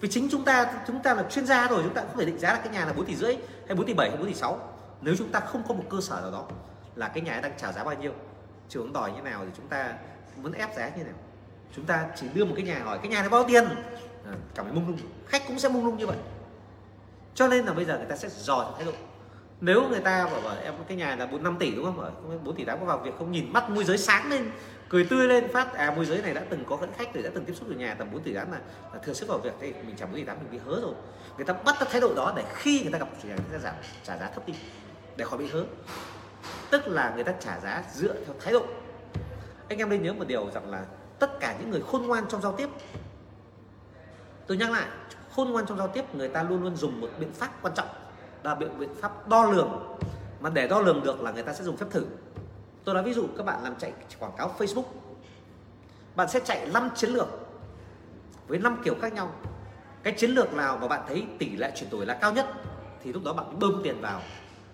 [0.00, 2.38] Vì chính chúng ta chúng ta là chuyên gia rồi chúng ta không thể định
[2.38, 3.36] giá là cái nhà là 4 tỷ rưỡi
[3.66, 4.58] hay 4 tỷ 7 hay 4 tỷ 6
[5.00, 6.46] nếu chúng ta không có một cơ sở nào đó
[6.96, 8.12] là cái nhà đang trả giá bao nhiêu
[8.68, 9.94] trường đòi như nào thì chúng ta
[10.36, 11.14] muốn ép giá như nào.
[11.76, 13.64] Chúng ta chỉ đưa một cái nhà hỏi cái nhà này bao tiền?
[14.26, 14.98] À, cảm thấy mông lung.
[15.26, 16.16] Khách cũng sẽ mông lung như vậy
[17.34, 18.92] cho nên là bây giờ người ta sẽ dò thái độ.
[19.60, 22.00] Nếu người ta bảo, bảo em cái nhà là bốn năm tỷ đúng không?
[22.00, 22.10] Ở
[22.44, 24.50] bốn tỷ tám có vào việc không nhìn mắt môi giới sáng lên
[24.92, 27.30] cười tươi lên phát à môi giới này đã từng có dẫn khách rồi đã
[27.34, 28.58] từng tiếp xúc ở nhà tầm 4 tỷ tám là,
[28.92, 30.94] là thừa sức vào việc thì mình chẳng 4 tỷ tám mình bị hớ rồi.
[31.36, 33.44] Người ta bắt cái thái độ đó để khi người ta gặp chủ nhà người
[33.52, 34.54] ta giảm trả giá thấp đi
[35.16, 35.64] để khỏi bị hớ.
[36.70, 38.66] Tức là người ta trả giá dựa theo thái độ.
[39.68, 40.84] Anh em nên nhớ một điều rằng là
[41.18, 42.68] tất cả những người khôn ngoan trong giao tiếp
[44.46, 44.86] tôi nhắc lại
[45.36, 47.88] khôn ngoan trong giao tiếp, người ta luôn luôn dùng một biện pháp quan trọng,
[48.42, 49.96] là biện biện pháp đo lường.
[50.40, 52.06] Mà để đo lường được là người ta sẽ dùng phép thử.
[52.84, 54.84] Tôi nói ví dụ, các bạn làm chạy quảng cáo Facebook.
[56.16, 57.28] Bạn sẽ chạy 5 chiến lược
[58.48, 59.30] với 5 kiểu khác nhau.
[60.02, 62.46] Cái chiến lược nào mà bạn thấy tỷ lệ chuyển đổi là cao nhất,
[63.02, 64.20] thì lúc đó bạn bơm tiền vào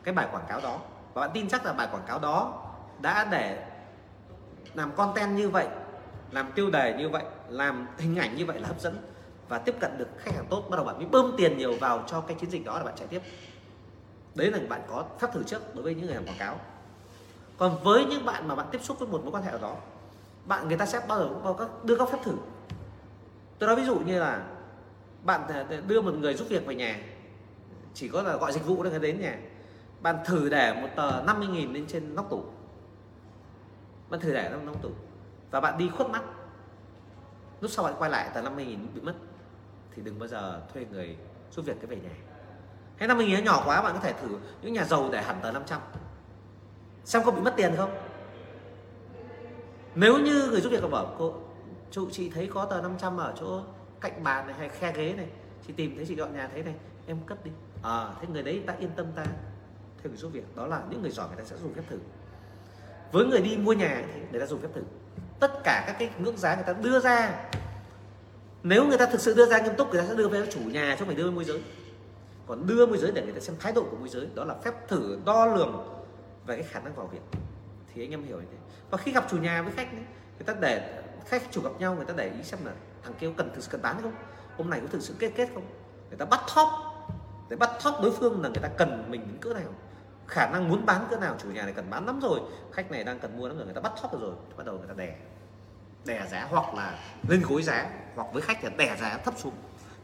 [0.04, 0.78] cái bài quảng cáo đó.
[1.14, 2.62] Và bạn tin chắc là bài quảng cáo đó
[3.00, 3.66] đã để
[4.74, 5.66] làm content như vậy,
[6.30, 8.96] làm tiêu đề như vậy, làm hình ảnh như vậy là hấp dẫn
[9.48, 12.04] và tiếp cận được khách hàng tốt, bắt đầu bạn mới bơm tiền nhiều vào
[12.06, 13.22] cho cái chiến dịch đó là bạn chạy tiếp.
[14.34, 16.60] Đấy là bạn có phép thử trước đối với những người làm quảng cáo.
[17.58, 19.76] Còn với những bạn mà bạn tiếp xúc với một mối quan hệ nào đó,
[20.44, 22.34] bạn người ta sẽ bao giờ cũng có các đưa các phép thử.
[23.58, 24.42] Tôi nói ví dụ như là
[25.24, 27.00] bạn ờ, đưa một người giúp việc về nhà,
[27.94, 29.38] chỉ có là gọi dịch vụ để người đến nhà,
[30.00, 32.44] bạn thử để một tờ 50.000 lên trên nóc tủ.
[34.10, 34.90] Bạn thử để trong nóc tủ
[35.50, 36.22] và bạn đi khuất mắt.
[37.60, 39.14] Lúc sau bạn quay lại tờ 50.000 bị mất
[39.98, 41.16] thì đừng bao giờ thuê người
[41.50, 42.14] giúp việc cái về nhà
[42.96, 45.52] hay 50.000 nó nhỏ quá, bạn có thể thử những nhà giàu để hẳn tờ
[45.52, 45.80] 500
[47.04, 47.90] xem có bị mất tiền không?
[49.94, 51.34] Nếu như người giúp việc bảo, cô,
[51.90, 53.60] chú, chị thấy có tờ 500 ở chỗ
[54.00, 55.26] cạnh bàn này hay khe ghế này,
[55.66, 56.74] chị tìm thấy, chị dọn nhà thấy này,
[57.06, 57.50] em cất đi.
[57.82, 59.24] À thế người đấy ta yên tâm ta
[60.02, 60.56] thuê người giúp việc.
[60.56, 61.98] Đó là những người giỏi người ta sẽ dùng phép thử.
[63.12, 64.82] Với người đi mua nhà thì người ta dùng phép thử.
[65.40, 67.48] Tất cả các cái ngưỡng giá người ta đưa ra
[68.62, 70.60] nếu người ta thực sự đưa ra nghiêm túc người ta sẽ đưa về chủ
[70.60, 71.62] nhà chứ không phải đưa môi giới.
[72.46, 74.54] Còn đưa môi giới để người ta xem thái độ của môi giới đó là
[74.64, 76.02] phép thử đo lường
[76.46, 77.20] về cái khả năng vào việc.
[77.94, 78.58] Thì anh em hiểu như thế.
[78.90, 80.02] Và khi gặp chủ nhà với khách ấy,
[80.38, 82.72] người ta để khách chủ gặp nhau người ta để ý xem là
[83.02, 84.12] thằng kia cần thực sự cần bán không
[84.56, 85.66] hôm này có thực sự kết kết không.
[86.08, 86.68] Người ta bắt thóp
[87.50, 89.72] để bắt thóp đối phương là người ta cần mình đến cỡ nào.
[90.26, 92.40] Khả năng muốn bán cỡ nào chủ nhà này cần bán lắm rồi
[92.72, 94.88] khách này đang cần mua lắm rồi người ta bắt thóp rồi bắt đầu người
[94.88, 95.16] ta đè.
[96.04, 96.98] Đè giá hoặc là
[97.28, 99.54] lên gối giá hoặc với khách là đẻ giá thấp xuống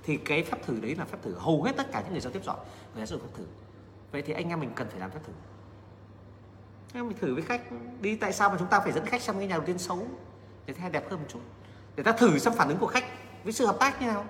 [0.03, 2.33] thì cái phép thử đấy là phép thử hầu hết tất cả những người giao
[2.33, 2.57] tiếp giỏi
[2.95, 3.45] người ta sử dụng phép thử.
[4.13, 5.33] Vậy thì anh em mình cần phải làm phép thử.
[6.95, 7.63] Em mình thử với khách
[8.01, 10.07] đi tại sao mà chúng ta phải dẫn khách sang cái nhà đầu tiên xấu?
[10.67, 11.39] Để thay đẹp hơn một chút.
[11.97, 13.05] Để ta thử xem phản ứng của khách
[13.45, 14.25] với sự hợp tác như nào.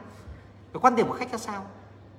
[0.73, 1.67] Cái quan điểm của khách ra sao?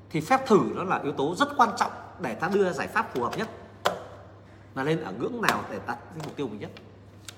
[0.09, 3.13] Thì phép thử nó là yếu tố rất quan trọng để ta đưa giải pháp
[3.13, 3.49] phù hợp nhất.
[4.75, 6.71] Là lên ở ngưỡng nào để đặt mục tiêu mình nhất.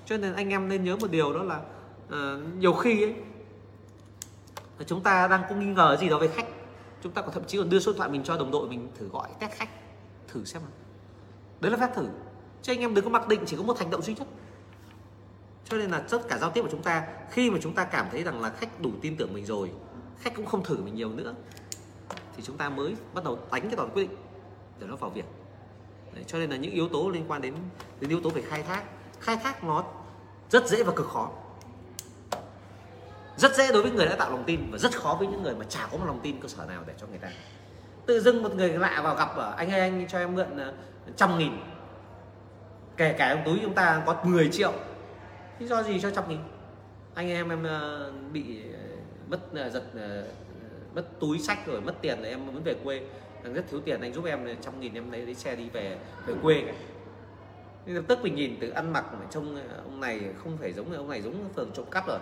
[0.06, 1.60] Cho nên anh em nên nhớ một điều đó là
[2.08, 3.16] uh, nhiều khi ấy,
[4.86, 6.46] chúng ta đang có nghi ngờ gì đó về khách?
[7.04, 8.90] Chúng ta còn thậm chí còn đưa số điện thoại mình cho đồng đội mình
[9.00, 9.70] thử gọi test khách
[10.28, 10.72] thử xem nào.
[11.60, 12.08] Đấy là phép thử.
[12.62, 14.28] Chứ anh em đừng có mặc định chỉ có một hành động duy nhất.
[15.66, 18.08] Cho nên là tất cả giao tiếp của chúng ta khi mà chúng ta cảm
[18.12, 19.72] thấy rằng là khách đủ tin tưởng mình rồi
[20.20, 21.36] khách cũng không thử mình nhiều nữa
[22.38, 24.18] thì chúng ta mới bắt đầu đánh cái đòn quyết định
[24.80, 25.26] để nó vào việc.
[26.14, 27.54] Đấy, cho nên là những yếu tố liên quan đến
[28.00, 28.84] đến yếu tố về khai thác.
[29.20, 29.84] Khai thác nó
[30.50, 31.32] rất dễ và cực khó
[33.38, 35.56] rất dễ đối với người đã tạo lòng tin và rất khó với những người
[35.56, 37.30] mà chả có một lòng tin cơ sở nào để cho người ta.
[38.06, 40.74] Tự dưng một người lạ vào gặp ở anh ơi anh cho em mượn ờ,
[41.16, 41.52] trăm nghìn.
[42.98, 44.74] Kể cả trong túi chúng ta có 10 triệu.
[45.60, 46.40] Lý do gì cho trăm nghìn?
[47.14, 48.62] Anh em em ờ, bị
[49.28, 49.40] mất
[49.74, 49.84] giật
[50.96, 53.02] mất túi sách rồi mất tiền rồi em muốn về quê.
[53.44, 55.98] Đang rất thiếu tiền anh giúp em trăm nghìn em lấy, lấy xe đi về
[56.26, 56.64] về quê.
[57.86, 61.10] Nên lập tức mình nhìn từ ăn mặc trông ông này không phải giống ông
[61.10, 62.20] này giống phường trộm cắp rồi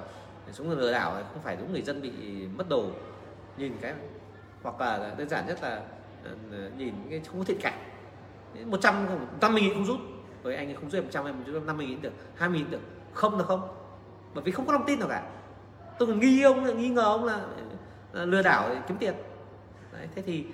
[0.54, 2.12] chúng người lừa đảo không phải giống người dân bị
[2.58, 2.90] mất đồ.
[3.58, 3.94] Nhìn cái
[4.64, 5.82] hoặc là đơn giản nhất là
[6.24, 7.74] ờ, ờ, nhìn cái không có thiện cảm.
[8.66, 9.06] Một trăm
[9.42, 10.00] năm mươi nghìn không rút.
[10.44, 12.72] Với anh không rút một trăm em rút năm mươi nghìn được hai mươi nghìn
[12.72, 12.82] được.
[13.14, 13.62] Không là không.
[14.34, 15.30] Bởi vì không có lòng tin nào cả.
[16.00, 17.42] Tôi còn nghi ông nghi ngờ ông là,
[18.14, 19.14] là lừa đảo để kiếm tiền.
[19.94, 20.46] Đấy, thế thì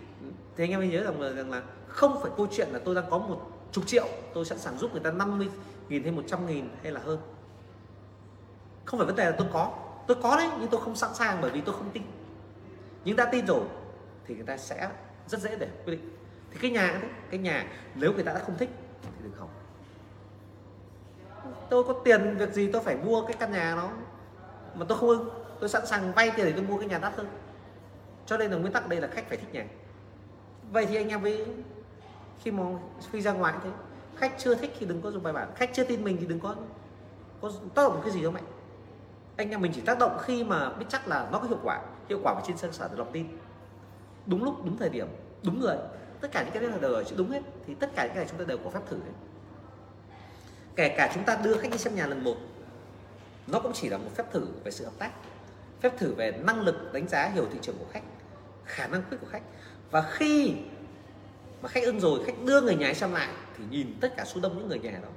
[0.55, 3.09] thì anh em nhớ rằng là, rằng là không phải câu chuyện là tôi đang
[3.09, 5.49] có một chục triệu tôi sẵn sàng giúp người ta 50
[5.89, 7.19] nghìn hay 100 nghìn hay là hơn
[8.85, 9.73] không phải vấn đề là tôi có.
[10.07, 12.03] Tôi có đấy nhưng tôi không sẵn sàng bởi vì tôi không tin.
[13.05, 13.63] Nhưng đã tin rồi
[14.27, 14.89] thì người ta sẽ
[15.27, 16.17] rất dễ để quyết định.
[16.51, 18.69] Thì cái nhà đấy cái nhà nếu người ta đã không thích
[19.01, 19.49] thì đừng hỏng
[21.69, 23.89] tôi có tiền việc gì tôi phải mua cái căn nhà nó,
[24.75, 25.29] mà tôi không ưng.
[25.59, 27.27] Tôi sẵn sàng vay tiền để tôi mua cái nhà đắt hơn.
[28.25, 29.65] Cho nên là nguyên tắc đây là khách phải thích nhà.
[30.71, 31.45] Vậy thì anh em với
[32.43, 32.63] khi mà
[33.11, 33.69] khi ra ngoài thế.
[34.15, 35.51] Khách chưa thích thì đừng có dùng bài bản.
[35.55, 36.55] Khách chưa tin mình thì đừng có
[37.41, 38.43] có tác động cái gì đâu mạnh
[39.37, 41.81] anh em mình chỉ tác động khi mà biết chắc là nó có hiệu quả
[42.09, 43.27] hiệu quả và trên cơ sở lòng tin.
[44.25, 45.07] Đúng lúc, đúng thời điểm,
[45.43, 45.77] đúng người.
[46.21, 47.41] Tất cả những cái đấy là đều chữ đúng hết.
[47.67, 49.13] Thì tất cả những cái này chúng ta đều có phép thử hết.
[50.75, 52.35] Kể cả chúng ta đưa khách đi xem nhà lần một,
[53.47, 55.11] nó cũng chỉ là một phép thử về sự hợp tác,
[55.81, 58.03] phép thử về năng lực đánh giá hiểu thị trường của khách,
[58.65, 59.43] khả năng quyết của khách.
[59.91, 60.53] Và khi
[61.61, 64.41] mà khách ưng rồi, khách đưa người nhà xem lại, thì nhìn tất cả số
[64.41, 65.09] đông những người nhà đó,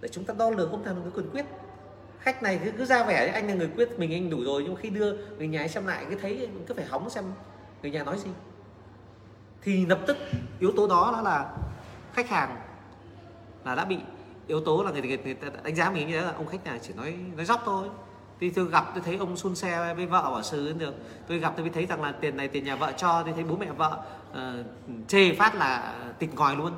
[0.00, 1.46] để chúng ta đo lường không thành một cái quyền quyết
[2.20, 4.76] khách này cứ, cứ ra vẻ anh là người quyết mình anh đủ rồi nhưng
[4.76, 7.24] khi đưa người nhà xem lại cứ thấy cứ phải hóng xem
[7.82, 8.30] người nhà nói gì.
[9.62, 10.16] Thì lập tức
[10.60, 11.56] yếu tố đó đó là
[12.12, 12.56] khách hàng
[13.64, 13.98] là đã bị
[14.46, 16.64] yếu tố là người, người, người ta đánh giá mình như thế là ông khách
[16.64, 17.88] này chỉ nói nói dóc thôi.
[18.40, 20.94] Thì tôi gặp tôi thấy ông xun xe với vợ bảo sư được
[21.28, 23.44] tôi gặp tôi mới thấy rằng là tiền này tiền nhà vợ cho tôi thấy
[23.44, 24.36] bố mẹ vợ uh,
[25.08, 26.72] chê phát là tịt ngòi luôn.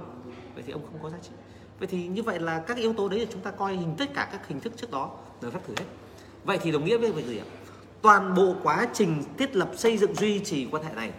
[0.54, 1.30] Vậy thì ông không có giá trị.
[1.78, 4.14] Vậy thì như vậy là các yếu tố đấy là chúng ta coi hình tất
[4.14, 5.10] cả các hình thức trước đó
[5.42, 5.84] đều phép thử hết.
[6.44, 7.44] Vậy thì đồng nghĩa với việc gì ạ?
[8.02, 11.12] Toàn bộ quá trình thiết lập xây dựng duy trì quan hệ này,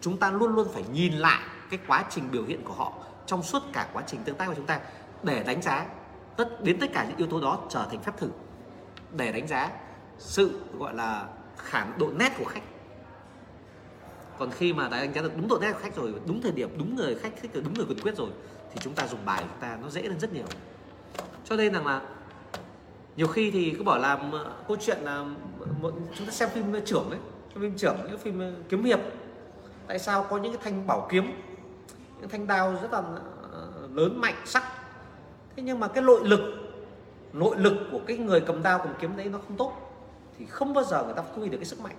[0.00, 2.92] chúng ta luôn luôn phải nhìn lại cái quá trình biểu hiện của họ
[3.26, 4.80] trong suốt cả quá trình tương tác của chúng ta
[5.22, 5.86] để đánh giá
[6.36, 8.28] tất, đến tất cả những yếu tố đó trở thành phép thử,
[9.12, 9.70] để đánh giá
[10.18, 11.26] sự, gọi là
[11.56, 12.62] khả độ nét của khách.
[14.38, 16.52] Còn khi mà đã đánh giá được đúng độ nét của khách rồi, đúng thời
[16.52, 18.30] điểm, đúng người khách thích, đúng người cần quyết rồi,
[18.72, 20.46] thì chúng ta dùng bài chúng ta nó dễ hơn rất nhiều.
[21.44, 22.00] Cho nên rằng là
[23.16, 25.14] nhiều khi thì cứ bảo làm ờ, câu chuyện là
[25.60, 27.18] ờ, một, chúng ta xem phim ờ, trưởng ấy
[27.54, 29.00] phim trưởng, những phim kiếm hiệp.
[29.86, 31.32] Tại sao có những cái thanh bảo kiếm,
[32.20, 33.02] những thanh đao rất là
[33.94, 34.62] lớn mạnh, sắc.
[35.56, 36.40] Thế nhưng mà cái nội lực
[37.32, 39.72] nội lực của cái người cầm đao cầm kiếm đấy nó không tốt,
[40.38, 41.96] thì không bao giờ người ta phát huy được cái sức mạnh.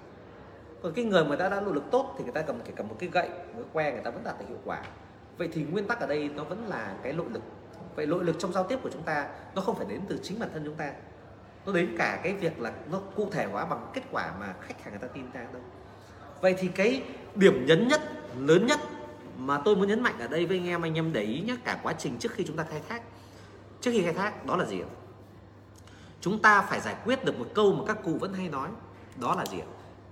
[0.82, 2.88] Còn cái người mà đã đã nội lực tốt thì người ta cầm kể cầm
[2.88, 4.82] một cái gậy, một cái que người ta vẫn đạt được hiệu quả.
[5.38, 7.42] Vậy thì nguyên tắc ở đây nó vẫn là cái nội lực
[7.96, 10.40] vậy nội lực trong giao tiếp của chúng ta, nó không phải đến từ chính
[10.40, 10.94] bản thân chúng ta.
[11.66, 14.84] Nó đến cả cái việc là nó cụ thể hóa bằng kết quả mà khách
[14.84, 15.62] hàng người ta tin ta đâu.
[16.42, 17.04] Vậy thì cái
[17.36, 18.02] điểm nhấn nhất,
[18.38, 18.80] lớn nhất
[19.38, 21.56] mà tôi muốn nhấn mạnh ở đây với anh em anh em để ý nhé
[21.64, 23.02] cả quá trình trước khi chúng ta khai thác.
[23.82, 24.82] Trước khi khai thác, đó là gì
[26.22, 28.70] chúng ta phải giải quyết được một câu mà các cụ vẫn hay nói,
[29.22, 29.58] đó là gì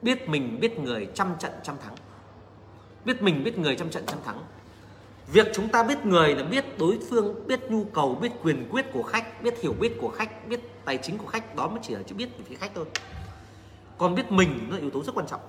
[0.01, 1.95] biết mình, biết người trăm trận trăm thắng.
[3.05, 4.43] Biết mình, biết người trăm trận trăm thắng
[5.27, 8.85] việc chúng ta biết người là biết đối phương biết nhu cầu biết quyền quyết
[8.93, 11.95] của khách biết hiểu biết của khách biết tài chính của khách đó mới chỉ
[11.95, 12.85] là chữ biết về phía khách thôi.
[13.97, 15.41] Còn biết mình nó là yếu tố rất quan trọng.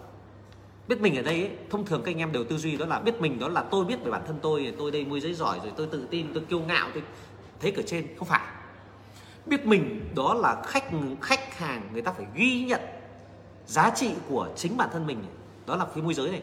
[0.88, 3.00] Biết mình ở đây ấy, thông thường các anh em đều tư duy đó là
[3.00, 5.58] biết mình đó là tôi biết về bản thân tôi tôi đây môi giới giỏi
[5.62, 7.02] rồi tôi tự tin tôi kiêu ngạo tôi
[7.60, 8.06] thế cửa trên.
[8.18, 8.46] Không phải.
[9.46, 10.84] Biết mình đó là khách
[11.20, 12.80] khách hàng người ta phải ghi nhận
[13.66, 15.24] giá trị của chính bản thân mình
[15.66, 16.42] đó là phía môi giới này.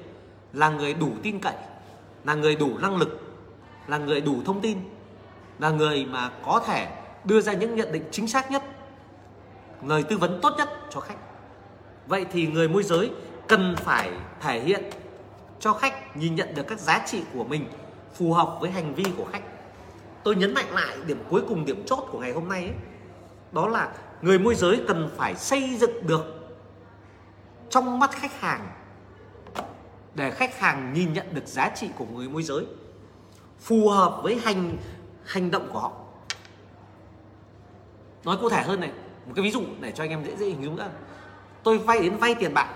[0.53, 1.55] Là người đủ tin cậy
[2.23, 3.19] là người đủ năng lực
[3.87, 4.77] là người đủ thông tin
[5.59, 6.87] là người mà có thể
[7.23, 8.63] đưa ra những nhận định chính xác nhất
[9.83, 11.17] lời tư vấn tốt nhất cho khách.
[12.07, 13.11] Vậy thì người môi giới
[13.47, 14.83] cần phải thể hiện
[15.59, 17.65] cho khách nhìn nhận được các giá trị của mình
[18.13, 19.43] phù hợp với hành vi của khách.
[20.23, 22.73] Tôi nhấn mạnh lại điểm cuối cùng điểm chốt của ngày hôm nay ấy,
[23.51, 23.91] đó là
[24.21, 26.25] người môi giới cần phải xây dựng được
[27.69, 28.67] trong mắt khách hàng
[30.15, 32.65] để khách hàng nhìn nhận được giá trị của người môi giới,
[33.59, 34.77] phù hợp với hành
[35.25, 35.91] hành động của họ.
[38.23, 38.91] Nói cụ thể hơn này,
[39.25, 40.89] một cái ví dụ để cho anh em dễ dễ hình dung nữa
[41.63, 42.67] tôi vay đến vay tiền bạn,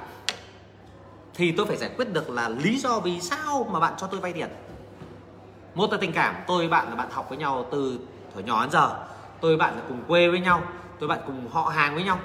[1.33, 4.19] thì tôi phải giải quyết được là lý do vì sao mà bạn cho tôi
[4.19, 4.49] vay tiền.
[5.75, 7.99] Một là tình cảm, tôi bạn là bạn học với nhau từ
[8.33, 9.07] thuở nhỏ đến giờ.
[9.41, 10.63] Tôi bạn là cùng quê với nhau,
[10.99, 12.19] tôi bạn cùng họ hàng với nhau.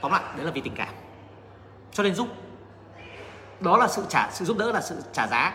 [0.00, 0.94] Tóm lại, đấy là vì tình cảm.
[1.92, 2.28] Cho nên giúp
[3.62, 5.54] đó là sự trả, sự giúp đỡ là sự trả giá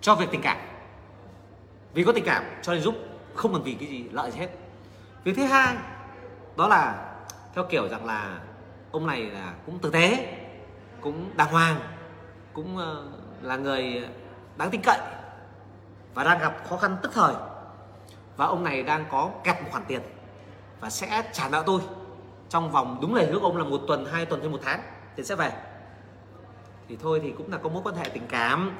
[0.00, 0.56] cho việc tình cảm.
[1.94, 2.94] Vì có tình cảm cho nên giúp,
[3.34, 4.48] không cần vì cái gì, lợi gì hết.
[5.24, 5.76] Việc thứ hai,
[6.56, 7.04] đó là
[7.54, 8.38] theo kiểu rằng là
[8.92, 10.34] ông này là cũng tử tế,
[11.00, 11.80] cũng đàng hoàng,
[12.52, 13.04] cũng ờ,
[13.42, 14.08] là người
[14.56, 14.98] đáng tin cậy
[16.14, 17.34] và đang gặp khó khăn tức thời.
[18.36, 20.00] Và ông này đang có kẹt một khoản tiền
[20.80, 21.80] và sẽ trả nợ tôi
[22.48, 24.80] trong vòng đúng lời hứa của ông là một tuần, hai tuần hay một tháng
[25.16, 25.52] tiền sẽ về
[26.88, 28.76] thì thôi thì cũng là có mối quan hệ tình cảm,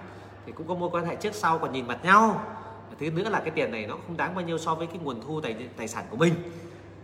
[0.47, 2.45] thì cũng có mối quan hệ trước sau còn nhìn mặt nhau.
[2.91, 4.99] Và thứ nữa là cái tiền này nó không đáng bao nhiêu so với cái
[5.03, 6.35] nguồn thu tài tài sản của mình.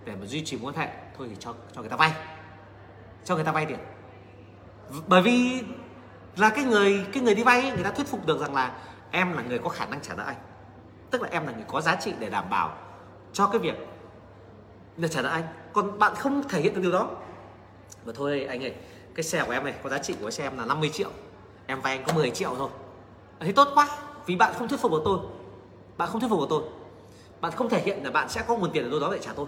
[0.04, 2.12] Để mà duy trì mối quan hệ, thôi thì cho cho người ta vay.
[3.24, 3.78] Cho người ta vay tiền.
[5.06, 5.62] Bởi vì
[6.36, 8.72] là cái người cái người đi vay người ta thuyết phục được rằng là
[9.10, 10.36] em là người có khả năng trả nợ anh.
[11.10, 12.76] Tức là em là người có giá trị để đảm bảo
[13.32, 13.86] cho cái việc
[14.96, 15.44] để trả nợ anh.
[15.72, 17.10] Còn bạn không thể hiện được điều đó.
[18.04, 18.74] Và thôi anh ơi
[19.14, 21.10] cái xe của em này có giá trị của xe em là 50 triệu.
[21.66, 22.68] Em vay anh có 10 triệu thôi.
[23.40, 23.88] Thế tốt quá,
[24.26, 25.18] vì bạn không thuyết phục được tôi.
[25.96, 26.62] Bạn không thuyết phục được tôi.
[27.40, 29.32] Bạn không thể hiện là bạn sẽ có nguồn tiền ở đâu đó để trả
[29.32, 29.46] tôi.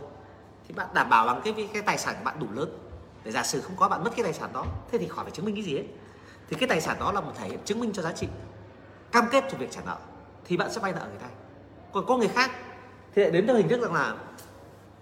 [0.68, 2.78] Thì bạn đảm bảo bằng cái cái tài sản của bạn đủ lớn.
[3.24, 5.32] Để giả sử không có, bạn mất cái tài sản đó, thế thì khỏi phải
[5.32, 5.84] chứng minh cái gì hết.
[6.50, 8.26] Thì cái tài sản đó là một thể hiện chứng minh cho giá trị.
[9.12, 9.96] Cam kết cho việc trả nợ,
[10.44, 11.26] thì bạn sẽ vay nợ người ta.
[11.92, 12.50] Còn có người khác,
[13.14, 14.14] thì lại đến theo hình thức rằng là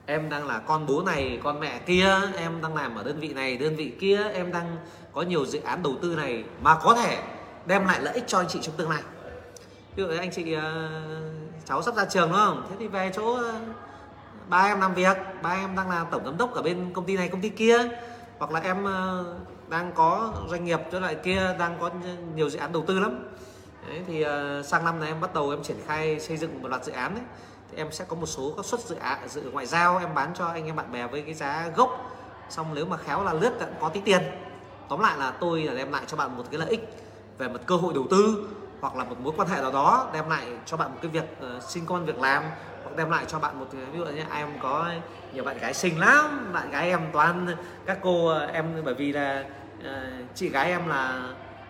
[0.06, 3.28] em đang là con bố này con mẹ kia em đang làm ở đơn vị
[3.28, 4.76] này đơn vị kia em đang
[5.12, 7.18] có nhiều dự án đầu tư này mà có thể
[7.66, 9.02] đem lại lợi ích cho anh chị trong tương lai.
[9.96, 10.90] Ví dụ anh chị ờ,
[11.64, 12.66] cháu sắp ra trường đúng không?
[12.70, 13.54] Thế thì về chỗ ờ,
[14.48, 17.16] ba em làm việc ba em đang là tổng giám đốc ở bên công ty
[17.16, 17.78] này công ty kia.
[18.38, 19.24] Hoặc là em ờ,
[19.68, 21.90] đang có doanh nghiệp chỗ lại kia đang có
[22.34, 23.28] nhiều dự án đầu tư lắm.
[23.88, 24.24] Đấy, thì
[24.64, 27.14] sang năm này em bắt đầu em triển khai xây dựng một loạt dự án
[27.14, 27.24] đấy
[27.74, 30.30] thì em sẽ có một số các suất dự án dự ngoại giao em bán
[30.34, 32.10] cho anh em bạn bè với cái giá gốc.
[32.48, 34.22] Xong nếu mà khéo là lướt có tí tiền.
[34.88, 36.96] Tóm lại là tôi là đem lại cho bạn một cái lợi ích
[37.38, 38.48] về một cơ hội đầu tư
[38.80, 41.24] hoặc là một mối quan hệ nào đó đem lại cho bạn một cái việc
[41.40, 42.42] ờ, uh, sinh con việc làm
[42.82, 44.90] hoặc đem lại cho bạn một ví dụ như em có
[45.32, 47.46] nhiều bạn gái xinh lắm bạn gái em toàn
[47.86, 49.44] các cô ờ, em bởi vì là
[49.78, 49.86] uh,
[50.34, 51.22] chị gái em là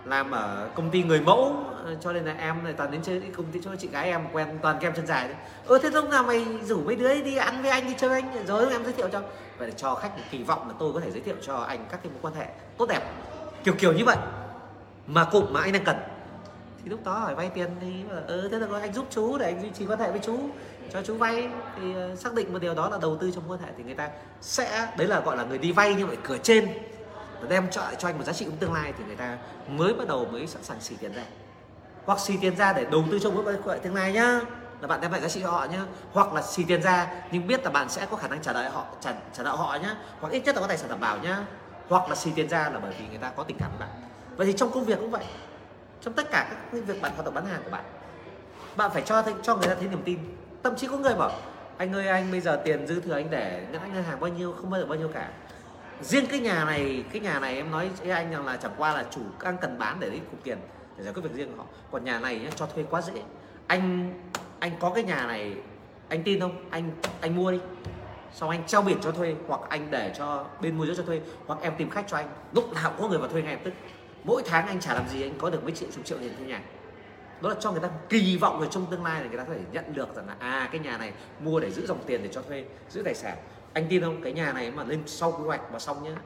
[0.05, 3.23] làm ở công ty người mẫu ờ, cho nên là em này toàn đến chơi
[3.37, 6.11] công ty, cho chị gái em quen toàn kem chân dài đấy ơ, thế lúc
[6.11, 8.47] nào mày rủ mấy đứa đi ăn với anh, đi chơi anh?
[8.47, 9.21] Rồi em giới thiệu cho.
[9.59, 11.87] Vậy để cho khách một kỳ vọng là tôi có thể giới thiệu cho anh
[11.91, 12.47] các cái mối quan hệ
[12.79, 13.03] tốt đẹp.
[13.65, 14.17] Kiểu kiểu như vậy.
[15.07, 15.97] Mà cụm mà anh đang cần.
[16.85, 17.93] Thì lúc đó hỏi vay tiền thì
[18.27, 20.39] ừ thế là có anh giúp chú để anh duy trì quan hệ với chú,
[20.93, 21.49] cho chú vay.
[21.77, 23.95] Thì ờ, xác định một điều đó là đầu tư trong quan hệ thì người
[23.95, 24.09] ta
[24.41, 26.69] sẽ, đấy là gọi là người đi vay, nhưng mà cửa trên
[27.49, 30.09] đem cho cho anh một giá trị trong tương lai thì người ta mới bắt
[30.09, 31.23] đầu mới sẵn sàng xỉ tiền ra.
[32.05, 34.41] Hoặc xì tiền ra để đầu tư cho mối quan hệ tương lai nhá.
[34.81, 35.85] Là bạn đem lại giá trị cho họ nhá.
[36.13, 38.71] Hoặc là xì tiền ra nhưng biết là bạn sẽ có khả năng trả lại
[38.71, 39.97] họ, trả trả nợ họ nhá.
[40.21, 41.45] Hoặc ít nhất là có tài sản đảm bảo nhá.
[41.89, 43.89] Hoặc là xì tiền ra là bởi vì người ta có tình cảm với bạn.
[44.37, 45.25] Vậy thì trong công việc cũng vậy.
[46.01, 47.85] Trong tất cả các việc bạn hoạt động bán hàng của bạn
[48.77, 50.19] bạn phải cho cho người ta thấy niềm tin.
[50.63, 51.33] Thậm chí có người bảo,
[51.77, 54.71] anh ơi, anh bây giờ tiền dư thừa anh để ngân hàng bao nhiêu, không
[54.71, 55.29] bao giờ bao nhiêu cả
[56.05, 58.95] riêng cái nhà này cái nhà này em nói với anh rằng là chẳng qua
[58.95, 60.59] là chủ đang cần bán để lấy cục tiền
[60.97, 61.69] để giải quyết việc riêng của họ.
[61.91, 63.23] Còn nhà này nhá, cho thuê quá dễ.
[63.67, 64.15] Anh
[64.59, 65.57] anh có cái nhà này
[66.09, 66.65] anh tin không?
[66.71, 67.59] Anh anh mua đi.
[68.35, 71.21] Xong anh trao biển cho thuê hoặc anh để cho bên môi giới cho thuê
[71.47, 72.29] hoặc em tìm khách cho anh.
[72.53, 73.75] Lúc nào cũng có người vào thuê ngay lập tức.
[74.25, 76.47] Mỗi tháng anh trả làm gì anh có được mấy triệu chục triệu tiền thuê
[76.47, 76.61] nhà.
[77.41, 79.55] Đó là cho người ta kỳ vọng về trong tương lai là người ta có
[79.55, 82.29] thể nhận được rằng là à cái nhà này mua để giữ dòng tiền để
[82.33, 83.37] cho thuê giữ tài sản
[83.75, 84.23] anh tin không?
[84.23, 86.17] Cái nhà này mà lên sau quy hoạch và xong nhá.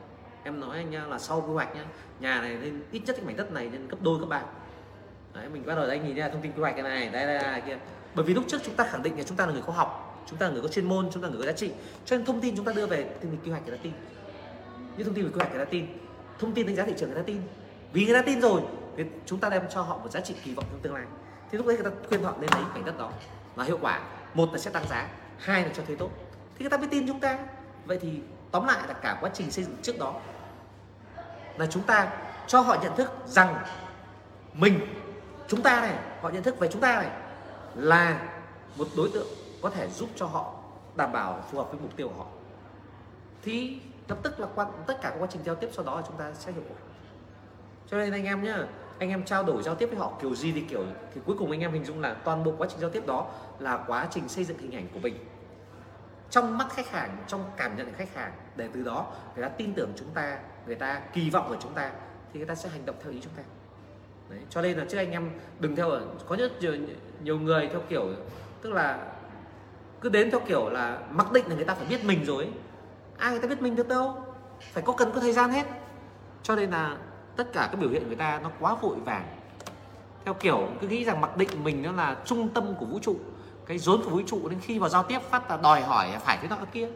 [0.42, 1.84] Em nói anh nhá là sau quy hoạch nhá.
[2.20, 4.44] Nhà này lên ít nhất cái mảnh đất này lên gấp đôi các bạn
[5.34, 7.38] đấy mình bắt đầu anh nhìn ra thông tin quy hoạch cái này đây đây,
[7.38, 7.78] đây kia.
[8.14, 10.24] Bởi vì lúc trước chúng ta khẳng định là chúng ta là người khoa học
[10.30, 11.70] chúng ta là người có chuyên môn chúng ta là người có giá trị.
[12.04, 13.92] Cho nên thông tin chúng ta đưa về thì mình quy hoạch người ta tin.
[14.96, 15.86] Như thông tin về quy hoạch người ta tin.
[16.38, 17.40] Thông tin đánh giá thị trường người ta tin.
[17.92, 18.62] Vì người ta tin rồi
[18.96, 21.04] thì chúng ta đem cho họ một giá trị kỳ vọng trong tương lai.
[21.50, 23.10] Thì lúc đấy người ta khuyên họ nên lấy mảnh đất đó.
[23.56, 24.00] Là hiệu quả
[24.34, 26.10] một là sẽ tăng giá hai là cho thuê tốt
[26.58, 27.38] thì người ta mới tin chúng ta.
[27.86, 28.20] Vậy thì
[28.50, 30.14] tóm lại là cả quá trình xây dựng trước đó
[31.58, 32.12] là chúng ta
[32.46, 33.64] cho họ nhận thức rằng
[34.52, 34.80] mình,
[35.48, 37.10] chúng ta này, họ nhận thức về chúng ta này
[37.74, 38.28] là
[38.76, 39.26] một đối tượng
[39.62, 40.54] có thể giúp cho họ
[40.96, 42.26] đảm bảo phù hợp với mục tiêu của họ.
[43.42, 46.16] Thì lập tức là quan tất cả các quá trình giao tiếp sau đó chúng
[46.16, 46.76] ta sẽ hiệu quả
[47.90, 48.66] cho nên anh em nhá,
[48.98, 51.50] anh em trao đổi giao tiếp với họ kiểu gì thì kiểu, thì cuối cùng
[51.50, 53.26] anh em hình dung là toàn bộ quá trình giao tiếp đó
[53.58, 55.14] là quá trình xây dựng hình ảnh của mình
[56.31, 59.48] trong mắt khách hàng trong cảm nhận của khách hàng để từ đó người ta
[59.48, 61.90] tin tưởng chúng ta người ta kỳ vọng ở chúng ta
[62.32, 63.42] thì người ta sẽ hành động theo ý chúng ta.
[64.31, 66.73] Đấy, cho nên là trước anh em đừng theo ở có rất nhiều,
[67.23, 68.08] nhiều người theo kiểu
[68.62, 68.98] tức là
[70.00, 72.52] cứ đến theo kiểu là mặc định là người ta phải biết mình rồi
[73.18, 74.24] ai người ta biết mình được đâu
[74.60, 75.66] phải có cần có thời gian hết.
[76.42, 76.97] Cho nên là
[77.36, 79.26] tất cả các biểu hiện người ta nó quá vội vàng.
[80.24, 83.16] Theo kiểu cứ nghĩ rằng mặc định mình nó là trung tâm của vũ trụ
[83.68, 86.38] cái rốn của vũ trụ đến khi vào giao tiếp phát là đòi hỏi phải
[86.42, 86.88] thế nọ kia.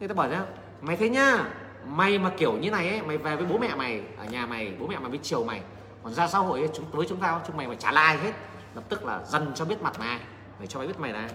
[0.00, 0.44] Người ta bảo ra
[0.80, 1.44] mày thế nhá
[1.86, 4.72] mày mà kiểu như này ấy mày về với bố mẹ mày ở nhà mày
[4.78, 5.60] bố mẹ mày biết chiều mày
[6.02, 8.32] còn ra xã hội ấy, chúng với chúng tao chúng mày phải trả lai hết
[8.74, 10.20] lập tức là dần cho biết mặt mày
[10.58, 11.28] mày cho mày biết mày là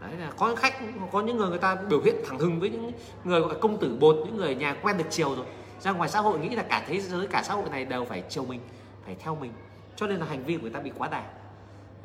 [0.00, 0.74] đấy là có những khách
[1.12, 2.92] có những người người ta biểu hiện thẳng hừng với những
[3.24, 5.46] người gọi là công tử bột những người nhà quen được chiều rồi.
[5.80, 8.22] Ra ngoài xã hội nghĩ là cả thế giới cả xã hội này đều phải
[8.28, 8.60] chiều mình
[9.04, 9.52] phải theo mình
[9.96, 11.24] cho nên là hành vi của người ta bị quá đà.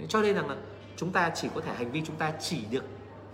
[0.07, 0.55] Cho nên rằng là
[0.97, 2.83] chúng ta chỉ có thể hành vi chúng ta chỉ được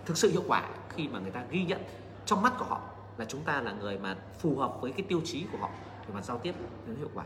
[0.06, 1.82] thực sự hiệu quả khi mà người ta ghi nhận
[2.26, 2.80] trong mắt của họ
[3.18, 5.70] là chúng ta là người mà phù hợp với cái tiêu chí của họ
[6.06, 6.54] để mà giao tiếp
[6.86, 7.24] đến hiệu quả.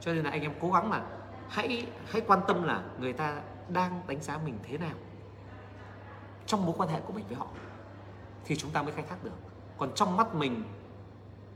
[0.00, 1.02] Cho nên là anh em cố gắng là
[1.48, 4.94] hãy hãy quan tâm là người ta đang đánh giá mình thế nào
[6.46, 7.46] trong mối quan hệ của mình với họ
[8.44, 9.30] thì chúng ta mới khai thác được.
[9.78, 10.62] Còn trong mắt mình,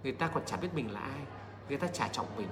[0.02, 1.20] người ta còn chả biết mình là ai,
[1.68, 2.48] người ta chả trọng mình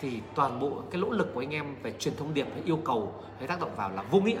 [0.00, 2.80] thì toàn bộ cái nỗ lực của anh em về truyền thông điệp hay yêu
[2.84, 4.40] cầu hay tác động vào là vô nghĩa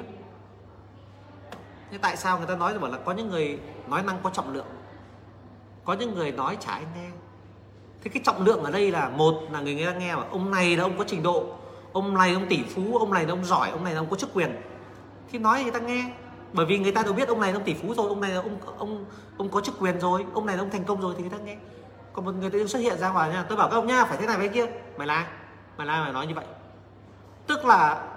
[1.90, 3.58] thế tại sao người ta nói bảo là có những người
[3.88, 4.66] nói năng có trọng lượng,
[5.84, 7.08] có những người nói chả ai nghe?
[8.02, 10.76] Thế cái trọng lượng ở đây là một là người nghe nghe mà ông này
[10.76, 11.44] là ông có trình độ,
[11.92, 14.16] ông này ông tỷ phú, ông này là ông giỏi, ông này là ông có
[14.16, 14.60] chức quyền.
[15.32, 16.10] Thì nói người ta nghe,
[16.52, 18.30] bởi vì người ta đều biết ông này là ông tỷ phú rồi, ông này
[18.30, 19.04] là ông ông
[19.38, 21.38] ông có chức quyền rồi, ông này là ông thành công rồi thì người ta
[21.44, 21.56] nghe.
[22.12, 24.16] Còn một người tự xuất hiện ra ngoài nha tôi bảo các ông nha, phải
[24.16, 24.66] thế này với kia.
[24.96, 25.26] Mày là
[25.76, 26.44] mày là, mày nói như vậy.
[27.46, 28.08] Tức là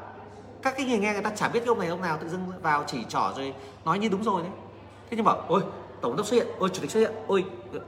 [0.61, 2.51] các cái người nghe người ta chả biết cái ông này ông nào tự dưng
[2.61, 3.53] vào chỉ trỏ rồi
[3.85, 4.51] nói như đúng rồi đấy.
[5.09, 5.61] Thế nhưng bảo ôi
[6.01, 7.45] tổng đốc xuất hiện ôi chủ tịch xuất hiện ôi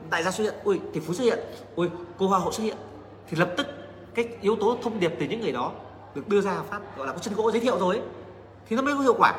[0.09, 1.39] đại gia xuất hiện ôi tỷ phú xuất hiện
[1.75, 2.77] ôi cô hoa hậu xuất hiện.
[3.27, 3.67] Thì lập tức
[4.13, 5.71] cái yếu tố thông điệp từ những người đó
[6.15, 8.05] được đưa ra phát gọi là có chân gỗ giới thiệu rồi ấy,
[8.67, 9.33] thì nó mới có hiệu quả.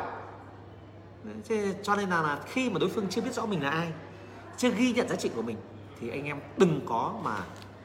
[1.49, 3.89] Thế cho nên là, là khi mà đối phương chưa biết rõ mình là ai
[4.57, 5.57] chưa ghi nhận giá trị của mình
[6.01, 7.37] thì anh em đừng có mà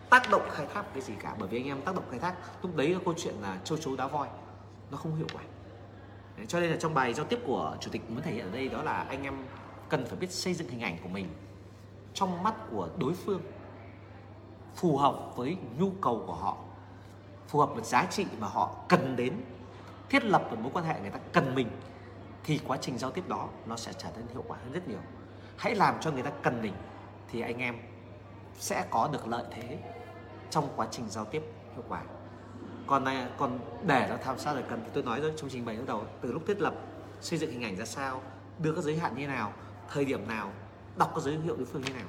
[0.09, 1.33] tác động khai thác cái gì cả.
[1.39, 3.77] Bởi vì anh em tác động khai thác lúc đấy là câu chuyện là châu
[3.77, 4.27] chấu đá voi
[4.91, 5.43] nó không hiệu quả.
[6.37, 8.51] Đấy, cho nên là trong bài giao tiếp của chủ tịch muốn thể hiện ở
[8.51, 9.45] đây đó là anh em
[9.89, 11.27] cần phải biết xây dựng hình ảnh của mình
[12.13, 13.41] trong mắt của đối phương
[14.75, 16.57] phù hợp với nhu cầu của họ
[17.47, 19.41] phù hợp với giá trị mà họ cần đến
[20.09, 21.67] thiết lập một mối quan hệ người ta cần mình
[22.43, 24.99] thì quá trình giao tiếp đó nó sẽ trở nên hiệu quả hơn rất nhiều.
[25.57, 26.73] Hãy làm cho người ta cần mình
[27.31, 27.75] thì anh em
[28.59, 29.77] sẽ có được lợi thế
[30.49, 31.43] trong quá trình giao tiếp
[31.73, 32.03] hiệu quả
[32.89, 35.65] còn này còn để nó tham sát là cần thì tôi nói rồi trong trình
[35.65, 36.73] bày lúc đầu từ lúc thiết lập
[37.21, 38.21] xây dựng hình ảnh ra sao
[38.59, 39.53] đưa các giới hạn như thế nào
[39.89, 40.51] thời điểm nào
[40.97, 42.07] đọc các giới hiệu đối phương như thế nào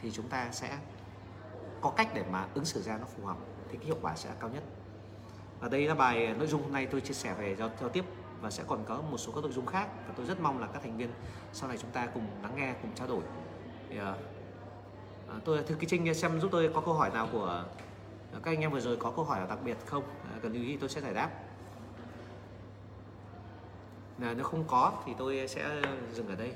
[0.00, 0.78] thì chúng ta sẽ
[1.80, 3.36] có cách để mà ứng xử ra nó phù hợp
[3.70, 4.62] thì cái hiệu quả sẽ cao nhất.
[5.60, 8.04] Và đây là bài nội dung hôm nay tôi chia sẻ về giao, giao tiếp
[8.40, 10.66] và sẽ còn có một số các nội dung khác và tôi rất mong là
[10.66, 11.10] các thành viên
[11.52, 13.22] sau này chúng ta cùng lắng nghe cùng trao đổi.
[13.90, 17.64] Thì, uh, tôi thư ký trinh xem giúp tôi có câu hỏi nào của
[18.42, 20.02] các anh em vừa rồi có câu hỏi nào đặc biệt không?
[20.42, 21.30] Cần lưu ý tôi sẽ giải đáp.
[24.18, 26.54] Là nếu không có thì tôi sẽ dừng ở đây.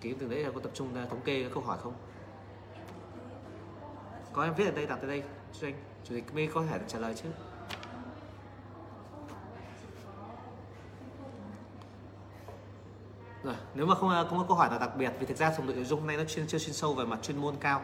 [0.00, 1.94] Kiếm từ đấy là có tập trung thống kê các câu hỏi không?
[4.32, 5.22] Có em viết ở đây đặt ở đây
[5.60, 7.28] cho anh chủ tịch mới có thể trả lời chứ?
[13.42, 15.54] Rồi nếu mà không à, không có câu hỏi nào đặc biệt vì thực ra
[15.56, 17.82] trong nội dung này nó chuyên chưa chuyên sâu về mặt chuyên môn cao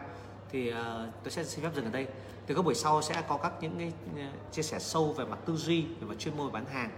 [0.49, 0.75] thì uh,
[1.23, 2.07] tôi sẽ xin phép dừng ở đây
[2.47, 5.39] từ các buổi sau sẽ có các những cái ờ, chia sẻ sâu về mặt
[5.45, 6.89] tư duy về mặt chuyên môn bán hàng.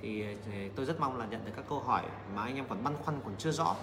[0.00, 2.02] Thì, ờ, tôi rất mong là nhận được các câu hỏi
[2.34, 3.76] mà anh em còn băn khoăn còn chưa rõ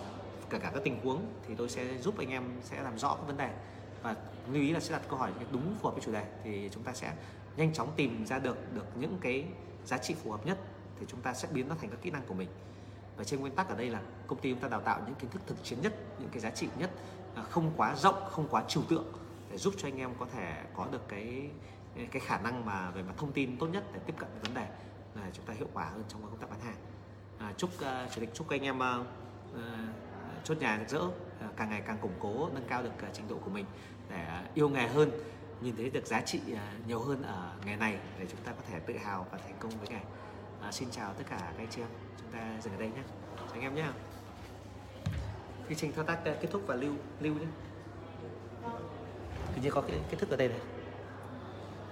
[0.49, 3.27] cả cả các tình huống thì tôi sẽ giúp anh em sẽ làm rõ các
[3.27, 3.53] vấn đề.
[4.03, 4.15] Và
[4.51, 6.83] lưu ý là sẽ đặt câu hỏi đúng phù hợp với chủ đề thì chúng
[6.83, 7.13] ta sẽ
[7.57, 9.45] nhanh chóng tìm ra được được những cái
[9.85, 10.57] giá trị phù hợp nhất
[10.99, 12.47] thì chúng ta sẽ biến nó thành các kỹ năng của mình.
[13.17, 15.29] Và trên nguyên tắc ở đây là công ty chúng ta đào tạo những kiến
[15.29, 16.89] thức thực chiến nhất những cái giá trị nhất
[17.35, 19.05] à, không quá rộng không quá trừu tượng
[19.51, 21.49] để giúp cho anh em có thể có được cái
[22.11, 24.67] cái khả năng mà về mặt thông tin tốt nhất để tiếp cận vấn đề
[25.15, 26.75] là chúng ta hiệu quả hơn trong công tác bán hàng.
[27.39, 29.07] À, chúc uh, chủ tịch chúc anh em uh,
[29.55, 29.59] uh,
[30.43, 31.11] chốt nhà rỡ uh,
[31.57, 33.65] càng ngày càng củng cố nâng cao được uh, trình độ của mình
[34.09, 35.11] để uh, yêu nghề hơn
[35.61, 38.61] nhìn thấy được giá trị uh, nhiều hơn ở nghề này để chúng ta có
[38.71, 40.01] thể tự hào và thành công với nghề.
[40.61, 43.03] À, xin chào tất cả các anh chị em chúng ta dừng ở đây nhé.
[43.51, 43.85] Anh em nhé.
[45.69, 47.45] Quy trình thao tác kết thúc và lưu lưu nhé.
[48.61, 49.00] Vâng
[49.55, 50.57] thì chỉ có cái cái thức ở đây này.